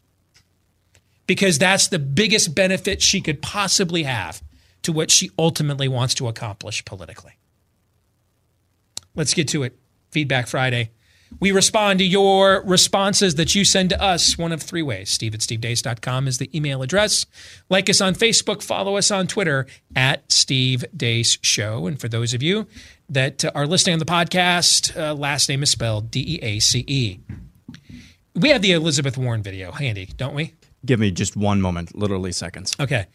because 1.28 1.58
that's 1.58 1.88
the 1.88 2.00
biggest 2.00 2.56
benefit 2.56 3.02
she 3.02 3.22
could 3.22 3.42
possibly 3.42 4.04
have 4.04 4.42
to 4.84 4.92
what 4.92 5.12
she 5.12 5.32
ultimately 5.38 5.88
wants 5.88 6.14
to 6.16 6.28
accomplish 6.28 6.86
politically. 6.86 7.34
Let's 9.16 9.34
get 9.34 9.48
to 9.50 9.64
it. 9.64 9.78
Feedback 10.12 10.48
Friday. 10.48 10.92
We 11.40 11.52
respond 11.52 12.00
to 12.00 12.06
your 12.06 12.62
responses 12.64 13.36
that 13.36 13.56
you 13.56 13.66
send 13.66 13.90
to 13.90 14.02
us 14.02 14.38
one 14.38 14.52
of 14.52 14.62
three 14.62 14.84
ways. 14.84 15.10
Steve 15.10 15.34
at 15.34 15.42
stevedeace.com 15.42 16.28
is 16.28 16.38
the 16.38 16.56
email 16.56 16.82
address. 16.82 17.26
Like 17.70 17.90
us 17.90 18.00
on 18.00 18.14
Facebook, 18.14 18.62
follow 18.62 18.96
us 18.96 19.12
on 19.12 19.28
Twitter 19.28 19.66
at 19.96 20.32
Steve 20.32 20.86
Deace 20.96 21.38
Show. 21.42 21.88
And 21.88 22.00
for 22.00 22.08
those 22.08 22.34
of 22.34 22.44
you 22.44 22.68
that 23.10 23.44
are 23.56 23.68
listening 23.68 23.94
on 23.94 24.00
the 24.00 24.06
podcast, 24.06 24.96
uh, 24.96 25.14
last 25.14 25.50
name 25.50 25.64
is 25.64 25.72
spelled 25.72 26.12
D 26.12 26.36
E 26.36 26.40
A 26.42 26.60
C 26.60 26.86
E. 26.88 27.20
We 28.36 28.50
have 28.50 28.62
the 28.62 28.74
Elizabeth 28.74 29.18
Warren 29.18 29.42
video 29.42 29.72
handy, 29.72 30.06
don't 30.18 30.36
we? 30.36 30.54
Give 30.86 31.00
me 31.00 31.12
just 31.12 31.36
one 31.36 31.62
moment, 31.62 31.96
literally 31.96 32.32
seconds. 32.32 32.76
Okay. 32.80 33.08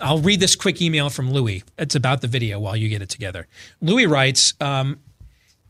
I'll 0.00 0.18
read 0.18 0.40
this 0.40 0.56
quick 0.56 0.80
email 0.80 1.10
from 1.10 1.32
Louis. 1.32 1.64
It's 1.78 1.94
about 1.94 2.20
the 2.20 2.28
video 2.28 2.60
while 2.60 2.76
you 2.76 2.88
get 2.88 3.02
it 3.02 3.08
together. 3.08 3.46
Louis 3.80 4.06
writes, 4.06 4.54
um, 4.60 5.00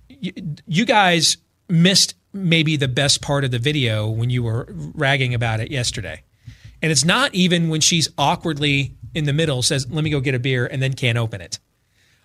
you, 0.09 0.33
you 0.67 0.85
guys 0.85 1.37
missed 1.69 2.15
maybe 2.33 2.77
the 2.77 2.89
best 2.89 3.23
part 3.23 3.45
of 3.45 3.51
the 3.51 3.59
video 3.59 4.09
when 4.09 4.31
you 4.31 4.43
were 4.43 4.67
ragging 4.71 5.35
about 5.35 5.61
it 5.61 5.71
yesterday. 5.71 6.23
And 6.83 6.91
it's 6.91 7.05
not 7.05 7.35
even 7.35 7.69
when 7.69 7.81
she's 7.81 8.09
awkwardly 8.17 8.95
in 9.15 9.25
the 9.25 9.33
middle 9.33 9.63
says, 9.63 9.91
"Let 9.91 10.05
me 10.05 10.11
go 10.11 10.21
get 10.21 10.35
a 10.35 10.39
beer," 10.39 10.67
and 10.67 10.81
then 10.81 10.95
can't 10.95 11.19
open 11.19 11.41
it. 11.41 11.59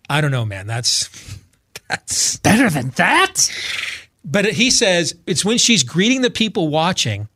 I 0.10 0.22
don't 0.22 0.32
know, 0.32 0.46
man. 0.46 0.68
That's 0.68 1.10
that's 1.90 2.38
better 2.38 2.70
than 2.70 2.90
that. 2.92 3.52
But 4.24 4.46
he 4.46 4.72
says 4.72 5.16
it's 5.28 5.46
when 5.46 5.58
she's 5.58 5.84
greeting 5.84 6.22
the 6.22 6.30
people 6.30 6.70
watching, 6.70 7.28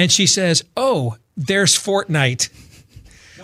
and 0.00 0.10
she 0.10 0.26
says, 0.26 0.64
"Oh, 0.76 1.16
there's 1.36 1.74
Fortnite." 1.76 2.48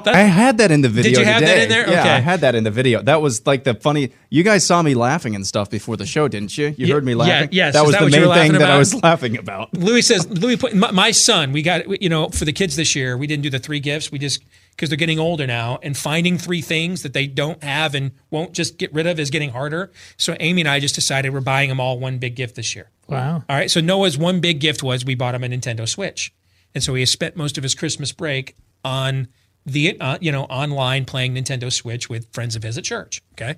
That- 0.05 0.15
I 0.15 0.21
had 0.23 0.59
that 0.59 0.71
in 0.71 0.83
the 0.83 0.89
video. 0.89 1.13
Did 1.13 1.19
you 1.21 1.25
have 1.25 1.41
that 1.41 1.59
in 1.59 1.69
there? 1.69 1.89
Yeah, 1.91 2.01
Okay. 2.01 2.11
I 2.11 2.21
had 2.21 2.43
that 2.43 2.55
in 2.55 2.63
the 2.65 2.71
video. 2.71 3.03
That 3.03 3.21
was 3.23 3.45
like 3.47 3.65
the 3.65 3.75
funny. 3.75 4.13
You 4.31 4.43
guys 4.45 4.65
saw 4.65 4.81
me 4.83 4.95
laughing 4.95 5.35
and 5.35 5.45
stuff 5.45 5.69
before 5.71 5.97
the 5.97 6.07
show, 6.07 6.29
didn't 6.29 6.57
you? 6.57 6.67
You 6.77 6.87
Yeah, 6.87 6.95
heard 6.95 7.05
me 7.05 7.15
laughing. 7.15 7.31
yeah, 7.33 7.41
laughing. 7.41 7.49
yes. 7.53 7.73
that 7.75 7.81
Is 7.81 7.87
was 7.87 7.93
that 7.95 7.99
the 7.99 8.05
what 8.05 8.13
main 8.13 8.21
thing 8.21 8.29
laughing 8.29 8.53
that 8.61 8.71
I 8.71 8.79
was 8.79 8.95
laughing 9.03 9.39
about. 9.39 9.75
Louis 9.75 10.03
says, 10.03 10.29
Louis, 10.29 10.57
put, 10.59 10.75
my, 10.77 10.91
my 10.93 11.11
son, 11.11 11.51
we 11.51 11.63
got, 11.63 12.01
you 12.03 12.09
know, 12.09 12.29
for 12.29 12.45
the 12.45 12.53
kids 12.53 12.77
this 12.77 12.95
year, 12.95 13.17
we 13.17 13.27
didn't 13.27 13.43
do 13.43 13.51
the 13.51 13.59
three 13.59 13.81
gifts. 13.81 14.13
We 14.13 14.19
just, 14.21 14.43
because 14.71 14.91
they're 14.91 14.99
getting 14.99 15.19
older 15.19 15.47
now 15.47 15.79
and 15.83 15.97
finding 15.97 16.37
three 16.39 16.61
things 16.63 17.03
that 17.03 17.13
they 17.15 17.27
don't 17.27 17.65
have 17.65 17.95
and 17.97 18.13
won't 18.31 18.53
just 18.53 18.77
get 18.79 18.93
rid 18.93 19.07
of 19.09 19.19
is 19.19 19.31
getting 19.31 19.51
harder. 19.51 19.91
So 20.19 20.37
Amy 20.39 20.61
and 20.61 20.69
I 20.69 20.79
just 20.79 20.95
decided 20.95 21.33
we're 21.33 21.41
buying 21.41 21.69
them 21.71 21.81
all 21.81 21.99
one 21.99 22.19
big 22.19 22.37
gift 22.37 22.55
this 22.55 22.77
year. 22.77 22.91
Wow. 23.09 23.43
All 23.49 23.57
right. 23.57 23.71
So 23.71 23.81
Noah's 23.81 24.17
one 24.19 24.39
big 24.41 24.61
gift 24.61 24.83
was 24.85 25.05
we 25.07 25.15
bought 25.17 25.35
him 25.35 25.43
a 25.43 25.49
Nintendo 25.49 25.89
Switch. 25.89 26.33
And 26.77 26.85
so 26.85 26.93
he 26.93 27.01
has 27.01 27.11
spent 27.11 27.37
most 27.37 27.57
of 27.57 27.63
his 27.63 27.75
Christmas 27.75 28.13
break 28.13 28.55
on 28.85 29.29
the, 29.65 29.99
uh, 29.99 30.19
you 30.21 30.31
know, 30.31 30.45
online 30.45 31.07
playing 31.07 31.35
Nintendo 31.35 31.73
Switch 31.73 32.11
with 32.11 32.31
friends 32.35 32.55
of 32.55 32.63
his 32.63 32.77
at 32.77 32.85
church. 32.85 33.23
Okay. 33.33 33.55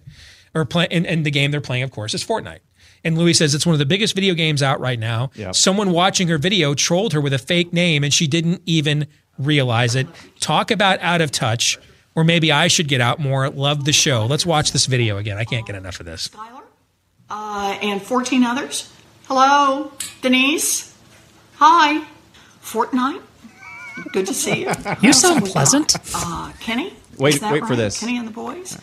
Or 0.54 0.64
play, 0.64 0.86
and, 0.92 1.04
and 1.04 1.26
the 1.26 1.32
game 1.32 1.50
they're 1.50 1.60
playing, 1.60 1.82
of 1.82 1.90
course, 1.90 2.14
is 2.14 2.24
Fortnite. 2.24 2.60
And 3.02 3.18
Louis 3.18 3.34
says 3.34 3.56
it's 3.56 3.66
one 3.66 3.72
of 3.72 3.80
the 3.80 3.86
biggest 3.86 4.14
video 4.14 4.34
games 4.34 4.62
out 4.62 4.78
right 4.78 5.00
now. 5.00 5.32
Yep. 5.34 5.56
Someone 5.56 5.90
watching 5.90 6.28
her 6.28 6.38
video 6.38 6.74
trolled 6.74 7.12
her 7.12 7.20
with 7.20 7.32
a 7.32 7.38
fake 7.38 7.72
name 7.72 8.04
and 8.04 8.14
she 8.14 8.28
didn't 8.28 8.62
even 8.66 9.08
realize 9.36 9.96
it. 9.96 10.06
Talk 10.38 10.70
about 10.70 11.00
out 11.00 11.20
of 11.20 11.32
touch. 11.32 11.76
Or 12.14 12.22
maybe 12.22 12.52
I 12.52 12.68
should 12.68 12.86
get 12.86 13.00
out 13.00 13.18
more. 13.18 13.50
Love 13.50 13.84
the 13.84 13.92
show. 13.92 14.26
Let's 14.26 14.46
watch 14.46 14.70
this 14.70 14.86
video 14.86 15.18
again. 15.18 15.38
I 15.38 15.44
can't 15.44 15.66
get 15.66 15.74
enough 15.74 15.98
of 15.98 16.06
this. 16.06 16.28
uh, 17.28 17.78
and 17.82 18.00
14 18.00 18.44
others. 18.44 18.92
Hello, 19.26 19.92
Denise. 20.22 20.96
Hi, 21.56 22.06
Fortnite. 22.72 23.22
Good 24.12 24.26
to 24.26 24.34
see 24.34 24.60
you. 24.62 24.72
You 25.02 25.12
sound 25.12 25.46
pleasant. 25.46 25.96
Uh, 26.14 26.52
Kenny. 26.60 26.94
Wait- 27.16 27.34
Is 27.34 27.40
that 27.40 27.66
for 27.66 27.76
this. 27.76 28.00
Kenny 28.00 28.16
and 28.16 28.28
the 28.28 28.32
boys. 28.32 28.78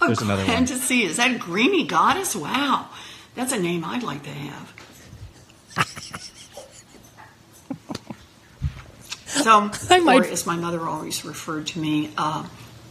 Oh, 0.00 0.06
There's 0.06 0.22
another 0.22 0.44
glad 0.44 0.54
one. 0.54 0.66
to 0.66 0.76
see. 0.76 1.02
Is 1.04 1.16
that 1.16 1.38
Greeny 1.40 1.84
Goddess? 1.84 2.36
Wow, 2.36 2.88
that's 3.34 3.52
a 3.52 3.58
name 3.58 3.84
I'd 3.84 4.04
like 4.04 4.22
to 4.22 4.30
have. 4.30 4.72
so, 9.26 9.70
I 9.90 9.98
might... 9.98 10.20
or 10.20 10.24
as 10.24 10.46
my 10.46 10.54
mother 10.56 10.80
always 10.82 11.24
referred 11.24 11.66
to 11.68 11.80
me, 11.80 12.10
uh, 12.16 12.46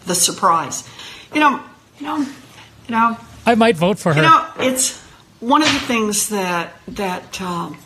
the 0.05 0.15
surprise. 0.15 0.87
You 1.33 1.39
know, 1.39 1.63
you 1.97 2.05
know, 2.05 2.17
you 2.17 2.27
know. 2.89 3.17
I 3.45 3.55
might 3.55 3.77
vote 3.77 3.99
for 3.99 4.13
her. 4.13 4.21
You 4.21 4.27
know, 4.27 4.45
it's 4.59 5.01
one 5.39 5.63
of 5.63 5.71
the 5.71 5.79
things 5.79 6.27
that 6.29 6.73
that 6.89 7.41
um, 7.41 7.77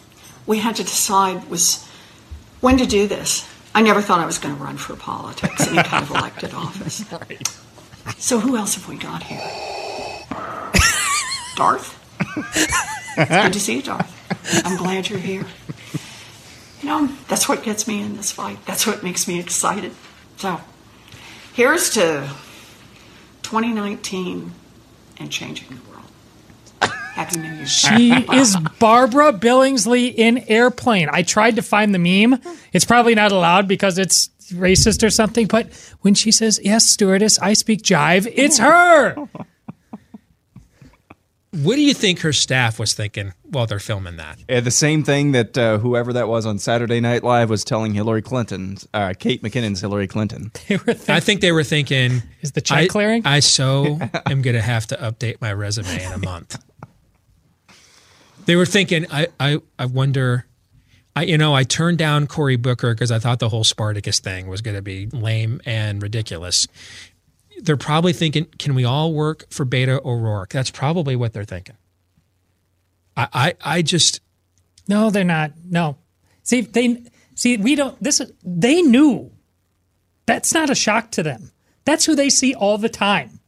we 0.48 0.58
had 0.58 0.76
to 0.78 0.84
decide 0.84 1.48
was 1.48 1.88
when 2.62 2.78
to 2.78 2.86
do 2.86 3.08
this. 3.08 3.48
I 3.74 3.82
never 3.82 4.02
thought 4.02 4.20
I 4.20 4.26
was 4.26 4.38
going 4.38 4.56
to 4.56 4.64
run 4.64 4.78
for 4.78 4.96
politics, 4.96 5.68
any 5.68 5.84
kind 5.84 6.04
of 6.04 6.12
elected 6.12 6.54
office. 6.54 7.04
So 8.18 8.40
who 8.40 8.58
else 8.58 8.74
have 8.76 8.88
we 8.88 8.98
got 8.98 9.22
here? 9.22 9.38
Darth. 11.56 12.00
It's 13.16 13.30
good 13.30 13.54
to 13.54 13.60
see 13.60 13.76
you, 13.76 13.82
Darth. 13.84 14.66
I'm 14.66 14.76
glad 14.76 15.08
you're 15.08 15.20
here. 15.20 15.46
You 16.82 16.90
know, 16.90 17.10
that's 17.28 17.48
what 17.48 17.62
gets 17.62 17.88
me 17.88 18.02
in 18.02 18.18
this 18.18 18.32
fight. 18.32 18.58
That's 18.66 18.88
what 18.88 19.04
makes 19.04 19.28
me 19.28 19.40
excited. 19.40 19.92
So, 20.38 20.62
here's 21.54 21.92
to 21.92 22.28
2019 23.44 24.52
and 25.18 25.32
changing 25.32 25.68
the 25.70 25.76
world. 25.76 25.91
Happy 27.22 27.40
New 27.40 27.54
Year. 27.54 27.68
She 27.68 28.12
is 28.34 28.58
Barbara 28.80 29.32
Billingsley 29.32 30.12
in 30.16 30.40
Airplane. 30.48 31.08
I 31.12 31.22
tried 31.22 31.58
to 31.58 31.62
find 31.62 31.94
the 31.94 32.00
meme. 32.00 32.42
It's 32.74 32.86
probably 32.86 33.14
not 33.14 33.32
allowed 33.32 33.68
because 33.68 34.00
it's 34.00 34.30
racist 34.54 35.04
or 35.06 35.12
something, 35.12 35.46
but 35.46 35.72
when 36.02 36.16
she 36.16 36.32
says, 36.32 36.60
Yes, 36.64 36.90
stewardess, 36.90 37.38
I 37.38 37.54
speak 37.54 37.84
jive, 37.84 38.32
it's 38.34 38.58
her. 38.58 39.16
What 41.54 41.76
do 41.76 41.82
you 41.82 41.94
think 41.94 42.22
her 42.22 42.34
staff 42.34 42.80
was 42.80 42.94
thinking 42.94 43.34
while 43.44 43.68
they're 43.68 43.78
filming 43.78 44.16
that? 44.16 44.40
Yeah, 44.50 44.62
the 44.62 44.72
same 44.72 45.04
thing 45.04 45.34
that 45.34 45.56
uh, 45.58 45.78
whoever 45.78 46.14
that 46.14 46.28
was 46.28 46.48
on 46.48 46.58
Saturday 46.58 47.02
Night 47.02 47.24
Live 47.24 47.50
was 47.50 47.64
telling 47.64 47.94
Hillary 47.94 48.22
Clinton, 48.22 48.78
uh, 48.94 49.14
Kate 49.20 49.44
McKinnon's 49.44 49.82
Hillary 49.82 50.08
Clinton. 50.08 50.52
I 51.10 51.20
think 51.20 51.42
they 51.42 51.52
were 51.52 51.66
thinking, 51.66 52.24
"Is 52.40 52.54
the 52.54 52.62
check 52.62 52.78
I, 52.78 52.88
clearing?" 52.88 53.24
I 53.26 53.42
so 53.42 54.00
am 54.26 54.42
going 54.42 54.56
to 54.56 54.62
have 54.62 54.88
to 54.88 54.96
update 54.96 55.42
my 55.42 55.52
resume 55.52 56.02
in 56.02 56.14
a 56.14 56.18
month. 56.18 56.58
They 58.46 58.56
were 58.56 58.66
thinking, 58.66 59.06
I, 59.12 59.28
I, 59.40 59.60
I 59.78 59.86
wonder, 59.86 60.46
I, 61.16 61.24
you 61.24 61.38
know, 61.38 61.54
I 61.54 61.64
turned 61.64 61.98
down 61.98 62.28
Cory 62.28 62.56
Booker 62.56 62.94
because 62.94 63.12
I 63.12 63.20
thought 63.20 63.40
the 63.40 63.50
whole 63.50 63.64
Spartacus 63.64 64.20
thing 64.20 64.48
was 64.48 64.62
going 64.62 64.76
to 64.76 64.82
be 64.82 65.08
lame 65.08 65.62
and 65.66 66.02
ridiculous. 66.02 66.68
They're 67.60 67.78
probably 67.78 68.14
thinking, 68.14 68.46
can 68.58 68.74
we 68.74 68.84
all 68.84 69.14
work 69.14 69.46
for 69.52 69.66
Beto 69.66 70.04
O'Rourke? 70.04 70.50
That's 70.50 70.72
probably 70.72 71.16
what 71.16 71.34
they're 71.34 71.44
thinking. 71.44 71.78
I, 73.16 73.28
I, 73.34 73.54
I 73.62 73.82
just, 73.82 74.22
No, 74.88 75.10
they're 75.10 75.24
not. 75.24 75.52
No. 75.64 75.98
See, 76.44 76.62
they 76.62 77.04
see 77.36 77.58
we 77.58 77.76
don't 77.76 78.02
this 78.02 78.20
is 78.20 78.32
they 78.44 78.82
knew. 78.82 79.32
That's 80.26 80.54
not 80.54 80.70
a 80.70 80.76
shock 80.76 81.12
to 81.12 81.24
them. 81.24 81.52
That's 81.86 82.06
who 82.06 82.16
they 82.16 82.30
see 82.30 82.54
all 82.54 82.78
the 82.78 82.90
time. 82.90 83.41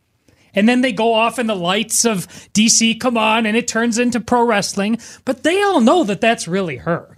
And 0.53 0.69
then 0.69 0.81
they 0.81 0.91
go 0.91 1.13
off 1.13 1.37
and 1.37 1.49
the 1.49 1.55
lights 1.55 2.05
of 2.05 2.27
DC 2.53 2.99
come 2.99 3.17
on 3.17 3.45
and 3.45 3.57
it 3.57 3.67
turns 3.67 3.97
into 3.97 4.19
pro 4.19 4.43
wrestling, 4.43 4.99
but 5.25 5.43
they 5.43 5.61
all 5.61 5.81
know 5.81 6.03
that 6.03 6.21
that's 6.21 6.47
really 6.47 6.77
her. 6.77 7.17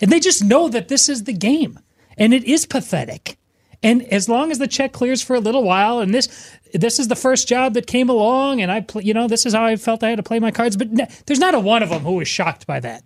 And 0.00 0.12
they 0.12 0.20
just 0.20 0.44
know 0.44 0.68
that 0.68 0.88
this 0.88 1.08
is 1.08 1.24
the 1.24 1.32
game. 1.32 1.78
And 2.16 2.32
it 2.32 2.44
is 2.44 2.66
pathetic. 2.66 3.38
And 3.82 4.02
as 4.12 4.28
long 4.28 4.50
as 4.50 4.58
the 4.58 4.66
check 4.66 4.92
clears 4.92 5.22
for 5.22 5.36
a 5.36 5.40
little 5.40 5.62
while 5.62 6.00
and 6.00 6.12
this 6.12 6.28
this 6.74 6.98
is 6.98 7.08
the 7.08 7.16
first 7.16 7.48
job 7.48 7.74
that 7.74 7.86
came 7.86 8.10
along 8.10 8.60
and 8.60 8.70
I 8.70 8.84
you 9.00 9.14
know 9.14 9.28
this 9.28 9.46
is 9.46 9.54
how 9.54 9.64
I 9.64 9.76
felt 9.76 10.02
I 10.02 10.10
had 10.10 10.16
to 10.16 10.22
play 10.22 10.40
my 10.40 10.50
cards, 10.50 10.76
but 10.76 10.88
there's 11.26 11.38
not 11.38 11.54
a 11.54 11.60
one 11.60 11.82
of 11.82 11.90
them 11.90 12.02
who 12.02 12.14
was 12.14 12.28
shocked 12.28 12.66
by 12.66 12.80
that. 12.80 13.04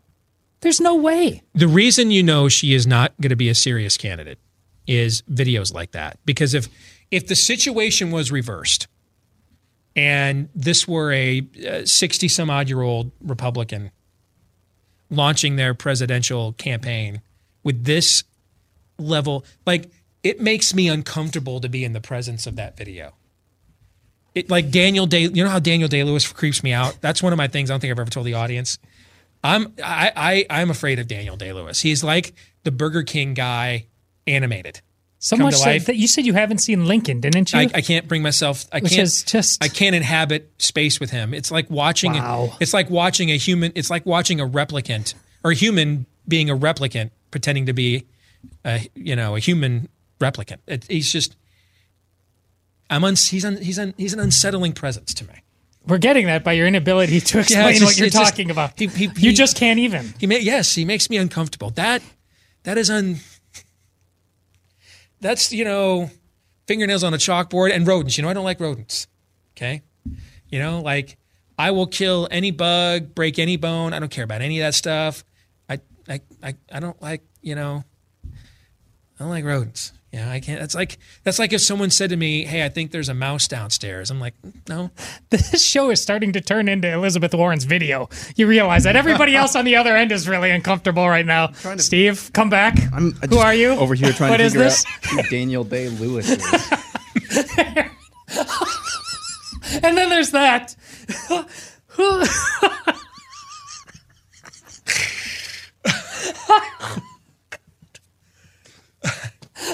There's 0.60 0.80
no 0.80 0.94
way. 0.94 1.42
the 1.54 1.68
reason 1.68 2.10
you 2.10 2.22
know 2.22 2.48
she 2.48 2.72
is 2.72 2.86
not 2.86 3.12
going 3.20 3.30
to 3.30 3.36
be 3.36 3.48
a 3.48 3.54
serious 3.54 3.96
candidate 3.96 4.38
is 4.86 5.22
videos 5.22 5.74
like 5.74 5.92
that. 5.92 6.18
Because 6.24 6.54
if 6.54 6.68
if 7.10 7.26
the 7.26 7.36
situation 7.36 8.10
was 8.10 8.32
reversed 8.32 8.88
and 9.94 10.48
this 10.54 10.88
were 10.88 11.12
a 11.12 11.46
uh, 11.68 11.84
sixty 11.84 12.28
some 12.28 12.50
odd 12.50 12.68
year 12.68 12.82
old 12.82 13.10
Republican 13.20 13.90
launching 15.10 15.56
their 15.56 15.74
presidential 15.74 16.54
campaign 16.54 17.20
with 17.62 17.84
this 17.84 18.24
level, 18.98 19.44
like 19.66 19.90
it 20.22 20.40
makes 20.40 20.74
me 20.74 20.88
uncomfortable 20.88 21.60
to 21.60 21.68
be 21.68 21.84
in 21.84 21.92
the 21.92 22.00
presence 22.00 22.46
of 22.46 22.56
that 22.56 22.76
video. 22.76 23.12
It 24.34 24.48
like 24.48 24.70
Daniel 24.70 25.06
Day, 25.06 25.22
you 25.22 25.44
know 25.44 25.50
how 25.50 25.58
Daniel 25.58 25.88
Day 25.88 26.02
Lewis 26.04 26.30
creeps 26.32 26.62
me 26.62 26.72
out. 26.72 26.96
That's 27.00 27.22
one 27.22 27.32
of 27.32 27.36
my 27.36 27.48
things. 27.48 27.70
I 27.70 27.74
don't 27.74 27.80
think 27.80 27.90
I've 27.90 27.98
ever 27.98 28.10
told 28.10 28.26
the 28.26 28.34
audience. 28.34 28.78
I'm 29.44 29.74
I, 29.84 30.12
I 30.16 30.60
I'm 30.60 30.70
afraid 30.70 30.98
of 30.98 31.06
Daniel 31.06 31.36
Day 31.36 31.52
Lewis. 31.52 31.80
He's 31.80 32.02
like 32.02 32.32
the 32.62 32.70
Burger 32.70 33.02
King 33.02 33.34
guy 33.34 33.86
animated. 34.26 34.80
So 35.24 35.36
much 35.36 35.54
so 35.54 35.66
life. 35.66 35.86
that 35.86 35.94
you 35.94 36.08
said 36.08 36.26
you 36.26 36.32
haven't 36.32 36.58
seen 36.58 36.84
Lincoln, 36.86 37.20
didn't 37.20 37.52
you? 37.52 37.60
I, 37.60 37.68
I 37.74 37.80
can't 37.80 38.08
bring 38.08 38.22
myself. 38.22 38.64
I 38.72 38.80
Which 38.80 38.90
can't. 38.94 39.24
just- 39.24 39.62
I 39.62 39.68
can't 39.68 39.94
inhabit 39.94 40.50
space 40.58 40.98
with 40.98 41.10
him. 41.10 41.32
It's 41.32 41.52
like 41.52 41.70
watching. 41.70 42.12
Wow. 42.14 42.56
It's 42.58 42.74
like 42.74 42.90
watching 42.90 43.30
a 43.30 43.36
human. 43.36 43.70
It's 43.76 43.88
like 43.88 44.04
watching 44.04 44.40
a 44.40 44.46
replicant 44.48 45.14
or 45.44 45.52
a 45.52 45.54
human 45.54 46.06
being 46.26 46.50
a 46.50 46.56
replicant, 46.56 47.10
pretending 47.30 47.66
to 47.66 47.72
be, 47.72 48.04
a 48.64 48.88
you 48.96 49.14
know, 49.14 49.36
a 49.36 49.38
human 49.38 49.88
replicant. 50.18 50.58
It, 50.66 50.86
he's 50.88 51.12
just. 51.12 51.36
I'm 52.90 53.04
uns 53.04 53.28
he's 53.28 53.44
un, 53.44 53.58
he's 53.58 53.78
un, 53.78 53.94
he's 53.96 54.12
an 54.12 54.18
unsettling 54.18 54.72
presence 54.72 55.14
to 55.14 55.24
me. 55.28 55.34
We're 55.86 55.98
getting 55.98 56.26
that 56.26 56.42
by 56.42 56.52
your 56.54 56.66
inability 56.66 57.20
to 57.20 57.38
explain 57.38 57.68
it's 57.68 57.78
just- 57.78 57.84
what 57.92 57.96
you're 57.96 58.06
it's 58.08 58.16
just- 58.16 58.30
talking 58.32 58.50
about. 58.50 58.76
he- 58.76 58.88
he- 58.88 59.04
you 59.04 59.30
he- 59.30 59.32
just 59.34 59.56
can't 59.56 59.78
even. 59.78 60.14
He 60.18 60.26
may, 60.26 60.40
yes, 60.40 60.74
he 60.74 60.84
makes 60.84 61.08
me 61.08 61.16
uncomfortable. 61.16 61.70
That 61.70 62.02
that 62.64 62.76
is 62.76 62.90
un. 62.90 63.20
That's 65.22 65.52
you 65.52 65.64
know, 65.64 66.10
fingernails 66.66 67.04
on 67.04 67.14
a 67.14 67.16
chalkboard 67.16 67.72
and 67.72 67.86
rodents. 67.86 68.18
You 68.18 68.22
know, 68.22 68.28
I 68.28 68.34
don't 68.34 68.44
like 68.44 68.60
rodents. 68.60 69.06
Okay, 69.56 69.82
you 70.48 70.58
know, 70.58 70.80
like 70.80 71.16
I 71.56 71.70
will 71.70 71.86
kill 71.86 72.26
any 72.30 72.50
bug, 72.50 73.14
break 73.14 73.38
any 73.38 73.56
bone. 73.56 73.92
I 73.94 74.00
don't 74.00 74.10
care 74.10 74.24
about 74.24 74.42
any 74.42 74.60
of 74.60 74.66
that 74.66 74.74
stuff. 74.74 75.24
I 75.68 75.80
I 76.08 76.20
I, 76.42 76.54
I 76.70 76.80
don't 76.80 77.00
like 77.00 77.22
you 77.40 77.54
know. 77.54 77.84
I 78.24 79.20
don't 79.20 79.30
like 79.30 79.44
rodents. 79.44 79.92
Yeah, 80.12 80.30
I 80.30 80.40
can't. 80.40 80.60
That's 80.60 80.74
like 80.74 80.98
that's 81.24 81.38
like 81.38 81.54
if 81.54 81.62
someone 81.62 81.88
said 81.90 82.10
to 82.10 82.16
me, 82.16 82.44
"Hey, 82.44 82.66
I 82.66 82.68
think 82.68 82.90
there's 82.90 83.08
a 83.08 83.14
mouse 83.14 83.48
downstairs." 83.48 84.10
I'm 84.10 84.20
like, 84.20 84.34
no. 84.68 84.90
This 85.30 85.64
show 85.64 85.88
is 85.90 86.02
starting 86.02 86.32
to 86.34 86.40
turn 86.42 86.68
into 86.68 86.92
Elizabeth 86.92 87.32
Warren's 87.34 87.64
video. 87.64 88.10
You 88.36 88.46
realize 88.46 88.84
that 88.84 88.94
everybody 88.94 89.34
else 89.34 89.56
on 89.56 89.64
the 89.64 89.76
other 89.76 89.96
end 89.96 90.12
is 90.12 90.28
really 90.28 90.50
uncomfortable 90.50 91.08
right 91.08 91.24
now. 91.24 91.52
Steve, 91.78 92.30
come 92.34 92.50
back. 92.50 92.76
I'm 92.92 93.12
Who 93.30 93.38
are 93.38 93.54
you? 93.54 93.70
over 93.70 93.94
here 93.94 94.12
trying 94.12 94.28
What 94.30 94.36
to 94.36 94.44
is 94.44 94.52
figure 94.52 94.64
this? 94.64 94.84
out 94.86 95.04
who 95.06 95.22
Daniel 95.30 95.64
Day 95.64 95.88
Lewis 95.88 96.28
is. 96.28 96.44
and 99.82 99.96
then 99.96 100.10
there's 100.10 100.32
that. 100.32 100.76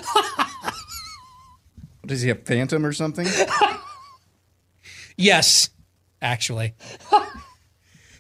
Does 2.07 2.23
he 2.23 2.29
have 2.29 2.45
Phantom 2.45 2.85
or 2.87 2.93
something? 2.93 3.27
Yes, 5.21 5.71
actually. 6.23 6.75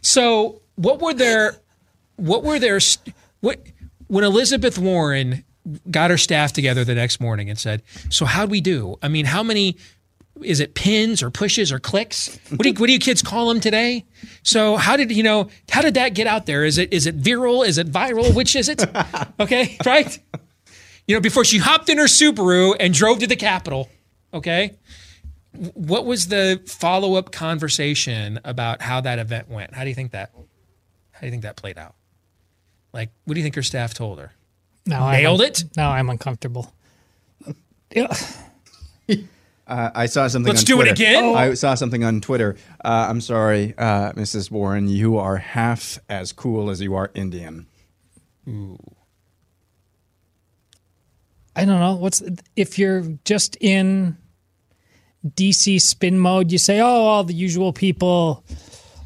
so, 0.02 0.62
what 0.74 1.00
were 1.00 1.14
their, 1.14 1.56
what 2.16 2.42
were 2.42 2.58
their, 2.58 2.80
what 3.40 3.60
when 4.08 4.24
Elizabeth 4.24 4.78
Warren 4.78 5.44
got 5.90 6.10
her 6.10 6.18
staff 6.18 6.52
together 6.52 6.84
the 6.84 6.96
next 6.96 7.20
morning 7.20 7.48
and 7.48 7.56
said, 7.56 7.82
"So 8.10 8.24
how'd 8.24 8.50
we 8.50 8.60
do? 8.60 8.96
I 9.00 9.06
mean, 9.08 9.26
how 9.26 9.44
many?" 9.44 9.76
Is 10.42 10.60
it 10.60 10.74
pins 10.74 11.20
or 11.22 11.30
pushes 11.30 11.72
or 11.72 11.80
clicks? 11.80 12.38
What 12.50 12.62
do 12.62 12.68
you, 12.68 12.74
what 12.74 12.86
do 12.86 12.92
you 12.92 13.00
kids 13.00 13.22
call 13.22 13.48
them 13.48 13.58
today? 13.60 14.04
So 14.44 14.76
how 14.76 14.96
did 14.96 15.10
you 15.10 15.22
know? 15.22 15.48
How 15.70 15.82
did 15.82 15.94
that 15.94 16.14
get 16.14 16.26
out 16.26 16.46
there? 16.46 16.64
Is 16.64 16.78
it 16.78 16.92
is 16.92 17.06
it 17.06 17.20
viral? 17.20 17.66
Is 17.66 17.78
it 17.78 17.90
viral? 17.90 18.34
Which 18.34 18.56
is 18.56 18.68
it? 18.68 18.84
Okay, 19.40 19.76
right? 19.86 20.18
You 21.08 21.14
know, 21.14 21.20
before 21.20 21.44
she 21.44 21.58
hopped 21.58 21.88
in 21.88 21.98
her 21.98 22.04
Subaru 22.04 22.76
and 22.78 22.94
drove 22.94 23.18
to 23.20 23.26
the 23.26 23.34
Capitol. 23.34 23.88
Okay, 24.32 24.76
what 25.52 26.04
was 26.04 26.28
the 26.28 26.62
follow 26.66 27.14
up 27.14 27.32
conversation 27.32 28.38
about 28.44 28.82
how 28.82 29.00
that 29.00 29.18
event 29.18 29.48
went? 29.48 29.74
How 29.74 29.82
do 29.82 29.88
you 29.88 29.94
think 29.94 30.12
that? 30.12 30.30
How 31.12 31.20
do 31.20 31.26
you 31.26 31.30
think 31.30 31.42
that 31.42 31.56
played 31.56 31.78
out? 31.78 31.94
Like, 32.92 33.10
what 33.24 33.34
do 33.34 33.40
you 33.40 33.44
think 33.44 33.54
her 33.54 33.62
staff 33.62 33.94
told 33.94 34.18
her? 34.18 34.32
No, 34.86 35.00
I'm 35.00 35.22
Nailed 35.22 35.40
it. 35.40 35.64
Now 35.76 35.90
I'm 35.90 36.08
uncomfortable. 36.10 36.72
Yeah. 37.94 38.14
Uh, 39.66 39.90
I 39.94 40.06
saw 40.06 40.26
something. 40.28 40.50
Let's 40.50 40.62
on 40.62 40.76
do 40.76 40.80
it 40.80 40.88
again? 40.90 41.22
Oh. 41.22 41.34
I 41.34 41.52
saw 41.52 41.74
something 41.74 42.02
on 42.02 42.22
Twitter. 42.22 42.56
Uh, 42.82 43.06
I'm 43.10 43.20
sorry, 43.20 43.74
uh, 43.76 44.12
Mrs. 44.12 44.50
Warren. 44.50 44.88
You 44.88 45.18
are 45.18 45.36
half 45.36 45.98
as 46.08 46.32
cool 46.32 46.70
as 46.70 46.80
you 46.80 46.94
are 46.94 47.10
Indian. 47.12 47.66
Ooh. 48.48 48.78
I 51.58 51.64
don't 51.64 51.80
know. 51.80 51.96
What's 51.96 52.22
if 52.54 52.78
you're 52.78 53.02
just 53.24 53.56
in 53.60 54.16
DC 55.26 55.80
spin 55.80 56.16
mode? 56.16 56.52
You 56.52 56.58
say, 56.58 56.78
"Oh, 56.78 56.86
all 56.86 57.24
the 57.24 57.34
usual 57.34 57.72
people 57.72 58.44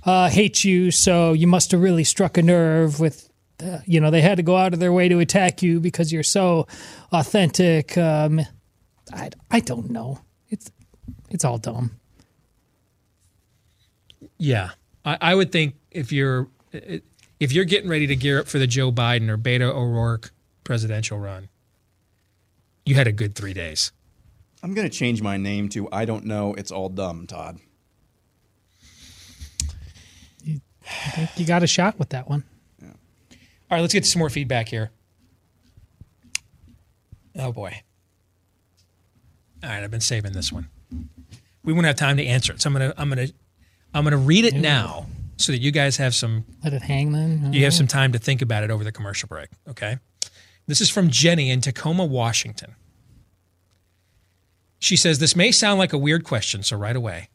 uh, 0.05 0.29
hate 0.29 0.63
you, 0.63 0.91
so 0.91 1.33
you 1.33 1.47
must 1.47 1.71
have 1.71 1.81
really 1.81 2.05
struck 2.05 2.37
a 2.37 2.43
nerve 2.43 3.01
with." 3.01 3.31
Uh, 3.59 3.79
you 3.87 4.01
know, 4.01 4.11
they 4.11 4.21
had 4.21 4.37
to 4.37 4.43
go 4.43 4.59
out 4.59 4.75
of 4.75 4.81
their 4.81 4.93
way 4.93 5.09
to 5.09 5.19
attack 5.19 5.63
you 5.63 5.81
because 5.81 6.13
you're 6.13 6.23
so 6.23 6.67
authentic. 7.11 7.97
Um, 7.97 8.43
I, 9.15 9.31
I 9.51 9.61
don't 9.61 9.89
know. 9.89 10.19
It's 10.51 10.71
it's 11.31 11.47
all 11.47 11.57
dumb. 11.57 11.93
Yeah, 14.37 14.73
I, 15.07 15.17
I 15.23 15.35
would 15.35 15.53
think 15.53 15.77
if 15.91 16.13
you're 16.13 16.49
if 16.71 17.51
you're 17.51 17.65
getting 17.65 17.89
ready 17.89 18.07
to 18.09 18.17
gear 18.17 18.41
up 18.41 18.47
for 18.47 18.59
the 18.59 18.67
Joe 18.67 18.93
Biden 18.93 19.31
or 19.31 19.39
Beto 19.39 19.75
O'Rourke 19.75 20.33
presidential 20.65 21.19
run, 21.19 21.49
you 22.85 22.95
had 22.95 23.07
a 23.07 23.13
good 23.13 23.35
three 23.35 23.55
days. 23.55 23.93
I'm 24.63 24.75
going 24.75 24.89
to 24.89 24.95
change 24.97 25.23
my 25.23 25.37
name 25.37 25.69
to 25.71 25.89
I 25.93 26.05
don't 26.05 26.25
know. 26.25 26.55
It's 26.55 26.71
all 26.71 26.89
dumb, 26.89 27.27
Todd. 27.27 27.59
I 30.47 30.61
think 31.27 31.31
you 31.39 31.47
got 31.47 31.63
a 31.63 31.67
shot 31.67 31.99
with 31.99 32.11
that 32.11 32.29
one. 32.29 32.45
All 32.83 33.77
right, 33.77 33.81
let's 33.81 33.95
get 33.95 34.05
some 34.05 34.19
more 34.19 34.29
feedback 34.31 34.69
here. 34.69 34.91
Oh 37.39 37.53
boy. 37.53 37.83
All 39.63 39.71
right, 39.71 39.83
I've 39.83 39.91
been 39.91 40.01
saving 40.01 40.33
this 40.33 40.53
one. 40.53 40.69
We 41.65 41.73
won't 41.73 41.87
have 41.87 41.97
time 41.97 42.17
to 42.19 42.27
answer 42.27 42.53
it, 42.53 42.61
so 42.61 42.69
I'm 42.69 42.75
gonna 42.75 42.93
I'm 42.99 43.09
gonna 43.09 43.29
I'm 43.95 44.05
gonna 44.05 44.19
read 44.19 44.45
it 44.45 44.55
now 44.55 45.07
so 45.39 45.53
that 45.53 45.59
you 45.59 45.71
guys 45.71 45.97
have 45.97 46.15
some 46.15 46.45
Let 46.63 46.75
it 46.75 46.83
hang 46.83 47.13
then. 47.13 47.53
you 47.55 47.65
have 47.65 47.73
some 47.73 47.87
time 47.87 48.13
to 48.13 48.19
think 48.19 48.43
about 48.43 48.63
it 48.65 48.71
over 48.71 48.85
the 48.85 48.93
commercial 48.93 49.29
break. 49.29 49.49
Okay. 49.69 49.99
This 50.73 50.81
is 50.81 50.89
from 50.89 51.11
Jenny 51.11 51.51
in 51.51 51.61
Tacoma, 51.61 52.03
Washington. 52.03 52.77
She 54.79 54.97
says, 54.97 55.19
This 55.19 55.37
may 55.37 55.53
sound 55.53 55.79
like 55.79 55.93
a 55.93 55.99
weird 55.99 56.25
question, 56.25 56.63
so 56.63 56.79
right 56.79 56.97
away. 56.97 57.29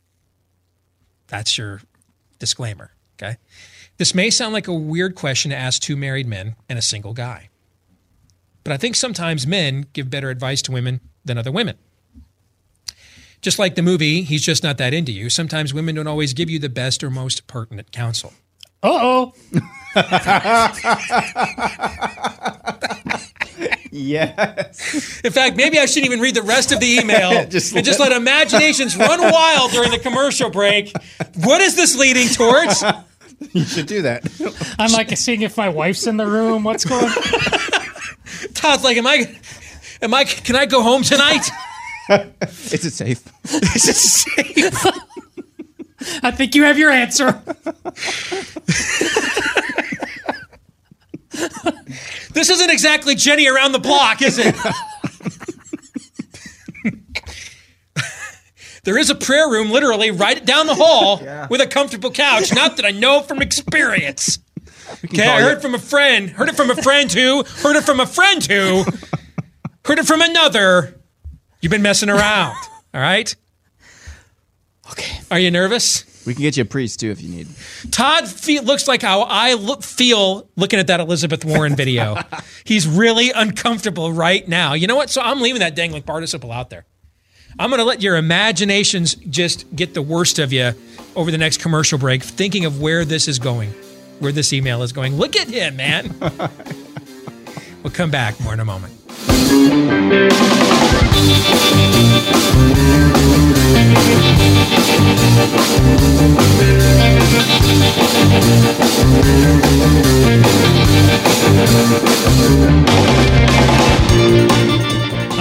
That's 1.28 1.56
your 1.56 1.82
disclaimer. 2.40 2.94
Okay. 3.14 3.38
This 3.98 4.16
may 4.16 4.32
sound 4.32 4.54
like 4.54 4.68
a 4.68 4.74
weird 4.74 5.14
question 5.14 5.52
to 5.52 5.56
ask 5.56 5.80
two 5.80 5.96
married 5.96 6.26
men 6.26 6.56
and 6.68 6.80
a 6.80 6.82
single 6.82 7.14
guy. 7.14 7.50
But 8.64 8.74
I 8.74 8.78
think 8.78 8.96
sometimes 8.96 9.46
men 9.46 9.86
give 9.94 10.10
better 10.10 10.32
advice 10.32 10.64
to 10.64 10.72
women 10.72 11.00
than 11.24 11.38
other 11.38 11.52
women. 11.52 11.78
Just 13.44 13.60
like 13.60 13.76
the 13.76 13.84
movie, 13.84 14.24
He's 14.24 14.42
Just 14.42 14.64
Not 14.64 14.80
That 14.80 14.96
Into 14.96 15.12
You, 15.12 15.30
sometimes 15.30 15.76
women 15.76 15.94
don't 15.94 16.08
always 16.08 16.34
give 16.34 16.50
you 16.50 16.58
the 16.58 16.70
best 16.70 17.04
or 17.04 17.12
most 17.12 17.46
pertinent 17.46 17.92
counsel. 17.92 18.34
Uh 18.82 18.98
oh. 19.00 19.34
yes. 23.98 25.22
In 25.24 25.32
fact, 25.32 25.56
maybe 25.56 25.80
I 25.80 25.86
shouldn't 25.86 26.06
even 26.06 26.20
read 26.20 26.36
the 26.36 26.42
rest 26.42 26.72
of 26.72 26.80
the 26.80 27.00
email 27.00 27.46
Just 27.50 27.76
and 27.76 27.86
just 27.86 28.00
let 28.00 28.12
imaginations 28.12 28.98
run 28.98 29.22
wild 29.22 29.72
during 29.72 29.92
the 29.92 30.00
commercial 30.00 30.50
break. 30.50 30.92
What 31.44 31.62
is 31.62 31.76
this 31.76 31.98
leading 31.98 32.28
towards? 32.28 32.84
you 33.54 33.66
should 33.66 33.86
do 33.86 34.02
that. 34.04 34.76
I'm 34.80 34.92
like 34.92 35.16
seeing 35.18 35.42
if 35.42 35.58
my 35.58 35.70
wife's 35.70 36.08
in 36.08 36.18
the 36.18 36.28
room. 36.28 36.64
What's 36.64 36.86
going 36.86 37.06
on? 37.06 37.12
Todd's 38.54 38.84
like, 38.84 38.98
am 38.98 39.08
I, 39.08 39.38
am 40.02 40.14
I, 40.14 40.24
can 40.24 40.56
I 40.56 40.66
go 40.66 40.82
home 40.82 41.04
tonight? 41.04 41.48
Is 42.42 42.86
it 42.86 42.92
safe? 42.92 43.22
Is 43.46 43.88
it 43.88 43.96
safe? 43.96 44.86
I 46.24 46.32
think 46.32 46.56
you 46.56 46.64
have 46.64 46.78
your 46.78 46.92
answer. 46.92 47.28
This 52.34 52.50
isn't 52.50 52.70
exactly 52.70 53.16
Jenny 53.16 53.48
around 53.48 53.72
the 53.72 53.80
block, 53.80 54.22
is 54.22 54.38
it? 54.38 54.56
there 58.84 58.98
is 58.98 59.10
a 59.10 59.16
prayer 59.16 59.50
room 59.50 59.72
literally 59.72 60.12
right 60.12 60.46
down 60.46 60.68
the 60.68 60.76
hall 60.76 61.18
with 61.50 61.62
a 61.62 61.68
comfortable 61.68 62.12
couch. 62.12 62.54
Not 62.54 62.78
that 62.78 62.86
I 62.86 62.92
know 62.92 63.22
from 63.22 63.42
experience. 63.42 64.40
Okay, 65.06 65.28
I 65.28 65.42
heard 65.42 65.62
from 65.62 65.76
a 65.76 65.80
friend, 65.80 66.30
heard 66.30 66.50
it 66.50 66.56
from 66.56 66.70
a 66.70 66.76
friend 66.76 67.12
who, 67.12 67.44
heard 67.44 67.76
it 67.76 67.84
from 67.84 68.00
a 68.00 68.06
friend 68.06 68.46
who, 68.46 68.86
heard 69.86 70.00
it 70.00 70.06
from 70.06 70.22
another. 70.22 71.00
You've 71.62 71.72
been 71.72 71.82
messing 71.82 72.10
around. 72.10 72.56
All 72.94 73.02
right? 73.02 73.36
Okay. 74.92 75.20
Are 75.32 75.40
you 75.40 75.52
nervous? 75.52 76.04
We 76.28 76.34
can 76.34 76.42
get 76.42 76.58
you 76.58 76.64
a 76.64 76.66
priest 76.66 77.00
too 77.00 77.10
if 77.10 77.22
you 77.22 77.30
need. 77.30 77.48
Todd 77.90 78.28
fe- 78.28 78.60
looks 78.60 78.86
like 78.86 79.02
how 79.02 79.22
I 79.22 79.54
look, 79.54 79.82
feel 79.82 80.50
looking 80.58 80.78
at 80.78 80.88
that 80.88 81.00
Elizabeth 81.00 81.46
Warren 81.46 81.74
video. 81.74 82.18
He's 82.66 82.86
really 82.86 83.32
uncomfortable 83.32 84.12
right 84.12 84.46
now. 84.46 84.74
You 84.74 84.88
know 84.88 84.98
what? 84.98 85.10
So 85.10 85.22
I'm 85.22 85.40
leaving 85.40 85.62
that 85.62 85.74
dangling 85.74 86.04
participle 86.04 86.52
out 86.52 86.70
there. 86.70 86.86
I'm 87.58 87.70
going 87.70 87.80
to 87.80 87.86
let 87.86 88.02
your 88.02 88.18
imaginations 88.18 89.16
just 89.16 89.74
get 89.74 89.94
the 89.94 90.02
worst 90.02 90.38
of 90.38 90.52
you 90.52 90.74
over 91.16 91.32
the 91.32 91.38
next 91.38 91.62
commercial 91.62 91.98
break, 91.98 92.22
thinking 92.22 92.66
of 92.66 92.82
where 92.82 93.06
this 93.06 93.30
is 93.30 93.40
going, 93.40 93.70
where 94.20 94.34
this 94.34 94.52
email 94.52 94.84
is 94.84 94.92
going. 94.92 95.16
Look 95.16 95.38
at 95.38 95.48
him, 95.48 95.78
man. 95.78 96.14
we'll 97.84 97.94
come 97.94 98.12
back 98.12 98.38
more 98.42 98.54
in 98.54 98.60
a 98.60 98.66
moment. 98.66 98.94
All 105.38 105.44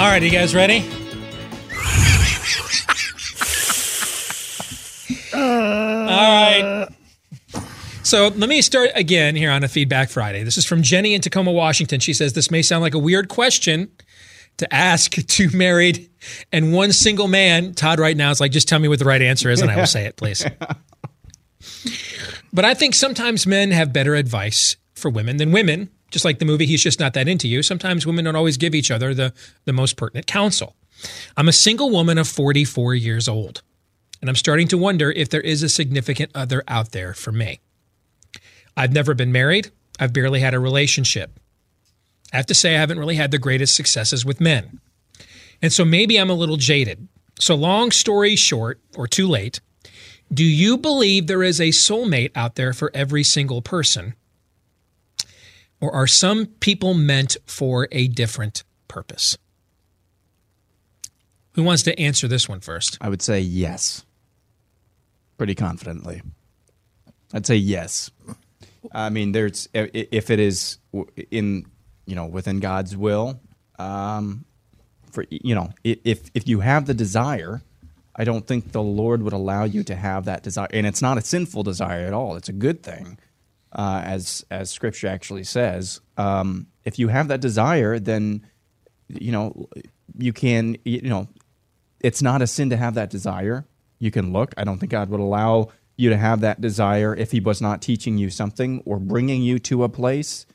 right, 0.03 0.23
you 0.23 0.31
guys 0.31 0.55
ready? 0.55 0.85
All 5.33 5.41
right. 5.41 6.89
So 8.03 8.29
let 8.29 8.51
me 8.51 8.61
start 8.61 8.91
again 8.95 9.35
here 9.35 9.51
on 9.51 9.65
a 9.65 9.69
Feedback 9.69 10.11
Friday. 10.11 10.43
This 10.43 10.59
is 10.59 10.67
from 10.67 10.83
Jenny 10.83 11.15
in 11.15 11.23
Tacoma, 11.23 11.53
Washington. 11.53 12.01
She 12.01 12.13
says 12.13 12.35
this 12.35 12.51
may 12.51 12.61
sound 12.61 12.83
like 12.83 12.95
a 12.95 12.99
weird 12.99 13.29
question 13.29 13.91
to 14.59 14.75
ask 14.75 15.13
two 15.27 15.51
married 15.51 16.11
and 16.53 16.73
one 16.73 16.93
single 16.93 17.29
man. 17.29 17.75
Todd, 17.75 17.99
right 17.99 18.17
now, 18.17 18.31
is 18.31 18.41
like, 18.41 18.53
just 18.53 18.69
tell 18.69 18.79
me 18.79 18.89
what 18.89 18.99
the 18.99 19.05
right 19.05 19.23
answer 19.23 19.51
is 19.51 19.61
and 19.61 19.71
I 19.71 19.77
will 19.77 19.87
say 19.87 20.07
it, 20.07 20.17
please. 20.17 20.45
But 22.57 22.65
I 22.65 22.73
think 22.73 22.95
sometimes 22.95 23.47
men 23.47 23.71
have 23.71 23.93
better 23.93 24.15
advice 24.15 24.77
for 24.95 25.11
women 25.11 25.37
than 25.37 25.53
women. 25.53 25.91
Just 26.11 26.25
like 26.25 26.39
the 26.39 26.47
movie 26.47 26.65
He's 26.65 26.83
Just 26.83 26.99
Not 26.99 27.13
That 27.13 27.29
Into 27.29 27.49
You, 27.49 27.63
sometimes 27.63 28.07
women 28.07 28.25
don't 28.25 28.35
always 28.35 28.57
give 28.57 28.75
each 28.75 28.91
other 28.91 29.13
the, 29.13 29.35
the 29.67 29.75
most 29.75 29.99
pertinent 29.99 30.27
counsel. 30.27 30.75
I'm 31.37 31.49
a 31.49 31.53
single 31.53 31.91
woman 31.91 32.17
of 32.17 32.27
44 32.27 32.95
years 32.95 33.29
old, 33.29 33.61
and 34.23 34.31
I'm 34.31 34.37
starting 34.37 34.69
to 34.69 34.79
wonder 34.79 35.11
if 35.11 35.29
there 35.29 35.43
is 35.43 35.63
a 35.63 35.69
significant 35.69 36.31
other 36.35 36.63
out 36.67 36.93
there 36.93 37.13
for 37.13 37.31
me. 37.31 37.61
I've 38.75 38.95
never 38.95 39.13
been 39.13 39.33
married, 39.33 39.71
I've 40.01 40.15
barely 40.15 40.41
had 40.41 40.55
a 40.55 40.59
relationship. 40.59 41.39
I 42.33 42.37
have 42.37 42.47
to 42.47 42.55
say, 42.55 42.75
I 42.75 42.81
haven't 42.81 42.99
really 42.99 43.17
had 43.17 43.31
the 43.31 43.39
greatest 43.39 43.75
successes 43.75 44.25
with 44.25 44.41
men. 44.41 44.81
And 45.63 45.73
so 45.73 45.85
maybe 45.85 46.19
I'm 46.19 46.31
a 46.31 46.35
little 46.35 46.57
jaded. 46.57 47.09
So, 47.39 47.55
long 47.55 47.91
story 47.91 48.37
short, 48.37 48.81
or 48.97 49.07
too 49.07 49.29
late, 49.29 49.61
do 50.33 50.45
you 50.45 50.77
believe 50.77 51.27
there 51.27 51.43
is 51.43 51.61
a 51.61 51.69
soulmate 51.69 52.33
out 52.35 52.57
there 52.57 52.73
for 52.73 52.91
every 52.95 53.23
single 53.23 53.63
person? 53.63 54.15
Or 55.81 55.95
are 55.95 56.07
some 56.07 56.47
people 56.47 56.95
meant 56.95 57.37
for 57.47 57.89
a 57.93 58.09
different 58.09 58.65
purpose? 58.89 59.37
Who 61.53 61.63
wants 61.63 61.83
to 61.85 61.99
answer 61.99 62.29
this 62.29 62.49
one 62.49 62.61
first? 62.61 62.99
I 63.01 63.09
would 63.09 63.23
say 63.23 63.41
yes. 63.41 64.05
Pretty 65.39 65.55
confidently. 65.55 66.23
I'd 67.33 67.47
say 67.47 67.57
yes. 67.57 68.11
I 68.93 69.11
mean, 69.11 69.33
there's 69.33 69.69
if 69.73 70.31
it 70.31 70.41
is 70.41 70.79
in 71.31 71.67
you 72.07 72.15
know 72.15 72.27
within 72.27 72.61
God's 72.61 72.97
will, 72.97 73.41
um, 73.79 74.45
for 75.11 75.25
you 75.31 75.55
know 75.55 75.71
if 75.85 76.31
if 76.35 76.49
you 76.49 76.61
have 76.61 76.87
the 76.87 76.95
desire, 76.95 77.63
I 78.15 78.25
don't 78.25 78.47
think 78.47 78.73
the 78.73 78.83
Lord 78.83 79.23
would 79.23 79.33
allow 79.33 79.65
you 79.65 79.83
to 79.85 79.95
have 79.95 80.25
that 80.25 80.43
desire, 80.43 80.69
and 80.73 80.87
it's 80.87 81.03
not 81.03 81.19
a 81.19 81.21
sinful 81.21 81.63
desire 81.65 82.07
at 82.07 82.15
all. 82.15 82.37
It's 82.37 82.49
a 82.49 82.55
good 82.55 82.83
thing, 82.83 83.19
uh, 83.73 84.03
as 84.05 84.45
as 84.51 84.71
Scripture 84.71 85.09
actually 85.09 85.45
says. 85.45 86.01
Um, 86.17 86.69
if 86.85 86.99
you 86.99 87.09
have 87.09 87.29
that 87.29 87.41
desire, 87.41 87.99
then 87.99 88.47
you 89.09 89.33
know 89.33 89.69
you 90.17 90.33
can 90.33 90.79
you 90.85 91.03
know 91.03 91.29
it's 92.01 92.23
not 92.23 92.43
a 92.43 92.47
sin 92.47 92.71
to 92.71 92.77
have 92.77 92.95
that 92.95 93.11
desire. 93.11 93.67
You 93.99 94.11
can 94.11 94.33
look. 94.33 94.55
I 94.57 94.65
don't 94.65 94.79
think 94.79 94.93
God 94.93 95.11
would 95.11 95.21
allow 95.21 95.69
you 95.97 96.11
to 96.11 96.17
have 96.17 96.41
that 96.41 96.61
desire 96.61 97.15
if 97.15 97.33
He 97.33 97.41
was 97.41 97.61
not 97.61 97.83
teaching 97.83 98.19
you 98.19 98.31
something 98.31 98.83
or 98.85 98.99
bringing 98.99 99.43
you 99.43 99.59
to 99.61 99.85
a 99.85 99.89
place. 99.89 100.47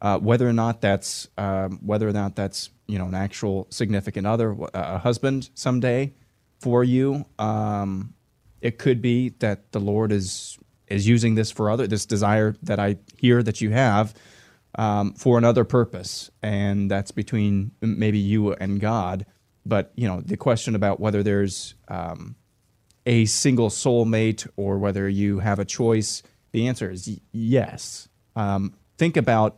Uh, 0.00 0.18
whether 0.18 0.48
or 0.48 0.52
not 0.52 0.80
that's 0.80 1.28
um, 1.36 1.78
whether 1.82 2.08
or 2.08 2.12
not 2.12 2.36
that's 2.36 2.70
you 2.86 2.98
know 2.98 3.06
an 3.06 3.14
actual 3.14 3.66
significant 3.70 4.26
other, 4.26 4.56
a 4.74 4.98
husband 4.98 5.50
someday 5.54 6.12
for 6.60 6.84
you. 6.84 7.24
Um, 7.38 8.14
it 8.60 8.78
could 8.78 9.02
be 9.02 9.30
that 9.40 9.72
the 9.72 9.80
Lord 9.80 10.12
is 10.12 10.58
is 10.86 11.08
using 11.08 11.34
this 11.34 11.50
for 11.50 11.70
other 11.70 11.86
this 11.86 12.06
desire 12.06 12.56
that 12.62 12.78
I 12.78 12.98
hear 13.16 13.42
that 13.42 13.60
you 13.60 13.70
have 13.70 14.14
um, 14.76 15.14
for 15.14 15.36
another 15.36 15.64
purpose, 15.64 16.30
and 16.42 16.90
that's 16.90 17.10
between 17.10 17.72
maybe 17.80 18.18
you 18.18 18.52
and 18.52 18.80
God. 18.80 19.26
But 19.66 19.92
you 19.96 20.06
know 20.06 20.20
the 20.20 20.36
question 20.36 20.76
about 20.76 21.00
whether 21.00 21.24
there's 21.24 21.74
um, 21.88 22.36
a 23.08 23.24
single 23.24 23.70
soulmate 23.70 24.46
or 24.56 24.78
whether 24.78 25.08
you 25.08 25.38
have 25.38 25.58
a 25.58 25.64
choice, 25.64 26.22
the 26.52 26.68
answer 26.68 26.90
is 26.90 27.18
yes. 27.32 28.08
Um, 28.36 28.74
think 28.98 29.16
about, 29.16 29.56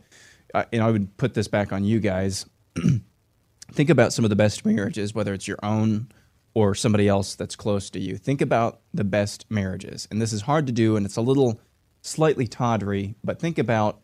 and 0.53 0.83
I 0.83 0.91
would 0.91 1.17
put 1.17 1.33
this 1.33 1.47
back 1.47 1.71
on 1.71 1.83
you 1.83 1.99
guys. 1.99 2.45
think 3.71 3.89
about 3.89 4.13
some 4.13 4.25
of 4.25 4.29
the 4.29 4.35
best 4.35 4.65
marriages, 4.65 5.13
whether 5.13 5.33
it's 5.33 5.47
your 5.47 5.59
own 5.63 6.09
or 6.53 6.75
somebody 6.75 7.07
else 7.07 7.35
that's 7.35 7.55
close 7.55 7.89
to 7.91 7.99
you. 7.99 8.17
Think 8.17 8.41
about 8.41 8.81
the 8.93 9.03
best 9.03 9.45
marriages. 9.49 10.07
And 10.11 10.21
this 10.21 10.33
is 10.33 10.41
hard 10.41 10.67
to 10.67 10.73
do 10.73 10.95
and 10.95 11.05
it's 11.05 11.17
a 11.17 11.21
little 11.21 11.61
slightly 12.01 12.47
tawdry, 12.47 13.15
but 13.23 13.39
think 13.39 13.57
about 13.57 14.01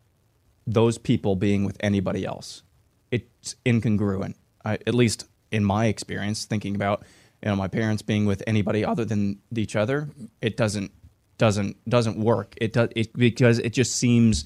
those 0.65 0.97
people 0.97 1.35
being 1.35 1.65
with 1.65 1.77
anybody 1.79 2.25
else. 2.25 2.63
It's 3.11 3.55
incongruent, 3.65 4.35
I, 4.63 4.73
at 4.85 4.93
least 4.93 5.25
in 5.51 5.63
my 5.63 5.85
experience, 5.85 6.45
thinking 6.45 6.75
about 6.75 7.03
you 7.41 7.49
know 7.49 7.55
my 7.55 7.67
parents 7.67 8.01
being 8.01 8.25
with 8.25 8.43
anybody 8.47 8.83
other 8.83 9.05
than 9.05 9.39
each 9.55 9.75
other. 9.75 10.09
It 10.41 10.57
doesn't 10.57 10.91
doesn't 11.37 11.77
doesn't 11.89 12.17
work. 12.17 12.53
It 12.57 12.73
does 12.73 12.89
it 12.95 13.13
because 13.13 13.59
it 13.59 13.71
just 13.71 13.95
seems 13.95 14.45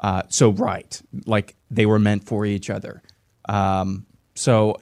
uh, 0.00 0.22
so 0.28 0.50
right, 0.50 1.00
like 1.26 1.56
they 1.70 1.86
were 1.86 1.98
meant 1.98 2.24
for 2.24 2.46
each 2.46 2.70
other. 2.70 3.02
Um, 3.48 4.06
so, 4.34 4.76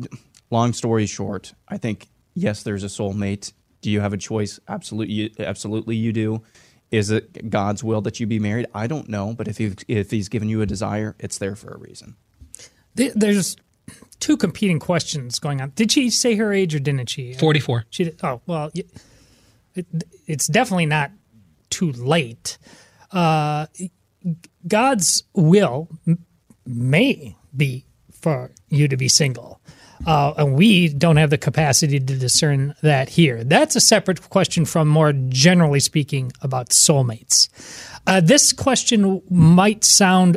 long 0.50 0.72
story 0.72 1.06
short, 1.06 1.54
I 1.68 1.76
think 1.76 2.08
yes, 2.34 2.62
there's 2.62 2.84
a 2.84 2.88
soulmate. 2.88 3.52
Do 3.80 3.90
you 3.90 4.00
have 4.00 4.12
a 4.12 4.16
choice? 4.16 4.60
Absolutely, 4.68 5.14
you, 5.14 5.30
absolutely, 5.40 5.96
you 5.96 6.12
do. 6.12 6.42
Is 6.90 7.10
it 7.10 7.50
God's 7.50 7.84
will 7.84 8.00
that 8.02 8.18
you 8.20 8.26
be 8.26 8.38
married? 8.38 8.66
I 8.74 8.86
don't 8.86 9.08
know, 9.08 9.34
but 9.34 9.48
if 9.48 9.58
he 9.58 9.72
if 9.88 10.10
He's 10.10 10.28
given 10.28 10.48
you 10.48 10.62
a 10.62 10.66
desire, 10.66 11.16
it's 11.18 11.38
there 11.38 11.56
for 11.56 11.72
a 11.74 11.78
reason. 11.78 12.16
There's 12.94 13.56
two 14.20 14.36
competing 14.36 14.78
questions 14.78 15.38
going 15.38 15.60
on. 15.60 15.72
Did 15.74 15.92
she 15.92 16.10
say 16.10 16.34
her 16.36 16.52
age 16.52 16.74
or 16.74 16.78
didn't 16.78 17.10
she? 17.10 17.34
44. 17.34 17.86
She 17.90 18.04
did. 18.04 18.20
Oh 18.22 18.40
well, 18.46 18.70
it, 19.74 19.86
it's 20.26 20.46
definitely 20.46 20.86
not 20.86 21.10
too 21.70 21.92
late. 21.92 22.58
Uh, 23.10 23.66
God's 24.66 25.22
will 25.34 25.88
may 26.66 27.36
be 27.56 27.86
for 28.10 28.50
you 28.68 28.88
to 28.88 28.96
be 28.96 29.08
single. 29.08 29.60
Uh, 30.06 30.32
and 30.36 30.54
we 30.54 30.88
don't 30.88 31.16
have 31.16 31.30
the 31.30 31.38
capacity 31.38 31.98
to 31.98 32.16
discern 32.16 32.74
that 32.82 33.08
here. 33.08 33.42
That's 33.42 33.74
a 33.74 33.80
separate 33.80 34.28
question 34.30 34.64
from 34.64 34.86
more 34.86 35.12
generally 35.12 35.80
speaking 35.80 36.32
about 36.40 36.68
soulmates. 36.68 37.48
Uh, 38.06 38.20
this 38.20 38.52
question 38.52 39.22
might 39.28 39.84
sound 39.84 40.36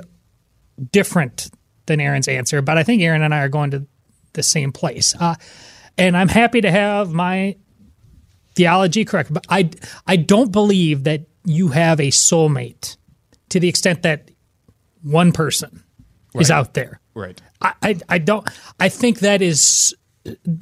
different 0.91 1.52
than 1.86 2.02
Aaron's 2.02 2.28
answer, 2.28 2.62
but 2.62 2.78
I 2.78 2.84
think 2.84 3.02
Aaron 3.02 3.22
and 3.22 3.34
I 3.34 3.41
are 3.41 3.49
going 3.49 3.72
to 3.72 3.86
the 4.34 4.44
same 4.44 4.72
place. 4.72 5.16
Uh, 5.20 5.36
and 5.98 6.18
I'm 6.18 6.30
happy 6.30 6.62
to 6.62 6.72
have 6.72 7.12
my 7.12 7.56
theology 8.56 9.06
correct, 9.06 9.32
but 9.32 9.45
I 9.49 9.70
I 10.08 10.16
don't 10.16 10.52
believe 10.52 11.03
that 11.03 11.22
you 11.45 11.70
have 11.70 11.99
a 11.99 12.08
soulmate 12.08 12.98
to 13.52 13.60
the 13.60 13.69
extent 13.69 14.02
that 14.03 14.30
one 15.03 15.32
person 15.32 15.84
is 16.36 16.49
out 16.52 16.73
there. 16.73 16.99
Right. 17.14 17.41
I, 17.61 17.73
I, 17.82 17.99
I 18.10 18.18
don't. 18.18 18.48
I 18.80 18.90
think 18.90 19.19
that 19.19 19.41
is 19.41 19.94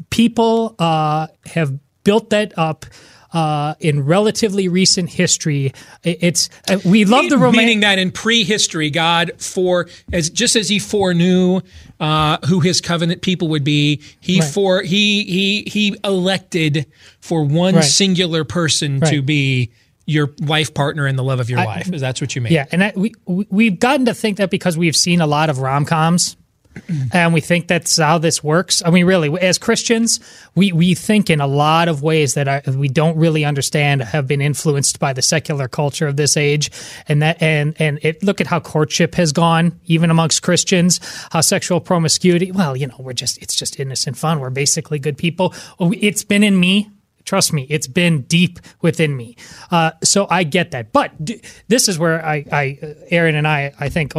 people 0.09 0.75
uh, 0.79 1.27
have 1.45 1.77
built 2.03 2.29
that 2.31 2.57
up 2.57 2.85
uh, 3.31 3.75
in 3.79 4.03
relatively 4.05 4.67
recent 4.67 5.09
history. 5.09 5.71
It's 6.03 6.49
uh, 6.67 6.79
we 6.83 7.05
love 7.05 7.29
the 7.29 7.37
romantic. 7.37 7.59
Meaning 7.59 7.79
that 7.81 7.99
in 7.99 8.11
prehistory, 8.11 8.89
God 8.89 9.33
for 9.37 9.87
as 10.11 10.31
just 10.31 10.55
as 10.55 10.67
He 10.69 10.79
foreknew 10.79 11.61
uh, 11.99 12.37
who 12.47 12.59
His 12.61 12.81
covenant 12.81 13.21
people 13.21 13.49
would 13.49 13.63
be, 13.63 14.01
He 14.19 14.39
Right. 14.39 14.49
for 14.49 14.81
He 14.81 15.23
He 15.25 15.63
He 15.69 15.95
elected 16.03 16.87
for 17.19 17.43
one 17.43 17.75
Right. 17.75 17.83
singular 17.83 18.43
person 18.43 19.01
to 19.01 19.21
be 19.21 19.69
your 20.09 20.33
life 20.41 20.73
partner 20.73 21.05
and 21.05 21.17
the 21.17 21.23
love 21.23 21.39
of 21.39 21.49
your 21.49 21.59
I- 21.59 21.65
life. 21.65 21.93
Is 21.93 22.01
that 22.01 22.19
what 22.19 22.35
you 22.35 22.41
mean? 22.41 22.53
Yeah, 22.53 22.65
and 22.71 22.81
that, 22.81 22.97
we 22.97 23.13
we- 23.25 23.47
we've 23.49 23.79
gotten 23.79 24.05
to 24.05 24.13
think 24.13 24.37
that 24.37 24.49
because 24.49 24.77
we've 24.77 24.95
seen 24.95 25.21
a 25.21 25.27
lot 25.27 25.49
of 25.49 25.59
rom 25.59 25.85
coms, 25.85 26.35
mm-hmm. 26.75 27.07
and 27.13 27.33
we 27.33 27.41
think 27.41 27.67
that's 27.67 27.97
how 27.97 28.17
this 28.17 28.43
works. 28.43 28.81
I 28.85 28.89
mean, 28.89 29.05
really, 29.05 29.29
as 29.39 29.57
Christians, 29.57 30.19
we 30.55 30.71
we 30.71 30.95
think 30.95 31.29
in 31.29 31.41
a 31.41 31.47
lot 31.47 31.87
of 31.87 32.01
ways 32.01 32.33
that 32.33 32.47
are, 32.47 32.61
we 32.71 32.87
don't 32.87 33.17
really 33.17 33.45
understand 33.45 34.01
have 34.01 34.27
been 34.27 34.41
influenced 34.41 34.99
by 34.99 35.13
the 35.13 35.21
secular 35.21 35.67
culture 35.67 36.07
of 36.07 36.15
this 36.15 36.35
age, 36.35 36.71
and 37.07 37.21
that 37.21 37.41
and 37.41 37.75
and 37.79 37.99
it 38.01 38.23
look 38.23 38.41
at 38.41 38.47
how 38.47 38.59
courtship 38.59 39.15
has 39.15 39.31
gone 39.31 39.79
even 39.85 40.09
amongst 40.09 40.41
Christians, 40.41 40.99
how 41.31 41.41
sexual 41.41 41.79
promiscuity. 41.79 42.51
Well, 42.51 42.75
you 42.75 42.87
know, 42.87 42.97
we're 42.99 43.13
just 43.13 43.37
it's 43.41 43.55
just 43.55 43.79
innocent 43.79 44.17
fun. 44.17 44.39
We're 44.39 44.49
basically 44.49 44.99
good 44.99 45.17
people. 45.17 45.53
It's 45.79 46.23
been 46.23 46.43
in 46.43 46.59
me 46.59 46.89
Trust 47.29 47.53
me, 47.53 47.67
it's 47.69 47.85
been 47.85 48.23
deep 48.23 48.57
within 48.81 49.15
me. 49.15 49.35
Uh, 49.69 49.91
so 50.03 50.25
I 50.31 50.41
get 50.43 50.71
that. 50.71 50.91
But 50.91 51.11
d- 51.23 51.39
this 51.67 51.87
is 51.87 51.99
where 51.99 52.25
I, 52.25 52.43
I, 52.51 52.79
Aaron 53.11 53.35
and 53.35 53.47
I, 53.47 53.71
I 53.79 53.87
think, 53.87 54.13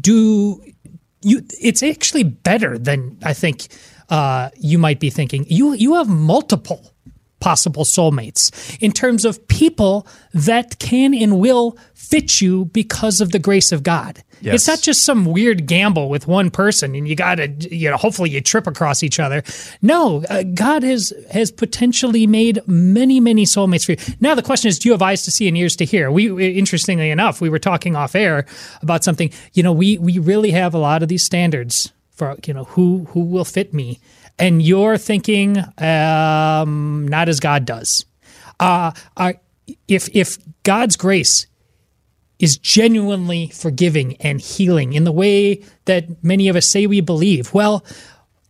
do 0.00 0.60
you 1.22 1.42
it's 1.60 1.84
actually 1.84 2.24
better 2.24 2.76
than 2.76 3.16
I 3.22 3.32
think 3.32 3.68
uh, 4.08 4.50
you 4.56 4.76
might 4.76 4.98
be 4.98 5.08
thinking. 5.08 5.46
You 5.48 5.74
you 5.74 5.94
have 5.94 6.08
multiple 6.08 6.94
possible 7.40 7.84
soulmates 7.84 8.76
in 8.80 8.92
terms 8.92 9.24
of 9.24 9.46
people 9.48 10.06
that 10.32 10.78
can 10.78 11.14
and 11.14 11.38
will 11.38 11.76
fit 11.94 12.40
you 12.40 12.64
because 12.66 13.20
of 13.20 13.32
the 13.32 13.38
grace 13.38 13.70
of 13.72 13.82
God. 13.82 14.22
Yes. 14.40 14.54
It's 14.54 14.68
not 14.68 14.80
just 14.80 15.04
some 15.04 15.24
weird 15.24 15.66
gamble 15.66 16.08
with 16.08 16.26
one 16.26 16.50
person 16.50 16.94
and 16.94 17.08
you 17.08 17.16
got 17.16 17.36
to 17.36 17.48
you 17.74 17.90
know 17.90 17.96
hopefully 17.96 18.30
you 18.30 18.40
trip 18.40 18.66
across 18.66 19.02
each 19.02 19.18
other. 19.18 19.42
No, 19.82 20.24
uh, 20.30 20.44
God 20.54 20.82
has 20.82 21.12
has 21.32 21.50
potentially 21.50 22.26
made 22.26 22.60
many 22.66 23.20
many 23.20 23.44
soulmates 23.44 23.84
for 23.84 23.92
you. 23.92 24.16
Now 24.20 24.34
the 24.34 24.42
question 24.42 24.68
is 24.68 24.78
do 24.78 24.88
you 24.88 24.92
have 24.92 25.02
eyes 25.02 25.24
to 25.24 25.30
see 25.30 25.48
and 25.48 25.56
ears 25.56 25.76
to 25.76 25.84
hear? 25.84 26.10
We 26.10 26.56
interestingly 26.56 27.10
enough, 27.10 27.40
we 27.40 27.48
were 27.48 27.58
talking 27.58 27.96
off 27.96 28.14
air 28.14 28.46
about 28.80 29.04
something, 29.04 29.30
you 29.54 29.62
know, 29.62 29.72
we 29.72 29.98
we 29.98 30.18
really 30.18 30.52
have 30.52 30.74
a 30.74 30.78
lot 30.78 31.02
of 31.02 31.08
these 31.08 31.24
standards 31.24 31.92
for 32.12 32.36
you 32.46 32.54
know 32.54 32.64
who 32.64 33.06
who 33.10 33.20
will 33.20 33.44
fit 33.44 33.74
me 33.74 33.98
and 34.38 34.62
you're 34.62 34.98
thinking 34.98 35.58
um, 35.78 37.08
not 37.08 37.28
as 37.28 37.40
God 37.40 37.64
does. 37.64 38.04
Uh, 38.60 38.92
uh, 39.16 39.32
if 39.86 40.08
if 40.14 40.38
God's 40.62 40.96
grace 40.96 41.46
is 42.38 42.56
genuinely 42.56 43.48
forgiving 43.48 44.16
and 44.16 44.40
healing 44.40 44.92
in 44.92 45.04
the 45.04 45.12
way 45.12 45.62
that 45.86 46.22
many 46.22 46.48
of 46.48 46.56
us 46.56 46.68
say 46.68 46.86
we 46.86 47.00
believe, 47.00 47.52
well, 47.52 47.84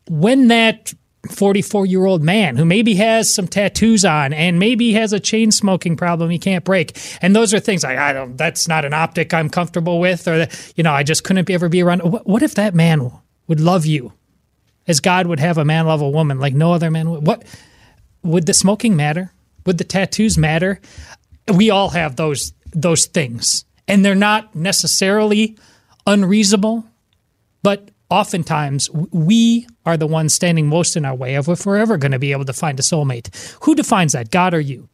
when 0.09 0.49
that 0.49 0.93
44 1.31 1.87
year 1.87 2.05
old 2.05 2.23
man 2.23 2.57
who 2.57 2.65
maybe 2.65 2.95
has 2.95 3.33
some 3.33 3.49
tattoos 3.49 4.05
on 4.05 4.33
and 4.33 4.59
maybe 4.59 4.93
has 4.93 5.13
a 5.13 5.21
chain 5.21 5.51
smoking 5.51 5.97
problem 5.97 6.31
he 6.31 6.39
can't 6.39 6.65
break. 6.65 6.97
And 7.21 7.35
those 7.35 7.53
are 7.53 7.61
things 7.61 7.83
like, 7.83 7.99
I 7.99 8.13
don't, 8.13 8.37
that's 8.37 8.69
not 8.69 8.85
an 8.85 8.95
optic 8.95 9.35
I'm 9.35 9.51
comfortable 9.51 10.01
with, 10.01 10.29
or, 10.29 10.47
you 10.77 10.85
know, 10.85 10.93
I 10.93 11.03
just 11.03 11.25
couldn't 11.25 11.51
ever 11.51 11.69
be 11.69 11.83
around. 11.83 12.01
What 12.01 12.43
if 12.43 12.55
that 12.55 12.75
man 12.75 13.11
would 13.47 13.61
love 13.61 13.85
you 13.85 14.13
as 14.89 15.01
God 15.01 15.27
would 15.27 15.39
have 15.39 15.59
a 15.59 15.65
man 15.65 15.87
love 15.87 16.01
a 16.01 16.09
woman 16.09 16.41
like 16.41 16.55
no 16.55 16.73
other 16.73 16.91
man 16.91 17.11
would? 17.11 17.27
What 17.27 17.45
would 18.23 18.47
the 18.47 18.55
smoking 18.55 18.97
matter? 18.97 19.33
Would 19.67 19.79
the 19.79 19.85
tattoos 19.85 20.37
matter? 20.37 20.81
We 21.53 21.71
all 21.71 21.91
have 21.91 22.17
those 22.17 22.53
those 22.73 23.07
things, 23.07 23.65
and 23.87 24.05
they're 24.05 24.15
not 24.15 24.55
necessarily 24.55 25.57
unreasonable, 26.07 26.85
but 27.63 27.91
oftentimes 28.11 28.91
we 28.91 29.67
are 29.85 29.97
the 29.97 30.07
ones 30.07 30.33
standing 30.33 30.67
most 30.67 30.97
in 30.97 31.05
our 31.05 31.15
way 31.15 31.35
of 31.35 31.49
if 31.49 31.67
we're 31.67 31.77
ever 31.77 31.97
going 31.97 32.13
to 32.13 32.19
be 32.19 32.33
able 32.33 32.47
to 32.47 32.53
find 32.53 32.79
a 32.79 32.83
soulmate. 32.83 33.57
Who 33.65 33.75
defines 33.75 34.13
that, 34.13 34.31
God 34.31 34.55
or 34.55 34.61
you? 34.61 34.89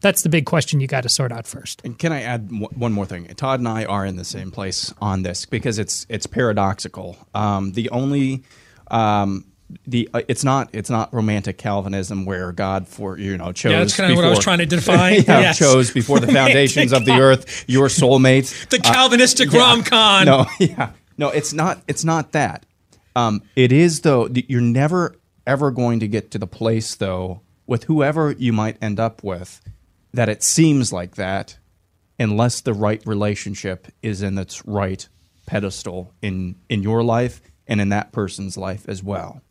That's 0.00 0.22
the 0.22 0.28
big 0.28 0.44
question 0.44 0.80
you 0.80 0.86
got 0.86 1.02
to 1.02 1.08
sort 1.08 1.32
out 1.32 1.46
first. 1.46 1.80
And 1.84 1.98
can 1.98 2.12
I 2.12 2.22
add 2.22 2.50
one 2.50 2.92
more 2.92 3.06
thing? 3.06 3.26
Todd 3.28 3.60
and 3.60 3.68
I 3.68 3.84
are 3.86 4.04
in 4.04 4.16
the 4.16 4.24
same 4.24 4.50
place 4.50 4.92
on 5.00 5.22
this 5.22 5.46
because 5.46 5.78
it's 5.78 6.06
it's 6.08 6.26
paradoxical. 6.26 7.16
Um, 7.34 7.72
the 7.72 7.88
only 7.90 8.42
um, 8.90 9.44
the 9.86 10.08
uh, 10.14 10.22
it's 10.28 10.44
not 10.44 10.68
it's 10.72 10.90
not 10.90 11.12
romantic 11.12 11.58
Calvinism 11.58 12.24
where 12.24 12.52
God 12.52 12.86
for 12.86 13.18
you 13.18 13.36
know 13.36 13.52
chose. 13.52 13.72
Yeah, 13.72 13.78
that's 13.80 13.96
kind 13.96 14.10
of 14.12 14.16
what 14.16 14.24
I 14.24 14.30
was 14.30 14.38
trying 14.38 14.58
to 14.58 14.66
define. 14.76 15.14
yeah, 15.22 15.40
Yes. 15.40 15.58
chose 15.58 15.90
before 15.90 16.20
the 16.20 16.26
foundations 16.32 16.92
of 16.92 17.04
the 17.04 17.18
earth 17.18 17.64
your 17.68 17.88
soulmate. 17.88 18.52
The 18.70 18.78
Calvinistic 18.78 19.52
rom-com. 19.52 20.24
No, 20.26 20.46
yeah, 20.60 20.90
no, 21.18 21.30
it's 21.30 21.52
not. 21.52 21.82
It's 21.88 22.04
not 22.04 22.32
that. 22.32 22.64
Um, 23.16 23.42
it 23.56 23.72
is 23.72 24.02
though. 24.02 24.28
You're 24.32 24.60
never 24.60 25.16
ever 25.46 25.70
going 25.70 26.00
to 26.00 26.08
get 26.08 26.30
to 26.32 26.38
the 26.38 26.46
place 26.46 26.94
though 26.94 27.40
with 27.66 27.84
whoever 27.84 28.32
you 28.32 28.52
might 28.52 28.76
end 28.82 28.98
up 29.00 29.22
with 29.24 29.60
that 30.12 30.28
it 30.28 30.42
seems 30.42 30.92
like 30.92 31.14
that 31.16 31.56
unless 32.18 32.60
the 32.60 32.72
right 32.72 33.00
relationship 33.06 33.86
is 34.02 34.22
in 34.22 34.38
its 34.38 34.64
right 34.66 35.08
pedestal 35.46 36.12
in 36.22 36.56
in 36.68 36.82
your 36.82 37.02
life 37.04 37.40
and 37.66 37.80
in 37.80 37.88
that 37.88 38.12
person's 38.12 38.56
life 38.56 38.88
as 38.88 39.02
well 39.02 39.42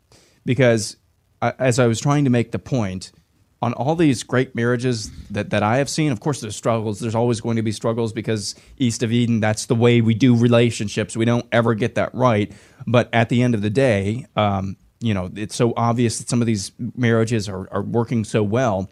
because 0.46 0.96
uh, 1.42 1.52
as 1.58 1.78
I 1.78 1.86
was 1.86 2.00
trying 2.00 2.24
to 2.24 2.30
make 2.30 2.52
the 2.52 2.58
point 2.58 3.12
on 3.60 3.74
all 3.74 3.96
these 3.96 4.22
great 4.22 4.54
marriages 4.54 5.10
that, 5.30 5.50
that 5.50 5.62
I 5.62 5.78
have 5.78 5.88
seen, 5.88 6.12
of 6.12 6.20
course, 6.20 6.40
there's 6.40 6.56
struggles. 6.56 7.00
There's 7.00 7.14
always 7.14 7.40
going 7.40 7.56
to 7.56 7.62
be 7.62 7.72
struggles 7.72 8.12
because 8.12 8.54
East 8.78 9.02
of 9.02 9.12
Eden, 9.12 9.40
that's 9.40 9.66
the 9.66 9.74
way 9.74 10.00
we 10.00 10.14
do 10.14 10.36
relationships. 10.36 11.16
We 11.16 11.24
don't 11.24 11.46
ever 11.52 11.74
get 11.74 11.96
that 11.96 12.14
right. 12.14 12.52
But 12.86 13.08
at 13.12 13.28
the 13.28 13.42
end 13.42 13.54
of 13.54 13.62
the 13.62 13.70
day, 13.70 14.26
um, 14.36 14.76
you 15.00 15.14
know, 15.14 15.30
it's 15.34 15.56
so 15.56 15.72
obvious 15.76 16.18
that 16.18 16.28
some 16.28 16.40
of 16.40 16.46
these 16.46 16.72
marriages 16.96 17.48
are, 17.48 17.68
are 17.72 17.82
working 17.82 18.24
so 18.24 18.42
well. 18.42 18.90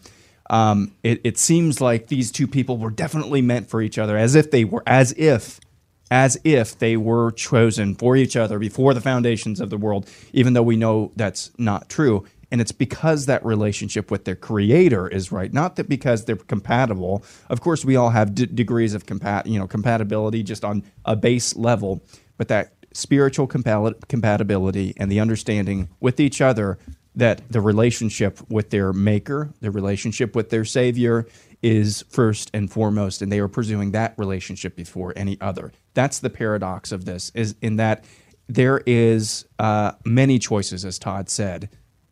Um, 0.50 0.92
it, 1.02 1.20
it 1.24 1.38
seems 1.38 1.80
like 1.80 2.08
these 2.08 2.30
two 2.30 2.46
people 2.46 2.76
were 2.76 2.90
definitely 2.90 3.42
meant 3.42 3.68
for 3.68 3.80
each 3.80 3.98
other, 3.98 4.16
as 4.16 4.34
if 4.34 4.50
they 4.50 4.64
were, 4.64 4.82
as 4.86 5.12
if 5.12 5.60
as 6.10 6.38
if 6.44 6.78
they 6.78 6.96
were 6.96 7.30
chosen 7.32 7.94
for 7.94 8.16
each 8.16 8.36
other 8.36 8.58
before 8.58 8.94
the 8.94 9.00
foundations 9.00 9.60
of 9.60 9.70
the 9.70 9.78
world, 9.78 10.08
even 10.32 10.52
though 10.52 10.62
we 10.62 10.76
know 10.76 11.12
that's 11.16 11.50
not 11.58 11.88
true. 11.88 12.24
And 12.50 12.60
it's 12.60 12.72
because 12.72 13.26
that 13.26 13.44
relationship 13.44 14.10
with 14.10 14.24
their 14.24 14.36
creator 14.36 15.08
is 15.08 15.32
right, 15.32 15.52
not 15.52 15.76
that 15.76 15.88
because 15.88 16.24
they're 16.24 16.36
compatible. 16.36 17.24
Of 17.48 17.60
course, 17.60 17.84
we 17.84 17.96
all 17.96 18.10
have 18.10 18.34
d- 18.34 18.46
degrees 18.46 18.94
of 18.94 19.06
compat- 19.06 19.46
you 19.46 19.58
know, 19.58 19.66
compatibility 19.66 20.42
just 20.44 20.64
on 20.64 20.84
a 21.04 21.16
base 21.16 21.56
level, 21.56 22.00
but 22.36 22.48
that 22.48 22.74
spiritual 22.92 23.48
compa- 23.48 24.06
compatibility 24.08 24.94
and 24.96 25.10
the 25.10 25.18
understanding 25.18 25.88
with 26.00 26.20
each 26.20 26.40
other 26.40 26.78
that 27.16 27.42
the 27.50 27.60
relationship 27.60 28.40
with 28.50 28.70
their 28.70 28.92
maker, 28.92 29.52
the 29.60 29.70
relationship 29.70 30.34
with 30.34 30.50
their 30.50 30.64
savior 30.64 31.26
is 31.62 32.04
first 32.10 32.50
and 32.52 32.70
foremost 32.70 33.22
and 33.22 33.32
they 33.32 33.38
are 33.38 33.48
pursuing 33.48 33.92
that 33.92 34.14
relationship 34.18 34.76
before 34.76 35.12
any 35.16 35.40
other. 35.40 35.72
That's 35.94 36.18
the 36.18 36.30
paradox 36.30 36.92
of 36.92 37.04
this 37.04 37.30
is 37.34 37.54
in 37.62 37.76
that 37.76 38.04
there 38.48 38.82
is 38.84 39.46
uh, 39.58 39.92
many 40.04 40.38
choices 40.38 40.84
as 40.84 40.98
Todd 40.98 41.30
said, 41.30 41.70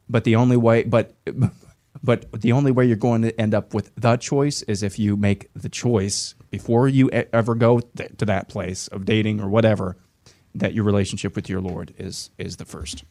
but 0.08 0.24
the 0.24 0.36
only 0.36 0.56
way 0.56 0.84
but 0.84 1.14
but 2.02 2.32
the 2.32 2.52
only 2.52 2.72
way 2.72 2.86
you're 2.86 2.96
going 2.96 3.22
to 3.22 3.40
end 3.40 3.54
up 3.54 3.74
with 3.74 3.94
the 3.94 4.16
choice 4.16 4.62
is 4.62 4.82
if 4.82 4.98
you 4.98 5.16
make 5.16 5.50
the 5.54 5.68
choice 5.68 6.34
before 6.50 6.88
you 6.88 7.10
ever 7.10 7.54
go 7.54 7.80
th- 7.80 8.10
to 8.18 8.24
that 8.24 8.48
place 8.48 8.88
of 8.88 9.04
dating 9.04 9.40
or 9.40 9.48
whatever 9.48 9.96
that 10.54 10.74
your 10.74 10.84
relationship 10.84 11.36
with 11.36 11.48
your 11.48 11.60
Lord 11.60 11.94
is 11.98 12.30
is 12.38 12.56
the 12.56 12.64
first. 12.64 13.04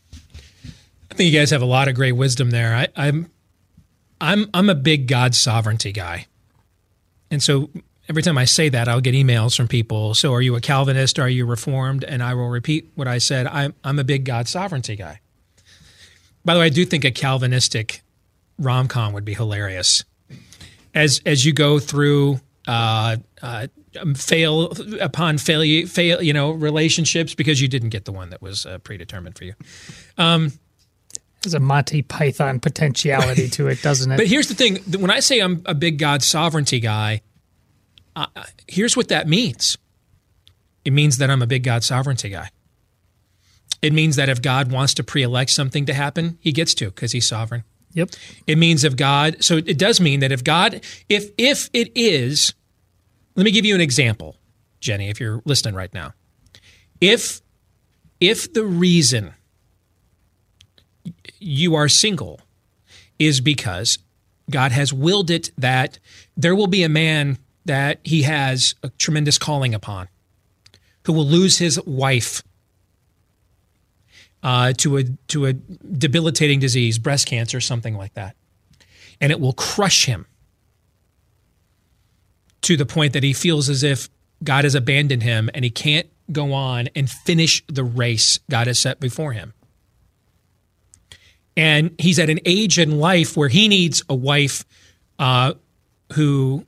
I 1.12 1.14
think 1.14 1.32
you 1.32 1.38
guys 1.38 1.52
have 1.52 1.62
a 1.62 1.66
lot 1.66 1.90
of 1.90 1.96
great 1.96 2.14
wisdom 2.14 2.52
there. 2.52 2.74
I, 2.74 2.88
I'm, 2.96 3.30
I'm, 4.22 4.50
I'm 4.54 4.70
a 4.70 4.76
big 4.76 5.08
God 5.08 5.36
sovereignty 5.36 5.92
guy, 5.92 6.28
and 7.30 7.44
so 7.44 7.70
every 8.08 8.22
time 8.24 8.38
I 8.38 8.46
say 8.46 8.70
that, 8.70 8.88
I'll 8.88 9.02
get 9.02 9.14
emails 9.14 9.56
from 9.56 9.68
people. 9.68 10.14
So, 10.14 10.34
are 10.34 10.42
you 10.42 10.56
a 10.56 10.62
Calvinist? 10.62 11.20
Are 11.20 11.30
you 11.30 11.46
Reformed? 11.46 12.04
And 12.04 12.24
I 12.24 12.34
will 12.34 12.50
repeat 12.50 12.90
what 12.96 13.08
I 13.08 13.18
said. 13.18 13.48
I'm, 13.48 13.74
I'm 13.84 14.00
a 14.00 14.04
big 14.04 14.26
God 14.26 14.48
sovereignty 14.48 14.96
guy. 14.96 15.22
By 16.44 16.54
the 16.54 16.60
way, 16.60 16.68
I 16.68 16.70
do 16.70 16.86
think 16.86 17.06
a 17.06 17.12
Calvinistic 17.12 18.02
rom 18.58 18.88
com 18.88 19.14
would 19.14 19.26
be 19.26 19.34
hilarious. 19.34 20.04
As 20.94 21.22
as 21.26 21.46
you 21.46 21.54
go 21.54 21.80
through 21.80 22.40
uh, 22.68 23.18
uh, 23.42 23.68
fail 24.16 24.74
upon 25.00 25.38
failure, 25.38 25.88
fail 25.88 26.22
you 26.22 26.34
know 26.34 26.52
relationships 26.52 27.34
because 27.34 27.62
you 27.62 27.68
didn't 27.68 27.90
get 27.90 28.06
the 28.06 28.12
one 28.12 28.30
that 28.32 28.42
was 28.42 28.66
uh, 28.66 28.78
predetermined 28.80 29.38
for 29.38 29.46
you. 29.46 29.54
Um, 30.18 30.52
There's 31.42 31.54
a 31.56 31.60
Monty 31.60 32.04
Python 32.04 32.60
potentiality 32.60 33.50
to 33.50 33.68
it, 33.68 33.82
doesn't 33.82 34.12
it? 34.12 34.18
But 34.18 34.28
here's 34.28 34.48
the 34.48 34.54
thing: 34.54 34.78
when 35.00 35.10
I 35.10 35.20
say 35.20 35.40
I'm 35.40 35.64
a 35.66 35.74
big 35.74 35.98
God 35.98 36.22
sovereignty 36.22 36.80
guy, 36.80 37.22
uh, 38.16 38.28
here's 38.68 38.96
what 38.96 39.08
that 39.08 39.28
means. 39.28 39.78
It 40.86 40.94
means 40.94 41.18
that 41.18 41.30
I'm 41.30 41.42
a 41.42 41.48
big 41.48 41.64
God 41.64 41.84
sovereignty 41.84 42.30
guy. 42.30 42.50
It 43.82 43.94
means 43.94 44.16
that 44.18 44.30
if 44.30 44.42
God 44.42 44.72
wants 44.72 44.94
to 44.96 45.04
pre-elect 45.04 45.50
something 45.50 45.86
to 45.88 45.94
happen, 45.94 46.38
He 46.42 46.52
gets 46.52 46.76
to 46.76 46.86
because 46.86 47.12
He's 47.12 47.28
sovereign. 47.28 47.64
Yep. 47.94 48.12
It 48.48 48.58
means 48.58 48.84
if 48.84 48.96
God, 48.96 49.44
so 49.44 49.58
it 49.58 49.78
does 49.78 50.00
mean 50.00 50.20
that 50.22 50.32
if 50.32 50.44
God, 50.44 50.82
if 51.10 51.32
if 51.38 51.70
it 51.74 51.92
is, 51.96 52.54
let 53.36 53.44
me 53.44 53.52
give 53.52 53.66
you 53.66 53.76
an 53.76 53.82
example, 53.82 54.36
Jenny, 54.80 55.10
if 55.10 55.20
you're 55.20 55.42
listening 55.46 55.76
right 55.76 55.94
now. 55.94 56.14
If 57.00 57.42
if 58.20 58.54
the 58.54 58.64
reason 58.64 59.34
you 61.40 61.76
are 61.76 61.88
single 61.88 62.40
is 63.20 63.42
because 63.42 64.00
God 64.50 64.72
has 64.72 64.92
willed 64.92 65.30
it 65.30 65.52
that 65.58 66.00
there 66.36 66.56
will 66.56 66.68
be 66.68 66.84
a 66.84 66.90
man 66.90 67.38
that 67.66 68.00
he 68.04 68.24
has 68.24 68.76
a 68.84 68.90
tremendous 68.90 69.38
calling 69.38 69.74
upon 69.74 70.08
who 71.06 71.14
will 71.14 71.26
lose 71.26 71.58
his 71.58 71.82
wife 71.86 72.44
uh, 74.44 74.74
to 74.74 74.98
a 74.98 75.04
to 75.28 75.46
a 75.46 75.54
debilitating 75.54 76.60
disease, 76.60 76.98
breast 76.98 77.28
cancer, 77.28 77.62
something 77.62 77.96
like 77.96 78.14
that, 78.16 78.36
and 79.20 79.32
it 79.32 79.40
will 79.40 79.54
crush 79.54 80.06
him 80.06 80.26
to 82.64 82.76
the 82.76 82.86
point 82.86 83.14
that 83.14 83.24
he 83.24 83.34
feels 83.34 83.70
as 83.70 83.84
if 83.84 84.10
God 84.44 84.64
has 84.64 84.76
abandoned 84.76 85.24
him 85.24 85.50
and 85.54 85.64
he 85.64 85.72
can't 85.72 86.08
go 86.32 86.54
on 86.54 86.90
and 86.96 87.10
finish 87.10 87.64
the 87.68 87.84
race 87.84 88.40
God 88.50 88.68
has 88.68 88.80
set 88.80 89.00
before 89.00 89.34
him. 89.34 89.54
And 91.58 91.94
he's 91.98 92.20
at 92.20 92.30
an 92.30 92.40
age 92.46 92.80
in 92.80 93.00
life 93.00 93.36
where 93.36 93.50
he 93.50 93.68
needs 93.68 94.04
a 94.08 94.16
wife 94.16 94.64
uh, 95.20 95.54
who 96.14 96.66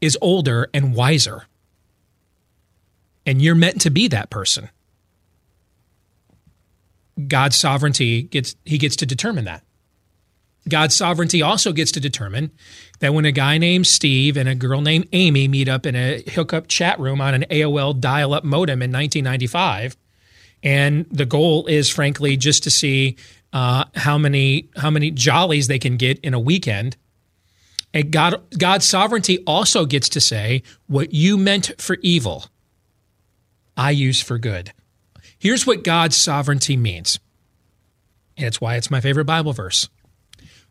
is 0.00 0.16
older 0.20 0.68
and 0.72 0.94
wiser. 0.94 1.44
And 3.26 3.42
you're 3.42 3.54
meant 3.54 3.80
to 3.82 3.90
be 3.90 4.08
that 4.08 4.30
person. 4.30 4.70
God's 7.26 7.56
sovereignty 7.56 8.22
gets 8.22 8.54
he 8.64 8.78
gets 8.78 8.96
to 8.96 9.06
determine 9.06 9.44
that. 9.46 9.64
God's 10.68 10.94
sovereignty 10.94 11.42
also 11.42 11.72
gets 11.72 11.90
to 11.92 12.00
determine 12.00 12.50
that 13.00 13.14
when 13.14 13.24
a 13.24 13.32
guy 13.32 13.58
named 13.58 13.86
Steve 13.86 14.36
and 14.36 14.48
a 14.48 14.54
girl 14.54 14.80
named 14.80 15.08
Amy 15.12 15.48
meet 15.48 15.68
up 15.68 15.86
in 15.86 15.96
a 15.96 16.22
hookup 16.34 16.68
chat 16.68 17.00
room 17.00 17.20
on 17.20 17.34
an 17.34 17.46
AOL 17.50 17.98
dial 17.98 18.34
up 18.34 18.44
modem 18.44 18.82
in 18.82 18.92
1995, 18.92 19.96
and 20.62 21.06
the 21.10 21.26
goal 21.26 21.66
is 21.66 21.88
frankly 21.88 22.36
just 22.36 22.62
to 22.64 22.70
see 22.70 23.16
uh, 23.52 23.84
how 23.94 24.18
many 24.18 24.68
how 24.76 24.90
many 24.90 25.10
jollies 25.10 25.66
they 25.66 25.78
can 25.78 25.96
get 25.96 26.18
in 26.20 26.34
a 26.34 26.40
weekend. 26.40 26.96
And 27.94 28.10
God 28.10 28.42
God's 28.56 28.84
sovereignty 28.84 29.38
also 29.46 29.86
gets 29.86 30.08
to 30.10 30.20
say 30.20 30.62
what 30.86 31.12
you 31.12 31.36
meant 31.36 31.72
for 31.78 31.96
evil, 32.02 32.46
I 33.76 33.90
use 33.90 34.20
for 34.20 34.38
good. 34.38 34.72
Here's 35.38 35.66
what 35.66 35.84
God's 35.84 36.16
sovereignty 36.16 36.76
means. 36.76 37.20
And 38.36 38.46
it's 38.46 38.60
why 38.60 38.76
it's 38.76 38.90
my 38.90 39.00
favorite 39.00 39.24
Bible 39.24 39.52
verse. 39.52 39.88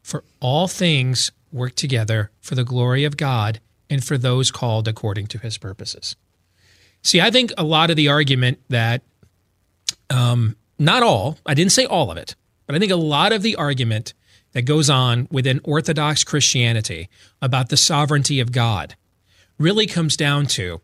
For 0.01 0.23
all 0.39 0.67
things 0.67 1.31
work 1.51 1.75
together 1.75 2.31
for 2.39 2.55
the 2.55 2.63
glory 2.63 3.03
of 3.03 3.17
God 3.17 3.59
and 3.89 4.03
for 4.03 4.17
those 4.17 4.51
called 4.51 4.87
according 4.87 5.27
to 5.27 5.37
his 5.37 5.57
purposes. 5.57 6.15
See, 7.01 7.21
I 7.21 7.31
think 7.31 7.51
a 7.57 7.63
lot 7.63 7.89
of 7.89 7.95
the 7.95 8.09
argument 8.09 8.59
that, 8.69 9.01
um, 10.09 10.55
not 10.77 11.03
all, 11.03 11.37
I 11.45 11.53
didn't 11.53 11.71
say 11.71 11.85
all 11.85 12.11
of 12.11 12.17
it, 12.17 12.35
but 12.67 12.75
I 12.75 12.79
think 12.79 12.91
a 12.91 12.97
lot 12.97 13.31
of 13.31 13.41
the 13.41 13.55
argument 13.55 14.13
that 14.51 14.63
goes 14.63 14.89
on 14.89 15.27
within 15.31 15.59
Orthodox 15.63 16.23
Christianity 16.23 17.09
about 17.41 17.69
the 17.69 17.77
sovereignty 17.77 18.39
of 18.39 18.51
God 18.51 18.95
really 19.57 19.87
comes 19.87 20.15
down 20.15 20.45
to 20.47 20.81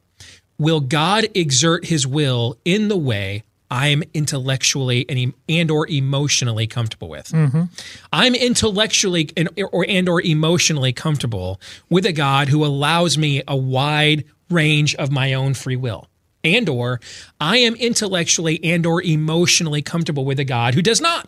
will 0.58 0.80
God 0.80 1.28
exert 1.36 1.86
his 1.86 2.08
will 2.08 2.58
in 2.66 2.88
the 2.88 2.98
way 2.98 3.44
I'm 3.70 4.04
intellectually 4.14 5.06
and, 5.10 5.34
and 5.50 5.72
or 5.72 5.90
emotionally 5.90 6.68
comfortable 6.68 7.10
with. 7.10 7.30
Mm-hmm. 7.30 7.64
I'm 8.12 8.36
intellectually 8.36 9.30
and 9.36 9.50
or 9.72 9.84
and 9.90 10.08
or 10.08 10.22
emotionally 10.22 10.94
comfortable 10.94 11.60
with 11.90 12.06
a 12.06 12.14
God 12.14 12.50
who 12.50 12.64
allows 12.64 13.18
me 13.18 13.42
a 13.48 13.58
wide 13.58 14.26
range 14.52 14.94
of 14.96 15.12
my 15.12 15.34
own 15.34 15.56
free 15.56 15.76
will. 15.76 16.08
And 16.44 16.70
or 16.70 17.00
I 17.40 17.58
am 17.58 17.74
intellectually 17.76 18.64
and 18.64 18.86
or 18.86 19.02
emotionally 19.02 19.82
comfortable 19.82 20.26
with 20.26 20.40
a 20.40 20.46
God 20.46 20.76
who 20.76 20.84
does 20.84 21.02
not 21.02 21.28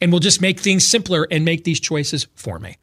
and 0.00 0.12
will 0.12 0.20
just 0.20 0.40
make 0.40 0.60
things 0.60 0.86
simpler 0.86 1.26
and 1.30 1.44
make 1.44 1.64
these 1.64 1.80
choices 1.80 2.26
for 2.34 2.58
me. 2.58 2.76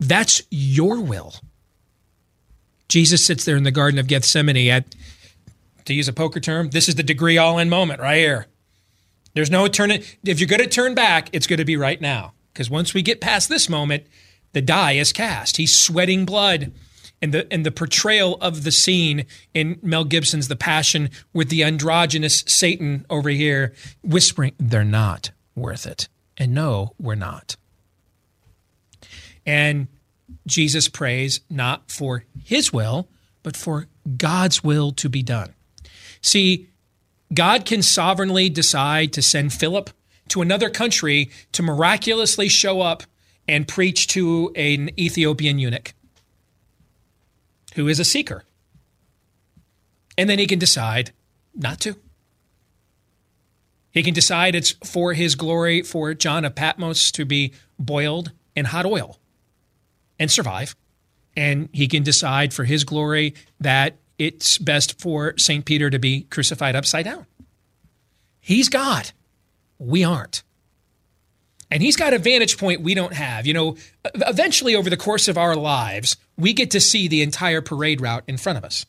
That's 0.00 0.42
your 0.50 1.00
will. 1.00 1.34
Jesus 2.88 3.24
sits 3.24 3.44
there 3.44 3.56
in 3.56 3.62
the 3.62 3.70
Garden 3.70 3.98
of 3.98 4.06
Gethsemane 4.06 4.68
at, 4.68 4.94
to 5.84 5.94
use 5.94 6.08
a 6.08 6.12
poker 6.12 6.40
term, 6.40 6.70
this 6.70 6.88
is 6.88 6.96
the 6.96 7.02
degree 7.02 7.38
all 7.38 7.58
in 7.58 7.68
moment 7.68 8.00
right 8.00 8.18
here. 8.18 8.46
There's 9.34 9.50
no 9.50 9.66
turning. 9.68 10.02
If 10.24 10.40
you're 10.40 10.48
going 10.48 10.60
to 10.60 10.68
turn 10.68 10.94
back, 10.94 11.30
it's 11.32 11.46
going 11.46 11.58
to 11.58 11.64
be 11.64 11.76
right 11.76 12.00
now. 12.00 12.34
Because 12.52 12.68
once 12.68 12.92
we 12.92 13.00
get 13.00 13.20
past 13.20 13.48
this 13.48 13.68
moment, 13.68 14.04
the 14.52 14.60
die 14.60 14.92
is 14.92 15.12
cast. 15.12 15.56
He's 15.56 15.76
sweating 15.76 16.26
blood. 16.26 16.72
And 17.22 17.32
the, 17.32 17.50
and 17.52 17.64
the 17.64 17.70
portrayal 17.70 18.36
of 18.40 18.64
the 18.64 18.72
scene 18.72 19.26
in 19.54 19.78
Mel 19.80 20.04
Gibson's 20.04 20.48
The 20.48 20.56
Passion 20.56 21.08
with 21.32 21.50
the 21.50 21.62
androgynous 21.62 22.42
Satan 22.48 23.06
over 23.08 23.30
here 23.30 23.72
whispering, 24.02 24.54
they're 24.58 24.84
not 24.84 25.30
worth 25.54 25.86
it. 25.86 26.08
And 26.36 26.52
no, 26.52 26.94
we're 26.98 27.14
not. 27.14 27.54
And 29.46 29.86
Jesus 30.46 30.88
prays 30.88 31.40
not 31.48 31.90
for 31.90 32.24
his 32.42 32.72
will, 32.72 33.08
but 33.42 33.56
for 33.56 33.86
God's 34.16 34.64
will 34.64 34.90
to 34.92 35.08
be 35.08 35.22
done. 35.22 35.54
See, 36.20 36.68
God 37.32 37.64
can 37.64 37.82
sovereignly 37.82 38.48
decide 38.48 39.12
to 39.12 39.22
send 39.22 39.52
Philip 39.52 39.90
to 40.28 40.42
another 40.42 40.70
country 40.70 41.30
to 41.52 41.62
miraculously 41.62 42.48
show 42.48 42.80
up 42.80 43.04
and 43.48 43.66
preach 43.66 44.06
to 44.08 44.52
an 44.54 44.90
Ethiopian 44.98 45.58
eunuch 45.58 45.94
who 47.74 47.88
is 47.88 47.98
a 47.98 48.04
seeker. 48.04 48.44
And 50.16 50.28
then 50.28 50.38
he 50.38 50.46
can 50.46 50.58
decide 50.58 51.12
not 51.54 51.80
to. 51.80 51.96
He 53.90 54.02
can 54.02 54.14
decide 54.14 54.54
it's 54.54 54.72
for 54.84 55.12
his 55.12 55.34
glory 55.34 55.82
for 55.82 56.14
John 56.14 56.44
of 56.44 56.54
Patmos 56.54 57.12
to 57.12 57.24
be 57.24 57.52
boiled 57.78 58.32
in 58.56 58.66
hot 58.66 58.86
oil 58.86 59.18
and 60.18 60.30
survive. 60.30 60.74
And 61.36 61.68
he 61.72 61.88
can 61.88 62.02
decide 62.02 62.54
for 62.54 62.64
his 62.64 62.84
glory 62.84 63.34
that 63.60 63.96
it's 64.18 64.58
best 64.58 65.00
for 65.00 65.34
St. 65.38 65.64
Peter 65.64 65.90
to 65.90 65.98
be 65.98 66.22
crucified 66.22 66.76
upside 66.76 67.04
down. 67.04 67.26
He's 68.40 68.68
God. 68.68 69.12
We 69.78 70.04
aren't. 70.04 70.42
And 71.70 71.82
he's 71.82 71.96
got 71.96 72.12
a 72.12 72.18
vantage 72.18 72.58
point 72.58 72.82
we 72.82 72.94
don't 72.94 73.14
have. 73.14 73.46
You 73.46 73.54
know, 73.54 73.76
eventually 74.14 74.74
over 74.74 74.90
the 74.90 74.96
course 74.96 75.28
of 75.28 75.38
our 75.38 75.56
lives, 75.56 76.16
we 76.36 76.52
get 76.52 76.70
to 76.72 76.80
see 76.80 77.08
the 77.08 77.22
entire 77.22 77.60
parade 77.60 78.00
route 78.00 78.24
in 78.26 78.36
front 78.36 78.58
of 78.58 78.64
us. 78.64 78.86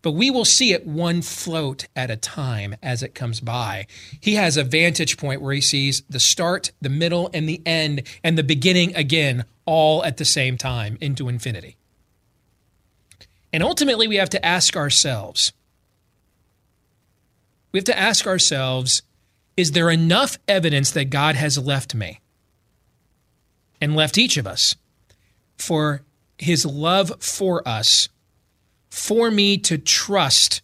But 0.00 0.12
we 0.12 0.30
will 0.30 0.44
see 0.44 0.72
it 0.72 0.86
one 0.86 1.22
float 1.22 1.88
at 1.96 2.10
a 2.10 2.16
time 2.16 2.76
as 2.82 3.02
it 3.02 3.14
comes 3.14 3.40
by. 3.40 3.86
He 4.20 4.36
has 4.36 4.56
a 4.56 4.62
vantage 4.62 5.16
point 5.16 5.42
where 5.42 5.52
he 5.52 5.60
sees 5.60 6.02
the 6.08 6.20
start, 6.20 6.70
the 6.80 6.88
middle, 6.88 7.30
and 7.34 7.48
the 7.48 7.60
end, 7.66 8.02
and 8.22 8.38
the 8.38 8.44
beginning 8.44 8.94
again, 8.94 9.44
all 9.66 10.04
at 10.04 10.16
the 10.16 10.24
same 10.24 10.56
time 10.56 10.98
into 11.00 11.28
infinity. 11.28 11.76
And 13.52 13.62
ultimately, 13.62 14.06
we 14.06 14.16
have 14.16 14.30
to 14.30 14.44
ask 14.44 14.76
ourselves 14.76 15.52
we 17.72 17.78
have 17.78 17.84
to 17.84 17.98
ask 17.98 18.26
ourselves 18.26 19.02
is 19.56 19.72
there 19.72 19.90
enough 19.90 20.38
evidence 20.46 20.90
that 20.92 21.10
God 21.10 21.34
has 21.34 21.58
left 21.58 21.94
me 21.94 22.20
and 23.80 23.96
left 23.96 24.16
each 24.16 24.36
of 24.36 24.46
us 24.46 24.76
for 25.56 26.02
his 26.38 26.64
love 26.64 27.12
for 27.20 27.66
us, 27.66 28.08
for 28.90 29.30
me 29.30 29.58
to 29.58 29.78
trust 29.78 30.62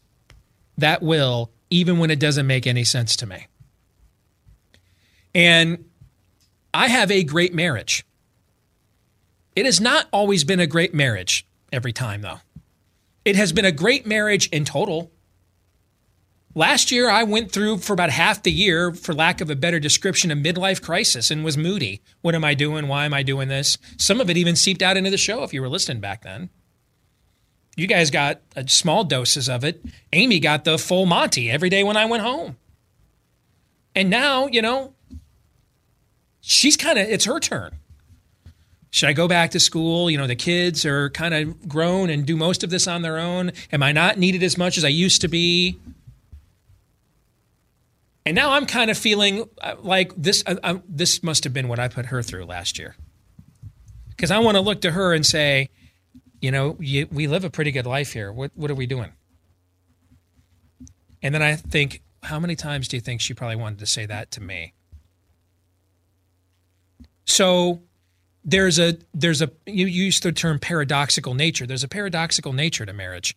that 0.79 1.03
will, 1.03 1.51
even 1.71 1.99
when 1.99 2.11
it 2.11 2.19
doesn't 2.19 2.47
make 2.47 2.67
any 2.67 2.85
sense 2.85 3.17
to 3.17 3.27
me? 3.27 3.47
And 5.35 5.85
I 6.73 6.89
have 6.89 7.11
a 7.11 7.25
great 7.25 7.55
marriage. 7.55 8.05
It 9.57 9.67
has 9.67 9.81
not 9.81 10.07
always 10.13 10.45
been 10.45 10.61
a 10.61 10.67
great 10.67 10.95
marriage 10.95 11.47
every 11.73 11.93
time, 11.93 12.23
though. 12.23 12.41
It 13.25 13.37
has 13.37 13.53
been 13.53 13.65
a 13.65 13.73
great 13.73 14.07
marriage 14.07 14.49
in 14.49 14.65
total. 14.65 15.11
Last 16.57 16.93
year, 16.93 17.11
I 17.11 17.25
went 17.25 17.51
through 17.51 17.79
for 17.79 17.93
about 17.93 18.11
half 18.11 18.43
the 18.43 18.53
year, 18.53 18.93
for 18.93 19.13
lack 19.13 19.41
of 19.41 19.51
a 19.51 19.57
better 19.57 19.81
description, 19.81 20.31
a 20.31 20.37
midlife 20.37 20.81
crisis 20.81 21.31
and 21.33 21.45
was 21.45 21.57
moody. 21.57 22.01
What 22.21 22.37
am 22.37 22.45
I 22.45 22.55
doing? 22.55 22.87
Why 22.87 23.05
am 23.07 23.13
I 23.13 23.25
doing 23.25 23.49
this? 23.49 23.77
Some 23.99 24.21
of 24.21 24.31
it 24.31 24.37
even 24.37 24.55
seeped 24.55 24.81
out 24.81 24.97
into 24.97 25.11
the 25.11 25.19
show 25.19 25.43
if 25.43 25.53
you 25.53 25.61
were 25.61 25.69
listening 25.69 26.01
back 26.01 26.23
then. 26.23 26.51
You 27.77 27.89
guys 27.89 28.13
got 28.13 28.41
uh, 28.57 28.63
small 28.69 29.03
doses 29.03 29.49
of 29.49 29.65
it. 29.65 29.85
Amy 30.13 30.39
got 30.39 30.65
the 30.65 30.79
full 30.79 31.07
Monty 31.07 31.51
every 31.51 31.69
day 31.69 31.83
when 31.83 31.97
I 31.97 32.05
went 32.05 32.23
home. 32.23 32.57
And 33.97 34.09
now, 34.09 34.47
you 34.47 34.63
know, 34.63 34.95
she's 36.41 36.77
kind 36.77 37.01
of, 37.01 37.09
it's 37.09 37.25
her 37.25 37.41
turn. 37.41 37.75
Should 38.91 39.09
I 39.09 39.13
go 39.13 39.27
back 39.27 39.51
to 39.53 39.61
school? 39.61 40.09
You 40.09 40.19
know, 40.19 40.29
the 40.29 40.37
kids 40.37 40.85
are 40.85 41.11
kind 41.11 41.35
of 41.35 41.69
grown 41.69 42.11
and 42.11 42.25
do 42.25 42.37
most 42.37 42.63
of 42.63 42.71
this 42.71 42.87
on 42.87 43.03
their 43.03 43.19
own. 43.19 43.51
Am 43.73 43.83
I 43.83 43.91
not 43.91 44.19
needed 44.19 44.45
as 44.45 44.57
much 44.57 44.79
as 44.79 44.85
I 44.85 44.89
used 44.89 45.21
to 45.23 45.29
be? 45.29 45.81
And 48.27 48.35
now 48.35 48.53
I'm 48.53 48.65
kind 48.67 48.91
of 48.91 48.97
feeling 48.97 49.45
uh, 49.61 49.75
like 49.81 50.13
this. 50.17 50.43
Uh, 50.47 50.57
uh, 50.63 50.79
this 50.89 51.23
must 51.23 51.45
have 51.45 51.53
been 51.53 51.69
what 51.69 51.79
I 51.79 51.89
put 51.89 52.07
her 52.07 52.23
through 52.23 52.47
last 52.47 52.79
year, 52.79 52.97
because 54.11 54.31
I 54.31 54.39
want 54.39 54.57
to 54.57 54.63
look 54.63 54.81
to 54.83 54.93
her 54.93 55.13
and 55.13 55.27
say, 55.27 55.69
you 56.41 56.51
know, 56.51 56.77
you, 56.81 57.07
we 57.13 57.27
live 57.27 57.45
a 57.45 57.51
pretty 57.51 57.71
good 57.71 57.87
life 57.87 58.13
here. 58.13 58.33
What 58.33 58.53
what 58.55 58.71
are 58.71 58.75
we 58.75 58.87
doing? 58.87 59.13
And 61.23 61.35
then 61.35 61.43
I 61.43 61.57
think, 61.57 62.03
how 62.23 62.39
many 62.39 62.57
times 62.57 62.89
do 62.89 62.97
you 62.97 63.01
think 63.01 63.21
she 63.21 63.35
probably 63.35 63.57
wanted 63.57 63.79
to 63.81 63.87
say 63.87 64.07
that 64.07 64.31
to 64.33 64.43
me? 64.43 64.73
So 67.27 67.83
there's 68.43 68.79
a 68.79 68.97
there's 69.13 69.43
a 69.43 69.51
you 69.67 69.87
use 69.87 70.21
the 70.21 70.33
term 70.33 70.59
paradoxical 70.59 71.35
nature. 71.35 71.67
There's 71.67 71.85
a 71.85 71.89
paradoxical 71.89 72.53
nature 72.53 72.87
to 72.87 72.93
marriage. 72.93 73.37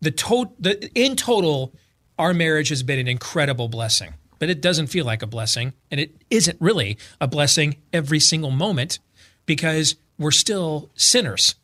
The 0.00 0.12
to, 0.12 0.52
the 0.58 0.88
in 0.94 1.16
total 1.16 1.74
our 2.18 2.34
marriage 2.34 2.68
has 2.70 2.82
been 2.82 2.98
an 2.98 3.08
incredible 3.08 3.68
blessing, 3.68 4.14
but 4.38 4.50
it 4.50 4.60
doesn't 4.60 4.88
feel 4.88 5.04
like 5.04 5.22
a 5.22 5.26
blessing. 5.26 5.72
And 5.90 6.00
it 6.00 6.14
isn't 6.30 6.60
really 6.60 6.98
a 7.20 7.28
blessing 7.28 7.76
every 7.92 8.20
single 8.20 8.50
moment 8.50 8.98
because 9.46 9.96
we're 10.18 10.30
still 10.30 10.90
sinners 10.94 11.54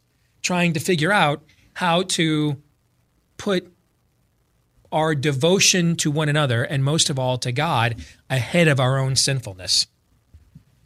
trying 0.43 0.73
to 0.75 0.81
figure 0.81 1.13
out 1.13 1.43
how 1.75 2.03
to 2.03 2.63
put 3.37 3.73
our 4.93 5.15
devotion 5.15 5.97
to 5.97 6.11
one 6.11 6.29
another 6.29 6.63
and 6.63 6.85
most 6.85 7.11
of 7.11 7.19
all 7.19 7.37
to 7.39 7.51
God 7.51 7.97
ahead 8.31 8.69
of 8.69 8.79
our 8.79 8.99
own 8.99 9.17
sinfulness. 9.17 9.89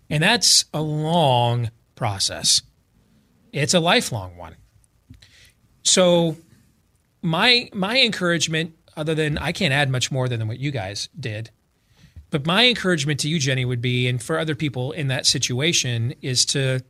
And 0.09 0.23
that's 0.23 0.65
a 0.73 0.81
long 0.81 1.71
process. 1.95 2.63
It's 3.53 3.75
a 3.75 3.81
lifelong 3.81 4.37
one. 4.37 4.57
So 5.83 6.37
my 7.21 7.69
my 7.75 8.01
encouragement 8.01 8.78
other 8.99 9.15
than 9.15 9.39
I 9.39 9.53
can't 9.53 9.73
add 9.73 9.89
much 9.89 10.11
more 10.11 10.29
than 10.29 10.47
what 10.49 10.59
you 10.59 10.71
guys 10.71 11.09
did 11.19 11.51
But 12.31 12.47
my 12.47 12.67
encouragement 12.67 13.21
to 13.21 13.29
you, 13.29 13.39
Jenny, 13.39 13.65
would 13.65 13.81
be, 13.81 14.07
and 14.07 14.23
for 14.23 14.39
other 14.39 14.55
people 14.55 14.93
in 14.93 15.09
that 15.09 15.27
situation, 15.27 16.15
is 16.21 16.45
to 16.47 16.81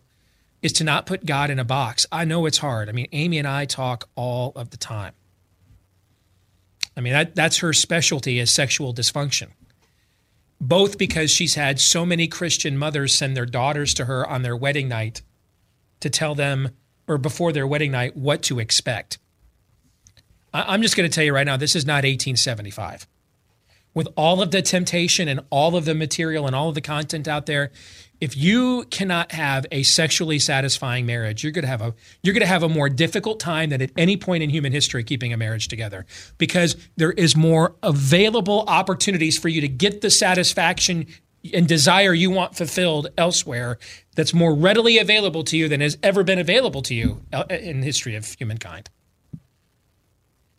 is 0.61 0.73
to 0.73 0.85
not 0.85 1.07
put 1.07 1.25
God 1.25 1.51
in 1.51 1.61
a 1.61 1.65
box. 1.65 2.05
I 2.11 2.25
know 2.25 2.45
it's 2.47 2.59
hard. 2.59 2.89
I 2.89 2.93
mean, 2.93 3.07
Amy 3.13 3.39
and 3.39 3.47
I 3.47 3.65
talk 3.65 4.09
all 4.17 4.53
of 4.57 4.71
the 4.71 4.77
time. 4.77 5.13
I 6.97 7.01
mean, 7.01 7.13
that, 7.13 7.37
that's 7.37 7.59
her 7.59 7.73
specialty 7.73 8.41
is 8.41 8.51
sexual 8.51 8.93
dysfunction. 8.93 9.51
Both 10.61 10.99
because 10.99 11.31
she's 11.31 11.55
had 11.55 11.79
so 11.79 12.05
many 12.05 12.27
Christian 12.27 12.77
mothers 12.77 13.15
send 13.15 13.37
their 13.37 13.47
daughters 13.47 13.95
to 13.95 14.07
her 14.07 14.27
on 14.27 14.43
their 14.43 14.57
wedding 14.57 14.89
night 14.89 15.23
to 16.01 16.11
tell 16.11 16.35
them, 16.35 16.71
or 17.07 17.19
before 17.19 17.53
their 17.53 17.69
wedding 17.69 17.93
night, 17.93 18.17
what 18.17 18.43
to 18.43 18.59
expect. 18.59 19.19
I, 20.53 20.75
I'm 20.75 20.83
just 20.83 20.97
going 20.97 21.09
to 21.09 21.15
tell 21.15 21.25
you 21.25 21.35
right 21.35 21.47
now, 21.47 21.57
this 21.57 21.77
is 21.77 21.87
not 21.87 22.05
1875 22.05 23.07
with 23.95 24.09
all 24.17 24.41
of 24.43 24.51
the 24.51 24.63
temptation 24.63 25.29
and 25.29 25.41
all 25.51 25.75
of 25.75 25.85
the 25.85 25.95
material 25.95 26.47
and 26.47 26.55
all 26.55 26.69
of 26.69 26.75
the 26.75 26.81
content 26.81 27.27
out 27.27 27.47
there 27.47 27.71
if 28.21 28.37
you 28.37 28.85
cannot 28.91 29.33
have 29.33 29.65
a 29.71 29.83
sexually 29.83 30.39
satisfying 30.39 31.07
marriage 31.07 31.43
you're 31.43 31.53
going 31.53 31.65
to 31.65 31.69
have 31.69 31.83
a 31.83 31.95
you're 32.23 32.35
going 32.35 32.43
to 32.43 32.47
have 32.47 32.63
a 32.63 32.69
more 32.69 32.89
difficult 32.89 33.41
time 33.41 33.71
than 33.71 33.83
at 33.83 33.91
any 33.97 34.17
point 34.17 34.43
in 34.43 34.51
human 34.51 34.73
history 34.73 35.03
keeping 35.03 35.33
a 35.33 35.37
marriage 35.37 35.69
together 35.69 36.07
because 36.37 36.77
there 36.97 37.13
is 37.13 37.37
more 37.37 37.75
available 37.83 38.65
opportunities 38.69 39.39
for 39.39 39.49
you 39.49 39.61
to 39.61 39.69
get 39.69 40.01
the 40.01 40.11
satisfaction 40.11 41.07
and 41.55 41.67
desire 41.67 42.13
you 42.13 42.31
want 42.31 42.57
fulfilled 42.57 43.09
elsewhere 43.17 43.79
that's 44.17 44.35
more 44.35 44.55
readily 44.55 44.99
available 44.99 45.43
to 45.45 45.57
you 45.57 45.69
than 45.69 45.81
has 45.81 45.97
ever 46.03 46.23
been 46.23 46.39
available 46.39 46.83
to 46.83 46.95
you 46.95 47.23
uh, 47.33 47.45
in 47.49 47.81
the 47.81 47.87
history 47.87 48.15
of 48.17 48.27
humankind 48.39 48.91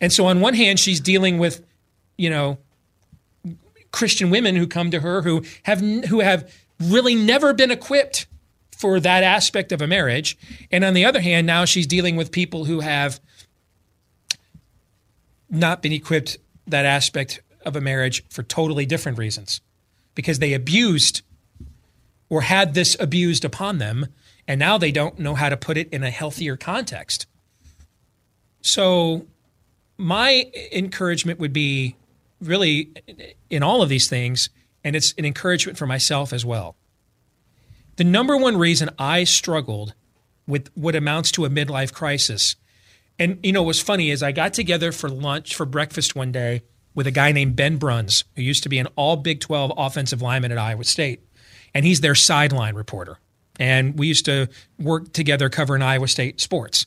and 0.00 0.12
so 0.12 0.26
on 0.26 0.40
one 0.40 0.54
hand 0.54 0.78
she's 0.78 1.00
dealing 1.00 1.38
with 1.38 1.64
you 2.16 2.30
know 2.30 2.58
Christian 3.92 4.30
women 4.30 4.56
who 4.56 4.66
come 4.66 4.90
to 4.90 5.00
her 5.00 5.22
who 5.22 5.44
have 5.64 5.80
who 5.80 6.20
have 6.20 6.52
really 6.80 7.14
never 7.14 7.52
been 7.52 7.70
equipped 7.70 8.26
for 8.70 8.98
that 8.98 9.22
aspect 9.22 9.72
of 9.72 9.82
a 9.82 9.86
marriage, 9.86 10.38
and 10.70 10.84
on 10.84 10.94
the 10.94 11.04
other 11.04 11.20
hand, 11.20 11.46
now 11.46 11.66
she's 11.66 11.86
dealing 11.86 12.16
with 12.16 12.32
people 12.32 12.64
who 12.64 12.80
have 12.80 13.20
not 15.50 15.82
been 15.82 15.92
equipped 15.92 16.38
that 16.66 16.86
aspect 16.86 17.42
of 17.66 17.76
a 17.76 17.80
marriage 17.80 18.24
for 18.30 18.42
totally 18.42 18.86
different 18.86 19.18
reasons, 19.18 19.60
because 20.14 20.38
they 20.38 20.54
abused 20.54 21.20
or 22.30 22.42
had 22.42 22.72
this 22.72 22.96
abused 22.98 23.44
upon 23.44 23.76
them, 23.76 24.06
and 24.48 24.58
now 24.58 24.78
they 24.78 24.92
don't 24.92 25.18
know 25.18 25.34
how 25.34 25.50
to 25.50 25.58
put 25.58 25.76
it 25.76 25.92
in 25.92 26.02
a 26.02 26.10
healthier 26.10 26.56
context. 26.56 27.26
So, 28.62 29.26
my 30.00 30.50
encouragement 30.72 31.38
would 31.38 31.52
be 31.52 31.96
really 32.40 32.90
in 33.50 33.62
all 33.62 33.82
of 33.82 33.88
these 33.88 34.08
things, 34.08 34.50
and 34.82 34.96
it's 34.96 35.14
an 35.18 35.24
encouragement 35.24 35.78
for 35.78 35.86
myself 35.86 36.32
as 36.32 36.44
well. 36.44 36.76
The 37.96 38.04
number 38.04 38.36
one 38.36 38.56
reason 38.56 38.88
I 38.98 39.24
struggled 39.24 39.94
with 40.46 40.70
what 40.74 40.96
amounts 40.96 41.30
to 41.32 41.44
a 41.44 41.50
midlife 41.50 41.92
crisis, 41.92 42.56
and 43.18 43.38
you 43.42 43.52
know, 43.52 43.62
what's 43.62 43.80
funny 43.80 44.10
is 44.10 44.22
I 44.22 44.32
got 44.32 44.54
together 44.54 44.90
for 44.90 45.10
lunch, 45.10 45.54
for 45.54 45.66
breakfast 45.66 46.16
one 46.16 46.32
day 46.32 46.62
with 46.94 47.06
a 47.06 47.10
guy 47.10 47.32
named 47.32 47.54
Ben 47.54 47.76
Bruns, 47.76 48.24
who 48.34 48.42
used 48.42 48.62
to 48.62 48.68
be 48.68 48.78
an 48.78 48.88
all 48.96 49.16
Big 49.16 49.40
12 49.40 49.72
offensive 49.76 50.22
lineman 50.22 50.50
at 50.50 50.58
Iowa 50.58 50.84
State, 50.84 51.20
and 51.74 51.84
he's 51.84 52.00
their 52.00 52.14
sideline 52.14 52.74
reporter. 52.74 53.18
And 53.58 53.98
we 53.98 54.06
used 54.06 54.24
to 54.24 54.48
work 54.78 55.12
together 55.12 55.50
covering 55.50 55.82
Iowa 55.82 56.08
State 56.08 56.40
sports. 56.40 56.86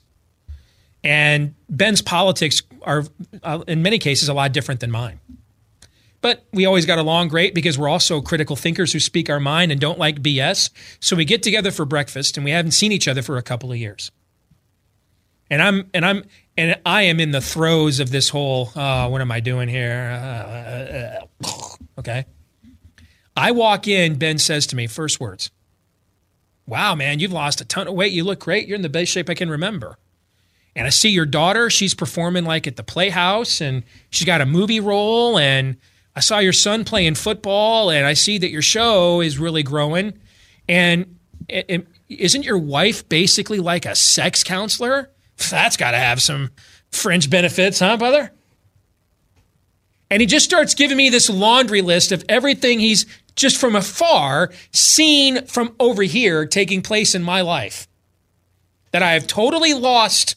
And 1.03 1.53
Ben's 1.69 2.01
politics 2.01 2.61
are, 2.81 3.03
uh, 3.43 3.63
in 3.67 3.81
many 3.81 3.99
cases, 3.99 4.29
a 4.29 4.33
lot 4.33 4.53
different 4.53 4.79
than 4.79 4.89
mine. 4.91 5.19
But 6.21 6.45
we 6.53 6.65
always 6.65 6.85
got 6.85 6.99
along 6.99 7.27
great 7.27 7.53
because 7.53 7.77
we're 7.77 7.89
also 7.89 8.21
critical 8.21 8.55
thinkers 8.55 8.93
who 8.93 9.01
speak 9.01 9.29
our 9.29 9.41
mind 9.41 9.73
and 9.73 9.81
don't 9.81 9.99
like 9.99 10.21
BS. 10.21 10.69
So 11.01 11.17
we 11.17 11.25
get 11.25 11.43
together 11.43 11.69
for 11.69 11.83
breakfast 11.83 12.37
and 12.37 12.45
we 12.45 12.51
haven't 12.51 12.71
seen 12.71 12.93
each 12.93 13.09
other 13.09 13.21
for 13.21 13.37
a 13.37 13.41
couple 13.41 13.73
of 13.73 13.77
years. 13.77 14.09
And 15.49 15.61
I'm 15.61 15.89
and 15.93 16.05
I'm 16.05 16.23
and 16.57 16.79
I 16.85 17.03
am 17.03 17.19
in 17.19 17.31
the 17.31 17.41
throes 17.41 17.99
of 17.99 18.09
this 18.09 18.29
whole 18.29 18.71
uh, 18.73 19.09
what 19.09 19.19
am 19.19 19.33
I 19.33 19.41
doing 19.41 19.67
here? 19.67 21.19
Uh, 21.43 21.47
okay. 21.99 22.25
I 23.35 23.51
walk 23.51 23.89
in, 23.89 24.15
Ben 24.17 24.37
says 24.37 24.65
to 24.67 24.77
me, 24.77 24.87
first 24.87 25.19
words, 25.19 25.51
Wow, 26.65 26.95
man, 26.95 27.19
you've 27.19 27.33
lost 27.33 27.59
a 27.59 27.65
ton 27.65 27.89
of 27.89 27.95
weight. 27.95 28.13
You 28.13 28.23
look 28.23 28.39
great. 28.39 28.65
You're 28.65 28.77
in 28.77 28.81
the 28.81 28.89
best 28.89 29.11
shape 29.11 29.29
I 29.29 29.33
can 29.33 29.49
remember. 29.49 29.97
And 30.75 30.87
I 30.87 30.89
see 30.89 31.09
your 31.09 31.25
daughter, 31.25 31.69
she's 31.69 31.93
performing 31.93 32.45
like 32.45 32.65
at 32.65 32.77
the 32.77 32.83
Playhouse 32.83 33.61
and 33.61 33.83
she's 34.09 34.25
got 34.25 34.41
a 34.41 34.45
movie 34.45 34.79
role 34.79 35.37
and 35.37 35.77
I 36.15 36.19
saw 36.19 36.39
your 36.39 36.53
son 36.53 36.85
playing 36.85 37.15
football, 37.15 37.89
and 37.89 38.05
I 38.05 38.13
see 38.13 38.37
that 38.37 38.51
your 38.51 38.61
show 38.61 39.21
is 39.21 39.39
really 39.39 39.63
growing. 39.63 40.13
And, 40.69 41.17
and 41.49 41.87
isn't 42.07 42.45
your 42.45 42.57
wife 42.57 43.07
basically 43.09 43.59
like 43.59 43.85
a 43.85 43.95
sex 43.95 44.43
counselor? 44.43 45.09
That's 45.49 45.77
got 45.77 45.91
to 45.91 45.97
have 45.97 46.21
some 46.21 46.51
fringe 46.91 47.29
benefits, 47.29 47.79
huh, 47.79 47.97
brother? 47.97 48.31
And 50.11 50.21
he 50.21 50.27
just 50.27 50.45
starts 50.45 50.75
giving 50.75 50.97
me 50.97 51.09
this 51.09 51.29
laundry 51.29 51.81
list 51.81 52.11
of 52.11 52.23
everything 52.29 52.79
he's 52.79 53.07
just 53.35 53.57
from 53.57 53.75
afar 53.75 54.51
seen 54.71 55.47
from 55.47 55.75
over 55.79 56.03
here 56.03 56.45
taking 56.45 56.83
place 56.83 57.15
in 57.15 57.23
my 57.23 57.41
life 57.41 57.87
that 58.91 59.01
I 59.01 59.13
have 59.13 59.25
totally 59.25 59.73
lost 59.73 60.35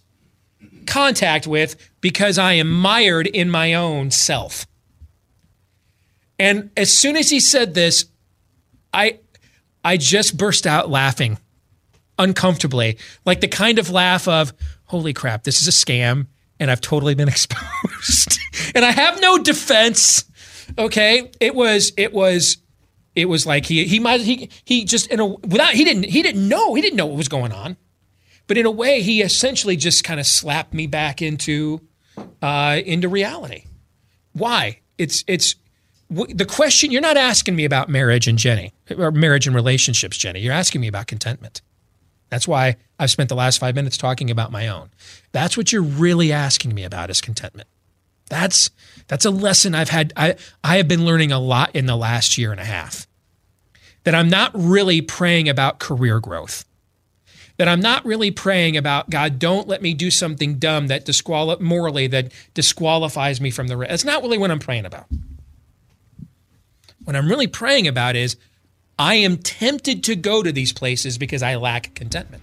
contact 0.86 1.46
with 1.46 1.76
because 2.00 2.38
I 2.38 2.54
am 2.54 2.70
mired 2.70 3.26
in 3.26 3.50
my 3.50 3.74
own 3.74 4.10
self. 4.10 4.66
And 6.38 6.70
as 6.76 6.96
soon 6.96 7.16
as 7.16 7.30
he 7.30 7.40
said 7.40 7.74
this, 7.74 8.06
I 8.92 9.20
I 9.84 9.96
just 9.96 10.36
burst 10.36 10.66
out 10.66 10.90
laughing 10.90 11.38
uncomfortably, 12.18 12.98
like 13.24 13.40
the 13.40 13.48
kind 13.48 13.78
of 13.78 13.90
laugh 13.90 14.26
of, 14.26 14.52
holy 14.86 15.12
crap, 15.12 15.44
this 15.44 15.60
is 15.60 15.68
a 15.68 15.70
scam 15.70 16.26
and 16.58 16.70
I've 16.70 16.80
totally 16.80 17.14
been 17.14 17.28
exposed. 17.36 18.38
and 18.74 18.84
I 18.84 18.90
have 18.90 19.20
no 19.20 19.38
defense. 19.38 20.24
Okay? 20.78 21.30
It 21.40 21.54
was 21.54 21.92
it 21.96 22.12
was 22.12 22.58
it 23.14 23.26
was 23.26 23.46
like 23.46 23.66
he 23.66 23.84
he 23.84 23.98
might 23.98 24.20
he 24.20 24.50
he 24.64 24.84
just 24.84 25.06
in 25.08 25.20
a 25.20 25.26
without 25.26 25.72
he 25.74 25.84
didn't 25.84 26.04
he 26.04 26.22
didn't 26.22 26.48
know 26.48 26.74
he 26.74 26.82
didn't 26.82 26.96
know 26.96 27.06
what 27.06 27.16
was 27.16 27.28
going 27.28 27.52
on. 27.52 27.76
But 28.46 28.58
in 28.58 28.66
a 28.66 28.70
way, 28.70 29.02
he 29.02 29.22
essentially 29.22 29.76
just 29.76 30.04
kind 30.04 30.20
of 30.20 30.26
slapped 30.26 30.72
me 30.72 30.86
back 30.86 31.20
into 31.20 31.80
uh, 32.42 32.80
into 32.84 33.08
reality. 33.08 33.64
Why? 34.32 34.80
It's 34.98 35.24
it's 35.26 35.56
the 36.08 36.46
question 36.46 36.92
you're 36.92 37.00
not 37.00 37.16
asking 37.16 37.56
me 37.56 37.64
about 37.64 37.88
marriage 37.88 38.28
and 38.28 38.38
Jenny, 38.38 38.72
or 38.96 39.10
marriage 39.10 39.46
and 39.46 39.56
relationships, 39.56 40.16
Jenny. 40.16 40.40
You're 40.40 40.52
asking 40.52 40.80
me 40.80 40.88
about 40.88 41.06
contentment. 41.08 41.62
That's 42.28 42.46
why 42.46 42.76
I've 42.98 43.10
spent 43.10 43.28
the 43.28 43.34
last 43.34 43.58
five 43.58 43.74
minutes 43.74 43.96
talking 43.96 44.30
about 44.30 44.52
my 44.52 44.68
own. 44.68 44.90
That's 45.32 45.56
what 45.56 45.72
you're 45.72 45.82
really 45.82 46.32
asking 46.32 46.74
me 46.74 46.84
about 46.84 47.10
is 47.10 47.20
contentment. 47.20 47.68
That's 48.28 48.70
that's 49.06 49.24
a 49.24 49.30
lesson 49.30 49.74
I've 49.74 49.88
had. 49.88 50.12
I 50.16 50.36
I 50.62 50.76
have 50.76 50.88
been 50.88 51.04
learning 51.04 51.32
a 51.32 51.38
lot 51.38 51.74
in 51.74 51.86
the 51.86 51.96
last 51.96 52.36
year 52.36 52.50
and 52.50 52.60
a 52.60 52.64
half. 52.64 53.06
That 54.04 54.14
I'm 54.14 54.28
not 54.28 54.52
really 54.54 55.00
praying 55.00 55.48
about 55.48 55.80
career 55.80 56.20
growth. 56.20 56.64
That 57.58 57.68
I'm 57.68 57.80
not 57.80 58.04
really 58.04 58.30
praying 58.30 58.76
about 58.76 59.08
God. 59.08 59.38
Don't 59.38 59.66
let 59.66 59.80
me 59.80 59.94
do 59.94 60.10
something 60.10 60.58
dumb 60.58 60.88
that 60.88 61.04
disqual 61.06 61.56
morally 61.60 62.06
that 62.08 62.32
disqualifies 62.52 63.40
me 63.40 63.50
from 63.50 63.68
the. 63.68 63.76
Rest. 63.76 63.90
That's 63.90 64.04
not 64.04 64.22
really 64.22 64.38
what 64.38 64.50
I'm 64.50 64.58
praying 64.58 64.84
about. 64.84 65.06
What 67.04 67.16
I'm 67.16 67.28
really 67.28 67.46
praying 67.46 67.86
about 67.86 68.16
is 68.16 68.36
I 68.98 69.14
am 69.14 69.36
tempted 69.38 70.04
to 70.04 70.16
go 70.16 70.42
to 70.42 70.52
these 70.52 70.72
places 70.72 71.18
because 71.18 71.42
I 71.42 71.56
lack 71.56 71.94
contentment. 71.94 72.42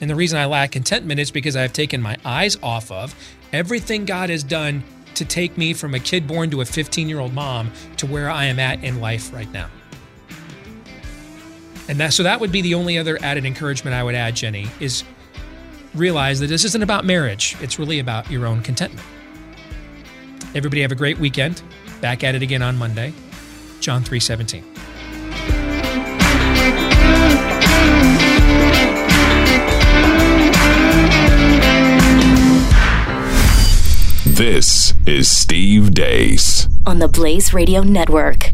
And 0.00 0.08
the 0.08 0.14
reason 0.14 0.38
I 0.38 0.46
lack 0.46 0.72
contentment 0.72 1.20
is 1.20 1.30
because 1.30 1.56
I've 1.56 1.72
taken 1.72 2.00
my 2.00 2.16
eyes 2.24 2.56
off 2.62 2.90
of 2.90 3.14
everything 3.52 4.06
God 4.06 4.30
has 4.30 4.42
done 4.42 4.82
to 5.14 5.24
take 5.24 5.58
me 5.58 5.74
from 5.74 5.94
a 5.94 6.00
kid 6.00 6.26
born 6.26 6.50
to 6.50 6.62
a 6.62 6.64
15 6.64 7.08
year 7.08 7.20
old 7.20 7.34
mom 7.34 7.70
to 7.98 8.06
where 8.06 8.30
I 8.30 8.46
am 8.46 8.58
at 8.58 8.82
in 8.82 9.00
life 9.00 9.32
right 9.32 9.50
now. 9.52 9.68
And 11.90 11.98
that, 11.98 12.12
so 12.12 12.22
that 12.22 12.38
would 12.38 12.52
be 12.52 12.62
the 12.62 12.74
only 12.74 12.98
other 12.98 13.18
added 13.20 13.44
encouragement 13.44 13.96
I 13.96 14.04
would 14.04 14.14
add, 14.14 14.36
Jenny, 14.36 14.68
is 14.78 15.02
realize 15.92 16.38
that 16.38 16.46
this 16.46 16.64
isn't 16.64 16.84
about 16.84 17.04
marriage. 17.04 17.56
It's 17.60 17.80
really 17.80 17.98
about 17.98 18.30
your 18.30 18.46
own 18.46 18.62
contentment. 18.62 19.04
Everybody 20.54 20.82
have 20.82 20.92
a 20.92 20.94
great 20.94 21.18
weekend. 21.18 21.62
Back 22.00 22.22
at 22.22 22.36
it 22.36 22.42
again 22.42 22.62
on 22.62 22.78
Monday. 22.78 23.12
John 23.80 24.04
3:17. 24.04 24.62
This 34.26 34.94
is 35.06 35.28
Steve 35.28 35.92
Deace 35.92 36.68
on 36.86 37.00
the 37.00 37.08
Blaze 37.08 37.52
Radio 37.52 37.82
Network. 37.82 38.52